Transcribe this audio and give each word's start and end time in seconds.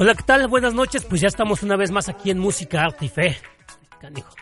Hola, 0.00 0.14
¿qué 0.14 0.22
tal? 0.22 0.46
Buenas 0.46 0.74
noches. 0.74 1.04
Pues 1.04 1.20
ya 1.20 1.26
estamos 1.26 1.62
una 1.64 1.76
vez 1.76 1.90
más 1.90 2.08
aquí 2.08 2.30
en 2.30 2.38
Música, 2.38 2.82
Arte 2.82 3.06
y 3.06 3.08
Fe. 3.08 3.36
Canijo. 4.00 4.32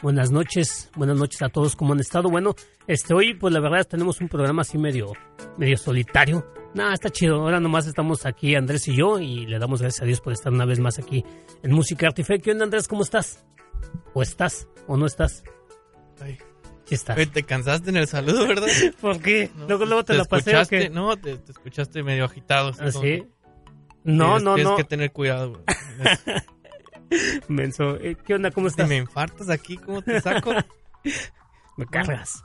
Buenas 0.00 0.32
noches, 0.32 0.90
buenas 0.96 1.16
noches 1.16 1.42
a 1.42 1.48
todos. 1.48 1.76
¿Cómo 1.76 1.92
han 1.92 2.00
estado? 2.00 2.28
Bueno, 2.28 2.54
este 2.86 3.14
hoy, 3.14 3.34
pues 3.34 3.54
la 3.54 3.60
verdad 3.60 3.86
tenemos 3.86 4.20
un 4.20 4.28
programa 4.28 4.62
así 4.62 4.78
medio, 4.78 5.12
medio 5.58 5.76
solitario. 5.76 6.44
Nada, 6.74 6.94
está 6.94 7.10
chido. 7.10 7.36
Ahora 7.36 7.60
nomás 7.60 7.86
estamos 7.86 8.26
aquí 8.26 8.54
Andrés 8.54 8.88
y 8.88 8.96
yo 8.96 9.20
y 9.20 9.46
le 9.46 9.58
damos 9.58 9.80
gracias 9.80 10.02
a 10.02 10.06
Dios 10.06 10.20
por 10.20 10.32
estar 10.32 10.52
una 10.52 10.64
vez 10.64 10.80
más 10.80 10.98
aquí 10.98 11.24
en 11.62 11.72
Música, 11.72 12.06
Arte 12.06 12.22
y 12.22 12.24
Fe. 12.24 12.40
¿Qué 12.40 12.52
onda, 12.52 12.64
Andrés? 12.64 12.88
¿Cómo 12.88 13.02
estás? 13.02 13.44
¿O 14.14 14.22
estás? 14.22 14.66
¿O 14.88 14.96
no 14.96 15.06
estás? 15.06 15.44
Te 17.32 17.42
cansaste 17.42 17.90
en 17.90 17.96
el 17.96 18.06
saludo, 18.06 18.46
¿verdad? 18.46 18.68
¿Por 19.00 19.20
qué? 19.20 19.50
No, 19.56 19.66
luego, 19.68 19.84
luego 19.86 20.04
te, 20.04 20.14
la 20.14 20.24
pasé. 20.24 20.50
¿o 20.56 20.60
escuchaste, 20.60 20.78
qué? 20.78 20.90
No, 20.90 21.16
te, 21.16 21.36
te 21.36 21.52
escuchaste 21.52 22.02
medio 22.02 22.24
agitado. 22.24 22.68
así 22.70 22.80
¿Ah, 22.82 22.90
sí? 22.92 23.24
No, 24.04 24.36
tienes- 24.36 24.42
no, 24.42 24.54
tienes 24.54 24.70
no. 24.72 24.76
que 24.76 24.84
tener 24.84 25.12
cuidado, 25.12 25.50
güey. 25.52 25.64
Menso. 27.48 27.96
Eh, 27.96 28.16
¿Qué 28.26 28.34
onda? 28.34 28.50
¿Cómo 28.50 28.68
Si 28.68 28.72
estás? 28.72 28.88
me 28.88 28.96
infartas 28.96 29.48
aquí, 29.50 29.76
¿cómo 29.76 30.02
te 30.02 30.20
saco? 30.20 30.52
Me 31.76 31.86
cargas. 31.86 32.44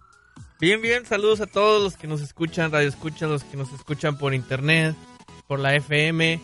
Bien, 0.60 0.82
bien, 0.82 1.06
saludos 1.06 1.42
a 1.42 1.46
todos 1.46 1.84
los 1.84 1.98
que 1.98 2.08
nos 2.08 2.22
escuchan, 2.22 2.72
radio 2.72 2.88
escuchan, 2.88 3.30
los 3.30 3.44
que 3.44 3.58
nos 3.58 3.72
escuchan 3.74 4.18
por 4.18 4.34
internet, 4.34 4.96
por 5.48 5.60
la 5.60 5.76
FM. 5.76 6.40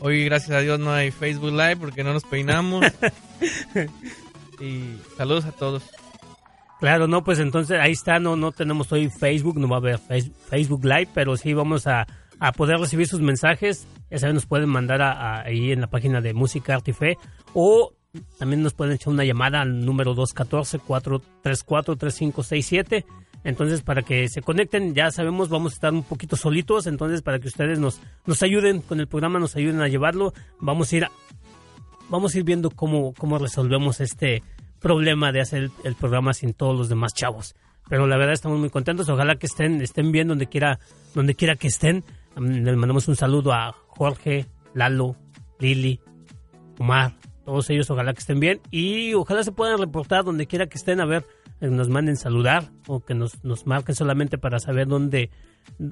Hoy, 0.00 0.24
gracias 0.24 0.50
a 0.50 0.60
Dios, 0.60 0.78
no 0.80 0.92
hay 0.92 1.10
Facebook 1.10 1.52
Live 1.52 1.76
porque 1.76 2.02
no 2.02 2.12
nos 2.12 2.24
peinamos. 2.24 2.84
y 4.60 4.96
saludos 5.16 5.44
a 5.44 5.52
todos. 5.52 5.82
Claro, 6.84 7.08
no, 7.08 7.24
pues 7.24 7.38
entonces 7.38 7.78
ahí 7.80 7.92
está, 7.92 8.18
no, 8.18 8.36
no 8.36 8.52
tenemos 8.52 8.92
hoy 8.92 9.08
Facebook, 9.08 9.58
no 9.58 9.68
va 9.68 9.76
a 9.76 9.78
haber 9.78 9.98
Face- 9.98 10.30
Facebook 10.50 10.84
Live, 10.84 11.08
pero 11.14 11.34
sí 11.38 11.54
vamos 11.54 11.86
a, 11.86 12.06
a 12.38 12.52
poder 12.52 12.76
recibir 12.78 13.06
sus 13.06 13.22
mensajes. 13.22 13.86
Ya 14.10 14.18
saben, 14.18 14.34
nos 14.34 14.44
pueden 14.44 14.68
mandar 14.68 15.00
a- 15.00 15.40
ahí 15.46 15.72
en 15.72 15.80
la 15.80 15.86
página 15.86 16.20
de 16.20 16.34
Música 16.34 16.74
Arte 16.74 16.90
y 16.90 16.94
Fe 16.94 17.16
o 17.54 17.94
también 18.38 18.62
nos 18.62 18.74
pueden 18.74 18.92
echar 18.94 19.14
una 19.14 19.24
llamada 19.24 19.62
al 19.62 19.86
número 19.86 20.14
214-434-3567. 20.14 23.04
Entonces, 23.44 23.80
para 23.82 24.02
que 24.02 24.28
se 24.28 24.42
conecten, 24.42 24.94
ya 24.94 25.10
sabemos, 25.10 25.48
vamos 25.48 25.72
a 25.72 25.76
estar 25.76 25.92
un 25.94 26.02
poquito 26.02 26.36
solitos, 26.36 26.86
entonces 26.86 27.22
para 27.22 27.38
que 27.38 27.48
ustedes 27.48 27.78
nos, 27.78 27.98
nos 28.26 28.42
ayuden 28.42 28.82
con 28.82 29.00
el 29.00 29.08
programa, 29.08 29.38
nos 29.38 29.56
ayuden 29.56 29.80
a 29.80 29.88
llevarlo, 29.88 30.34
vamos 30.60 30.92
a 30.92 30.96
ir 30.96 31.06
vamos 32.10 32.34
a 32.34 32.38
ir 32.38 32.44
viendo 32.44 32.68
cómo, 32.70 33.14
cómo 33.14 33.38
resolvemos 33.38 34.02
este 34.02 34.42
problema 34.84 35.32
de 35.32 35.40
hacer 35.40 35.70
el, 35.82 35.94
programa 35.94 36.34
sin 36.34 36.52
todos 36.52 36.76
los 36.76 36.90
demás 36.90 37.14
chavos. 37.14 37.56
Pero 37.88 38.06
la 38.06 38.18
verdad 38.18 38.34
estamos 38.34 38.60
muy 38.60 38.68
contentos. 38.68 39.08
Ojalá 39.08 39.36
que 39.36 39.46
estén, 39.46 39.80
estén 39.80 40.12
bien 40.12 40.28
donde 40.28 40.46
quiera, 40.46 40.78
donde 41.14 41.34
quiera 41.34 41.56
que 41.56 41.68
estén. 41.68 42.04
Les 42.36 42.76
mandamos 42.76 43.08
un 43.08 43.16
saludo 43.16 43.54
a 43.54 43.72
Jorge, 43.88 44.44
Lalo, 44.74 45.16
Lili, 45.58 46.00
Omar, 46.78 47.14
todos 47.46 47.70
ellos 47.70 47.90
ojalá 47.90 48.12
que 48.12 48.20
estén 48.20 48.40
bien. 48.40 48.60
Y 48.70 49.14
ojalá 49.14 49.42
se 49.42 49.52
puedan 49.52 49.78
reportar 49.78 50.22
donde 50.22 50.46
quiera 50.46 50.66
que 50.66 50.76
estén, 50.76 51.00
a 51.00 51.06
ver, 51.06 51.24
eh, 51.62 51.68
nos 51.68 51.88
manden 51.88 52.16
saludar 52.16 52.70
o 52.86 53.00
que 53.00 53.14
nos, 53.14 53.42
nos 53.42 53.66
marquen 53.66 53.94
solamente 53.94 54.36
para 54.36 54.58
saber 54.58 54.86
dónde, 54.86 55.30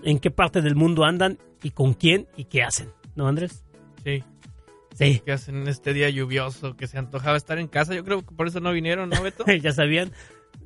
en 0.02 0.18
qué 0.18 0.30
parte 0.30 0.60
del 0.60 0.76
mundo 0.76 1.04
andan 1.04 1.38
y 1.62 1.70
con 1.70 1.94
quién 1.94 2.26
y 2.36 2.44
qué 2.44 2.62
hacen. 2.62 2.90
¿No, 3.14 3.26
Andrés? 3.26 3.64
Sí, 4.04 4.22
Sí. 4.94 5.20
que 5.24 5.32
hacen 5.32 5.66
este 5.68 5.92
día 5.94 6.10
lluvioso, 6.10 6.76
que 6.76 6.86
se 6.86 6.98
antojaba 6.98 7.36
estar 7.36 7.58
en 7.58 7.68
casa. 7.68 7.94
Yo 7.94 8.04
creo 8.04 8.24
que 8.24 8.34
por 8.34 8.46
eso 8.46 8.60
no 8.60 8.72
vinieron, 8.72 9.10
¿no, 9.10 9.22
Beto? 9.22 9.44
ya 9.62 9.72
sabían, 9.72 10.12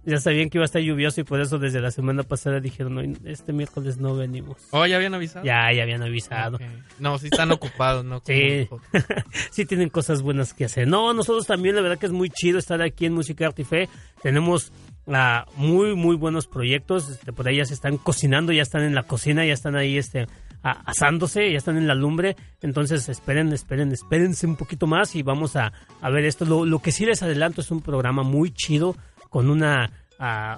ya 0.05 0.19
sabían 0.19 0.51
que 0.51 0.59
iba 0.59 0.65
a 0.65 0.67
estar 0.67 0.83
lluvioso 0.83 1.21
y 1.21 1.25
por 1.25 1.41
eso 1.41 1.59
desde 1.59 1.81
la 1.81 1.91
semana 1.91 2.23
pasada 2.23 2.61
dijeron, 2.61 2.95
no, 2.95 3.01
este 3.25 3.53
miércoles 3.53 3.99
no 3.99 4.15
venimos. 4.17 4.57
Oh, 4.71 4.87
¿ya 4.87 4.97
habían 4.97 5.15
avisado? 5.15 5.45
Ya, 5.45 5.73
ya 5.73 5.83
habían 5.83 6.03
avisado. 6.03 6.59
No, 6.99 7.19
sí 7.19 7.29
están 7.31 7.51
ocupados, 7.53 8.05
¿no? 8.05 8.23
Sí. 8.25 8.69
sí 9.51 9.67
tienen 9.67 9.89
cosas 9.89 10.23
buenas 10.23 10.55
que 10.55 10.65
hacer. 10.65 10.87
No, 10.87 11.13
nosotros 11.13 11.47
también, 11.47 11.75
la 11.75 11.83
verdad 11.83 11.99
que 11.99 12.07
es 12.07 12.13
muy 12.13 12.31
chido 12.31 12.59
estar 12.59 12.81
aquí 12.83 13.07
en 13.07 13.15
Música 13.15 13.47
Arte 13.47 13.63
y 13.63 13.65
Fe. 13.65 13.89
Tenemos 14.23 14.73
ah, 15.09 15.47
muy, 15.57 15.95
muy 15.95 16.17
buenos 16.17 16.47
proyectos. 16.47 17.11
Este, 17.11 17.33
por 17.33 17.49
ahí 17.49 17.57
ya 17.57 17.65
se 17.65 17.75
están 17.75 17.97
cocinando, 17.97 18.53
ya 18.53 18.63
están 18.63 18.83
en 18.83 18.95
la 18.95 19.03
cocina, 19.03 19.45
ya 19.45 19.55
están 19.55 19.77
ahí 19.77 19.99
este, 19.99 20.27
asándose, 20.63 21.51
ya 21.51 21.59
están 21.59 21.77
en 21.77 21.87
la 21.87 21.95
lumbre. 21.95 22.37
Entonces, 22.61 23.09
esperen, 23.09 23.53
esperen, 23.53 23.93
espérense 23.93 24.47
un 24.47 24.57
poquito 24.57 24.87
más 24.87 25.15
y 25.15 25.23
vamos 25.23 25.57
a, 25.57 25.73
a 26.01 26.11
ver 26.11 26.25
esto. 26.25 26.45
Lo, 26.45 26.65
lo 26.65 26.81
que 26.81 26.93
sí 26.93 27.07
les 27.07 27.23
adelanto 27.23 27.61
es 27.61 27.71
un 27.71 27.81
programa 27.81 28.23
muy 28.23 28.51
chido 28.51 28.97
con 29.31 29.51
una, 29.51 29.91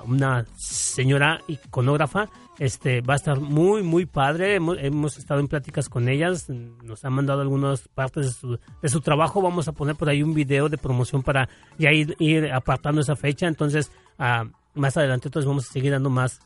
una 0.07 0.45
señora 0.57 1.41
iconógrafa. 1.49 2.29
Este 2.59 3.01
va 3.01 3.15
a 3.15 3.17
estar 3.17 3.41
muy, 3.41 3.83
muy 3.83 4.07
padre. 4.07 4.57
Hemos, 4.57 4.79
hemos 4.81 5.17
estado 5.17 5.41
en 5.41 5.49
pláticas 5.49 5.89
con 5.89 6.09
ellas. 6.09 6.49
Nos 6.49 7.05
han 7.05 7.13
mandado 7.13 7.41
algunas 7.41 7.87
partes 7.89 8.27
de 8.27 8.33
su, 8.33 8.59
de 8.83 8.89
su 8.89 9.01
trabajo. 9.01 9.43
Vamos 9.43 9.69
a 9.69 9.73
poner 9.73 9.95
por 9.95 10.09
ahí 10.09 10.23
un 10.23 10.35
video 10.35 10.69
de 10.69 10.79
promoción 10.79 11.23
para 11.23 11.49
ya 11.79 11.93
ir, 11.93 12.17
ir 12.19 12.53
apartando 12.53 13.01
esa 13.01 13.15
fecha. 13.15 13.47
Entonces, 13.47 13.93
ah, 14.19 14.45
más 14.75 14.97
adelante, 14.97 15.29
entonces 15.29 15.47
vamos 15.47 15.69
a 15.69 15.73
seguir 15.73 15.93
dando 15.93 16.11
más 16.11 16.41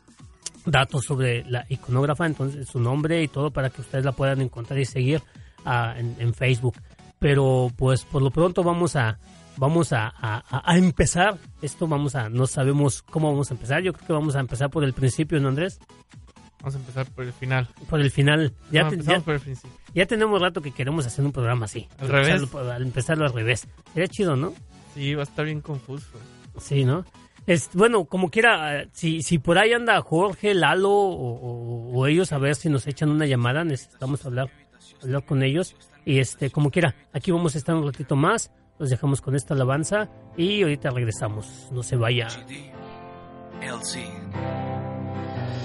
datos 0.65 1.05
sobre 1.05 1.43
la 1.49 1.65
iconógrafa, 1.69 2.25
entonces 2.25 2.67
su 2.67 2.79
nombre 2.79 3.21
y 3.23 3.27
todo 3.27 3.51
para 3.51 3.69
que 3.69 3.81
ustedes 3.81 4.05
la 4.05 4.11
puedan 4.11 4.41
encontrar 4.41 4.79
y 4.79 4.85
seguir 4.85 5.21
ah, 5.65 5.93
en, 5.97 6.15
en 6.19 6.33
Facebook. 6.33 6.75
Pero 7.19 7.71
pues 7.77 8.03
por 8.05 8.21
lo 8.21 8.31
pronto 8.31 8.63
vamos 8.63 8.95
a 8.95 9.17
vamos 9.55 9.93
a, 9.93 10.11
a- 10.19 10.75
empezar 10.77 11.37
esto, 11.61 11.87
vamos 11.87 12.15
a 12.15 12.27
no 12.29 12.47
sabemos 12.47 13.01
cómo 13.03 13.31
vamos 13.31 13.51
a 13.51 13.53
empezar. 13.53 13.81
Yo 13.83 13.93
creo 13.93 14.07
que 14.07 14.13
vamos 14.13 14.35
a 14.35 14.39
empezar 14.39 14.69
por 14.69 14.83
el 14.83 14.93
principio, 14.93 15.39
¿no, 15.39 15.49
Andrés? 15.49 15.79
Vamos 16.59 16.75
a 16.75 16.79
empezar 16.79 17.05
por 17.11 17.25
el 17.25 17.33
final. 17.33 17.67
Por 17.89 17.99
el 18.01 18.09
final. 18.09 18.53
Ya, 18.71 18.83
no, 18.83 18.89
te- 18.89 19.01
ya, 19.01 19.19
por 19.19 19.35
el 19.35 19.39
principio. 19.41 19.77
ya 19.93 20.05
tenemos 20.05 20.41
rato 20.41 20.61
que 20.61 20.71
queremos 20.71 21.05
hacer 21.05 21.23
un 21.25 21.31
programa 21.31 21.65
así. 21.65 21.87
¿Al 21.99 22.07
revés? 22.09 22.41
Empezarlo 22.41 22.71
al 22.71 22.81
empezarlo 22.83 23.25
al 23.25 23.33
revés. 23.33 23.67
Sería 23.93 24.07
chido, 24.07 24.35
¿no? 24.35 24.53
Sí, 24.93 25.13
va 25.13 25.21
a 25.21 25.23
estar 25.23 25.45
bien 25.45 25.61
confuso. 25.61 26.07
Sí, 26.59 26.83
¿no? 26.85 27.03
Es, 27.45 27.69
bueno, 27.73 28.05
como 28.05 28.29
quiera, 28.29 28.85
si, 28.93 29.21
si 29.21 29.37
por 29.37 29.57
ahí 29.57 29.73
anda 29.73 29.99
Jorge, 30.01 30.53
Lalo 30.53 30.89
o, 30.91 31.33
o- 31.35 31.91
o 31.93 32.07
ellos, 32.07 32.31
a 32.31 32.37
ver 32.37 32.55
si 32.55 32.69
nos 32.69 32.87
echan 32.87 33.09
una 33.09 33.25
llamada, 33.25 33.63
necesitamos 33.63 34.25
hablar, 34.25 34.49
hablar 35.01 35.25
con 35.25 35.43
ellos. 35.43 35.75
Y 36.05 36.19
este, 36.19 36.49
como 36.49 36.71
quiera, 36.71 36.95
aquí 37.13 37.31
vamos 37.31 37.55
a 37.55 37.57
estar 37.57 37.75
un 37.75 37.85
ratito 37.85 38.15
más, 38.15 38.51
los 38.79 38.89
dejamos 38.89 39.21
con 39.21 39.35
esta 39.35 39.53
alabanza 39.53 40.09
y 40.37 40.61
ahorita 40.63 40.89
regresamos. 40.89 41.67
No 41.71 41.83
se 41.83 41.95
vaya. 41.97 42.27
LC. 43.61 44.03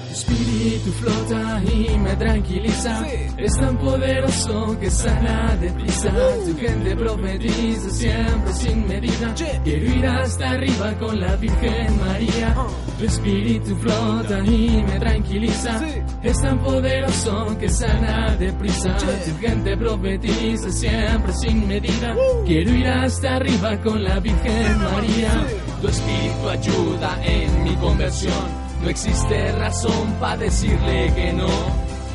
Tu 0.08 0.14
espíritu 0.14 0.91
flota 0.92 1.62
y 1.70 1.98
me 1.98 2.16
tranquiliza. 2.16 3.06
Es 3.36 3.52
tan 3.58 3.76
poderoso 3.76 4.76
que 4.80 4.91
sana 4.91 5.54
deprisa. 5.60 6.10
Tu 6.46 6.56
gente 6.56 6.96
profetiza 6.96 7.91
siempre 7.91 8.52
sin 8.54 8.88
medida. 8.88 9.34
Quiero 9.64 9.84
ir 9.84 10.06
hasta 10.06 10.50
arriba 10.50 10.98
con 10.98 11.20
la 11.20 11.36
Virgen 11.36 12.00
María. 12.00 12.54
Tu 12.98 13.04
espíritu 13.04 13.76
flota 13.76 14.38
y 14.46 14.82
me 14.82 14.98
tranquiliza. 14.98 15.80
Es 16.22 16.40
tan 16.40 16.58
poderoso 16.60 17.58
que 17.60 17.69
sana 17.69 18.34
deprisa. 18.36 18.96
Tu 19.26 19.46
gente 19.46 19.76
profetiza 19.76 20.70
siempre 20.70 21.32
sin 21.34 21.69
medida. 21.69 22.16
Quiero 22.46 22.75
ir 22.75 22.86
hasta 22.86 23.36
arriba 23.36 23.78
con 23.82 24.02
la 24.02 24.19
Virgen 24.20 24.78
María. 24.78 25.46
Tu 25.82 25.88
espíritu 25.88 26.48
ayuda 26.48 27.19
en 27.25 27.64
mi 27.64 27.76
conversión. 27.76 28.67
No 28.82 28.88
existe 28.88 29.52
razón 29.52 30.14
para 30.20 30.36
decirle 30.36 31.12
que 31.14 31.32
no. 31.32 31.48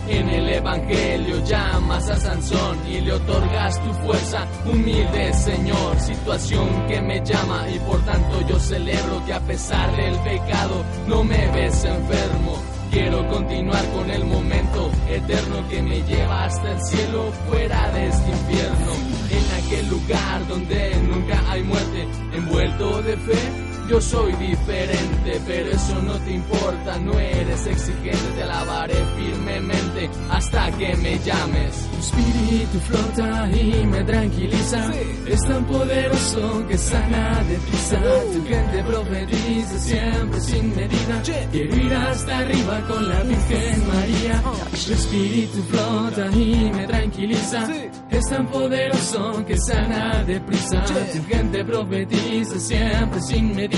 En 0.07 0.27
el 0.27 0.49
Evangelio 0.49 1.43
llamas 1.45 2.09
a 2.09 2.17
Sansón 2.17 2.77
y 2.89 2.99
le 2.99 3.13
otorgas 3.13 3.81
tu 3.81 3.93
fuerza, 4.05 4.45
humilde 4.65 5.33
Señor, 5.33 5.97
situación 5.97 6.87
que 6.87 7.01
me 7.01 7.23
llama 7.23 7.65
y 7.69 7.79
por 7.79 8.03
tanto 8.03 8.45
yo 8.47 8.59
celebro 8.59 9.25
que 9.25 9.33
a 9.33 9.39
pesar 9.39 9.95
del 9.95 10.15
pecado 10.19 10.83
no 11.07 11.23
me 11.23 11.47
ves 11.51 11.85
enfermo. 11.85 12.61
Quiero 12.91 13.25
continuar 13.27 13.83
con 13.91 14.11
el 14.11 14.25
momento 14.25 14.91
eterno 15.09 15.67
que 15.67 15.81
me 15.81 16.01
lleva 16.03 16.43
hasta 16.43 16.73
el 16.73 16.81
cielo 16.81 17.31
fuera 17.49 17.89
de 17.91 18.07
este 18.07 18.29
infierno. 18.29 18.91
En 19.31 19.65
aquel 19.65 19.89
lugar 19.89 20.47
donde 20.47 20.95
nunca 21.01 21.41
hay 21.49 21.63
muerte, 21.63 22.07
envuelto 22.33 23.01
de 23.01 23.17
fe, 23.17 23.62
yo 23.89 23.99
soy 23.99 24.33
diferente, 24.33 25.41
pero 25.45 25.71
eso 25.71 26.01
no 26.01 26.13
te 26.19 26.31
importa, 26.31 26.97
no 26.99 27.19
eres 27.19 27.67
exigente, 27.67 28.17
te 28.35 28.43
alabaré 28.43 28.95
firmemente 29.15 30.09
hasta 30.29 30.71
que 30.71 30.95
me 30.97 31.19
llames. 31.19 31.89
Tu 31.91 31.99
espíritu 31.99 32.79
flota 32.79 33.49
y 33.51 33.85
me 33.85 34.03
tranquiliza, 34.03 34.91
es 35.27 35.41
tan 35.41 35.65
poderoso 35.65 36.67
que 36.67 36.77
sana 36.77 37.43
deprisa. 37.43 37.99
Tu 38.33 38.45
gente 38.47 38.83
profetiza 38.83 39.79
siempre 39.79 40.41
sin 40.41 40.75
medida. 40.75 41.21
Quiero 41.51 41.75
ir 41.75 41.93
hasta 41.93 42.37
arriba 42.39 42.81
con 42.87 43.09
la 43.09 43.23
Virgen 43.23 43.87
María. 43.87 44.43
Tu 44.71 44.93
espíritu 44.93 45.63
flota 45.63 46.27
y 46.31 46.71
me 46.73 46.87
tranquiliza. 46.87 47.67
Es 48.09 48.29
tan 48.29 48.47
poderoso 48.47 49.45
que 49.45 49.57
sana 49.57 50.23
deprisa. 50.23 50.83
Tu 50.85 51.23
gente 51.27 51.65
profetiza 51.65 52.59
siempre 52.59 53.21
sin 53.21 53.55
medida. 53.55 53.72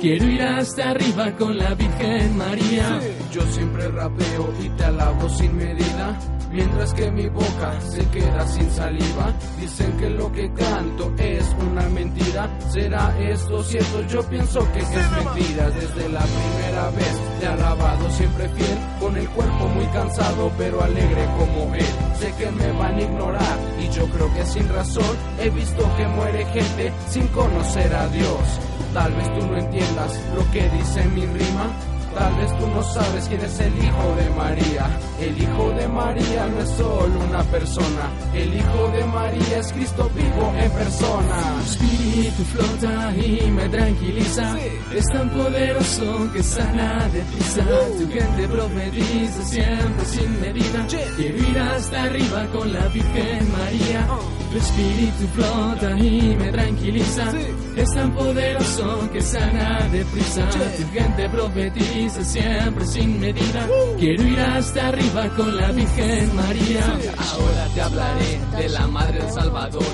Quiero 0.00 0.24
ir 0.26 0.42
hasta 0.42 0.90
arriba 0.90 1.30
con 1.36 1.58
la 1.58 1.74
Virgen 1.74 2.36
María. 2.36 3.00
Yo 3.32 3.42
siempre 3.52 3.86
rapeo 3.88 4.52
y 4.62 4.68
te 4.70 4.84
alabo 4.84 5.28
sin 5.28 5.56
medida. 5.56 6.18
Mientras 6.50 6.92
que 6.94 7.10
mi 7.12 7.28
boca 7.28 7.80
se 7.80 8.04
queda 8.08 8.44
sin 8.48 8.68
saliva, 8.70 9.32
dicen 9.60 9.96
que 9.98 10.10
lo 10.10 10.32
que 10.32 10.52
canto 10.52 11.12
es 11.16 11.44
una 11.70 11.82
mentira. 11.90 12.50
¿Será 12.70 13.14
esto 13.20 13.62
cierto? 13.62 14.06
Yo 14.08 14.22
pienso 14.22 14.60
que 14.72 14.80
es 14.80 14.88
mentira. 14.88 15.70
Desde 15.70 16.08
la 16.08 16.22
primera 16.22 16.90
vez 16.90 17.20
te 17.38 17.44
he 17.44 17.48
alabado 17.48 18.10
siempre 18.10 18.48
fiel, 18.48 18.78
con 18.98 19.16
el 19.16 19.28
cuerpo 19.28 19.68
muy 19.68 19.86
cansado 19.86 20.50
pero 20.58 20.82
alegre 20.82 21.24
como 21.38 21.74
él. 21.74 21.84
Sé 22.18 22.32
que 22.36 22.50
me 22.50 22.72
van 22.72 22.96
a 22.96 23.02
ignorar 23.02 23.58
y 23.78 23.88
yo 23.94 24.06
creo 24.06 24.34
que 24.34 24.44
sin 24.44 24.68
razón 24.70 25.16
he 25.38 25.50
visto 25.50 25.88
que 25.96 26.06
muere 26.08 26.44
gente 26.46 26.92
sin 27.08 27.26
conocer 27.28 27.94
a 27.94 28.08
Dios. 28.08 28.60
Tal 28.92 29.12
vez 29.12 29.38
tú 29.38 29.46
no 29.46 29.56
entiendas 29.56 30.20
lo 30.34 30.50
que 30.50 30.68
dice 30.70 31.04
mi 31.14 31.24
rima. 31.24 31.66
Tal 32.14 32.34
vez 32.36 32.58
tú 32.58 32.66
no 32.66 32.82
sabes 32.82 33.28
quién 33.28 33.40
es 33.40 33.60
el 33.60 33.84
hijo 33.84 34.14
de 34.16 34.30
María. 34.30 34.98
El 35.20 35.42
hijo 35.42 35.70
de 35.70 35.88
María 35.88 36.46
no 36.46 36.60
es 36.60 36.70
solo 36.70 37.20
una 37.28 37.42
persona. 37.44 38.10
El 38.34 38.54
hijo 38.54 38.88
de 38.88 39.04
María 39.04 39.58
es 39.58 39.72
Cristo 39.72 40.10
vivo 40.14 40.52
en 40.58 40.70
persona. 40.72 41.36
Tu 41.56 41.70
espíritu 41.70 42.44
flota 42.44 43.12
y 43.16 43.50
me 43.50 43.68
tranquiliza. 43.68 44.56
Es 44.94 45.06
tan 45.06 45.30
poderoso 45.30 46.32
que 46.32 46.42
sana 46.42 47.08
deprisa. 47.12 47.64
Tu 47.98 48.08
gente 48.10 48.48
profetiza 48.48 49.42
siempre 49.44 50.04
sin 50.04 50.40
medida. 50.40 50.86
Quiero 51.16 51.38
ir 51.38 51.58
hasta 51.58 52.02
arriba 52.02 52.46
con 52.52 52.72
la 52.72 52.86
Virgen 52.88 53.52
María. 53.52 54.06
Tu 54.50 54.58
espíritu 54.58 55.26
flota 55.34 55.98
y 55.98 56.36
me 56.36 56.50
tranquiliza. 56.50 57.32
Es 57.76 57.94
tan 57.94 58.12
poderoso 58.12 59.08
que 59.12 59.20
sana 59.22 59.88
deprisa. 59.92 60.48
Tu 60.76 60.88
gente 60.92 61.28
profetiza 61.28 61.99
siempre 62.08 62.86
sin 62.86 63.20
medida. 63.20 63.66
Quiero 63.98 64.22
ir 64.22 64.40
hasta 64.40 64.88
arriba 64.88 65.28
con 65.36 65.56
la 65.56 65.70
Virgen 65.72 66.34
María. 66.34 66.86
Ahora 67.18 67.66
te 67.74 67.80
hablaré 67.82 68.40
de 68.56 68.68
la 68.70 68.86
Madre 68.86 69.18
del 69.18 69.30
Salvador, 69.30 69.84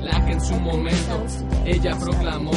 la 0.00 0.24
que 0.24 0.32
en 0.32 0.40
su 0.40 0.54
momento 0.54 1.24
ella 1.66 1.96
proclamó 1.98 2.52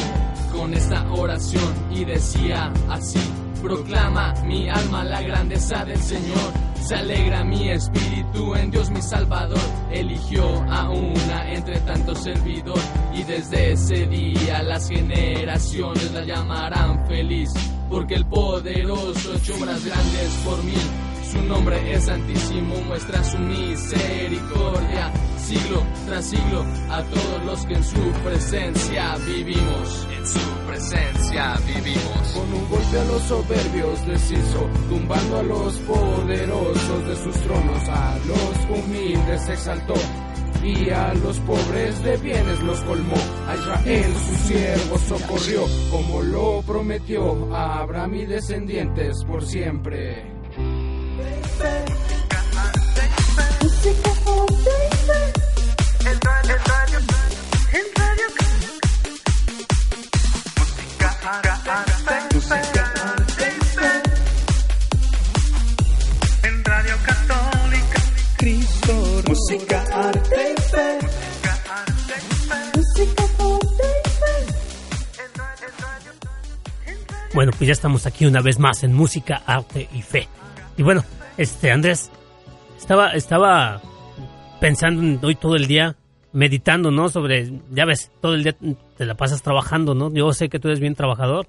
con 0.51 0.73
esta 0.73 1.11
oración 1.11 1.73
y 1.91 2.05
decía 2.05 2.71
así, 2.89 3.19
proclama 3.61 4.33
mi 4.45 4.69
alma 4.69 5.03
la 5.03 5.21
grandeza 5.21 5.83
del 5.83 5.99
Señor. 5.99 6.53
Se 6.81 6.95
alegra 6.95 7.43
mi 7.43 7.69
espíritu 7.69 8.55
en 8.55 8.71
Dios 8.71 8.91
mi 8.91 9.01
Salvador. 9.01 9.59
Eligió 9.91 10.45
a 10.71 10.89
una 10.91 11.51
entre 11.51 11.79
tanto 11.79 12.13
servidor. 12.13 12.79
Y 13.13 13.23
desde 13.23 13.71
ese 13.71 14.05
día 14.05 14.61
las 14.61 14.87
generaciones 14.87 16.11
la 16.11 16.23
llamarán 16.23 17.07
feliz. 17.07 17.51
Porque 17.89 18.15
el 18.15 18.25
poderoso 18.25 19.33
ha 19.33 19.37
hecho 19.37 19.55
obras 19.55 19.85
grandes 19.85 20.33
por 20.43 20.63
mí. 20.63 20.73
Su 21.31 21.41
nombre 21.41 21.93
es 21.93 22.05
santísimo, 22.05 22.75
muestra 22.87 23.23
su 23.23 23.37
misericordia. 23.37 25.11
Siglo 25.37 25.83
tras 26.07 26.25
siglo 26.25 26.65
a 26.89 27.03
todos 27.03 27.45
los 27.45 27.65
que 27.65 27.73
en 27.73 27.83
su 27.83 28.11
presencia 28.23 29.15
vivimos. 29.27 30.07
En 30.17 30.27
su 30.27 30.39
presencia 30.67 31.57
vivimos. 31.67 32.27
Con 32.33 32.53
un 32.53 32.69
golpe 32.69 32.99
a 32.99 33.05
los 33.05 33.21
soberbios 33.23 34.07
deshizo, 34.07 34.69
tumbando 34.89 35.37
a 35.37 35.43
los 35.43 35.77
poderosos 35.79 37.07
de 37.07 37.15
sus 37.17 37.35
tronos. 37.41 37.89
A 37.89 38.17
los 38.27 38.79
humildes 38.79 39.49
exaltó 39.49 39.93
y 40.65 40.89
a 40.89 41.13
los 41.13 41.39
pobres 41.41 42.03
de 42.03 42.17
bienes 42.17 42.59
los 42.63 42.81
colmó. 42.81 43.15
A 43.47 43.55
Israel 43.55 44.13
su 44.27 44.35
siervo 44.47 44.97
socorrió, 44.97 45.61
como 45.91 46.21
lo 46.23 46.61
prometió 46.63 47.53
a 47.55 47.81
Abraham 47.81 48.15
y 48.15 48.25
descendientes 48.25 49.23
por 49.25 49.45
siempre. 49.45 50.25
Música, 69.27 69.74
Bueno, 77.35 77.51
pues 77.57 77.67
ya 77.67 77.73
estamos 77.73 78.05
aquí 78.05 78.25
una 78.25 78.41
vez 78.41 78.59
más 78.59 78.83
en 78.83 78.93
música, 78.93 79.41
arte 79.45 79.87
y 79.93 80.01
fe. 80.01 80.27
Y 80.77 80.83
bueno, 80.83 81.03
este 81.37 81.69
Andrés, 81.69 82.09
estaba, 82.77 83.11
estaba 83.11 83.81
pensando 84.61 85.01
en 85.01 85.19
hoy 85.21 85.35
todo 85.35 85.55
el 85.57 85.67
día, 85.67 85.95
meditando, 86.31 86.91
¿no? 86.91 87.09
Sobre, 87.09 87.51
ya 87.71 87.85
ves, 87.85 88.09
todo 88.21 88.35
el 88.35 88.43
día 88.43 88.55
te 88.97 89.05
la 89.05 89.15
pasas 89.15 89.41
trabajando, 89.41 89.93
¿no? 89.93 90.11
Yo 90.13 90.31
sé 90.31 90.47
que 90.47 90.59
tú 90.59 90.69
eres 90.69 90.79
bien 90.79 90.95
trabajador, 90.95 91.45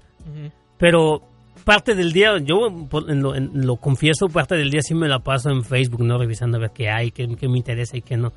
pero 0.77 1.21
parte 1.63 1.95
del 1.95 2.11
día, 2.11 2.37
yo 2.39 2.69
por- 2.89 3.09
en 3.09 3.21
lo, 3.23 3.33
en 3.35 3.65
lo 3.65 3.77
confieso, 3.77 4.27
parte 4.27 4.55
del 4.55 4.69
día 4.69 4.81
sí 4.81 4.93
me 4.93 5.07
la 5.07 5.19
paso 5.19 5.49
en 5.49 5.63
Facebook, 5.63 6.03
¿no? 6.03 6.17
Revisando 6.17 6.57
a 6.57 6.61
ver 6.61 6.71
qué 6.71 6.89
hay, 6.89 7.11
qué, 7.11 7.27
qué 7.37 7.47
me 7.47 7.57
interesa 7.57 7.95
y 7.97 8.01
qué 8.01 8.17
no. 8.17 8.33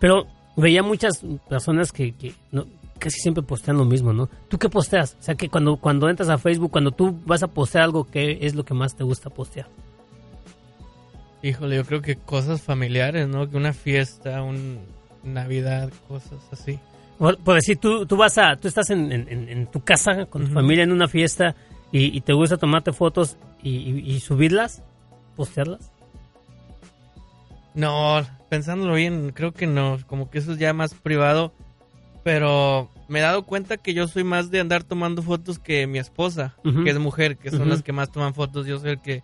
Pero 0.00 0.26
veía 0.56 0.82
muchas 0.82 1.22
personas 1.48 1.92
que, 1.92 2.12
que 2.12 2.32
no, 2.50 2.66
casi 3.04 3.20
siempre 3.20 3.42
postean 3.42 3.76
lo 3.76 3.84
mismo, 3.84 4.12
¿no? 4.12 4.28
¿Tú 4.48 4.58
qué 4.58 4.68
posteas? 4.68 5.16
O 5.20 5.22
sea, 5.22 5.34
que 5.34 5.48
cuando, 5.48 5.76
cuando 5.76 6.08
entras 6.08 6.28
a 6.30 6.38
Facebook, 6.38 6.70
cuando 6.72 6.90
tú 6.90 7.16
vas 7.26 7.42
a 7.42 7.48
postear 7.48 7.84
algo, 7.84 8.04
¿qué 8.10 8.38
es 8.42 8.54
lo 8.54 8.64
que 8.64 8.74
más 8.74 8.96
te 8.96 9.04
gusta 9.04 9.30
postear? 9.30 9.66
Híjole, 11.42 11.76
yo 11.76 11.84
creo 11.84 12.00
que 12.00 12.16
cosas 12.16 12.62
familiares, 12.62 13.28
¿no? 13.28 13.48
Que 13.50 13.56
una 13.56 13.72
fiesta, 13.74 14.42
un 14.42 14.78
Navidad, 15.22 15.90
cosas 16.08 16.38
así. 16.50 16.78
Por, 17.18 17.38
por 17.38 17.54
decir, 17.56 17.76
tú, 17.78 18.06
tú 18.06 18.16
vas 18.16 18.38
a, 18.38 18.56
tú 18.56 18.66
estás 18.68 18.90
en, 18.90 19.12
en- 19.12 19.28
en- 19.48 19.66
tu 19.66 19.80
casa 19.82 20.26
con 20.26 20.46
tu 20.46 20.52
familia 20.52 20.84
en 20.84 20.92
una 20.92 21.06
fiesta 21.06 21.54
y, 21.92 22.16
y 22.16 22.20
te 22.22 22.32
gusta 22.32 22.56
tomarte 22.56 22.92
fotos 22.92 23.36
y, 23.62 23.70
y- 23.76 24.10
y 24.14 24.20
subirlas, 24.20 24.82
postearlas. 25.36 25.90
No, 27.74 28.22
pensándolo 28.48 28.94
bien, 28.94 29.32
creo 29.34 29.52
que 29.52 29.66
no, 29.66 29.98
como 30.06 30.30
que 30.30 30.38
eso 30.38 30.52
es 30.52 30.58
ya 30.58 30.72
más 30.72 30.94
privado, 30.94 31.52
pero 32.22 32.88
me 33.08 33.18
he 33.18 33.22
dado 33.22 33.42
cuenta 33.44 33.76
que 33.76 33.94
yo 33.94 34.08
soy 34.08 34.24
más 34.24 34.50
de 34.50 34.60
andar 34.60 34.82
tomando 34.84 35.22
fotos 35.22 35.58
que 35.58 35.86
mi 35.86 35.98
esposa, 35.98 36.54
que 36.84 36.90
es 36.90 36.98
mujer, 36.98 37.36
que 37.36 37.50
son 37.50 37.68
las 37.68 37.82
que 37.82 37.92
más 37.92 38.10
toman 38.10 38.34
fotos, 38.34 38.66
yo 38.66 38.78
soy 38.78 38.90
el 38.92 39.00
que 39.00 39.22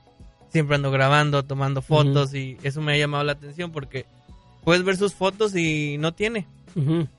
siempre 0.49 0.77
ando 0.77 0.91
grabando, 0.91 1.45
tomando 1.45 1.81
fotos 1.83 2.35
y 2.35 2.57
eso 2.62 2.81
me 2.81 2.93
ha 2.93 2.99
llamado 2.99 3.25
la 3.25 3.33
atención 3.33 3.71
porque 3.73 4.07
puedes 4.64 4.85
ver 4.85 4.97
sus 4.97 5.14
fotos 5.14 5.54
y 5.57 5.97
no 5.99 6.12
tiene. 6.12 6.47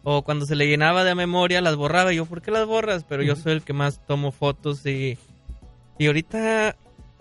O 0.04 0.22
cuando 0.22 0.46
se 0.46 0.56
le 0.56 0.68
llenaba 0.68 1.04
de 1.04 1.14
memoria 1.16 1.60
las 1.62 1.76
borraba. 1.76 2.14
Y 2.14 2.18
yo, 2.18 2.26
¿por 2.26 2.42
qué 2.42 2.52
las 2.52 2.66
borras? 2.66 3.04
Pero 3.08 3.22
yo 3.24 3.36
soy 3.36 3.52
el 3.54 3.62
que 3.64 3.74
más 3.74 4.00
tomo 4.06 4.32
fotos 4.32 4.86
y, 4.86 5.18
y 5.98 6.08
ahorita 6.08 6.76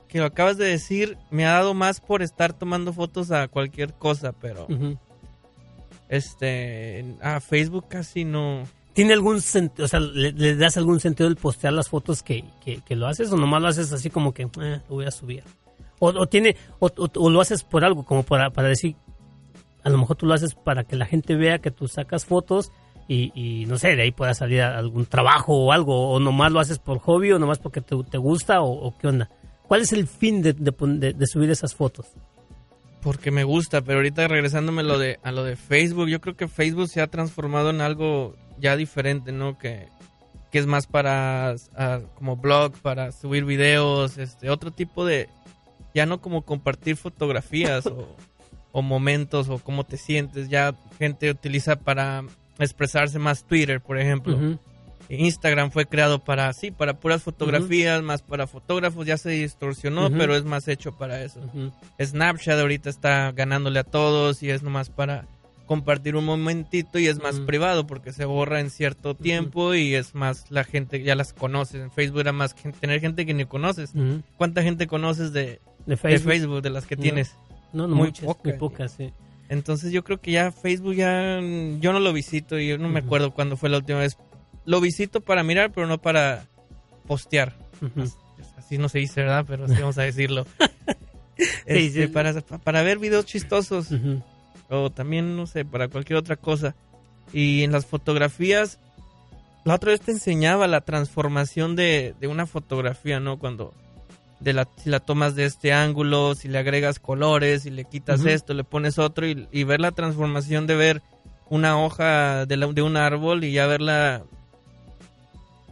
que 0.07 0.19
lo 0.19 0.25
acabas 0.27 0.57
de 0.59 0.67
decir, 0.67 1.17
me 1.31 1.47
ha 1.47 1.53
dado 1.53 1.73
más 1.75 2.01
por 2.01 2.23
estar 2.23 2.53
tomando 2.53 2.93
fotos 2.93 3.31
a 3.31 3.47
cualquier 3.49 3.95
cosa, 3.95 4.33
pero 4.33 4.67
este 6.09 7.05
a 7.23 7.41
Facebook 7.41 7.87
casi 7.89 8.25
no. 8.25 8.65
¿Tiene 8.93 9.13
algún 9.13 9.41
sentido, 9.41 9.85
o 9.85 9.89
sea, 9.89 10.01
le, 10.01 10.57
das 10.57 10.77
algún 10.77 10.99
sentido 11.01 11.29
el 11.29 11.37
postear 11.37 11.73
las 11.73 11.89
fotos 11.89 12.23
que, 12.23 12.45
que- 12.65 12.81
que 12.83 12.97
lo 12.97 13.07
haces 13.07 13.31
o 13.33 13.37
nomás 13.37 13.63
lo 13.63 13.69
haces 13.69 13.93
así 13.93 14.11
como 14.11 14.35
que, 14.35 14.43
eh, 14.43 14.81
lo 14.89 14.95
voy 14.97 15.05
a 15.07 15.11
subir? 15.11 15.45
O, 16.01 16.09
o 16.09 16.27
tiene, 16.27 16.57
o, 16.81 16.89
o- 16.97 17.31
lo 17.31 17.41
haces 17.41 17.63
por 17.63 17.85
algo, 17.85 18.05
como 18.05 18.23
para, 18.25 18.51
para 18.51 18.69
decir, 18.69 18.97
a 19.85 19.91
lo 19.91 19.99
mejor 19.99 20.17
tú 20.17 20.27
lo 20.27 20.35
haces 20.35 20.55
para 20.55 20.85
que 20.85 20.97
la 20.97 21.07
gente 21.07 21.37
vea 21.37 21.59
que 21.61 21.71
tú 21.71 21.87
sacas 21.89 22.25
fotos 22.27 22.73
y, 23.07 23.33
y, 23.35 23.67
no 23.67 23.79
sé, 23.79 23.95
de 23.97 24.03
ahí 24.03 24.11
pueda 24.13 24.35
salir 24.35 24.63
algún 24.63 25.07
trabajo 25.07 25.55
o 25.57 25.73
algo, 25.73 26.11
o 26.13 26.19
nomás 26.21 26.51
lo 26.53 26.61
haces 26.61 26.79
por 26.79 26.99
hobby 26.99 27.33
o 27.33 27.39
nomás 27.39 27.59
porque 27.59 27.81
te, 27.81 27.97
te 28.11 28.19
gusta 28.19 28.61
o, 28.61 28.97
qué 28.99 29.07
onda. 29.09 29.31
¿Cuál 29.69 29.83
es 29.83 29.93
el 29.93 30.07
fin 30.09 30.43
de, 30.43 30.53
de 30.53 30.73
de- 30.73 31.13
de 31.13 31.27
subir 31.27 31.51
esas 31.51 31.75
fotos? 31.75 32.07
porque 33.03 33.31
me 33.31 33.45
gusta, 33.45 33.81
pero 33.81 34.01
ahorita 34.01 34.29
regresándome 34.29 34.83
lo 34.83 34.99
de, 34.99 35.19
a 35.23 35.33
lo 35.33 35.43
de 35.43 35.57
Facebook, 35.57 36.09
yo 36.09 36.21
creo 36.21 36.37
que 36.37 36.49
Facebook 36.49 36.87
se 36.89 37.01
ha 37.01 37.07
transformado 37.07 37.71
en 37.71 37.81
algo 37.81 38.37
ya 38.61 38.77
diferente, 38.77 39.33
¿no? 39.33 39.59
Que, 39.59 39.89
que 40.51 40.59
es 40.59 40.67
más 40.67 40.87
para 40.87 41.55
ah, 41.77 42.01
como 42.15 42.37
blog, 42.37 42.73
para 42.83 43.13
subir 43.13 43.45
videos, 43.45 44.19
este, 44.19 44.51
otro 44.51 44.71
tipo 44.71 45.05
de, 45.05 45.29
ya 45.95 46.07
no 46.07 46.21
como 46.21 46.43
compartir 46.43 46.97
fotografías 46.97 47.87
o, 47.87 48.17
o 48.73 48.83
momentos 48.83 49.49
o 49.49 49.59
cómo 49.59 49.85
te 49.85 49.97
sientes, 49.97 50.49
ya 50.49 50.75
gente 50.99 51.31
utiliza 51.31 51.77
para 51.77 52.25
expresarse 52.59 53.19
más 53.19 53.45
Twitter, 53.45 53.81
por 53.81 53.99
ejemplo. 53.99 54.59
Instagram 55.09 55.73
fue 55.73 55.87
creado 55.87 56.21
para, 56.21 56.53
sí, 56.53 56.71
para 56.71 57.01
puras 57.01 57.23
fotografías, 57.23 58.01
más 58.01 58.23
para 58.23 58.47
fotógrafos, 58.47 59.07
ya 59.07 59.17
se 59.17 59.31
distorsionó, 59.31 60.09
pero 60.11 60.37
es 60.37 60.45
más 60.45 60.69
hecho 60.69 60.97
para 60.97 61.25
eso. 61.25 61.41
Snapchat 62.01 62.59
ahorita 62.61 62.91
está 62.91 63.33
ganándole 63.33 63.81
a 63.81 63.85
todos 63.85 64.43
y 64.45 64.51
es 64.51 64.63
nomás 64.63 64.89
para 64.89 65.27
compartir 65.71 66.17
un 66.17 66.25
momentito 66.25 66.99
y 66.99 67.07
es 67.07 67.21
más 67.23 67.39
privado 67.39 67.87
porque 67.87 68.13
se 68.13 68.25
borra 68.25 68.59
en 68.59 68.71
cierto 68.71 69.15
tiempo 69.15 69.73
y 69.77 69.95
es 69.95 70.17
más 70.17 70.51
la 70.51 70.65
gente 70.65 71.01
ya 71.01 71.15
las 71.15 71.33
conoce. 71.33 71.81
En 71.81 71.93
Facebook 71.93 72.19
era 72.23 72.33
más 72.33 72.55
gen- 72.55 72.73
tener 72.73 73.01
gente 73.01 73.25
que 73.25 73.35
ni 73.35 73.45
conoces. 73.45 73.93
¿Cuánta 74.37 74.65
gente 74.65 74.89
conoces 74.89 75.33
de, 75.33 75.61
De 75.87 75.95
de 75.95 75.97
Facebook. 76.19 76.61
De 76.61 76.71
las 76.71 76.87
que 76.87 76.97
No. 76.97 77.03
tienes? 77.03 77.37
No, 77.73 77.87
no 77.87 77.95
Muy 77.95 78.09
muchas, 78.09 78.25
poca. 78.25 78.41
muy 78.49 78.59
pocas, 78.59 78.91
sí. 78.99 79.13
Entonces 79.49 79.93
yo 79.93 80.03
creo 80.03 80.21
que 80.21 80.33
ya 80.33 80.51
Facebook 80.51 80.95
ya 80.97 81.39
mm, 81.41 81.79
yo 81.79 81.93
no 81.93 82.01
lo 82.01 82.13
visito 82.13 82.59
y 82.59 82.67
yo 82.67 82.77
no 82.77 82.89
me 82.89 82.99
acuerdo 82.99 83.31
cuándo 83.33 83.57
fue 83.57 83.69
la 83.69 83.77
última 83.77 84.01
vez. 84.01 84.17
Lo 84.65 84.81
visito 84.81 85.21
para 85.21 85.45
mirar, 85.45 85.71
pero 85.73 85.87
no 85.87 85.99
para 85.99 86.47
postear. 87.07 87.55
Así 88.59 88.77
no 88.77 88.89
se 88.89 88.99
dice, 88.99 89.21
¿verdad? 89.21 89.45
Pero 89.47 89.67
así 89.67 89.75
vamos 89.75 89.99
a 89.99 90.03
decirlo. 90.03 90.47
Este, 91.65 92.07
sí. 92.07 92.13
Para, 92.13 92.39
para 92.43 92.83
ver 92.83 92.99
videos 92.99 93.25
chistosos 93.25 93.91
Ujú. 93.91 94.23
O 94.71 94.91
también, 94.91 95.37
no 95.37 95.47
sé, 95.47 95.65
para 95.65 95.89
cualquier 95.89 96.19
otra 96.19 96.37
cosa. 96.37 96.75
Y 97.33 97.63
en 97.65 97.73
las 97.73 97.87
fotografías, 97.87 98.79
la 99.65 99.75
otra 99.75 99.91
vez 99.93 100.01
te 100.01 100.13
enseñaba 100.13 100.67
la 100.67 100.81
transformación 100.81 101.77
de, 101.77 102.15
de 102.21 102.27
una 102.29 102.47
fotografía, 102.47 103.21
¿no? 103.21 103.39
Cuando 103.39 103.75
de 104.41 104.53
la, 104.55 104.67
si 104.79 104.89
la 104.89 105.01
tomas 105.01 105.35
de 105.35 105.45
este 105.45 105.73
ángulo, 105.73 106.35
si 106.35 106.49
le 106.49 106.59
agregas 106.59 106.99
colores, 106.99 107.63
si 107.65 107.71
le 107.71 107.85
quitas 107.85 108.21
esto, 108.31 108.55
le 108.55 108.65
pones 108.65 108.99
otro 108.99 109.27
y, 109.29 109.47
y 109.53 109.65
ver 109.65 109.81
la 109.81 109.93
transformación 109.93 110.67
de 110.67 110.77
ver 110.77 111.03
una 111.51 111.79
hoja 111.79 112.47
de, 112.47 112.57
la- 112.57 112.67
de 112.69 112.81
un 112.83 112.97
árbol 112.97 113.45
y 113.45 113.53
ya 113.53 113.67
verla 113.67 114.23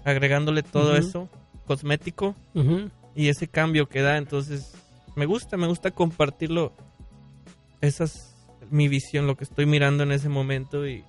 agregándole 0.04 0.62
todo 0.62 0.96
eso 0.96 1.28
cosmético 1.66 2.34
y 3.14 3.28
ese 3.28 3.48
cambio 3.48 3.88
que 3.88 4.02
da. 4.02 4.16
Entonces, 4.16 4.72
me 5.16 5.26
gusta, 5.26 5.56
me 5.56 5.66
gusta 5.66 5.90
compartirlo. 5.90 6.72
Esa 7.80 8.04
es 8.04 8.27
mi 8.70 8.88
visión, 8.88 9.26
lo 9.26 9.36
que 9.36 9.44
estoy 9.44 9.66
mirando 9.66 10.02
en 10.02 10.12
ese 10.12 10.28
momento 10.28 10.86
y, 10.86 11.04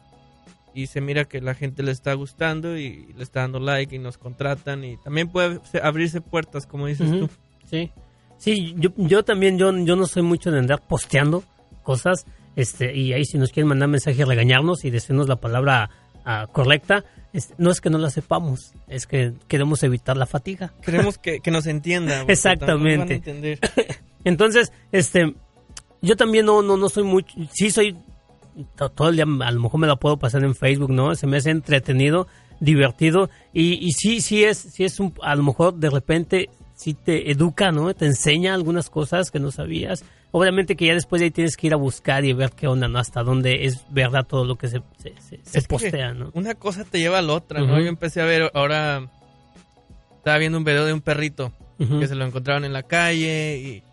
y 0.74 0.88
se 0.88 1.02
mira 1.02 1.26
que 1.26 1.42
la 1.42 1.54
gente 1.56 1.84
le 1.84 1.92
está 1.92 2.14
gustando 2.14 2.78
y 2.78 3.14
le 3.18 3.24
está 3.24 3.42
dando 3.42 3.60
like 3.60 3.96
y 3.96 4.00
nos 4.00 4.18
contratan 4.18 4.84
y 4.84 4.98
también 4.98 5.30
puede 5.30 5.60
se- 5.72 5.82
abrirse 5.82 6.22
puertas, 6.22 6.66
como 6.66 6.88
dices 6.88 7.10
Ujú. 7.10 7.20
tú. 7.28 7.30
Sí, 7.70 7.92
sí, 8.38 8.76
yo, 8.78 8.90
yo 8.98 9.24
también, 9.24 9.58
yo, 9.58 9.76
yo 9.86 9.96
no 9.96 10.06
soy 10.08 10.24
mucho 10.24 10.52
de 10.52 10.60
andar 10.60 10.82
posteando 10.88 11.44
cosas, 11.84 12.26
este, 12.56 12.96
y 12.96 13.14
ahí 13.14 13.26
si 13.26 13.38
nos 13.38 13.52
quieren 13.52 13.68
mandar 13.70 13.90
mensaje, 13.90 14.26
regañarnos 14.26 14.86
y 14.86 14.90
decirnos 14.90 15.28
la 15.28 15.38
palabra 15.38 15.90
ah, 16.26 16.48
correcta, 16.52 17.04
no 17.60 17.70
es 17.70 17.80
que 17.80 17.90
no 17.92 18.00
la 18.00 18.10
sepamos, 18.10 18.74
es 18.88 19.06
que 19.06 19.34
queremos 19.48 19.84
evitar 19.84 20.18
la 20.18 20.26
fatiga. 20.26 20.74
Queremos 20.82 21.18
que, 21.20 21.42
que 21.42 21.52
nos 21.52 21.68
entienda. 21.68 22.24
Exactamente. 22.28 22.98
tampoco 22.98 23.00
van 23.00 23.12
a 23.12 23.14
entender. 23.16 23.60
Entonces, 24.24 24.72
este, 24.92 25.36
yo 26.02 26.16
también 26.16 26.46
no, 26.46 26.62
no, 26.62 26.78
no 26.78 26.90
soy 26.90 27.04
mucho, 27.04 27.36
sí 27.52 27.72
soy, 27.72 27.96
to- 28.76 28.90
todo 28.90 29.10
el 29.10 29.16
día 29.16 29.26
a 29.26 29.52
lo 29.52 29.60
mejor 29.62 29.80
me 29.80 29.88
la 29.88 29.96
puedo 29.98 30.18
pasar 30.18 30.44
en 30.44 30.56
Facebook, 30.56 30.92
¿no? 30.92 31.14
Se 31.16 31.28
me 31.28 31.38
hace 31.38 31.50
entretenido, 31.52 32.28
divertido, 32.60 33.30
y, 33.54 33.74
y 33.86 33.92
sí, 33.92 34.22
sí 34.22 34.44
es, 34.44 34.58
sí 34.58 34.84
es 34.84 35.00
un, 35.00 35.14
a 35.22 35.36
lo 35.36 35.44
mejor 35.44 35.74
de 35.76 35.90
repente 35.90 36.50
sí 36.76 36.94
te 36.94 37.32
educa, 37.32 37.72
¿no? 37.72 37.94
Te 37.94 38.06
enseña 38.06 38.54
algunas 38.54 38.90
cosas 38.90 39.32
que 39.32 39.40
no 39.40 39.52
sabías. 39.52 40.04
Obviamente 40.32 40.76
que 40.76 40.86
ya 40.86 40.94
después 40.94 41.20
de 41.20 41.26
ahí 41.26 41.32
tienes 41.32 41.58
que 41.58 41.68
ir 41.68 41.74
a 41.74 41.78
buscar 41.78 42.24
y 42.24 42.34
ver 42.34 42.52
qué 42.52 42.68
onda, 42.68 42.88
¿no? 42.88 43.00
Hasta 43.00 43.24
dónde 43.24 43.66
es 43.66 43.84
verdad 43.90 44.26
todo 44.28 44.46
lo 44.46 44.58
que 44.58 44.68
se, 44.68 44.82
se, 44.98 45.14
se- 45.20 45.40
postea, 45.68 46.14
¿no? 46.14 46.30
Una 46.36 46.54
cosa 46.56 46.84
te 46.86 47.00
lleva 47.00 47.18
a 47.18 47.22
la 47.22 47.34
otra, 47.34 47.62
¿no? 47.62 47.74
Yo 47.82 47.88
empecé 47.88 48.22
a 48.22 48.26
ver, 48.26 48.52
ahora 48.54 49.10
estaba 50.18 50.38
viendo 50.38 50.58
un 50.58 50.64
video 50.64 50.86
de 50.86 50.94
un 50.94 51.02
perrito 51.02 51.52
que 52.00 52.08
se 52.08 52.16
lo 52.16 52.26
encontraron 52.26 52.66
en 52.66 52.74
la 52.74 52.84
calle 52.84 53.58
y, 53.58 53.84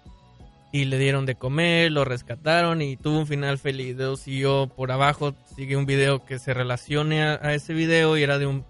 y 0.76 0.85
le 0.85 0.99
dieron 0.99 1.25
de 1.25 1.37
comer, 1.37 1.90
lo 1.90 2.04
rescataron 2.04 2.83
y 2.83 2.99
tuvo 2.99 3.21
un 3.21 3.26
final 3.26 3.56
feliz. 3.56 3.97
Luego 3.97 4.16
siguió 4.16 4.66
por 4.66 4.92
abajo, 4.92 5.35
sigue 5.56 5.75
un 5.75 5.87
video 5.87 6.25
que 6.26 6.38
se 6.38 6.52
relacione 6.52 7.23
a, 7.23 7.40
a 7.42 7.54
ese 7.54 7.73
video 7.73 8.18
y 8.18 8.23
era 8.23 8.38
de 8.38 8.45
un... 8.45 8.64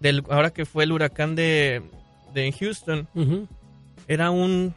Del, 0.00 0.24
ahora 0.30 0.50
que 0.50 0.64
fue 0.64 0.82
el 0.82 0.90
huracán 0.90 1.36
de, 1.36 1.82
de 2.34 2.50
Houston, 2.50 3.08
era 4.08 4.30
un... 4.32 4.74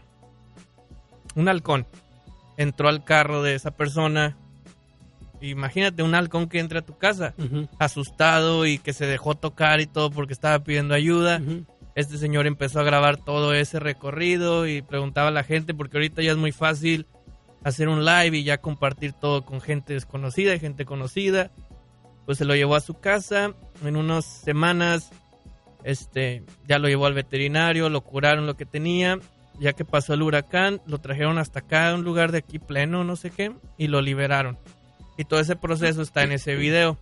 Un 1.33 1.47
halcón. 1.47 1.87
Entró 2.57 2.89
al 2.89 3.03
carro 3.03 3.41
de 3.41 3.55
esa 3.55 3.71
persona. 3.71 4.37
Imagínate 5.41 6.03
un 6.03 6.13
halcón 6.13 6.47
que 6.47 6.59
entra 6.59 6.79
a 6.79 6.85
tu 6.85 6.95
casa 6.95 7.33
asustado 7.79 8.67
y 8.67 8.77
que 8.77 8.93
se 8.93 9.07
dejó 9.07 9.33
tocar 9.33 9.81
y 9.81 9.87
todo 9.87 10.11
porque 10.11 10.33
estaba 10.33 10.63
pidiendo 10.63 10.93
ayuda. 10.93 11.41
Este 11.95 12.17
señor 12.17 12.47
empezó 12.47 12.79
a 12.79 12.83
grabar 12.83 13.17
todo 13.17 13.53
ese 13.53 13.79
recorrido 13.79 14.67
y 14.67 14.81
preguntaba 14.81 15.27
a 15.27 15.31
la 15.31 15.43
gente 15.43 15.73
porque 15.73 15.97
ahorita 15.97 16.21
ya 16.21 16.31
es 16.31 16.37
muy 16.37 16.51
fácil 16.51 17.05
hacer 17.63 17.89
un 17.89 18.05
live 18.05 18.37
y 18.37 18.43
ya 18.43 18.59
compartir 18.59 19.13
todo 19.13 19.43
con 19.43 19.61
gente 19.61 19.93
desconocida 19.93 20.55
y 20.55 20.59
gente 20.59 20.85
conocida. 20.85 21.51
Pues 22.25 22.37
se 22.37 22.45
lo 22.45 22.55
llevó 22.55 22.75
a 22.75 22.81
su 22.81 22.93
casa 22.93 23.53
en 23.83 23.95
unas 23.95 24.25
semanas. 24.25 25.11
Este, 25.83 26.43
ya 26.67 26.79
lo 26.79 26.87
llevó 26.87 27.07
al 27.07 27.13
veterinario, 27.13 27.89
lo 27.89 28.01
curaron 28.01 28.45
lo 28.45 28.55
que 28.55 28.65
tenía. 28.65 29.19
Ya 29.59 29.73
que 29.73 29.85
pasó 29.85 30.13
el 30.13 30.21
huracán, 30.21 30.81
lo 30.87 30.99
trajeron 30.99 31.37
hasta 31.37 31.59
acá, 31.59 31.89
a 31.89 31.95
un 31.95 32.03
lugar 32.03 32.31
de 32.31 32.39
aquí 32.39 32.57
pleno, 32.57 33.03
no 33.03 33.15
sé 33.15 33.29
qué, 33.29 33.51
y 33.77 33.87
lo 33.87 34.01
liberaron. 34.01 34.57
Y 35.17 35.25
todo 35.25 35.39
ese 35.39 35.55
proceso 35.55 36.01
está 36.01 36.23
en 36.23 36.31
ese 36.31 36.55
video. 36.55 36.97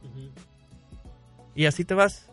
Y 1.56 1.68
así 1.68 1.86
te 1.86 1.94
vas. 1.94 2.30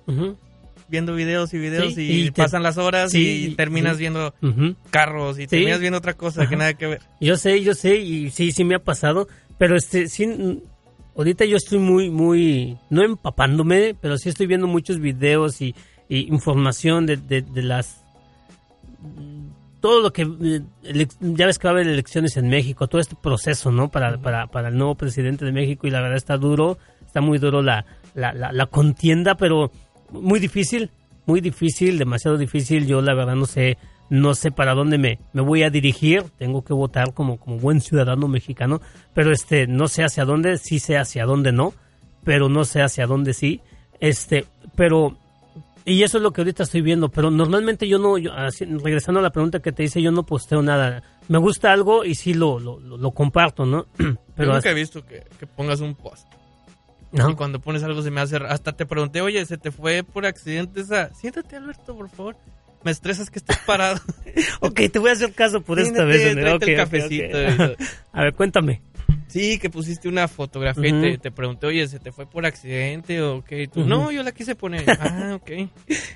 Viendo 0.89 1.15
videos 1.15 1.53
y 1.55 1.59
videos 1.59 1.95
Sí, 1.95 2.03
y, 2.03 2.21
y 2.27 2.31
te- 2.31 2.43
pasan 2.43 2.63
las 2.63 2.79
horas 2.79 3.11
sí, 3.13 3.49
y 3.51 3.55
terminas 3.55 3.99
viendo 3.99 4.35
carros 4.91 5.39
y 5.39 5.43
Sí. 5.43 5.49
terminas 5.49 5.81
viendo 5.81 5.99
otra 5.99 6.15
cosa 6.15 6.49
que 6.49 6.57
nada 6.57 6.75
que 6.75 6.87
ver. 6.87 7.01
Yo 7.21 7.37
sé, 7.37 7.63
yo 7.63 7.75
sé, 7.75 7.97
y 7.97 8.31
sí, 8.31 8.53
sí 8.53 8.65
me 8.65 8.75
ha 8.77 8.79
pasado, 8.79 9.29
pero 9.59 9.77
este, 9.77 10.09
sí, 10.09 10.63
ahorita 11.17 11.45
yo 11.45 11.57
estoy 11.57 11.79
muy, 11.79 12.11
muy, 12.11 12.77
no 12.91 13.03
empapándome, 13.03 13.95
pero 14.01 14.19
sí 14.19 14.29
estoy 14.29 14.47
viendo 14.47 14.67
muchos 14.67 15.01
videos 15.01 15.61
y, 15.61 15.75
y 16.09 16.29
información 16.33 17.07
de, 17.07 17.17
de, 17.17 17.43
de 17.43 17.63
las, 17.63 18.03
todo 19.81 20.01
lo 20.01 20.13
que, 20.13 20.23
eh, 20.83 21.07
ya 21.21 21.47
ves 21.47 21.59
que 21.59 21.69
va 21.69 21.73
a 21.73 21.75
haber 21.75 21.87
elecciones 21.89 22.37
en 22.37 22.49
México, 22.49 22.89
todo 22.89 23.01
este 23.01 23.15
proceso, 23.21 23.71
¿no? 23.71 23.89
Para, 23.89 24.19
para, 24.19 24.47
para 24.49 24.69
el 24.69 24.77
nuevo 24.77 24.95
presidente 24.95 25.45
de 25.45 25.53
México 25.53 25.87
y 25.87 25.91
la 25.91 26.01
verdad 26.01 26.17
está 26.17 26.37
duro, 26.39 26.79
está 27.07 27.21
muy 27.21 27.39
duro 27.39 27.63
la, 27.63 27.85
la, 28.15 28.33
la, 28.33 28.53
la 28.53 28.67
contienda, 28.67 29.37
pero 29.37 29.71
muy 30.11 30.39
difícil, 30.41 30.91
muy 31.27 31.41
difícil, 31.41 31.99
demasiado 31.99 32.37
difícil, 32.39 32.87
yo 32.87 33.01
la 33.03 33.15
verdad 33.15 33.35
no 33.37 33.47
sé 33.47 33.79
no 34.09 34.35
sé 34.37 34.53
para 34.53 34.75
dónde 34.75 34.99
me, 34.99 35.19
me 35.33 35.43
voy 35.43 35.65
a 35.65 35.71
dirigir, 35.71 36.23
tengo 36.39 36.63
que 36.63 36.73
votar 36.73 37.13
como, 37.13 37.39
como 37.41 37.59
buen 37.59 37.81
ciudadano 37.81 38.29
mexicano, 38.29 38.81
pero 39.15 39.33
este, 39.33 39.67
no 39.67 39.89
sé 39.89 40.05
hacia 40.05 40.25
dónde, 40.25 40.59
sí 40.59 40.79
sé 40.79 40.97
hacia 40.97 41.25
dónde 41.25 41.51
no, 41.51 41.75
pero 42.23 42.49
no 42.49 42.65
sé 42.65 42.83
hacia 42.83 43.09
dónde 43.09 43.35
sí, 43.35 43.61
este, 43.99 44.45
pero, 44.77 45.19
y 45.85 46.05
eso 46.05 46.19
es 46.19 46.23
lo 46.23 46.31
que 46.33 46.41
ahorita 46.43 46.63
estoy 46.63 46.83
viendo, 46.83 47.09
pero 47.09 47.33
normalmente 47.33 47.89
yo 47.89 47.99
no, 47.99 48.17
yo, 48.17 48.33
así, 48.33 48.65
regresando 48.65 49.19
a 49.19 49.25
la 49.25 49.31
pregunta 49.31 49.59
que 49.59 49.73
te 49.73 49.83
hice, 49.83 50.01
yo 50.01 50.13
no 50.13 50.23
posteo 50.25 50.63
nada, 50.63 51.03
me 51.27 51.39
gusta 51.39 51.73
algo 51.73 52.05
y 52.05 52.15
sí 52.15 52.33
lo, 52.33 52.61
lo, 52.61 52.79
lo- 52.79 52.99
lo 52.99 53.11
comparto, 53.11 53.67
¿no? 53.67 53.87
Pero 53.97 54.17
pero 54.37 54.53
nunca 54.55 54.71
he 54.71 54.75
visto 54.75 55.05
que, 55.05 55.25
que 55.41 55.47
pongas 55.49 55.81
un 55.81 55.97
post. 55.97 56.29
¿No? 57.13 57.31
Y 57.31 57.35
cuando 57.35 57.61
pones 57.61 57.83
algo 57.83 58.03
se 58.03 58.11
me 58.11 58.21
hace... 58.21 58.39
ra- 58.39 58.51
Hasta 58.51 58.73
te 58.73 58.87
pregunté, 58.87 59.21
oye, 59.21 59.45
¿se 59.47 59.59
te 59.59 59.71
fue 59.71 60.03
por 60.03 60.27
accidente 60.27 60.81
esa...? 60.81 61.13
Siéntate, 61.15 61.57
Alberto, 61.57 61.97
por 61.97 62.09
favor. 62.11 62.37
Me 62.85 62.91
estresas 62.93 63.31
que 63.31 63.39
estés 63.39 63.59
parado. 63.67 64.01
ok, 64.61 64.81
te 64.93 64.99
voy 64.99 65.11
a 65.11 65.13
hacer 65.15 65.33
caso 65.33 65.61
por 65.61 65.79
esta 65.81 66.05
vez. 66.05 66.35
¿no? 66.37 66.43
tráete 66.43 66.65
Ok, 66.65 66.69
el 66.69 66.77
cafecito. 66.77 67.25
ok. 67.39 67.53
y 67.53 67.57
todo. 67.57 67.77
A 68.13 68.23
ver, 68.23 68.35
cuéntame. 68.35 68.83
Sí, 69.29 69.59
que 69.59 69.71
pusiste 69.71 70.09
una 70.09 70.29
fotografía 70.29 70.89
Ujú. 70.95 71.05
y 71.05 71.13
te, 71.13 71.19
te 71.19 71.31
pregunté, 71.33 71.67
oye, 71.67 71.87
¿se 71.89 71.99
te 71.99 72.13
fue 72.13 72.27
por 72.31 72.47
accidente 72.47 73.21
o 73.23 73.43
qué? 73.43 73.67
Tú, 73.67 73.81
Ujú. 73.81 73.89
no, 73.89 74.13
yo 74.13 74.23
la 74.23 74.31
quise 74.33 74.55
poner. 74.55 74.85
ah, 75.01 75.35
ok. 75.35 75.69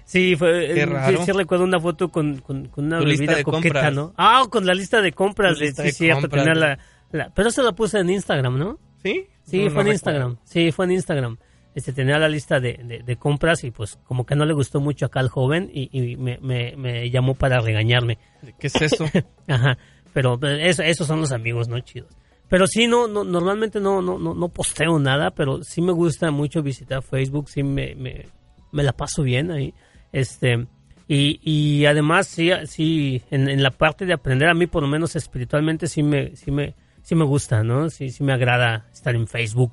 Sí, 0.05 0.37
fue, 0.37 0.71
Qué 0.75 0.81
eh, 0.83 0.87
raro. 0.87 1.19
Sí, 1.19 1.25
sí 1.27 1.33
recuerdo 1.33 1.65
una 1.65 1.81
foto 1.81 2.09
con, 2.09 2.39
con, 2.39 2.69
con 2.69 2.85
una 2.87 3.01
Tu 3.01 3.07
lista 3.07 3.23
bebida 3.23 3.37
de 3.39 3.45
coqueta, 3.45 3.63
compras. 3.75 3.95
¿no? 3.95 4.15
Ah, 4.17 4.45
con 4.49 4.65
la 4.65 4.75
lista 4.75 5.03
de 5.03 5.13
compras. 5.13 5.59
Lista 5.59 5.83
sí, 5.83 5.89
de 5.89 5.93
cierto, 5.93 6.21
compras, 6.23 6.47
¿no? 6.47 6.55
la, 6.55 6.79
la- 7.11 7.31
Pero 7.35 7.51
se 7.51 7.63
la 7.65 7.73
puse 7.73 7.99
en 7.99 8.11
Instagram, 8.11 8.57
¿no? 8.59 8.79
¿Sí? 9.03 9.27
Sí, 9.45 9.65
No, 9.65 9.71
fue 9.71 9.85
no 9.85 9.91
en 9.91 9.93
recuerdo. 9.93 9.93
Instagram. 9.93 10.37
Sí, 10.45 10.73
fue 10.73 10.85
en 10.87 10.93
Instagram. 10.93 11.39
Este, 11.75 11.93
tenía 11.93 12.19
la 12.19 12.29
lista 12.29 12.59
de, 12.61 12.81
de- 12.85 13.03
de 13.05 13.17
compras 13.17 13.63
y 13.65 13.71
pues 13.71 13.97
como 14.05 14.27
que 14.27 14.35
no 14.35 14.45
le 14.45 14.53
gustó 14.55 14.81
mucho 14.81 15.07
acá 15.07 15.21
al 15.21 15.29
joven 15.29 15.71
y, 15.73 15.89
y 15.93 16.17
me, 16.17 16.39
me, 16.39 16.75
me 16.77 17.09
llamó 17.11 17.35
para 17.35 17.61
regañarme. 17.61 18.19
¿Qué 18.59 18.67
es 18.67 18.83
eso? 18.83 19.05
Ajá, 19.49 19.79
pero 20.13 20.39
eso, 20.43 20.83
esos 20.83 21.07
son 21.07 21.21
los 21.21 21.31
amigos, 21.33 21.69
¿no? 21.69 21.79
Chidos. 21.81 22.11
Pero 22.49 22.67
sí, 22.67 22.89
no, 22.89 23.07
no 23.07 23.23
normalmente 23.23 23.79
no, 23.79 24.03
no, 24.03 24.19
no, 24.19 24.35
no 24.35 24.49
posteo 24.49 24.99
nada, 24.99 25.31
pero 25.31 25.63
sí 25.63 25.81
me 25.81 25.93
gusta 25.93 26.33
mucho 26.33 26.61
visitar 26.63 27.03
Facebook, 27.03 27.49
sí 27.49 27.63
me, 27.63 27.95
me, 27.95 28.27
me 28.73 28.83
la 28.83 28.93
paso 28.93 29.23
bien 29.23 29.53
ahí. 29.53 29.73
Este, 30.11 30.67
y, 31.07 31.39
y 31.45 31.87
además, 31.87 32.27
sí, 32.27 32.51
sí 32.65 33.23
en, 33.31 33.49
en 33.49 33.63
la 33.63 33.71
parte 33.71 34.05
de 34.07 34.13
aprender, 34.15 34.49
a 34.49 34.55
mí 34.55 34.67
por 34.67 34.83
lo 34.83 34.89
menos 34.89 35.15
espiritualmente 35.15 35.87
sí 35.87 36.03
me, 36.03 36.35
sí 36.35 36.51
me, 36.51 36.75
sí 37.03 37.15
me 37.15 37.25
gusta, 37.25 37.63
¿no? 37.63 37.89
Sí, 37.91 38.11
sí 38.11 38.23
me 38.25 38.33
agrada 38.33 38.87
estar 38.93 39.15
en 39.15 39.27
Facebook 39.27 39.73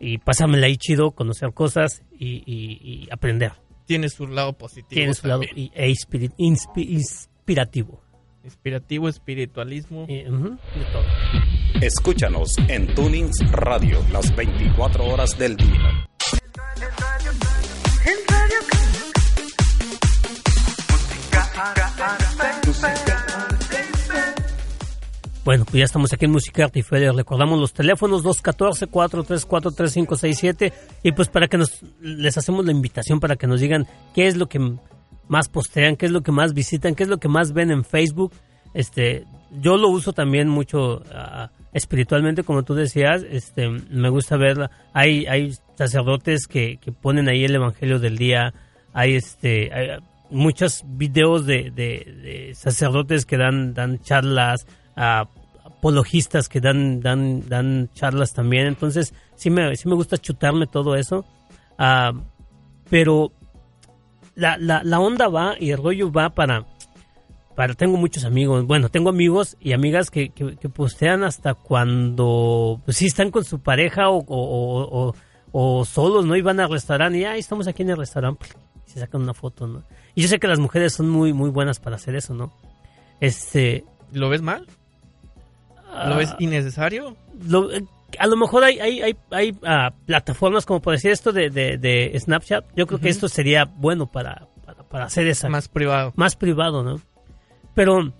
y 0.00 0.18
pasármela 0.18 0.66
ahí 0.66 0.76
chido, 0.76 1.10
conocer 1.12 1.52
cosas 1.52 2.02
y, 2.12 2.42
y, 2.46 2.78
y 2.82 3.08
aprender. 3.10 3.52
tiene 3.86 4.08
su 4.08 4.26
lado 4.26 4.52
positivo. 4.52 4.88
tiene 4.90 5.14
su 5.14 5.26
lado 5.26 5.42
y- 5.56 5.70
e 5.74 5.88
inspi- 5.88 6.84
inspirativo. 6.88 8.00
Inspirativo, 8.44 9.08
espiritualismo. 9.08 10.06
Eh, 10.08 10.26
ujú, 10.30 10.50
de 10.50 10.84
todo. 10.92 11.04
Escúchanos 11.82 12.52
en 12.68 12.86
Tunings 12.94 13.38
Radio 13.50 14.00
las 14.12 14.34
24 14.34 15.04
horas 15.04 15.36
del 15.38 15.56
día. 15.56 16.08
Bueno, 25.48 25.64
pues 25.64 25.78
ya 25.78 25.84
estamos 25.84 26.12
aquí 26.12 26.26
en 26.26 26.32
Música 26.32 26.64
Artificial. 26.64 27.00
Les 27.00 27.16
recordamos 27.16 27.58
los 27.58 27.72
teléfonos 27.72 28.22
214-434-3567 28.22 30.74
y 31.02 31.12
pues 31.12 31.28
para 31.28 31.48
que 31.48 31.56
nos 31.56 31.82
les 32.02 32.36
hacemos 32.36 32.66
la 32.66 32.72
invitación 32.72 33.18
para 33.18 33.36
que 33.36 33.46
nos 33.46 33.58
digan 33.58 33.86
qué 34.14 34.26
es 34.26 34.36
lo 34.36 34.46
que 34.46 34.60
más 35.26 35.48
postean, 35.48 35.96
qué 35.96 36.04
es 36.04 36.12
lo 36.12 36.20
que 36.20 36.32
más 36.32 36.52
visitan, 36.52 36.94
qué 36.94 37.04
es 37.04 37.08
lo 37.08 37.16
que 37.16 37.28
más 37.28 37.54
ven 37.54 37.70
en 37.70 37.82
Facebook. 37.82 38.34
Este, 38.74 39.24
yo 39.58 39.78
lo 39.78 39.88
uso 39.88 40.12
también 40.12 40.50
mucho 40.50 41.02
ah, 41.14 41.50
espiritualmente, 41.72 42.44
como 42.44 42.62
tú 42.62 42.74
decías. 42.74 43.24
Este, 43.30 43.70
me 43.70 44.10
gusta 44.10 44.36
verla. 44.36 44.70
Hay 44.92 45.24
hay 45.24 45.54
sacerdotes 45.78 46.46
que, 46.46 46.76
que 46.76 46.92
ponen 46.92 47.26
ahí 47.26 47.46
el 47.46 47.54
Evangelio 47.54 47.98
del 47.98 48.18
día. 48.18 48.52
Hay 48.92 49.14
este 49.14 49.72
hay 49.72 49.96
muchos 50.28 50.82
videos 50.86 51.46
de, 51.46 51.70
de- 51.70 52.04
de 52.22 52.54
sacerdotes 52.54 53.24
que 53.24 53.38
dan 53.38 53.72
dan 53.72 53.98
charlas. 54.00 54.66
Apologistas 54.98 56.48
que 56.48 56.60
dan 56.60 57.00
dan 57.00 57.48
dan 57.48 57.88
charlas 57.94 58.32
también. 58.34 58.66
Entonces 58.66 59.14
sí 59.36 59.50
me 59.50 59.74
sí 59.76 59.88
me 59.88 59.94
gusta 59.94 60.18
chutarme 60.18 60.66
todo 60.66 60.96
eso. 60.96 61.24
Ah, 61.78 62.12
pero 62.90 63.32
la, 64.34 64.56
la, 64.58 64.82
la 64.82 64.98
onda 65.00 65.28
va 65.28 65.54
y 65.58 65.70
el 65.70 65.78
rollo 65.78 66.10
va 66.10 66.30
para 66.30 66.66
para 67.54 67.74
tengo 67.74 67.96
muchos 67.96 68.24
amigos. 68.24 68.66
Bueno 68.66 68.88
tengo 68.88 69.10
amigos 69.10 69.56
y 69.60 69.72
amigas 69.72 70.10
que, 70.10 70.30
que, 70.30 70.68
postean 70.68 71.22
hasta 71.24 71.54
cuando 71.54 72.80
pues 72.84 72.96
sí 72.96 73.06
están 73.06 73.30
con 73.30 73.44
su 73.44 73.60
pareja 73.60 74.10
o, 74.10 74.24
o, 74.26 75.14
o- 75.52 75.84
solos 75.84 76.24
no 76.26 76.36
y 76.36 76.42
van 76.42 76.60
al 76.60 76.70
restaurante 76.70 77.18
y 77.18 77.24
ahí 77.24 77.40
estamos 77.40 77.66
aquí 77.66 77.82
en 77.82 77.90
el 77.90 77.96
restaurante 77.96 78.46
y 78.86 78.90
se 78.90 79.00
sacan 79.00 79.22
una 79.22 79.34
foto 79.34 79.66
no 79.66 79.82
y 80.14 80.22
yo 80.22 80.28
sé 80.28 80.38
que 80.38 80.46
las 80.46 80.58
mujeres 80.60 80.92
son 80.92 81.08
muy 81.08 81.32
muy 81.32 81.50
buenas 81.50 81.80
para 81.80 81.96
hacer 81.96 82.14
eso 82.14 82.34
no 82.34 82.52
este 83.20 83.84
¿Lo 84.12 84.28
ves 84.28 84.40
mal? 84.42 84.66
¿Lo 86.06 86.16
ves 86.16 86.34
innecesario? 86.38 87.16
lo- 87.48 87.72
eh, 87.72 87.82
a 88.18 88.26
lo 88.26 88.36
mejor 88.36 88.64
hay, 88.64 88.78
hay, 88.80 89.00
hay, 89.02 89.16
hay, 89.30 89.56
ah, 89.64 89.92
plataformas 90.06 90.64
como 90.66 90.80
por 90.80 90.94
decir 90.94 91.10
esto 91.10 91.32
de, 91.32 91.50
de, 91.50 91.76
de 91.78 92.18
Snapchat. 92.18 92.64
Yo 92.74 92.86
creo 92.86 93.00
que 93.00 93.08
esto 93.10 93.28
sería 93.28 93.64
bueno 93.64 94.06
para, 94.10 94.48
para, 94.64 94.82
para 94.88 95.04
hacer 95.04 95.26
esa 95.26 95.48
Más 95.48 95.68
privado. 95.68 96.12
más 96.16 96.34
privado, 96.36 96.82
¿no? 96.82 97.00
Pero 97.74 98.12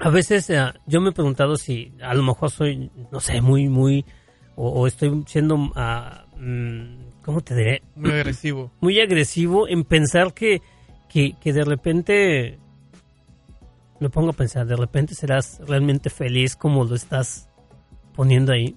a 0.00 0.10
veces 0.10 0.50
eh, 0.50 0.60
yo 0.86 1.00
me 1.00 1.10
he 1.10 1.12
preguntado 1.12 1.56
si 1.56 1.92
a 2.02 2.14
lo 2.14 2.22
mejor 2.22 2.50
soy, 2.50 2.90
no 3.12 3.20
sé, 3.20 3.40
muy, 3.40 3.68
muy, 3.68 4.04
o, 4.56 4.68
o 4.70 4.86
estoy 4.86 5.22
siendo, 5.26 5.56
ah, 5.76 6.24
mm, 6.36 7.22
¿cómo 7.24 7.40
te 7.42 7.54
diré? 7.54 7.82
Muy 7.94 8.10
agresivo. 8.10 8.70
Muy 8.80 9.00
agresivo 9.00 9.68
en 9.68 9.84
pensar 9.84 10.34
que, 10.34 10.60
que, 11.08 11.34
que 11.40 11.52
de 11.52 11.64
repente, 11.64 12.58
me 14.00 14.10
pongo 14.10 14.30
a 14.30 14.32
pensar, 14.34 14.66
de 14.66 14.76
repente 14.76 15.14
serás 15.14 15.60
realmente 15.66 16.10
feliz 16.10 16.56
como 16.56 16.84
lo 16.84 16.94
estás 16.94 17.48
poniendo 18.14 18.52
ahí. 18.52 18.76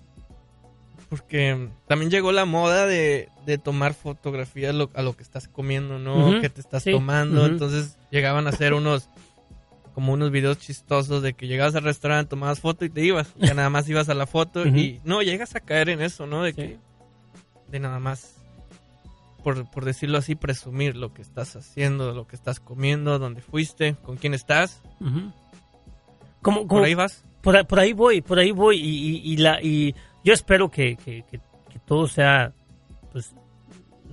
Porque 1.09 1.69
también 1.88 2.11
llegó 2.11 2.31
la 2.31 2.45
moda 2.45 2.85
de, 2.85 3.29
de 3.45 3.57
tomar 3.57 3.95
fotografías 3.95 4.75
lo- 4.75 4.91
a 4.93 5.01
lo 5.01 5.15
que 5.17 5.23
estás 5.23 5.47
comiendo, 5.47 5.97
¿no? 5.97 6.29
Ujú, 6.29 6.41
Que 6.41 6.49
te 6.49 6.61
estás 6.61 6.83
sí, 6.83 6.91
tomando. 6.91 7.45
Entonces 7.47 7.97
llegaban 8.11 8.45
a 8.45 8.51
hacer 8.51 8.73
unos 8.73 9.09
como 9.95 10.13
unos 10.13 10.29
videos 10.31 10.59
chistosos 10.59 11.23
de 11.23 11.33
que 11.33 11.47
llegabas 11.47 11.73
al 11.75 11.83
restaurante, 11.83 12.29
tomabas 12.29 12.59
foto 12.59 12.85
y 12.85 12.89
te 12.89 13.01
ibas. 13.03 13.33
Ya 13.38 13.53
nada 13.55 13.69
más 13.71 13.89
ibas 13.89 14.07
a 14.09 14.13
la 14.13 14.27
foto 14.27 14.65
y 14.67 15.01
no, 15.03 15.21
llegas 15.23 15.55
a 15.55 15.59
caer 15.61 15.89
en 15.89 16.01
eso, 16.01 16.27
¿no? 16.27 16.43
De 16.43 16.51
Sí. 16.51 16.55
que 16.57 16.79
de 17.69 17.79
nada 17.79 17.99
más 17.99 18.35
por, 19.43 19.69
por 19.72 19.86
decirlo 19.86 20.17
así, 20.17 20.36
presumir 20.36 20.96
lo 20.96 21.13
que 21.13 21.22
estás 21.22 21.55
haciendo, 21.55 22.13
lo 22.13 22.27
que 22.27 22.36
estás 22.36 22.60
comiendo, 22.60 23.17
dónde 23.19 23.41
fuiste, 23.41 23.96
con 24.03 24.17
quién 24.17 24.34
estás. 24.34 24.81
¿Cómo, 26.41 26.67
¿Por 26.67 26.84
ahí 26.84 26.93
vas? 26.93 27.24
por, 27.41 27.55
ahí- 27.58 27.63
por 27.65 27.79
ahí 27.79 27.93
voy, 27.93 28.22
por 28.22 28.39
ahí 28.39 28.51
voy 28.51 28.77
y, 28.77 28.89
y- 29.17 29.34
y 29.34 29.38
la 29.38 29.62
y 29.62 29.93
yo 30.23 30.34
espero 30.34 30.69
que, 30.69 30.95
que- 30.97 31.23
que- 31.30 31.39
que 31.69 31.80
todo 31.86 32.08
sea 32.08 32.54
pues 33.12 33.34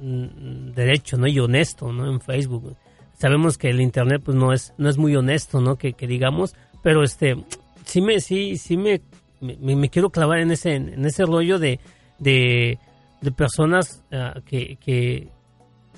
mm, 0.00 0.70
derecho, 0.72 1.16
¿no? 1.16 1.26
y 1.26 1.38
honesto, 1.38 1.92
¿no? 1.92 2.10
En 2.10 2.20
Facebook. 2.20 2.76
Sabemos 3.18 3.56
que 3.58 3.70
el 3.70 3.80
internet 3.80 4.22
pues 4.24 4.36
no 4.36 4.52
es 4.52 4.74
no 4.78 4.88
es 4.88 4.98
muy 4.98 5.14
honesto, 5.16 5.60
¿no? 5.60 5.76
Que, 5.76 5.92
que 5.94 6.06
digamos, 6.06 6.54
pero 6.82 7.02
este 7.02 7.36
sí 7.84 8.00
me 8.00 8.20
sí 8.20 8.56
sí 8.58 8.76
me 8.76 9.00
me, 9.40 9.76
me 9.76 9.88
quiero 9.90 10.10
clavar 10.10 10.38
en 10.40 10.50
ese 10.50 10.74
en 10.74 11.04
ese 11.04 11.24
rollo 11.24 11.58
de 11.58 11.80
de, 12.18 12.78
de 13.26 13.32
personas 13.32 14.04
ah, 14.12 14.40
que, 14.46 15.28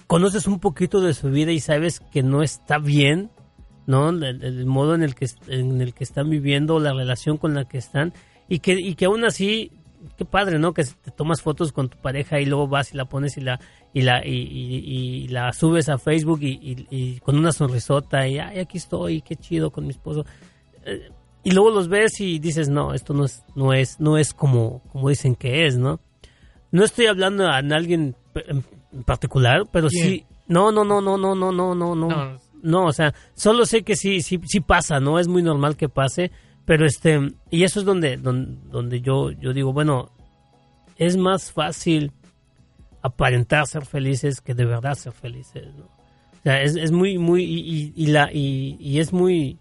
conoces 0.07 0.47
un 0.47 0.59
poquito 0.59 1.03
de 1.03 1.13
su 1.13 1.29
vida 1.29 1.53
y 1.53 1.61
sabes 1.61 2.01
que 2.01 2.23
no 2.23 2.43
está 2.43 2.79
bien 2.79 3.31
¿no? 3.87 4.09
El, 4.11 4.67
modo 4.67 4.95
en 4.95 5.03
el 5.03 5.15
que 5.15 5.27
en 5.47 5.81
el 5.81 5.95
que 5.95 6.05
están 6.05 6.29
viviendo, 6.29 6.79
la 6.79 6.93
relación 6.93 7.39
con 7.39 7.55
la 7.55 7.67
que 7.67 7.79
están 7.79 8.13
y 8.49 8.59
que 8.59 8.73
y 8.79 8.95
que 8.97 9.07
aún 9.07 9.25
así 9.25 9.73
qué 10.17 10.25
padre, 10.27 10.59
¿no? 10.59 10.73
Que 10.75 10.85
te 10.85 11.11
tomas 11.11 11.41
fotos 11.41 11.73
con 11.73 11.89
tu 11.89 11.97
pareja 11.99 12.39
y 12.39 12.45
luego 12.45 12.69
vas 12.69 12.93
y 12.93 12.97
la 12.99 13.07
pones 13.07 13.39
y 13.39 13.41
la 13.41 13.59
y 13.95 14.03
la 14.03 14.27
y, 14.27 14.31
y- 14.31 15.25
y 15.25 15.29
la 15.29 15.53
subes 15.53 15.89
a 15.89 15.97
Facebook 15.97 16.41
y 16.43 17.19
con 17.21 17.39
una 17.39 17.53
sonrisota 17.53 18.27
y 18.29 18.39
ay, 18.39 18.59
aquí 18.59 18.77
estoy, 18.77 19.23
qué 19.23 19.37
chido 19.37 19.71
con 19.71 19.85
mi 19.85 19.91
esposo. 19.91 20.25
Eh, 20.85 21.11
y 21.45 21.53
luego 21.53 21.71
los 21.71 21.89
ves 21.89 22.21
y 22.21 22.39
dices, 22.39 22.69
"No, 22.69 22.93
esto 22.93 23.15
no 23.15 23.25
es 23.25 23.43
no 23.55 23.73
es 23.73 24.01
no 24.01 24.19
es 24.19 24.35
como 24.35 24.83
como 24.93 25.09
dicen 25.09 25.35
que 25.35 25.67
es, 25.67 25.79
¿no?" 25.79 25.99
No 26.71 26.85
estoy 26.85 27.07
hablando 27.07 27.47
a 27.47 27.57
alguien 27.59 28.15
en 28.47 28.65
particular, 29.05 29.65
pero 29.73 29.89
¿Quién? 29.89 30.05
sí 30.05 30.27
no, 30.47 30.73
no, 30.73 30.85
no, 30.85 31.01
no, 31.01 31.17
no, 31.19 31.35
no, 31.35 31.53
no, 31.53 31.75
no, 31.75 31.95
no. 31.95 32.39
No, 32.63 32.87
o 32.87 32.93
sea, 32.93 33.15
solo 33.35 33.67
sé 33.67 33.83
que 33.83 33.95
sí, 33.97 34.21
sí, 34.23 34.41
sí 34.47 34.61
pasa, 34.61 34.99
¿no? 34.99 35.19
Es 35.19 35.29
muy 35.29 35.43
normal 35.43 35.77
que 35.77 35.89
pase, 35.89 36.31
pero 36.65 36.87
este, 36.87 37.33
y 37.51 37.63
eso 37.65 37.81
es 37.81 37.87
donde, 37.87 38.17
donde, 38.17 38.59
donde 38.69 39.01
yo, 39.01 39.31
yo 39.31 39.53
digo, 39.53 39.73
bueno, 39.73 40.11
es 40.97 41.17
más 41.17 41.53
fácil 41.53 42.13
aparentar 43.03 43.67
ser 43.67 43.85
felices 43.87 44.41
que 44.41 44.55
de 44.55 44.65
verdad 44.65 44.95
ser 44.95 45.13
felices, 45.13 45.67
¿no? 45.77 45.85
O 45.85 46.43
sea, 46.43 46.63
es, 46.63 46.75
es 46.77 46.91
muy, 46.91 47.19
muy, 47.19 47.45
y, 47.45 47.59
y- 47.61 47.93
y 47.95 48.07
la, 48.07 48.31
y, 48.33 48.77
y 48.81 48.99
es 49.01 49.13
muy, 49.13 49.59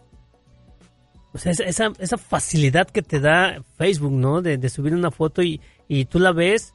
o 1.34 1.38
sea, 1.38 1.52
esa- 1.52 1.92
esa, 2.00 2.18
facilidad 2.18 2.88
que 2.90 3.02
te 3.04 3.20
da 3.20 3.62
Facebook, 3.78 4.12
¿no? 4.14 4.42
De, 4.42 4.58
de 4.58 4.70
subir 4.70 4.94
una 4.96 5.12
foto 5.12 5.44
y, 5.44 5.62
y 5.88 6.06
tú 6.06 6.20
la 6.20 6.32
ves 6.32 6.74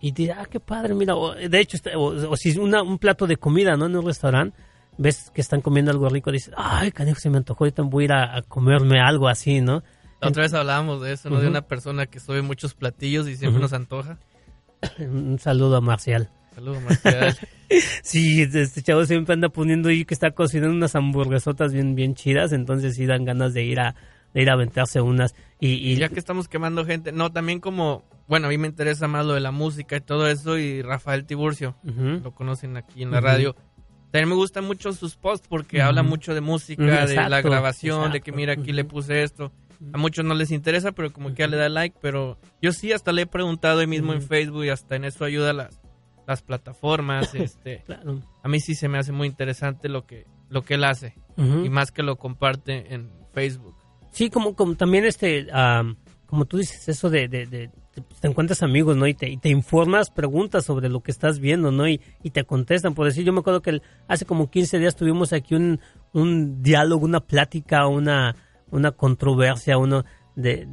y 0.00 0.12
dices, 0.12 0.34
ah, 0.38 0.46
qué 0.50 0.60
padre, 0.60 0.94
mira, 0.94 1.14
o, 1.14 1.34
de 1.34 1.60
hecho, 1.60 1.76
está- 1.76 1.96
o, 1.98 2.30
o 2.30 2.36
si 2.36 2.56
una, 2.58 2.82
un 2.82 2.98
plato 2.98 3.26
de 3.26 3.36
comida, 3.36 3.76
¿no? 3.76 3.86
En 3.86 3.96
un 3.96 4.06
restaurante, 4.06 4.56
ves 4.98 5.30
que 5.34 5.40
están 5.40 5.60
comiendo 5.60 5.90
algo 5.90 6.08
rico, 6.08 6.30
dices, 6.32 6.52
ay, 6.56 6.90
canijo, 6.92 7.18
se 7.20 7.30
me 7.30 7.36
antojó, 7.38 7.64
ahorita 7.64 7.82
voy 7.82 8.04
a 8.04 8.06
ir 8.06 8.12
a, 8.12 8.36
a 8.38 8.42
comerme 8.42 9.00
algo 9.00 9.28
así, 9.28 9.60
¿no? 9.60 9.82
La 10.20 10.28
otra 10.28 10.42
vez 10.42 10.52
hablábamos 10.52 11.00
de 11.00 11.12
eso, 11.12 11.30
¿no? 11.30 11.40
De 11.40 11.48
una 11.48 11.62
persona 11.62 12.06
que 12.06 12.20
sube 12.20 12.42
muchos 12.42 12.74
platillos 12.74 13.26
y 13.28 13.36
siempre 13.36 13.60
nos 13.60 13.72
antoja. 13.72 14.18
Un 14.98 15.38
saludo 15.38 15.76
a 15.76 15.80
Marcial. 15.80 16.30
Saludos, 16.54 16.82
Marcial. 16.82 17.36
Sí, 18.02 18.42
este 18.42 18.82
chavo 18.82 19.04
siempre 19.04 19.32
anda 19.34 19.48
poniendo 19.48 19.90
ahí 19.90 20.04
que 20.04 20.12
está 20.12 20.32
cocinando 20.32 20.74
unas 20.74 20.96
hamburguesotas 20.96 21.72
bien, 21.72 21.94
bien 21.94 22.16
chidas, 22.16 22.52
entonces 22.52 22.96
sí 22.96 23.06
dan 23.06 23.24
ganas 23.24 23.54
de 23.54 23.62
ir 23.62 23.78
a, 23.78 23.94
de 24.34 24.42
ir 24.42 24.50
a 24.50 24.54
aventarse 24.54 25.00
unas. 25.00 25.34
Y, 25.60 25.96
ya 25.96 26.08
que 26.08 26.18
estamos 26.18 26.48
quemando 26.48 26.84
gente, 26.84 27.12
no, 27.12 27.32
también 27.32 27.60
como, 27.60 28.04
bueno, 28.28 28.46
a 28.46 28.50
mí 28.50 28.58
me 28.58 28.68
interesa 28.68 29.08
más 29.08 29.26
lo 29.26 29.34
de 29.34 29.40
la 29.40 29.50
música 29.50 29.96
y 29.96 30.00
todo 30.00 30.28
eso, 30.28 30.58
y 30.58 30.82
Rafael 30.82 31.26
Tiburcio, 31.26 31.76
lo 31.84 32.32
conocen 32.34 32.76
aquí 32.76 33.02
en 33.02 33.10
la 33.10 33.20
radio. 33.20 33.54
También 34.10 34.30
me 34.30 34.34
gustan 34.34 34.64
mucho 34.64 34.92
sus 34.92 35.16
posts 35.16 35.46
porque 35.48 35.82
habla 35.82 36.02
mucho 36.02 36.34
de 36.34 36.40
música, 36.40 36.82
de 36.82 37.14
la 37.14 37.24
exacto, 37.24 37.50
grabación, 37.50 38.12
de 38.12 38.20
que 38.20 38.32
mira, 38.32 38.54
aquí 38.54 38.72
le 38.72 38.84
puse 38.84 39.22
esto. 39.22 39.52
A 39.92 39.98
muchos 39.98 40.24
no 40.26 40.34
les 40.34 40.50
interesa, 40.50 40.92
pero 40.92 41.10
como 41.10 41.30
que 41.30 41.36
ya 41.36 41.46
le 41.46 41.56
da 41.56 41.70
like, 41.70 41.96
pero 42.02 42.38
yo 42.60 42.72
sí 42.72 42.92
hasta 42.92 43.12
le 43.12 43.22
he 43.22 43.26
preguntado 43.26 43.80
ahí 43.80 43.86
mismo 43.86 44.12
en. 44.12 44.20
Facebook 44.20 44.64
y 44.64 44.68
hasta 44.68 44.96
en 44.96 45.04
eso 45.04 45.24
ayuda 45.24 45.54
las, 45.54 45.80
las 46.26 46.42
plataformas. 46.42 47.34
este 47.34 47.82
Claro. 47.86 48.20
A 48.42 48.48
mí 48.48 48.60
sí 48.60 48.74
se 48.74 48.88
me 48.88 48.98
hace 48.98 49.12
muy 49.12 49.26
interesante 49.26 49.88
lo 49.88 50.06
que, 50.06 50.26
lo 50.50 50.62
que 50.62 50.74
él 50.74 50.84
hace 50.84 51.14
y 51.36 51.70
más 51.70 51.90
que 51.90 52.02
lo 52.02 52.16
comparte 52.16 52.92
en 52.92 53.10
Facebook. 53.32 53.74
Sí, 54.12 54.30
como, 54.30 54.54
como 54.54 54.74
también 54.74 55.04
este, 55.04 55.46
como 56.26 56.44
tú 56.44 56.58
dices, 56.58 56.88
eso 56.88 57.10
de, 57.10 57.28
de, 57.28 57.46
de- 57.46 57.70
te, 58.20 58.28
encuentras 58.28 58.62
amigos, 58.62 58.96
¿no? 58.96 59.06
Y 59.06 59.14
te, 59.14 59.28
y 59.28 59.36
te 59.36 59.48
informas, 59.48 60.10
preguntas 60.10 60.64
sobre 60.64 60.88
lo 60.88 61.00
que 61.00 61.10
estás 61.10 61.38
viendo, 61.40 61.70
¿no? 61.72 61.88
Y, 61.88 62.00
y 62.22 62.30
te 62.30 62.44
contestan. 62.44 62.94
Por 62.94 63.06
decir, 63.06 63.24
yo 63.24 63.32
me 63.32 63.40
acuerdo 63.40 63.62
que 63.62 63.70
el- 63.70 63.82
hace 64.08 64.24
como 64.24 64.48
15 64.50 64.78
días 64.78 64.94
tuvimos 64.96 65.32
aquí 65.32 65.54
un, 65.54 65.80
un 66.12 66.62
diálogo, 66.62 67.04
una 67.04 67.20
plática, 67.20 67.86
una, 67.88 68.36
una 68.70 68.92
controversia, 68.92 69.76
uno 69.76 70.04
de 70.36 70.68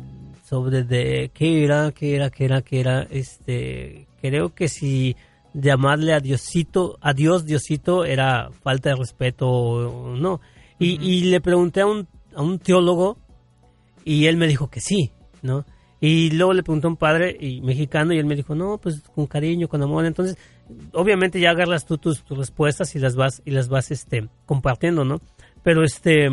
sobre 0.46 0.84
de 0.84 1.32
qué 1.34 1.64
era, 1.64 1.92
qué 1.92 2.16
era, 2.16 2.30
qué 2.30 2.46
era, 2.46 2.62
qué 2.62 2.80
era, 2.80 3.02
este, 3.10 4.08
creo 4.22 4.54
que 4.54 4.70
si 4.70 5.16
llamarle 5.54 6.14
a 6.14 6.20
Diosito, 6.22 6.98
a 7.02 7.14
Dios 7.14 7.46
Diosito 7.46 8.06
era 8.06 8.50
falta 8.64 8.90
de 8.92 8.96
respeto 8.96 9.50
o 9.50 10.16
no. 10.16 10.40
Y, 10.80 11.02
y 11.02 11.24
le 11.26 11.42
pregunté 11.42 11.82
a 11.82 11.88
un, 11.88 12.08
a 12.36 12.42
un 12.44 12.60
teólogo 12.60 13.18
y 14.08 14.28
él 14.28 14.38
me 14.38 14.48
dijo 14.48 14.70
que 14.70 14.80
sí, 14.80 15.12
¿no? 15.42 15.66
Y 16.00 16.32
luego 16.32 16.54
le 16.54 16.64
pregunté 16.64 16.88
a 16.88 16.92
un 16.92 16.96
padre 16.96 17.36
y 17.38 17.60
mexicano 17.60 18.14
y 18.14 18.20
él 18.20 18.26
me 18.26 18.36
dijo, 18.36 18.56
no, 18.56 18.78
pues 18.78 19.02
con 19.14 19.28
cariño, 19.28 19.68
con 19.68 19.84
amor. 19.84 20.06
Entonces, 20.06 20.38
obviamente 20.94 21.42
ya 21.42 21.50
agarras 21.50 21.86
tú 21.86 21.98
tus, 21.98 22.24
tus 22.24 22.38
respuestas 22.38 22.96
y 22.96 23.00
las 23.00 23.18
vas, 23.18 23.42
y 23.44 23.52
las 23.52 23.68
vas 23.68 23.92
este, 23.92 24.30
compartiendo, 24.46 25.04
¿no? 25.04 25.20
Pero 25.62 25.84
este, 25.84 26.30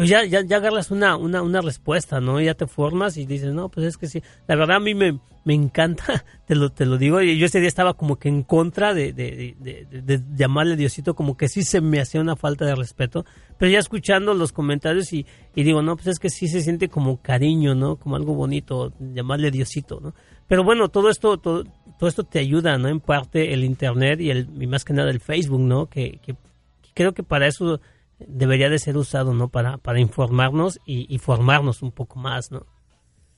pues 0.00 0.08
ya, 0.10 0.24
ya, 0.24 0.42
ya 0.42 0.56
agarras 0.56 0.90
una, 0.90 1.16
una, 1.16 1.42
una 1.42 1.60
respuesta, 1.60 2.20
¿no? 2.20 2.40
Ya 2.40 2.54
te 2.54 2.66
formas 2.66 3.16
y 3.16 3.26
dices, 3.26 3.52
no, 3.52 3.68
pues 3.68 3.86
es 3.86 3.96
que 3.96 4.06
sí. 4.08 4.22
La 4.46 4.56
verdad 4.56 4.76
a 4.76 4.80
mí 4.80 4.94
me, 4.94 5.18
me 5.44 5.54
encanta, 5.54 6.24
te 6.46 6.54
lo, 6.54 6.70
te 6.70 6.86
lo 6.86 6.98
digo. 6.98 7.20
Yo 7.20 7.46
ese 7.46 7.60
día 7.60 7.68
estaba 7.68 7.94
como 7.94 8.16
que 8.16 8.28
en 8.28 8.42
contra 8.42 8.94
de, 8.94 9.12
de, 9.12 9.56
de- 9.58 9.86
de 10.02 10.20
llamarle 10.34 10.76
Diosito, 10.76 11.14
como 11.14 11.36
que 11.36 11.48
sí 11.48 11.62
se 11.62 11.80
me 11.80 12.00
hacía 12.00 12.20
una 12.20 12.36
falta 12.36 12.64
de 12.66 12.74
respeto. 12.74 13.24
Pero 13.58 13.70
ya 13.70 13.78
escuchando 13.78 14.34
los 14.34 14.52
comentarios 14.52 15.12
y, 15.12 15.26
y 15.54 15.62
digo, 15.62 15.82
no, 15.82 15.96
pues 15.96 16.08
es 16.08 16.18
que 16.18 16.30
sí 16.30 16.48
se 16.48 16.62
siente 16.62 16.88
como 16.88 17.20
cariño, 17.20 17.74
¿no? 17.74 17.96
Como 17.96 18.16
algo 18.16 18.34
bonito, 18.34 18.92
llamarle 18.98 19.50
Diosito, 19.50 20.00
¿no? 20.00 20.14
Pero 20.48 20.64
bueno, 20.64 20.88
todo 20.88 21.10
esto, 21.10 21.36
todo, 21.38 21.64
todo 21.98 22.08
esto 22.08 22.24
te 22.24 22.38
ayuda, 22.38 22.76
¿no? 22.78 22.88
En 22.88 23.00
parte 23.00 23.52
el 23.54 23.62
Internet 23.64 24.20
y, 24.20 24.30
el, 24.30 24.48
y 24.60 24.66
más 24.66 24.84
que 24.84 24.92
nada 24.92 25.10
el 25.10 25.20
Facebook, 25.20 25.60
¿no? 25.60 25.86
Que, 25.86 26.18
que, 26.24 26.32
que 26.34 26.90
creo 26.94 27.12
que 27.12 27.22
para 27.22 27.46
eso 27.46 27.80
debería 28.26 28.68
de 28.68 28.78
ser 28.78 28.96
usado, 28.96 29.34
¿no? 29.34 29.48
Para, 29.48 29.78
para 29.78 30.00
informarnos 30.00 30.78
y, 30.86 31.12
y 31.12 31.18
formarnos 31.18 31.82
un 31.82 31.92
poco 31.92 32.18
más, 32.18 32.50
¿no? 32.50 32.66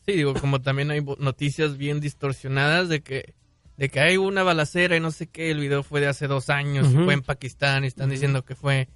Sí, 0.05 0.13
digo, 0.13 0.35
como 0.35 0.61
también 0.61 0.91
hay 0.91 1.01
noticias 1.19 1.77
bien 1.77 2.01
distorsionadas 2.01 2.89
de 2.89 3.03
que 3.03 3.35
de 3.77 3.89
que 3.89 4.01
hay 4.01 4.17
una 4.19 4.43
balacera 4.43 4.97
y 4.97 5.01
no 5.01 5.11
sé 5.11 5.27
qué, 5.29 5.51
el 5.51 5.59
video 5.59 5.83
fue 5.83 6.01
de 6.01 6.07
hace 6.07 6.27
dos 6.27 6.51
años, 6.51 6.89
Ujú. 6.89 7.05
fue 7.05 7.15
en 7.15 7.23
Pakistán 7.23 7.85
y 7.85 7.87
están 7.87 8.11
diciendo 8.11 8.45
que 8.45 8.55
fue 8.55 8.89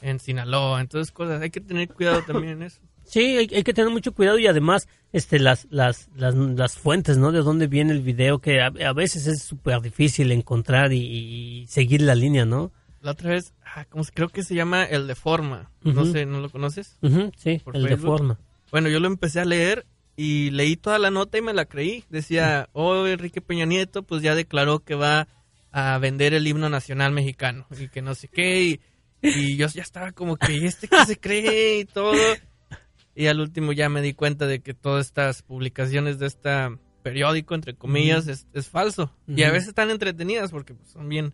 en 0.00 0.18
Sinaloa, 0.18 0.80
entonces 0.80 1.12
cosas, 1.12 1.42
hay 1.42 1.50
que 1.50 1.60
tener 1.60 1.88
cuidado 1.88 2.22
también 2.22 2.54
en 2.54 2.62
eso. 2.62 2.80
Sí, 3.04 3.20
hay, 3.36 3.48
hay 3.54 3.62
que 3.62 3.74
tener 3.74 3.92
mucho 3.92 4.12
cuidado 4.14 4.38
y 4.38 4.46
además 4.46 4.88
este 5.12 5.38
las 5.38 5.66
las, 5.70 6.08
las, 6.16 6.34
las 6.34 6.78
fuentes, 6.78 7.18
¿no? 7.18 7.32
De 7.32 7.40
dónde 7.40 7.66
viene 7.66 7.92
el 7.92 8.00
video, 8.00 8.38
que 8.38 8.60
a, 8.62 8.68
a 8.68 8.92
veces 8.94 9.26
es 9.26 9.42
súper 9.42 9.80
difícil 9.82 10.32
encontrar 10.32 10.92
y, 10.92 11.00
y 11.02 11.66
seguir 11.66 12.00
la 12.00 12.14
línea, 12.14 12.46
¿no? 12.46 12.72
La 13.04 13.10
otra 13.12 13.30
vez, 13.30 13.52
ah, 13.64 13.84
¿cómo 13.88 14.02
se- 14.02 14.12
creo 14.12 14.28
que 14.30 14.42
se 14.42 14.54
llama 14.54 14.84
El 14.84 15.06
de 15.06 15.14
Forma, 15.14 15.70
no 15.82 16.04
sé, 16.06 16.24
¿no 16.26 16.40
lo 16.40 16.48
conoces? 16.50 16.96
Ujú, 17.02 17.30
sí, 17.36 17.60
Por 17.62 17.76
el 17.76 17.82
de 17.82 17.88
Facebook. 17.90 18.06
forma. 18.18 18.38
Bueno, 18.70 18.88
yo 18.88 18.98
lo 18.98 19.06
empecé 19.08 19.40
a 19.40 19.44
leer 19.44 19.84
y 20.16 20.50
leí 20.50 20.76
toda 20.76 20.98
la 20.98 21.10
nota 21.10 21.36
y 21.38 21.42
me 21.42 21.52
la 21.52 21.66
creí. 21.66 22.04
Decía, 22.08 22.68
oh, 22.72 23.06
Enrique 23.06 23.40
Peña 23.42 23.66
Nieto, 23.66 24.02
pues 24.04 24.22
ya 24.22 24.34
declaró 24.34 24.80
que 24.80 24.94
va 24.94 25.28
a 25.70 25.98
vender 25.98 26.32
el 26.34 26.46
himno 26.46 26.68
nacional 26.70 27.12
mexicano 27.12 27.66
y 27.78 27.88
que 27.88 28.00
no 28.00 28.14
sé 28.14 28.28
qué. 28.28 28.62
Y, 28.62 28.80
y 29.22 29.56
yo 29.56 29.66
ya 29.68 29.82
estaba 29.82 30.12
como 30.12 30.36
que, 30.36 30.54
¿y 30.56 30.64
este 30.64 30.88
qué 30.88 31.04
se 31.04 31.20
cree? 31.20 31.80
Y 31.80 31.84
todo. 31.84 32.14
Y 33.14 33.26
al 33.26 33.38
último 33.40 33.72
ya 33.72 33.88
me 33.88 34.00
di 34.02 34.14
cuenta 34.14 34.46
de 34.46 34.60
que 34.60 34.72
todas 34.74 35.06
estas 35.06 35.42
publicaciones 35.42 36.18
de 36.18 36.26
este 36.26 36.50
periódico, 37.02 37.54
entre 37.54 37.74
comillas, 37.74 38.26
es, 38.28 38.46
es 38.54 38.68
falso. 38.68 39.14
Y 39.28 39.42
a 39.42 39.50
veces 39.52 39.68
están 39.68 39.90
entretenidas 39.90 40.50
porque 40.50 40.74
pues, 40.74 40.88
son 40.90 41.08
bien 41.08 41.32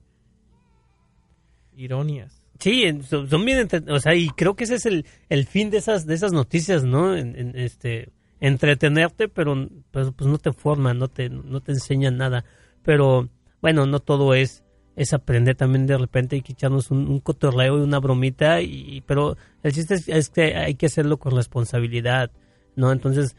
ironías. 1.80 2.42
Sí, 2.58 2.84
son, 3.08 3.44
bien, 3.46 3.66
o 3.88 4.00
sea, 4.00 4.14
y 4.14 4.28
creo 4.28 4.54
que 4.54 4.64
ese 4.64 4.74
es 4.74 4.84
el, 4.86 5.06
el 5.30 5.46
fin 5.46 5.70
de 5.70 5.78
esas 5.78 6.04
de 6.06 6.14
esas 6.14 6.32
noticias, 6.32 6.84
¿no? 6.84 7.16
En- 7.16 7.34
en, 7.36 7.56
este 7.58 8.10
entretenerte, 8.40 9.28
pero 9.28 9.68
pues, 9.90 10.08
pues 10.16 10.28
no 10.28 10.38
te 10.38 10.52
forman, 10.52 10.98
no 10.98 11.08
te 11.08 11.28
no 11.30 11.60
te 11.60 11.72
enseñan 11.72 12.16
nada. 12.18 12.44
Pero 12.82 13.28
bueno, 13.62 13.86
no 13.86 14.00
todo 14.00 14.34
es 14.34 14.62
es 14.96 15.14
aprender 15.14 15.54
también 15.56 15.86
de 15.86 15.96
repente 15.96 16.40
que 16.42 16.52
echarnos 16.52 16.90
un, 16.90 17.08
un 17.08 17.20
cotorreo 17.20 17.78
y 17.78 17.82
una 17.82 17.98
bromita 17.98 18.60
y 18.60 19.02
pero 19.06 19.36
el 19.62 19.72
chiste 19.72 19.94
es, 19.94 20.08
es 20.08 20.28
que 20.28 20.54
hay 20.56 20.74
que 20.74 20.86
hacerlo 20.86 21.16
con 21.18 21.34
responsabilidad, 21.36 22.30
¿no? 22.76 22.92
Entonces, 22.92 23.36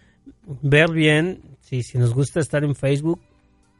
ver 0.63 0.91
bien 0.91 1.41
si 1.59 1.83
si 1.83 1.99
nos 1.99 2.13
gusta 2.15 2.39
estar 2.39 2.63
en 2.63 2.73
Facebook 2.73 3.21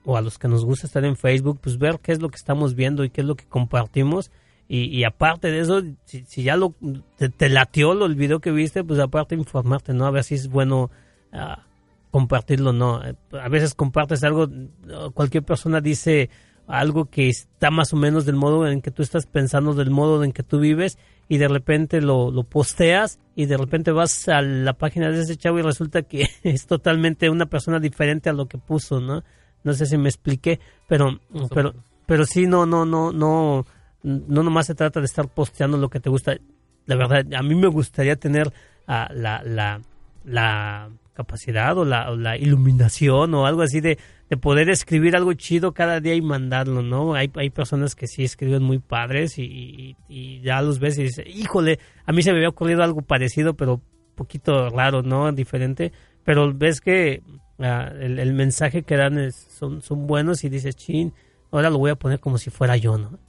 o 0.06 0.18
a 0.18 0.22
los 0.22 0.38
que 0.38 0.48
nos 0.48 0.66
gusta 0.66 0.86
estar 0.86 1.04
en 1.06 1.16
Facebook, 1.16 1.60
pues 1.62 1.78
ver 1.80 2.00
qué 2.02 2.12
es 2.12 2.22
lo 2.22 2.30
que 2.30 2.36
estamos 2.38 2.76
viendo 2.76 3.04
y 3.04 3.10
qué 3.10 3.22
es 3.22 3.28
lo 3.28 3.36
que 3.36 3.46
compartimos. 3.46 4.30
Y, 4.68 4.86
y 4.86 5.04
aparte 5.04 5.50
de 5.50 5.60
eso, 5.60 5.82
si, 6.06 6.24
si 6.26 6.44
ya 6.44 6.56
lo 6.56 6.76
te, 7.18 7.30
te 7.30 7.50
latió 7.50 7.94
lo, 7.94 8.06
el 8.06 8.16
video 8.16 8.40
que 8.40 8.52
viste, 8.52 8.84
pues 8.84 9.00
aparte 9.00 9.36
informarte, 9.36 9.94
¿no? 9.94 10.06
A 10.06 10.12
ver 10.12 10.24
si 10.24 10.36
es 10.36 10.48
bueno 10.48 10.90
ah, 11.34 11.64
compartirlo 12.10 12.70
o 12.70 12.74
no. 12.74 13.02
A 13.34 13.50
veces 13.50 13.74
compartes 13.74 14.24
algo, 14.24 14.44
uh, 14.44 15.12
cualquier 15.14 15.44
persona 15.44 15.82
dice 15.82 16.30
algo 16.68 17.06
que 17.06 17.28
está 17.28 17.70
más 17.70 17.92
o 17.94 17.98
menos 17.98 18.26
del 18.26 18.36
modo 18.36 18.66
en 18.68 18.82
que 18.82 18.92
tú 18.92 19.04
estás 19.04 19.26
pensando, 19.26 19.74
del 19.74 19.90
modo 19.90 20.24
en 20.24 20.32
que 20.32 20.44
tú 20.44 20.60
vives, 20.60 20.98
y 21.28 21.38
de 21.38 21.48
repente 21.48 22.02
lo, 22.02 22.32
lo 22.32 22.44
posteas 22.44 23.20
y 23.36 23.46
de 23.46 23.58
repente 23.58 23.92
vas 23.92 24.28
a 24.28 24.42
la 24.42 24.74
página 24.74 25.10
de 25.10 25.22
ese 25.22 25.38
chavo 25.38 25.60
y 25.60 25.62
resulta 25.62 26.02
que 26.02 26.28
es 26.44 26.68
totalmente 26.68 27.30
una 27.30 27.46
persona 27.46 27.80
diferente 27.80 28.30
a 28.30 28.34
lo 28.34 28.48
que 28.48 28.58
puso, 28.58 29.00
¿no? 29.00 29.24
No 29.64 29.74
sé 29.74 29.86
si 29.86 29.98
me 29.98 30.10
expliqué, 30.10 30.60
pero, 30.88 31.20
pero, 31.54 31.74
pero 32.06 32.26
sí, 32.26 32.48
no, 32.48 32.66
no, 32.66 32.86
no, 32.86 33.12
no, 33.12 33.66
no 34.04 34.44
nomás 34.44 34.68
se 34.68 34.76
trata 34.76 35.00
de 35.00 35.06
estar 35.06 35.28
posteando 35.28 35.78
lo 35.78 35.90
que 35.90 36.00
te 36.00 36.10
gusta. 36.10 36.38
La 36.86 36.96
verdad, 36.96 37.26
a 37.36 37.44
mí 37.44 37.56
me 37.56 37.68
gustaría 37.68 38.16
tener 38.16 38.52
ah, 38.88 39.10
la, 39.14 39.42
la, 39.44 39.82
la 40.26 40.90
capacidad 41.14 41.78
o 41.78 41.86
la, 41.86 42.10
la 42.16 42.38
iluminación 42.38 43.34
o 43.36 43.46
algo 43.46 43.62
así 43.62 43.80
de, 43.82 43.98
de 44.30 44.38
poder 44.38 44.70
escribir 44.70 45.16
algo 45.16 45.34
chido 45.34 45.74
cada 45.74 46.00
día 46.00 46.16
y 46.16 46.22
mandarlo, 46.22 46.82
¿no? 46.82 47.14
Hay, 47.14 47.30
hay 47.36 47.50
personas 47.50 47.96
que 47.96 48.08
sí 48.08 48.24
escriben 48.24 48.64
muy 48.64 48.80
padres 48.80 49.38
y, 49.38 49.96
y- 50.10 50.42
ya 50.42 50.62
los 50.62 50.80
ves 50.80 50.98
y 50.98 51.04
dices, 51.04 51.26
híjole, 51.28 51.78
a 52.06 52.12
mí 52.12 52.24
se 52.24 52.32
me 52.32 52.38
había 52.38 52.50
ocurrido 52.50 52.82
algo 52.84 53.02
parecido, 53.02 53.54
pero 53.56 53.82
poquito 54.16 54.70
raro, 54.70 55.04
¿no? 55.04 55.32
Diferente. 55.32 55.92
Pero 56.24 56.52
ves 56.54 56.82
que 56.82 57.22
ah, 57.60 57.92
el, 58.00 58.18
el 58.20 58.34
mensaje 58.34 58.82
que 58.84 58.96
dan 58.98 59.20
es- 59.20 59.36
son, 59.36 59.82
son 59.82 60.08
buenos 60.08 60.44
y 60.44 60.50
dices, 60.50 60.76
chin, 60.76 61.14
ahora 61.52 61.70
lo 61.70 61.78
voy 61.78 61.92
a 61.92 61.96
poner 61.96 62.20
como 62.20 62.38
si 62.40 62.50
fuera 62.50 62.76
yo, 62.78 62.98
¿no? 62.98 63.20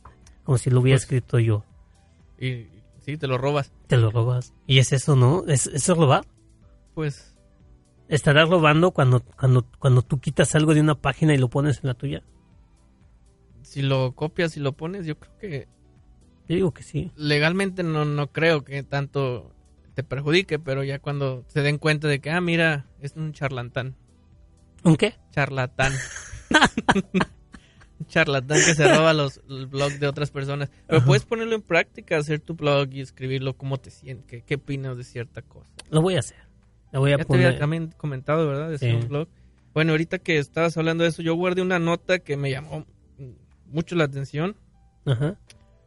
Como 0.44 0.58
si 0.58 0.70
lo 0.70 0.80
hubiera 0.80 0.96
Pues- 0.96 1.02
escrito 1.04 1.38
yo. 1.38 1.64
Y 2.38 2.66
sí, 3.00 3.16
te 3.16 3.26
lo 3.26 3.38
robas. 3.38 3.72
Te 3.86 3.96
lo 3.96 4.10
robas. 4.10 4.52
Y 4.66 4.78
es 4.78 4.92
eso, 4.92 5.14
¿no? 5.16 5.44
¿Es, 5.46 5.66
¿Eso 5.66 5.92
es 5.92 5.98
robar? 5.98 6.26
Pues 6.94 7.34
¿Estarás 8.08 8.48
robando 8.48 8.90
cuando, 8.90 9.20
cuando, 9.20 9.64
cuando 9.78 10.02
tú 10.02 10.20
quitas 10.20 10.54
algo 10.54 10.74
de 10.74 10.80
una 10.82 10.96
página 10.96 11.32
y 11.34 11.38
lo 11.38 11.48
pones 11.48 11.78
en 11.82 11.88
la 11.88 11.94
tuya? 11.94 12.22
si 13.62 13.80
lo 13.80 14.12
copias 14.14 14.56
y 14.58 14.60
lo 14.60 14.72
pones, 14.72 15.06
yo 15.06 15.18
creo 15.18 15.38
que 15.38 15.68
Yo 16.46 16.56
digo 16.56 16.70
que 16.74 16.82
sí. 16.82 17.10
legalmente 17.16 17.82
no, 17.82 18.04
no 18.04 18.30
creo 18.30 18.64
que 18.64 18.82
tanto 18.82 19.54
te 19.94 20.02
perjudique, 20.02 20.58
pero 20.58 20.84
ya 20.84 20.98
cuando 20.98 21.44
se 21.48 21.62
den 21.62 21.78
cuenta 21.78 22.06
de 22.08 22.20
que, 22.20 22.30
ah, 22.30 22.40
mira, 22.42 22.86
es 23.00 23.14
un 23.16 23.32
charlatán. 23.32 23.96
¿Un 24.84 24.96
qué? 24.96 25.14
Charlatán. 25.30 25.92
charlatán 28.06 28.58
que 28.58 28.74
se 28.74 28.86
roba 28.96 29.12
los, 29.12 29.40
el 29.48 29.66
blog 29.66 29.92
de 29.94 30.06
otras 30.06 30.30
personas. 30.30 30.70
Pero 30.86 31.04
puedes 31.04 31.24
ponerlo 31.24 31.54
en 31.54 31.62
práctica, 31.62 32.16
hacer 32.16 32.40
tu 32.40 32.54
blog 32.54 32.88
y 32.92 33.00
escribirlo 33.00 33.54
cómo 33.56 33.78
te 33.78 33.90
sientes, 33.90 34.26
qué, 34.26 34.42
qué 34.42 34.54
opinas 34.56 34.96
de 34.96 35.04
cierta 35.04 35.42
cosa. 35.42 35.68
Lo 35.90 36.00
voy 36.02 36.16
a 36.16 36.20
hacer. 36.20 36.38
Lo 36.92 37.00
voy 37.00 37.12
a 37.12 37.18
Ya 37.18 37.24
te 37.24 37.32
había 37.34 37.46
poner. 37.48 37.58
también 37.60 37.94
comentado, 37.96 38.46
¿verdad? 38.46 38.68
De 38.68 38.74
hacer 38.76 38.94
un 38.94 39.08
blog. 39.08 39.28
Bueno, 39.74 39.92
ahorita 39.92 40.18
que 40.18 40.38
estabas 40.38 40.76
hablando 40.76 41.04
de 41.04 41.10
eso, 41.10 41.22
yo 41.22 41.34
guardé 41.34 41.62
una 41.62 41.78
nota 41.78 42.18
que 42.18 42.36
me 42.36 42.50
llamó 42.50 42.84
mucho 43.70 43.96
la 43.96 44.04
atención 44.04 44.54
Ajá. 45.06 45.38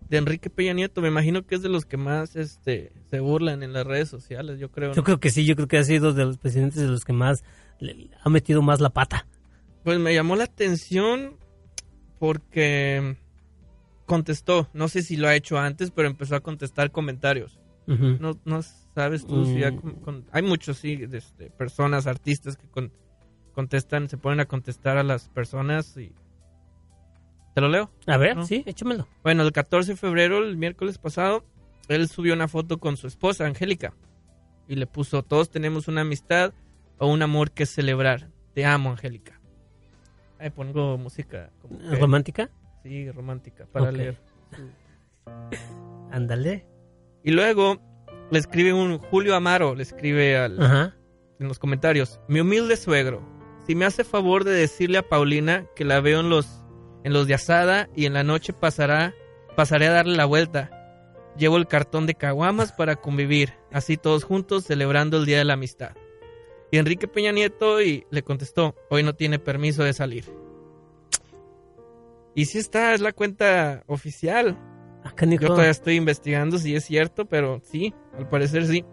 de 0.10 0.18
Enrique 0.18 0.50
Peña 0.50 0.74
Nieto. 0.74 1.02
Me 1.02 1.08
imagino 1.10 1.46
que 1.46 1.54
es 1.54 1.62
de 1.62 1.70
los 1.70 1.86
que 1.86 1.98
más 1.98 2.36
este, 2.36 2.92
se 3.12 3.20
burlan 3.20 3.62
en 3.62 3.74
las 3.74 3.86
redes 3.86 4.10
sociales, 4.10 4.60
yo 4.60 4.72
creo. 4.72 4.90
¿no? 4.90 4.96
Yo 4.96 5.04
creo 5.04 5.20
que 5.20 5.30
sí, 5.30 5.46
yo 5.46 5.56
creo 5.56 5.68
que 5.68 5.78
ha 5.78 5.84
sido 5.84 6.14
de 6.14 6.26
los 6.26 6.40
presidentes 6.40 6.82
de 6.82 6.88
los 6.88 7.06
que 7.06 7.14
más 7.14 7.44
le- 7.80 8.10
ha 8.24 8.30
metido 8.32 8.64
más 8.64 8.82
la 8.82 8.90
pata. 8.90 9.28
Pues 9.84 10.00
me 10.00 10.16
llamó 10.16 10.36
la 10.36 10.46
atención 10.46 11.38
porque 12.26 13.18
contestó, 14.08 14.68
no 14.74 14.88
sé 14.88 15.02
si 15.04 15.16
lo 15.16 15.28
ha 15.28 15.36
hecho 15.36 15.60
antes, 15.60 15.92
pero 15.92 16.08
empezó 16.08 16.36
a 16.36 16.40
contestar 16.42 16.92
comentarios. 16.92 17.60
No, 17.88 18.40
no 18.46 18.62
sabes 18.96 19.28
tú 19.28 19.46
si 19.46 19.60
ya 19.60 19.72
Mm. 19.72 19.76
con- 19.80 19.94
con- 20.02 20.26
hay 20.32 20.42
muchos 20.42 20.78
sí, 20.80 20.96
de, 20.96 21.20
este, 21.20 21.52
personas, 21.52 22.08
artistas 22.08 22.58
que 22.58 22.68
con- 22.68 22.92
contestan, 23.54 24.10
se 24.10 24.18
ponen 24.18 24.40
a 24.40 24.46
contestar 24.46 24.98
a 24.98 25.04
las 25.04 25.30
personas 25.30 25.96
y 25.98 26.12
te 27.54 27.62
lo 27.62 27.70
leo. 27.70 27.92
A 28.08 28.18
ver, 28.18 28.36
No. 28.38 28.46
sí, 28.48 28.64
échamelo. 28.66 29.08
Bueno, 29.24 29.44
el 29.44 29.52
14 29.52 29.92
de 29.92 29.98
febrero, 29.98 30.40
el 30.40 30.58
miércoles 30.58 30.98
pasado, 30.98 31.46
él 31.88 32.08
subió 32.10 32.34
una 32.34 32.48
foto 32.48 32.80
con 32.80 32.98
su 32.98 33.06
esposa, 33.06 33.46
Angélica, 33.46 33.94
y 34.68 34.76
le 34.76 34.88
puso, 34.88 35.22
todos 35.22 35.52
tenemos 35.52 35.88
una 35.88 36.02
amistad 36.02 36.54
o 36.98 37.06
un 37.08 37.22
amor 37.22 37.52
que 37.52 37.68
celebrar. 37.68 38.30
Te 38.56 38.66
amo, 38.66 38.90
Angélica. 38.90 39.40
Ahí 40.40 40.50
pongo 40.50 40.98
música 40.98 41.50
como 41.62 41.78
que- 41.80 41.96
¿Romántica? 41.96 42.50
sí, 42.84 43.10
romántica 43.12 43.66
para 43.72 43.92
leer. 43.92 44.18
Ándale. 46.12 46.66
Y 47.24 47.32
luego 47.32 47.80
le 48.32 48.40
escribe 48.40 48.74
un 48.74 48.98
Julio 49.00 49.36
Amaro, 49.36 49.76
le 49.76 49.84
escribe 49.84 50.38
al, 50.38 50.62
Ajá. 50.62 50.96
en 51.40 51.48
los 51.48 51.60
comentarios, 51.60 52.20
mi 52.28 52.40
humilde 52.40 52.78
suegro, 52.78 53.22
si 53.66 53.76
me 53.76 53.86
hace 53.86 54.04
favor 54.04 54.44
de 54.44 54.52
decirle 54.52 54.98
a 55.00 55.08
Paulina 55.10 55.66
que 55.76 55.86
la 55.86 56.00
veo 56.02 56.20
en 56.20 56.30
los 56.30 56.62
en 57.04 57.14
los 57.14 57.28
de 57.28 57.36
asada 57.36 57.88
y 57.96 58.06
en 58.08 58.14
la 58.14 58.24
noche 58.24 58.52
pasará, 58.52 59.14
pasaré 59.56 59.88
a 59.88 59.92
darle 59.92 60.16
la 60.16 60.26
vuelta. 60.26 60.72
Llevo 61.38 61.58
el 61.58 61.68
cartón 61.68 62.08
de 62.08 62.16
caguamas 62.16 62.72
para 62.74 62.96
convivir, 62.96 63.54
así 63.72 63.96
todos 63.96 64.24
juntos 64.24 64.64
celebrando 64.64 65.18
el 65.18 65.26
Día 65.26 65.38
de 65.38 65.46
la 65.46 65.54
Amistad. 65.54 65.92
Y 66.72 66.78
Enrique 66.78 67.08
Peña 67.08 67.32
Nieto 67.32 67.82
y 67.82 68.06
le 68.10 68.24
contestó, 68.24 68.76
hoy 68.90 69.04
no 69.04 69.14
tiene 69.16 69.40
permiso 69.40 69.84
de 69.84 69.94
salir. 69.94 70.26
Y 72.34 72.46
sí 72.46 72.58
está, 72.58 72.94
es 72.94 73.02
la 73.02 73.14
cuenta 73.14 73.84
oficial. 73.88 74.58
Yo 75.36 75.48
todavía 75.54 75.72
estoy 75.72 75.96
investigando 75.96 76.58
si 76.58 76.76
es 76.76 76.84
cierto, 76.84 77.26
pero 77.26 77.62
sí, 77.64 77.94
al 78.18 78.28
parecer 78.28 78.66
sí. 78.66 78.84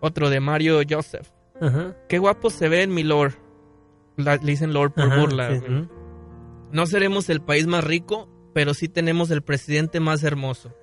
Otro 0.00 0.28
de 0.30 0.40
Mario 0.40 0.80
Joseph. 0.88 1.28
Qué 2.08 2.18
guapo 2.18 2.50
se 2.50 2.68
ve 2.68 2.82
en 2.82 2.92
mi 2.92 3.04
Lord. 3.04 3.34
La- 4.16 4.36
le 4.36 4.42
dicen 4.50 4.72
Lord 4.74 4.92
por 4.92 5.16
burla. 5.18 5.48
sí. 5.60 5.88
No 6.72 6.86
seremos 6.86 7.28
el 7.30 7.40
país 7.40 7.66
más 7.66 7.84
rico, 7.84 8.28
pero 8.52 8.74
sí 8.74 8.88
tenemos 8.88 9.30
el 9.30 9.42
presidente 9.42 10.00
más 10.00 10.24
hermoso. 10.24 10.74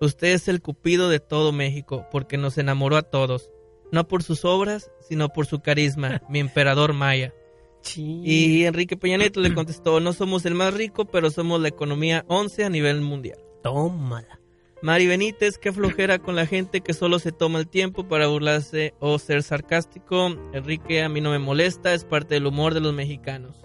Usted 0.00 0.28
es 0.28 0.48
el 0.48 0.60
cupido 0.60 1.08
de 1.08 1.20
todo 1.20 1.52
México, 1.52 2.06
porque 2.10 2.36
nos 2.36 2.58
enamoró 2.58 2.96
a 2.96 3.02
todos. 3.02 3.50
No 3.92 4.06
por 4.06 4.22
sus 4.22 4.44
obras, 4.44 4.90
sino 5.00 5.28
por 5.28 5.46
su 5.46 5.60
carisma, 5.60 6.22
mi 6.28 6.40
emperador 6.40 6.92
maya. 6.92 7.34
Sí. 7.80 8.20
Y 8.24 8.64
Enrique 8.64 8.96
Peña 8.96 9.16
Nieto 9.16 9.40
le 9.40 9.54
contestó, 9.54 10.00
no 10.00 10.12
somos 10.12 10.44
el 10.46 10.54
más 10.54 10.74
rico, 10.74 11.04
pero 11.04 11.30
somos 11.30 11.60
la 11.60 11.68
economía 11.68 12.24
11 12.28 12.64
a 12.64 12.70
nivel 12.70 13.00
mundial. 13.00 13.38
Tómala. 13.62 14.38
Mari 14.80 15.08
Benítez, 15.08 15.58
qué 15.58 15.72
flojera 15.72 16.20
con 16.20 16.36
la 16.36 16.46
gente 16.46 16.82
que 16.82 16.94
solo 16.94 17.18
se 17.18 17.32
toma 17.32 17.58
el 17.58 17.68
tiempo 17.68 18.06
para 18.06 18.28
burlarse 18.28 18.94
o 19.00 19.18
ser 19.18 19.42
sarcástico. 19.42 20.36
Enrique, 20.52 21.02
a 21.02 21.08
mí 21.08 21.20
no 21.20 21.30
me 21.30 21.40
molesta, 21.40 21.94
es 21.94 22.04
parte 22.04 22.34
del 22.34 22.46
humor 22.46 22.74
de 22.74 22.80
los 22.80 22.94
mexicanos. 22.94 23.56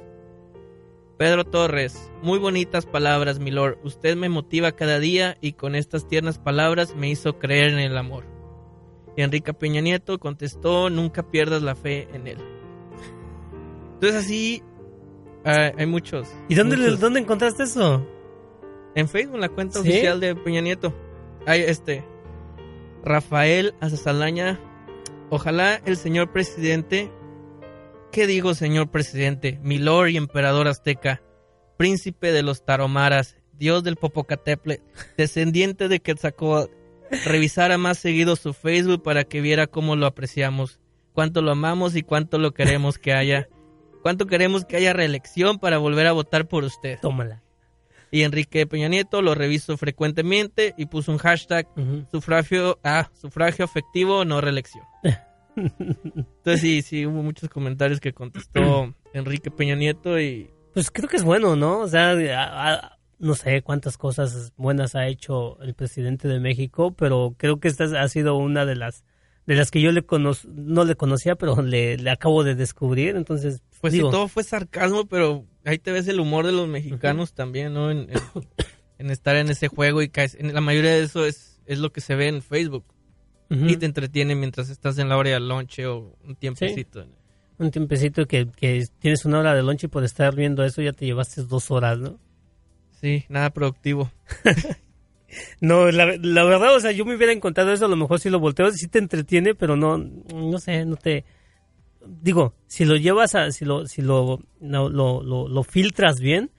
Pedro 1.17 1.45
Torres, 1.45 2.12
muy 2.23 2.39
bonitas 2.39 2.88
palabras, 2.88 3.38
mi 3.38 3.51
lord. 3.51 3.77
Usted 3.83 4.15
me 4.15 4.29
motiva 4.29 4.71
cada 4.71 4.97
día 4.99 5.38
y 5.39 5.53
con 5.53 5.75
estas 5.75 6.07
tiernas 6.07 6.39
palabras 6.39 6.95
me 6.95 7.09
hizo 7.09 7.38
creer 7.38 7.73
en 7.73 7.79
el 7.79 7.95
amor. 7.95 8.25
Y 9.15 9.21
Enrique 9.21 9.54
Peña 9.54 9.82
Nieto 9.82 10.17
contestó, 10.19 10.89
nunca 10.89 11.23
pierdas 11.23 11.62
la 11.62 11.76
fe 11.76 12.08
en 12.13 12.28
él. 12.28 12.38
Entonces 13.95 14.23
así 14.26 14.63
hay 15.45 15.86
muchos. 15.86 16.28
¿Y 16.49 16.56
dónde, 16.56 16.78
le- 16.78 16.84
muchos. 16.86 16.99
dónde 16.99 17.19
encontraste 17.19 17.63
eso? 17.63 18.06
En 18.95 19.08
Facebook, 19.08 19.36
en 19.36 19.41
la 19.41 19.49
cuenta 19.49 19.82
¿Sí? 19.82 19.89
oficial 19.89 20.19
de 20.19 20.36
Peña 20.36 20.62
Nieto. 20.62 20.93
Hay 21.45 21.62
este. 21.62 22.04
Rafael 23.04 23.73
Azazalaña. 23.80 24.60
Ojalá 25.30 25.76
el 25.86 25.97
señor 25.97 26.32
presidente. 26.32 27.12
¿Qué 28.12 28.28
digo, 28.28 28.54
señor 28.54 28.89
presidente? 28.91 29.60
Mi 29.63 29.80
lord 29.80 30.10
y 30.10 30.17
emperador 30.17 30.67
azteca. 30.67 31.21
Príncipe 31.78 32.32
de 32.32 32.43
los 32.43 32.63
taromaras. 32.65 33.36
Dios 33.54 33.84
del 33.84 33.95
Popocatépetl. 33.95 34.82
Descendiente 35.17 35.88
de 35.88 35.99
Quetzalcóatl. 35.99 36.71
Revisara 37.26 37.78
más 37.78 37.97
seguido 37.99 38.36
su 38.36 38.54
Facebook 38.54 39.04
para 39.04 39.23
que 39.23 39.41
viera 39.41 39.67
cómo 39.67 39.95
lo 39.95 40.06
apreciamos. 40.06 40.80
Cuánto 41.13 41.41
lo 41.41 41.52
amamos 41.52 41.95
y 41.95 42.02
cuánto 42.04 42.38
lo 42.38 42.54
queremos 42.54 42.97
que 42.97 43.13
haya. 43.13 43.47
Cuánto 44.02 44.26
queremos 44.28 44.65
que 44.65 44.78
haya 44.78 44.93
reelección 44.93 45.60
para 45.60 45.78
volver 45.78 46.08
a 46.08 46.12
votar 46.12 46.47
por 46.47 46.63
usted. 46.63 46.99
Tómala. 47.02 47.41
Y 48.12 48.23
Enrique 48.23 48.67
Peña 48.67 48.89
Nieto 48.89 49.21
lo 49.21 49.34
reviso 49.34 49.76
frecuentemente 49.78 50.76
y 50.78 50.86
puso 50.88 51.12
un 51.12 51.17
hashtag 51.17 51.67
sufragio, 52.12 52.80
ah, 52.84 53.10
sufragio 53.13 53.65
afectivo, 53.65 54.23
no 54.26 54.39
reelección. 54.41 54.84
Entonces 55.56 56.62
sí, 56.62 56.82
sí, 56.82 57.06
hubo 57.06 57.21
muchos 57.23 57.49
comentarios 57.49 57.99
que 57.99 58.13
contestó 58.13 58.93
Enrique 59.13 59.52
Peña 59.52 59.76
Nieto 59.76 60.19
y 60.19 60.49
Pues 60.73 60.89
creo 60.91 61.08
que 61.10 61.17
es 61.17 61.23
bueno, 61.23 61.56
¿no? 61.56 61.80
O 61.80 61.88
sea, 61.88 62.12
a- 62.12 62.73
a- 62.73 62.92
no 63.19 63.36
sé 63.36 63.62
cuántas 63.62 63.97
cosas 63.97 64.54
buenas 64.58 64.95
ha 64.95 65.08
hecho 65.08 65.62
el 65.62 65.73
presidente 65.73 66.28
de 66.28 66.39
México, 66.39 66.93
pero 66.97 67.36
creo 67.38 67.60
que 67.60 67.67
esta 67.67 67.86
ha 68.02 68.08
sido 68.08 68.36
una 68.36 68.65
de 68.65 68.76
las 68.76 69.04
de 69.45 69.56
las 69.56 69.71
que 69.71 69.82
yo 69.82 69.91
le 69.91 70.04
cono 70.04 70.32
no 70.54 70.86
le 70.86 70.95
conocía, 70.95 71.36
pero 71.36 71.62
le, 71.62 71.97
le 71.97 72.10
acabo 72.10 72.43
de 72.45 72.56
descubrir. 72.56 73.15
Entonces, 73.17 73.62
pues 73.82 73.91
digo, 73.93 74.08
sí, 74.10 74.12
todo 74.12 74.28
fue 74.30 74.43
sarcasmo, 74.43 75.06
pero 75.06 75.45
ahí 75.65 75.78
te 75.80 75.91
ves 75.91 76.08
el 76.08 76.19
humor 76.21 76.45
de 76.45 76.54
los 76.54 76.67
mexicanos 76.69 77.34
también, 77.34 77.73
¿no? 77.73 77.91
En, 77.91 78.10
en- 78.10 78.19
en 78.99 79.10
estar 79.12 79.36
en 79.36 79.49
ese 79.49 79.67
juego 79.67 80.02
y 80.02 80.08
caes, 80.08 80.36
en 80.39 80.54
la 80.54 80.62
mayoría 80.62 80.91
de 80.91 81.04
eso 81.04 81.26
es, 81.26 81.62
es 81.65 81.80
lo 81.80 81.91
que 81.91 81.99
se 81.99 82.15
ve 82.15 82.28
en 82.30 82.41
Facebook 82.41 82.86
y 83.69 83.78
te 83.78 83.86
entretiene 83.86 84.34
mientras 84.36 84.69
estás 84.69 84.97
en 84.97 85.10
la 85.10 85.17
hora 85.17 85.32
del 85.32 85.47
lonche 85.47 85.86
o 85.88 86.15
un 86.23 86.36
tiempecito. 86.36 87.06
un 87.60 87.69
tiempecito 87.69 88.26
que, 88.26 88.47
que 88.49 88.84
tienes 88.99 89.26
una 89.26 89.39
hora 89.39 89.54
de 89.54 89.62
lunch 89.62 89.84
y 89.84 89.88
por 89.89 90.04
estar 90.06 90.34
viendo 90.36 90.63
eso 90.63 90.82
ya 90.82 90.91
te 90.93 91.06
llevaste 91.06 91.43
dos 91.43 91.69
horas, 91.69 91.99
¿no? 91.99 92.17
Sí, 93.03 93.25
nada 93.27 93.49
productivo. 93.51 94.09
No, 95.59 95.89
la, 95.89 96.05
verdad, 96.05 96.75
o 96.75 96.79
sea, 96.79 96.91
yo 96.91 97.05
me 97.05 97.15
hubiera 97.15 97.33
encontrado 97.33 97.73
eso, 97.73 97.85
a 97.85 97.87
lo 97.87 97.95
mejor 97.95 98.19
si 98.19 98.29
lo 98.29 98.39
volteo, 98.39 98.69
sí 98.69 98.87
te 98.87 98.99
entretiene, 98.99 99.55
pero 99.55 99.75
no, 99.75 99.97
no 99.97 100.59
sé, 100.59 100.85
no 100.85 100.95
te... 100.95 101.25
Digo, 102.05 102.53
si 102.67 102.85
lo 102.85 102.97
llevas 102.97 103.33
a, 103.33 103.49
si 103.49 103.65
lo, 103.65 103.87
si 103.87 104.03
lo, 104.03 104.43
lo, 104.61 104.89
lo, 104.91 105.63
filtras 105.63 106.19
bien, 106.19 106.51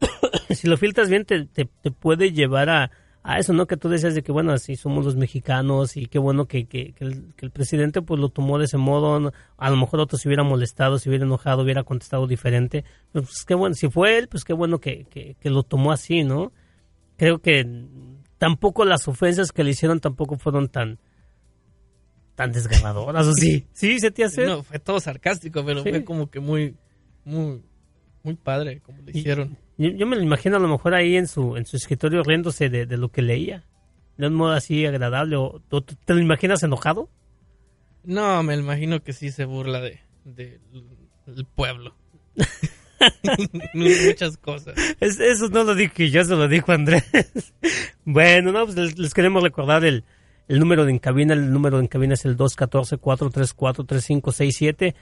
si 0.50 0.66
lo 0.66 0.76
filtras 0.76 1.08
bien 1.08 1.24
te, 1.24 1.44
te 1.44 1.90
puede 1.92 2.32
llevar 2.32 2.70
a, 2.70 2.90
a 3.22 3.38
eso, 3.38 3.52
¿no? 3.52 3.66
Que 3.66 3.76
tú 3.76 3.88
decías 3.88 4.14
de 4.14 4.22
que, 4.22 4.32
bueno, 4.32 4.52
así 4.52 4.76
somos 4.76 5.04
los 5.04 5.16
mexicanos 5.16 5.96
y 5.96 6.06
qué 6.06 6.18
bueno 6.18 6.46
que, 6.46 6.66
que, 6.66 6.92
que 6.92 7.04
el, 7.04 7.34
que 7.34 7.44
el 7.46 7.50
presidente 7.52 8.00
pues 8.00 8.18
lo 8.20 8.28
tomó 8.30 8.58
de 8.58 8.64
ese 8.64 8.78
modo, 8.78 9.20
¿no? 9.20 9.32
a 9.56 9.70
lo 9.70 9.76
mejor 9.76 10.00
otro 10.00 10.16
se 10.16 10.28
hubiera 10.28 10.44
molestado, 10.44 10.98
se 10.98 11.08
hubiera 11.08 11.24
enojado, 11.24 11.62
hubiera 11.62 11.82
contestado 11.84 12.26
diferente, 12.26 12.84
Pero, 13.12 13.24
pues 13.24 13.44
qué 13.44 13.54
bueno, 13.54 13.74
si 13.74 13.88
fue 13.90 14.16
él, 14.18 14.28
pues 14.28 14.44
qué 14.44 14.52
bueno 14.54 14.78
que, 14.78 15.04
que, 15.04 15.36
que 15.40 15.50
lo 15.50 15.62
tomó 15.62 15.92
así, 15.92 16.24
¿no? 16.24 16.52
creo 17.16 17.40
que 17.40 17.66
tampoco 18.38 18.84
las 18.84 19.08
ofensas 19.08 19.50
que 19.50 19.64
le 19.64 19.70
hicieron 19.70 19.98
tampoco 19.98 20.38
fueron 20.38 20.68
tan 20.68 20.98
tan 22.36 22.52
desgarradoras, 22.52 23.26
¿o 23.26 23.32
sí? 23.34 23.66
Sí, 23.72 23.98
se 23.98 24.12
te 24.12 24.22
hace. 24.22 24.46
No, 24.46 24.62
fue 24.62 24.78
todo 24.78 25.00
sarcástico, 25.00 25.64
pero 25.64 25.82
Sí. 25.82 25.90
fue 25.90 26.04
como 26.04 26.30
que 26.30 26.38
muy, 26.38 26.76
muy, 27.24 27.60
muy 28.22 28.34
padre 28.34 28.80
como 28.80 28.98
lo 29.02 29.10
Y- 29.12 29.18
hicieron. 29.18 29.56
Yo, 29.76 29.90
yo 29.90 30.06
me 30.06 30.16
lo 30.16 30.22
imagino 30.22 30.56
a 30.56 30.60
lo 30.60 30.66
mejor 30.68 30.94
ahí 30.94 31.16
en 31.16 31.28
su 31.28 31.56
en 31.56 31.64
su 31.66 31.76
escritorio 31.76 32.22
riéndose 32.24 32.68
de, 32.68 32.86
de 32.86 32.96
lo 32.96 33.10
que 33.10 33.22
leía. 33.22 33.64
De 34.16 34.26
un 34.26 34.34
modo 34.34 34.50
así 34.52 34.84
agradable. 34.86 35.36
¿O, 35.36 35.60
tú 35.68 35.82
¿Te 35.82 36.14
lo 36.14 36.20
imaginas 36.20 36.62
enojado? 36.64 37.08
No, 38.04 38.42
me 38.42 38.56
imagino 38.56 39.00
que 39.02 39.12
sí 39.12 39.30
se 39.30 39.44
burla 39.44 39.80
de, 39.80 40.00
de 40.24 40.58
el 41.26 41.44
pueblo. 41.44 41.94
Muchas 43.74 44.36
cosas. 44.38 44.74
Es- 44.98 45.20
eso 45.20 45.48
no 45.50 45.62
lo 45.62 45.76
dije 45.76 46.10
yo, 46.10 46.22
eso 46.22 46.34
lo 46.34 46.48
dijo 46.48 46.72
Andrés. 46.72 47.04
bueno, 48.04 48.50
no, 48.50 48.64
pues 48.64 48.76
les, 48.76 48.98
les 48.98 49.14
queremos 49.14 49.40
recordar 49.44 49.84
el, 49.84 50.02
el 50.48 50.58
número 50.58 50.84
de 50.84 50.90
en 50.90 50.98
cabina. 50.98 51.32
El 51.34 51.52
número 51.52 51.76
de 51.76 51.84
en 51.84 51.88
cabina 51.88 52.14
es 52.14 52.24
el 52.24 52.36
214-434-3567. 52.36 54.94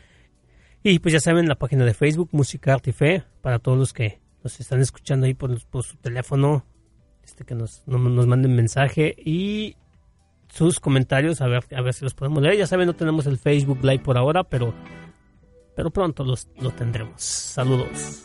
Y 0.82 0.98
pues 1.00 1.12
ya 1.12 1.20
saben, 1.20 1.48
la 1.48 1.56
página 1.56 1.84
de 1.84 1.94
Facebook, 1.94 2.28
Música 2.32 2.74
Arte 2.74 2.90
y 2.90 2.92
Fe, 2.92 3.24
para 3.42 3.58
todos 3.58 3.76
los 3.78 3.92
que 3.92 4.20
nos 4.44 4.60
están 4.60 4.80
escuchando 4.80 5.26
ahí 5.26 5.34
por, 5.34 5.60
por 5.66 5.82
su 5.84 5.96
teléfono, 5.96 6.64
este 7.24 7.44
que 7.44 7.54
nos, 7.56 7.82
no- 7.86 7.98
nos 7.98 8.26
manden 8.26 8.54
mensaje 8.54 9.14
y 9.18 9.76
sus 10.48 10.78
comentarios, 10.78 11.40
a 11.40 11.48
ver, 11.48 11.64
a 11.76 11.80
ver 11.80 11.92
si 11.92 12.04
los 12.04 12.14
podemos 12.14 12.40
leer. 12.42 12.56
Ya 12.56 12.66
saben, 12.68 12.86
no 12.86 12.94
tenemos 12.94 13.26
el 13.26 13.36
Facebook 13.38 13.80
Live 13.82 13.98
por 14.04 14.16
ahora, 14.16 14.44
pero, 14.44 14.72
pero 15.74 15.90
pronto 15.90 16.22
los, 16.24 16.48
lo 16.60 16.70
tendremos. 16.70 17.20
Saludos. 17.20 18.22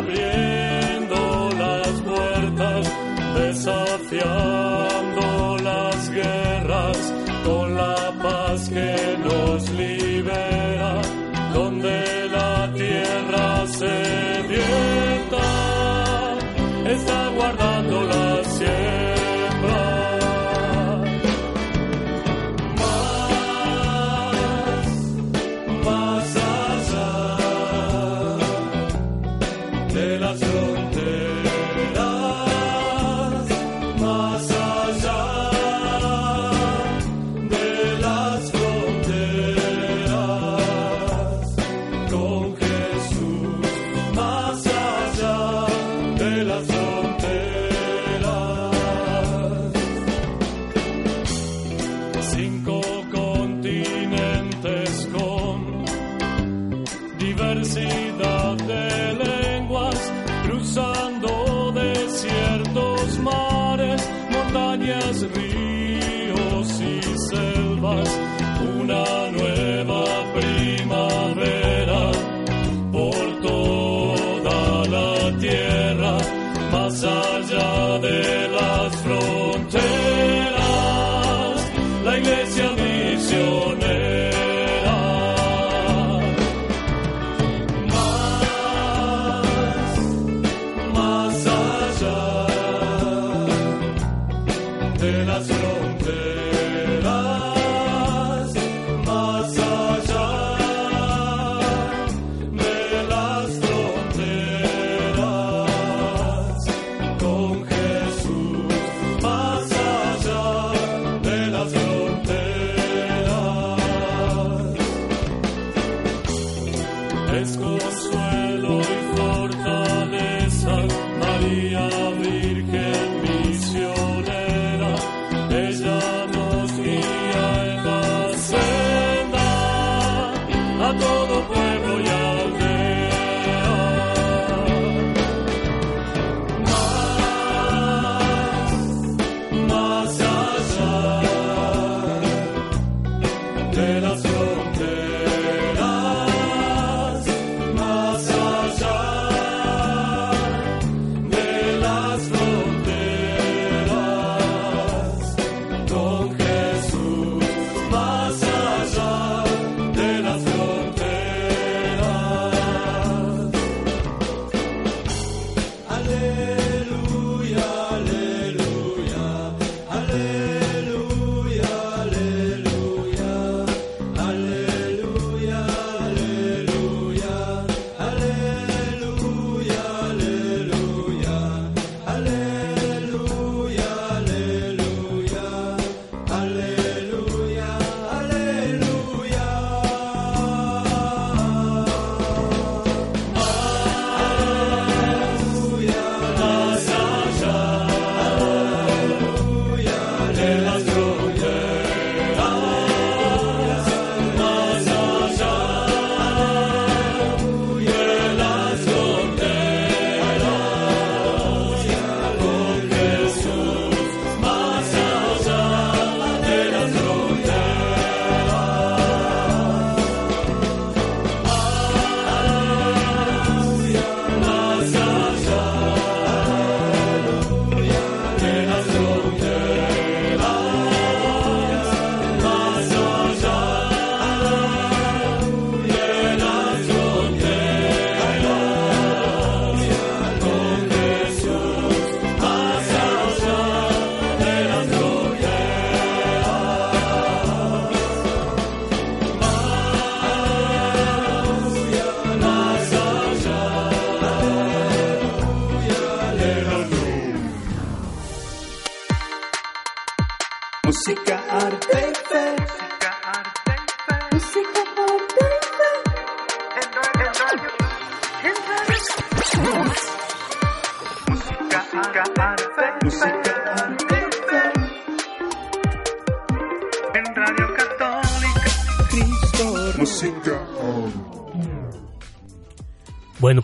Abriendo 0.00 1.50
las 1.58 2.00
puertas, 2.00 2.90
desafiando 3.36 5.09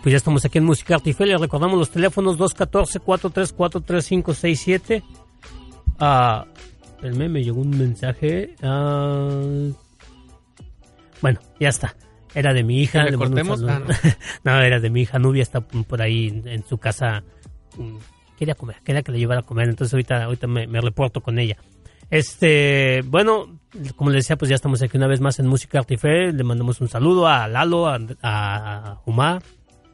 pues 0.07 0.13
ya 0.13 0.17
estamos 0.19 0.45
aquí 0.45 0.57
en 0.57 0.63
Música 0.63 0.95
Artificial. 0.95 1.27
Les 1.27 1.41
recordamos 1.41 1.77
los 1.77 1.89
teléfonos 1.89 2.37
214-434-3567. 2.37 5.03
Ah, 5.99 6.45
espérenme, 6.95 7.27
me 7.27 7.43
llegó 7.43 7.59
un 7.59 7.77
mensaje. 7.77 8.55
Ah, 8.63 9.27
bueno, 11.21 11.41
ya 11.59 11.67
está. 11.67 11.93
Era 12.33 12.53
de 12.53 12.63
mi 12.63 12.83
hija. 12.83 13.03
¿Que 13.03 13.11
le 13.11 13.17
cortemos? 13.17 13.61
Ah, 13.67 13.81
no, 14.45 14.61
era 14.61 14.79
de 14.79 14.89
mi 14.89 15.01
hija. 15.01 15.19
Nubia 15.19 15.43
está 15.43 15.59
por 15.59 16.01
ahí 16.01 16.29
en, 16.29 16.47
en 16.47 16.65
su 16.65 16.77
casa. 16.77 17.21
mm, 17.77 17.97
Quería 18.37 18.55
comer, 18.55 18.77
quería 18.85 19.01
que 19.01 19.11
le 19.11 19.19
llevara 19.19 19.41
a 19.41 19.43
comer. 19.43 19.67
Entonces 19.67 19.93
ahorita, 19.93 20.23
ahorita 20.23 20.47
me, 20.47 20.67
me 20.67 20.79
reporto 20.79 21.19
con 21.19 21.37
ella. 21.37 21.57
Este, 22.09 23.01
bueno, 23.07 23.59
como 23.97 24.09
les 24.11 24.23
decía, 24.23 24.37
pues 24.37 24.47
ya 24.47 24.55
estamos 24.55 24.81
aquí 24.81 24.95
una 24.95 25.07
vez 25.07 25.19
más 25.19 25.37
en 25.39 25.47
Música 25.47 25.79
Artificial. 25.79 26.37
Le 26.37 26.43
mandamos 26.45 26.79
un 26.79 26.87
saludo 26.87 27.27
a 27.27 27.45
Lalo, 27.49 27.87
a, 27.89 27.99
a 28.21 29.01
Umar. 29.05 29.43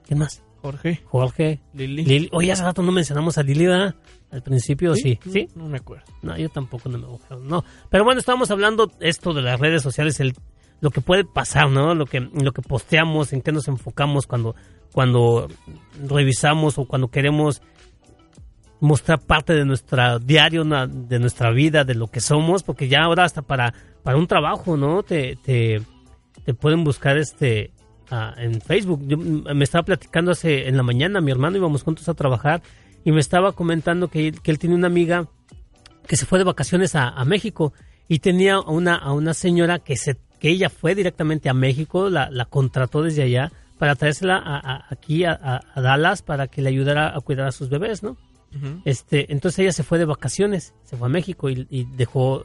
¿Quién 0.06 0.20
más? 0.20 0.44
Jorge, 0.62 1.02
Jorge. 1.06 1.60
Lili. 1.74 2.06
Lili. 2.06 2.30
Oye, 2.32 2.52
hace 2.52 2.64
rato 2.64 2.82
no 2.82 2.94
mencionamos 2.94 3.38
a 3.38 3.44
Lili, 3.44 3.66
¿verdad? 3.66 3.96
Al 4.32 4.42
principio, 4.42 4.96
sí. 4.96 5.20
¿Sí? 5.30 5.50
No, 5.56 5.64
no 5.64 5.70
me 5.70 5.78
acuerdo. 5.78 6.06
No, 6.22 6.38
yo 6.38 6.50
tampoco 6.50 6.88
no 6.88 6.98
me 6.98 7.06
acuerdo, 7.06 7.44
no. 7.44 7.66
Pero 7.90 8.06
bueno, 8.06 8.20
estábamos 8.20 8.50
hablando 8.50 8.90
esto 9.02 9.34
de 9.34 9.42
las 9.42 9.60
redes 9.60 9.82
sociales, 9.82 10.20
el, 10.22 10.34
lo 10.80 10.90
que 10.90 11.02
puede 11.02 11.26
pasar, 11.26 11.70
¿no? 11.70 11.94
Lo 11.96 12.06
que, 12.06 12.22
lo 12.22 12.54
que 12.54 12.62
posteamos, 12.62 13.34
en 13.34 13.42
qué 13.42 13.52
nos 13.52 13.68
enfocamos 13.68 14.26
cuando, 14.26 14.56
cuando 14.94 15.50
revisamos 16.08 16.78
o 16.78 16.86
cuando 16.86 17.10
queremos 17.10 17.62
mostrar 18.80 19.20
parte 19.20 19.54
de 19.54 19.66
nuestra 19.66 20.20
diario, 20.20 20.64
de 20.64 21.20
nuestra 21.20 21.52
vida, 21.52 21.84
de 21.84 21.96
lo 21.96 22.08
que 22.08 22.20
somos, 22.20 22.64
porque 22.64 22.88
ya 22.88 23.04
ahora 23.04 23.24
hasta 23.24 23.42
para, 23.42 23.74
para 24.02 24.18
un 24.18 24.28
trabajo, 24.28 24.76
¿no? 24.76 25.04
Te, 25.04 25.38
te, 25.38 25.82
te 26.44 26.54
pueden 26.54 26.84
buscar 26.84 27.18
este 27.18 27.72
ah, 28.12 28.34
en 28.38 28.62
Facebook. 28.62 29.02
Yo, 29.08 29.18
me 29.18 29.64
estaba 29.64 29.84
platicando 29.84 30.32
hace 30.32 30.68
en 30.68 30.78
la 30.78 30.84
mañana, 30.84 31.22
mi 31.22 31.32
hermano 31.32 31.58
íbamos 31.58 31.84
juntos 31.84 32.08
a 32.10 32.14
trabajar 32.14 32.62
y 33.06 33.12
me 33.12 33.20
estaba 33.20 33.52
comentando 33.54 34.08
que, 34.08 34.32
que 34.32 34.52
él 34.52 34.60
tiene 34.60 34.76
una 34.76 34.88
amiga 34.88 35.28
que 36.08 36.16
se 36.18 36.26
fue 36.26 36.40
de 36.40 36.46
vacaciones 36.46 36.96
a, 36.96 37.10
a 37.10 37.26
México 37.26 37.74
y 38.08 38.20
tenía 38.20 38.56
a 38.56 38.62
una, 38.70 38.96
a 38.96 39.14
una 39.14 39.34
señora 39.34 39.80
que, 39.80 39.96
se, 39.96 40.18
que 40.40 40.50
ella 40.50 40.70
fue 40.70 40.96
directamente 40.96 41.50
a 41.50 41.54
México, 41.54 42.10
la, 42.10 42.30
la 42.30 42.46
contrató 42.46 43.02
desde 43.02 43.24
allá 43.24 43.52
para 43.80 43.96
traérsela 43.96 44.38
a- 44.38 44.58
a- 44.60 44.86
aquí 44.90 45.24
a, 45.26 45.32
a- 45.76 45.82
Dallas 45.82 46.22
para 46.22 46.48
que 46.48 46.62
le 46.62 46.70
ayudara 46.70 47.16
a 47.16 47.20
cuidar 47.22 47.48
a 47.48 47.52
sus 47.52 47.70
bebés, 47.70 48.04
¿no? 48.04 48.12
Ujú. 48.56 48.82
Este, 48.86 49.32
entonces 49.34 49.60
ella 49.60 49.72
se 49.72 49.84
fue 49.84 49.98
de 49.98 50.06
vacaciones, 50.06 50.74
se 50.84 50.96
fue 50.96 51.08
a 51.08 51.10
México 51.10 51.50
y, 51.50 51.66
y 51.70 51.86
dejó 51.96 52.44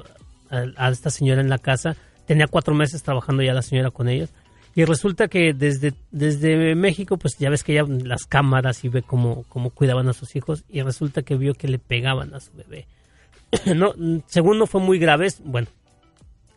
a, 0.51 0.65
a 0.77 0.89
esta 0.91 1.11
señora 1.11 1.41
en 1.43 1.51
la 1.51 1.59
casa. 1.59 1.97
Tenía 2.27 2.47
cuatro 2.47 2.75
meses 2.75 3.03
trabajando 3.03 3.43
ya 3.43 3.53
la 3.53 3.63
señora 3.63 3.91
con 3.91 4.09
ellos. 4.09 4.31
Y 4.79 4.85
resulta 4.85 5.27
que 5.27 5.55
desde, 5.55 5.93
desde 6.13 6.77
México, 6.77 7.17
pues 7.17 7.37
ya 7.37 7.51
ves 7.51 7.65
que 7.65 7.73
ella 7.73 7.85
las 8.05 8.27
cámaras 8.27 8.85
y 8.85 8.89
ve 8.89 9.03
cómo, 9.03 9.43
cómo 9.49 9.71
cuidaban 9.71 10.09
a 10.09 10.13
sus 10.13 10.37
hijos. 10.37 10.63
Y 10.69 10.83
resulta 10.83 11.23
que 11.23 11.35
vio 11.35 11.55
que 11.55 11.67
le 11.67 11.81
pegaban 11.81 12.33
a 12.33 12.39
su 12.39 12.53
bebé. 12.53 12.87
no, 13.75 13.93
según 14.27 14.57
no 14.57 14.69
fue 14.69 14.81
muy 14.81 15.01
grave, 15.01 15.27
bueno, 15.43 15.67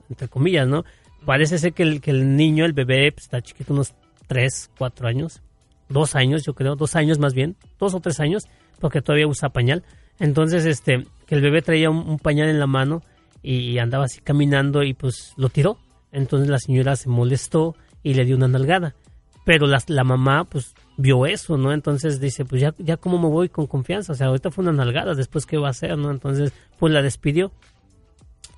entre 0.08 0.28
comillas, 0.28 0.68
¿no? 0.68 0.86
Parece 1.26 1.58
ser 1.58 1.74
que 1.74 1.82
el, 1.82 2.00
que 2.00 2.12
el 2.12 2.36
niño, 2.36 2.64
el 2.64 2.74
bebé, 2.74 3.12
pues, 3.12 3.24
está 3.24 3.42
chiquito, 3.42 3.74
unos 3.74 3.96
tres, 4.28 4.70
cuatro 4.78 5.08
años, 5.08 5.42
dos 5.90 6.14
años, 6.14 6.44
yo 6.44 6.54
creo, 6.54 6.76
dos 6.76 6.96
años 6.96 7.18
más 7.18 7.34
bien, 7.34 7.56
dos 7.80 7.96
o 7.96 8.02
tres 8.02 8.20
años, 8.20 8.44
porque 8.80 9.02
todavía 9.02 9.26
usa 9.26 9.50
pañal. 9.50 9.82
Entonces, 10.20 10.68
este, 10.68 11.08
que 11.26 11.34
el 11.34 11.42
bebé 11.42 11.64
traía 11.64 11.90
un 11.90 12.20
pañal 12.20 12.50
en 12.50 12.60
la 12.60 12.68
mano 12.68 13.02
y 13.42 13.80
andaba 13.80 14.06
así 14.06 14.22
caminando 14.22 14.84
y 14.84 14.94
pues 14.94 15.34
lo 15.38 15.50
tiró. 15.50 15.80
Entonces 16.12 16.50
la 16.50 16.60
señora 16.60 16.96
se 16.96 17.10
molestó 17.10 17.76
y 18.04 18.14
le 18.14 18.26
dio 18.26 18.36
una 18.36 18.48
nalgada. 18.48 18.96
Pero 19.46 19.66
la, 19.66 19.82
la 19.88 20.04
mamá, 20.04 20.44
pues, 20.46 20.76
vio 20.98 21.26
eso, 21.26 21.58
¿no? 21.58 21.74
Entonces 21.74 22.20
dice, 22.20 22.46
pues 22.46 22.62
ya, 22.62 22.76
ya 22.78 22.98
cómo 22.98 23.18
me 23.18 23.28
voy 23.28 23.50
con 23.50 23.66
confianza. 23.68 24.14
O 24.14 24.16
sea, 24.16 24.28
ahorita 24.28 24.52
fue 24.52 24.62
una 24.64 24.72
nalgada, 24.74 25.16
después 25.16 25.46
qué 25.48 25.58
va 25.58 25.68
a 25.68 25.72
hacer, 25.72 25.98
¿no? 25.98 26.12
Entonces, 26.12 26.54
pues 26.78 26.94
la 26.94 27.02
despidió. 27.02 27.52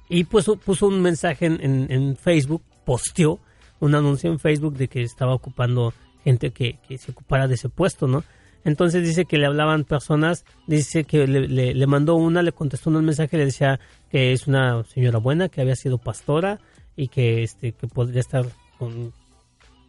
Y 0.09 0.25
puso, 0.25 0.57
puso 0.57 0.87
un 0.87 1.01
mensaje 1.01 1.45
en, 1.45 1.59
en- 1.61 1.91
en 1.91 2.15
Facebook, 2.17 2.61
posteó 2.85 3.39
un 3.79 3.95
anuncio 3.95 4.29
en 4.31 4.39
Facebook 4.39 4.75
de 4.75 4.87
que 4.87 5.01
estaba 5.01 5.33
ocupando 5.33 5.93
gente 6.23 6.51
que, 6.51 6.77
que 6.87 6.97
se 6.97 7.11
ocupara 7.11 7.47
de 7.47 7.55
ese 7.55 7.69
puesto, 7.69 8.07
¿no? 8.07 8.23
Entonces 8.65 9.03
dice 9.05 9.25
que 9.25 9.37
le 9.37 9.45
hablaban 9.45 9.83
personas, 9.83 10.45
dice 10.67 11.03
que 11.05 11.27
le, 11.27 11.47
le- 11.47 11.73
le 11.73 11.87
mandó 11.87 12.15
una, 12.15 12.41
le 12.41 12.51
contestó 12.53 12.89
un 12.89 13.03
mensaje, 13.03 13.37
le 13.37 13.45
decía 13.45 13.79
que 14.09 14.31
es 14.31 14.47
una 14.47 14.83
señora 14.85 15.17
buena, 15.19 15.49
que 15.49 15.61
había 15.61 15.75
sido 15.75 15.97
pastora 15.97 16.59
y 16.95 17.07
que, 17.07 17.43
este, 17.43 17.73
que 17.73 17.87
podría 17.87 18.21
estar 18.21 18.45
con, 18.77 19.11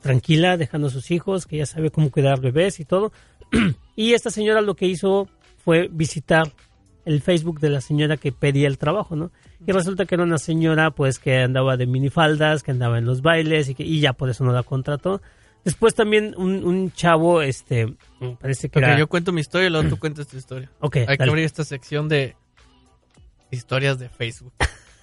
tranquila 0.05 0.59
dejando 0.59 0.89
a 0.89 0.91
sus 0.91 1.11
hijos, 1.11 1.47
que 1.47 1.57
ya 1.57 1.65
sabe 1.65 1.91
cómo 1.91 2.11
cuidar 2.11 2.39
bebés 2.39 2.79
y 2.79 2.85
todo. 2.85 3.11
y 3.97 4.13
esta 4.13 4.29
señora 4.29 4.61
lo 4.61 4.75
que 4.75 4.87
hizo 4.87 5.31
fue 5.65 5.89
visitar 5.91 6.53
el 7.07 7.23
Facebook 7.23 7.59
de 7.59 7.71
la 7.71 7.81
señora 7.81 8.19
que 8.19 8.31
pedía 8.31 8.69
el 8.69 8.77
trabajo, 8.77 9.17
¿no? 9.17 9.31
Y 9.67 9.73
resulta 9.73 10.05
que 10.05 10.15
era 10.15 10.25
una 10.25 10.37
señora 10.37 10.91
pues 10.91 11.19
que 11.19 11.39
andaba 11.39 11.79
de 11.79 11.87
minifaldas, 11.87 12.63
que 12.63 12.73
andaba 12.73 12.99
en 12.99 13.07
los 13.07 13.23
bailes 13.23 13.71
y, 13.71 13.75
que, 13.75 13.83
y 13.83 14.01
ya 14.01 14.13
por 14.13 14.29
eso 14.29 14.45
no 14.45 14.53
la 14.53 14.63
contrató. 14.63 15.23
Después 15.65 15.95
también 15.95 16.35
un, 16.37 16.63
un 16.67 16.93
chavo, 16.93 17.41
este, 17.41 17.95
parece 18.43 18.69
que 18.69 18.81
Ok, 18.81 18.85
era... 18.85 18.99
yo 18.99 19.07
cuento 19.07 19.33
mi 19.33 19.41
historia 19.41 19.69
y 19.69 19.71
luego 19.71 19.89
tú 19.89 19.99
cuentas 19.99 20.27
tu 20.29 20.37
historia. 20.37 20.71
Ok, 20.81 20.99
Hay 21.09 21.17
que 21.17 21.25
abrir 21.25 21.47
esta 21.47 21.65
sección 21.65 22.11
de 22.11 22.37
historias 23.51 23.99
de 23.99 24.11
Facebook. 24.11 24.53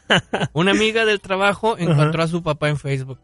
Una 0.54 0.72
amiga 0.72 1.06
del 1.06 1.22
trabajo 1.22 1.76
encontró 1.80 2.22
a 2.22 2.28
su 2.28 2.44
papá 2.44 2.70
en 2.70 2.78
Facebook. 2.78 3.18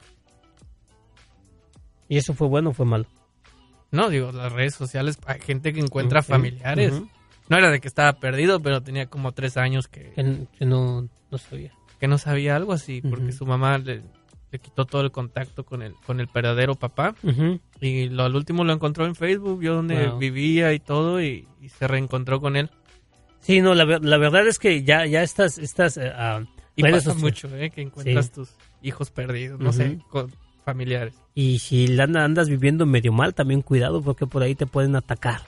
¿Y 2.10 2.18
eso 2.18 2.34
fue 2.34 2.48
bueno 2.48 2.70
o 2.70 2.74
fue 2.74 2.86
malo? 2.86 3.06
No, 3.92 4.10
digo, 4.10 4.32
las 4.32 4.52
redes 4.52 4.76
sociales, 4.76 5.18
hay 5.26 5.40
gente 5.40 5.74
que 5.74 5.80
encuentra 5.80 6.22
familiares. 6.22 6.94
No 7.50 7.58
era 7.58 7.72
de 7.72 7.80
que 7.80 7.88
estaba 7.88 8.14
perdido, 8.20 8.60
pero 8.60 8.82
tenía 8.82 9.08
como 9.08 9.32
tres 9.32 9.56
años 9.58 9.88
que, 9.88 10.12
Que, 10.12 10.48
que 10.58 10.66
no, 10.66 11.08
no 11.32 11.38
sabía. 11.38 11.72
que 12.00 12.08
no 12.08 12.18
sabía 12.18 12.56
algo 12.58 12.74
así, 12.74 13.02
porque 13.02 13.32
su 13.32 13.46
mamá 13.46 13.78
le, 13.78 14.04
le 14.52 14.60
quitó 14.60 14.84
todo 14.86 15.02
el 15.04 15.12
contacto 15.12 15.64
con 15.66 15.82
el, 15.82 15.94
con 16.06 16.20
el 16.20 16.28
verdadero 16.34 16.76
papá. 16.76 17.16
Y 17.80 18.10
lo, 18.10 18.24
al 18.24 18.36
último 18.36 18.66
lo 18.66 18.74
encontró 18.74 19.06
en 19.06 19.16
Facebook, 19.16 19.60
vio 19.60 19.76
donde 19.76 20.08
Wow. 20.10 20.18
vivía 20.20 20.74
y 20.74 20.80
todo, 20.80 21.22
y, 21.22 21.48
y 21.62 21.70
se 21.70 21.88
reencontró 21.88 22.42
con 22.42 22.58
él. 22.58 22.70
Sí, 23.40 23.62
no, 23.62 23.74
la, 23.74 23.86
la 23.86 24.18
verdad 24.18 24.46
es 24.48 24.60
que 24.60 24.84
ya, 24.84 25.06
ya 25.06 25.24
estas, 25.24 25.58
estas 25.58 25.96
eh, 25.96 26.12
Y 26.76 26.82
pasa 26.84 27.14
mucho, 27.14 27.48
¿eh? 27.56 27.70
Que 27.70 27.82
encuentras 27.84 28.26
Sí. 28.26 28.32
tus 28.34 28.50
hijos 28.82 29.10
perdidos, 29.12 29.60
no 29.62 29.72
sé, 29.72 30.00
con 30.10 30.30
familiares. 30.68 31.16
Y 31.34 31.60
si 31.60 31.98
andas 32.00 32.50
viviendo 32.50 32.86
medio 32.86 33.14
mal, 33.14 33.34
también 33.34 33.62
cuidado 33.62 34.02
porque 34.02 34.28
por 34.28 34.44
ahí 34.44 34.54
te 34.54 34.66
pueden 34.66 34.98
atacar, 34.98 35.42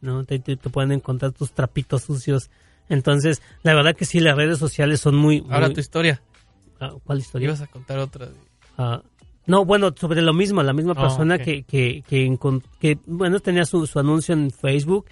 ¿no? 0.00 0.24
Te, 0.24 0.38
te- 0.38 0.56
te 0.56 0.70
pueden 0.70 0.92
encontrar 0.92 1.32
tus 1.32 1.50
trapitos 1.50 2.02
sucios. 2.04 2.50
Entonces, 2.88 3.42
la 3.64 3.74
verdad 3.74 3.96
que 3.96 4.04
sí, 4.04 4.20
las 4.20 4.36
redes 4.36 4.58
sociales 4.58 5.00
son 5.00 5.16
muy... 5.16 5.44
Ahora 5.50 5.66
muy- 5.66 5.74
tu 5.74 5.80
historia. 5.80 6.22
Ah, 6.78 6.92
¿Cuál 7.04 7.18
historia? 7.18 7.46
Ibas 7.46 7.60
a 7.62 7.66
contar 7.66 7.98
otra. 7.98 8.28
Ah, 8.78 9.02
no, 9.46 9.64
bueno, 9.64 9.92
sobre 9.96 10.22
lo 10.22 10.32
mismo, 10.32 10.62
la 10.62 10.72
misma 10.72 10.92
Oh, 10.92 11.00
persona 11.00 11.38
que, 11.38 11.64
que, 11.64 12.04
que, 12.08 12.98
bueno, 13.06 13.40
tenía 13.40 13.64
su, 13.64 13.84
su 13.88 13.98
anuncio 13.98 14.32
en 14.34 14.52
Facebook 14.52 15.06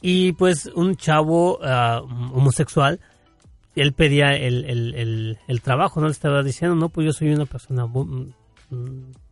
y 0.00 0.32
pues 0.32 0.66
un 0.74 0.96
chavo 0.96 1.58
ah, 1.62 2.00
homosexual, 2.32 2.98
él 3.76 3.92
pedía 3.92 4.32
el, 4.36 4.64
el, 4.64 4.94
el, 4.94 5.38
el 5.48 5.60
trabajo, 5.60 6.00
¿no? 6.00 6.06
Le 6.06 6.12
estaba 6.12 6.42
diciendo, 6.42 6.74
no, 6.76 6.88
pues 6.88 7.04
yo 7.06 7.12
soy 7.12 7.28
una 7.34 7.44
persona 7.46 7.84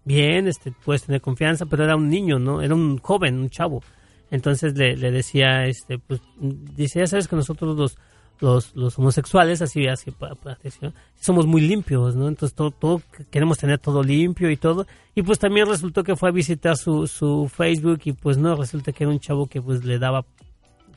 bien, 0.05 0.49
este, 0.49 0.73
puedes 0.85 1.05
tener 1.05 1.21
confianza, 1.21 1.67
pero 1.67 1.85
era 1.85 1.97
un 1.97 2.09
niño, 2.09 2.39
¿no? 2.39 2.61
Era 2.63 2.75
un 2.75 2.99
joven, 2.99 3.39
un 3.39 3.51
chavo. 3.51 3.83
Entonces 4.31 4.77
le, 4.77 4.97
le 4.97 5.11
decía, 5.11 5.67
este, 5.67 5.99
pues, 5.99 6.21
dice, 6.41 7.01
ya 7.01 7.07
sabes 7.07 7.29
que 7.29 7.37
nosotros 7.37 7.77
los, 7.77 7.99
los, 8.41 8.75
los 8.75 8.99
homosexuales, 8.99 9.61
así, 9.61 9.87
así, 9.87 10.11
pa- 10.11 10.35
pa- 10.35 10.57
decía, 10.63 10.93
somos 11.21 11.47
muy 11.47 11.61
limpios, 11.61 12.17
¿no? 12.17 12.29
Entonces 12.29 12.55
todo, 12.57 12.71
todo, 12.71 13.03
queremos 13.31 13.59
tener 13.59 13.79
todo 13.79 14.03
limpio 14.03 14.51
y 14.51 14.57
todo. 14.57 14.87
Y 15.15 15.23
pues 15.23 15.39
también 15.39 15.67
resultó 15.69 16.03
que 16.03 16.17
fue 16.17 16.31
a 16.31 16.33
visitar 16.33 16.77
su, 16.79 17.07
su 17.07 17.51
Facebook 17.55 18.01
y 18.05 18.13
pues 18.13 18.39
no, 18.39 18.57
resulta 18.57 18.93
que 18.93 19.05
era 19.05 19.13
un 19.13 19.21
chavo 19.21 19.47
que 19.47 19.61
pues 19.61 19.85
le 19.85 19.99
daba 19.99 20.25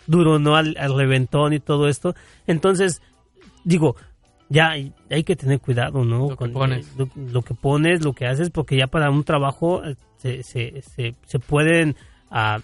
duro, 0.08 0.40
¿no? 0.40 0.56
Al, 0.56 0.76
al 0.80 0.96
reventón 0.96 1.52
y 1.54 1.60
todo 1.60 1.88
esto. 1.90 2.16
Entonces, 2.48 3.02
digo, 3.66 3.96
ya 4.50 4.70
hay, 4.72 4.94
hay 5.10 5.24
que 5.24 5.36
tener 5.36 5.60
cuidado, 5.60 6.04
¿no? 6.04 6.30
Lo 6.30 6.38
que 6.38 6.48
pones. 6.50 6.88
eh, 6.88 6.92
Lo, 6.98 7.10
lo 7.32 7.42
que 7.42 7.54
pones, 7.54 8.04
lo 8.04 8.14
que 8.14 8.28
haces, 8.28 8.50
porque 8.50 8.78
ya 8.78 8.88
para 8.88 9.10
un 9.10 9.24
trabajo 9.24 9.84
eh, 9.84 9.96
se, 10.18 10.44
se, 10.44 10.82
se, 10.82 11.16
se 11.26 11.40
pueden 11.40 11.96
ah, 12.30 12.60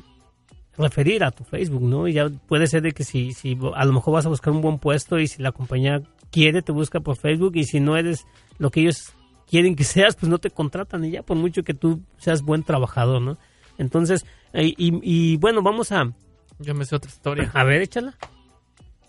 referir 0.78 1.24
a 1.24 1.32
tu 1.32 1.44
Facebook, 1.44 1.82
¿no? 1.84 2.08
Y 2.08 2.14
ya 2.14 2.30
puede 2.48 2.68
ser 2.68 2.82
de 2.82 2.92
que 2.92 3.04
si, 3.04 3.34
si 3.34 3.58
a 3.76 3.86
lo 3.86 3.94
mejor 3.94 4.14
vas 4.14 4.26
a 4.26 4.30
buscar 4.30 4.54
un 4.54 4.62
buen 4.62 4.78
puesto 4.80 5.20
y 5.20 5.28
si 5.28 5.42
la 5.42 5.52
compañía 5.52 6.02
quiere, 6.32 6.62
te 6.62 6.72
busca 6.72 7.00
por 7.00 7.18
Facebook 7.18 7.54
y 7.56 7.64
si 7.66 7.80
no 7.80 7.98
eres 7.98 8.26
lo 8.58 8.70
que 8.70 8.82
ellos 8.82 9.14
quieren 9.48 9.76
que 9.76 9.84
seas, 9.86 10.16
pues 10.16 10.30
no 10.30 10.38
te 10.38 10.50
contratan 10.52 11.04
y 11.06 11.12
ya 11.12 11.24
por 11.24 11.36
mucho 11.38 11.64
que 11.64 11.74
tú 11.74 12.02
seas 12.18 12.42
buen 12.44 12.64
trabajador, 12.64 13.22
¿no? 13.22 13.38
Entonces, 13.78 14.26
eh, 14.54 14.74
y, 14.78 15.00
y 15.02 15.38
bueno, 15.38 15.62
vamos 15.64 15.92
a, 15.92 16.12
Yo 16.60 16.76
me 16.76 16.86
sé 16.86 16.96
otra 16.96 17.10
historia. 17.10 17.50
a 17.54 17.64
ver, 17.64 17.82
échala. 17.82 18.16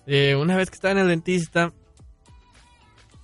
Eh, 0.07 0.35
una 0.35 0.57
vez 0.57 0.71
que 0.71 0.75
estaba 0.75 0.93
en 0.93 0.99
el 0.99 1.09
dentista, 1.09 1.73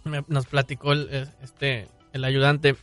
me- 0.09 0.25
nos 0.29 0.47
platicó 0.47 0.93
el, 0.93 1.09
eh, 1.11 1.27
este, 1.43 1.89
el 2.13 2.25
ayudante 2.25 2.75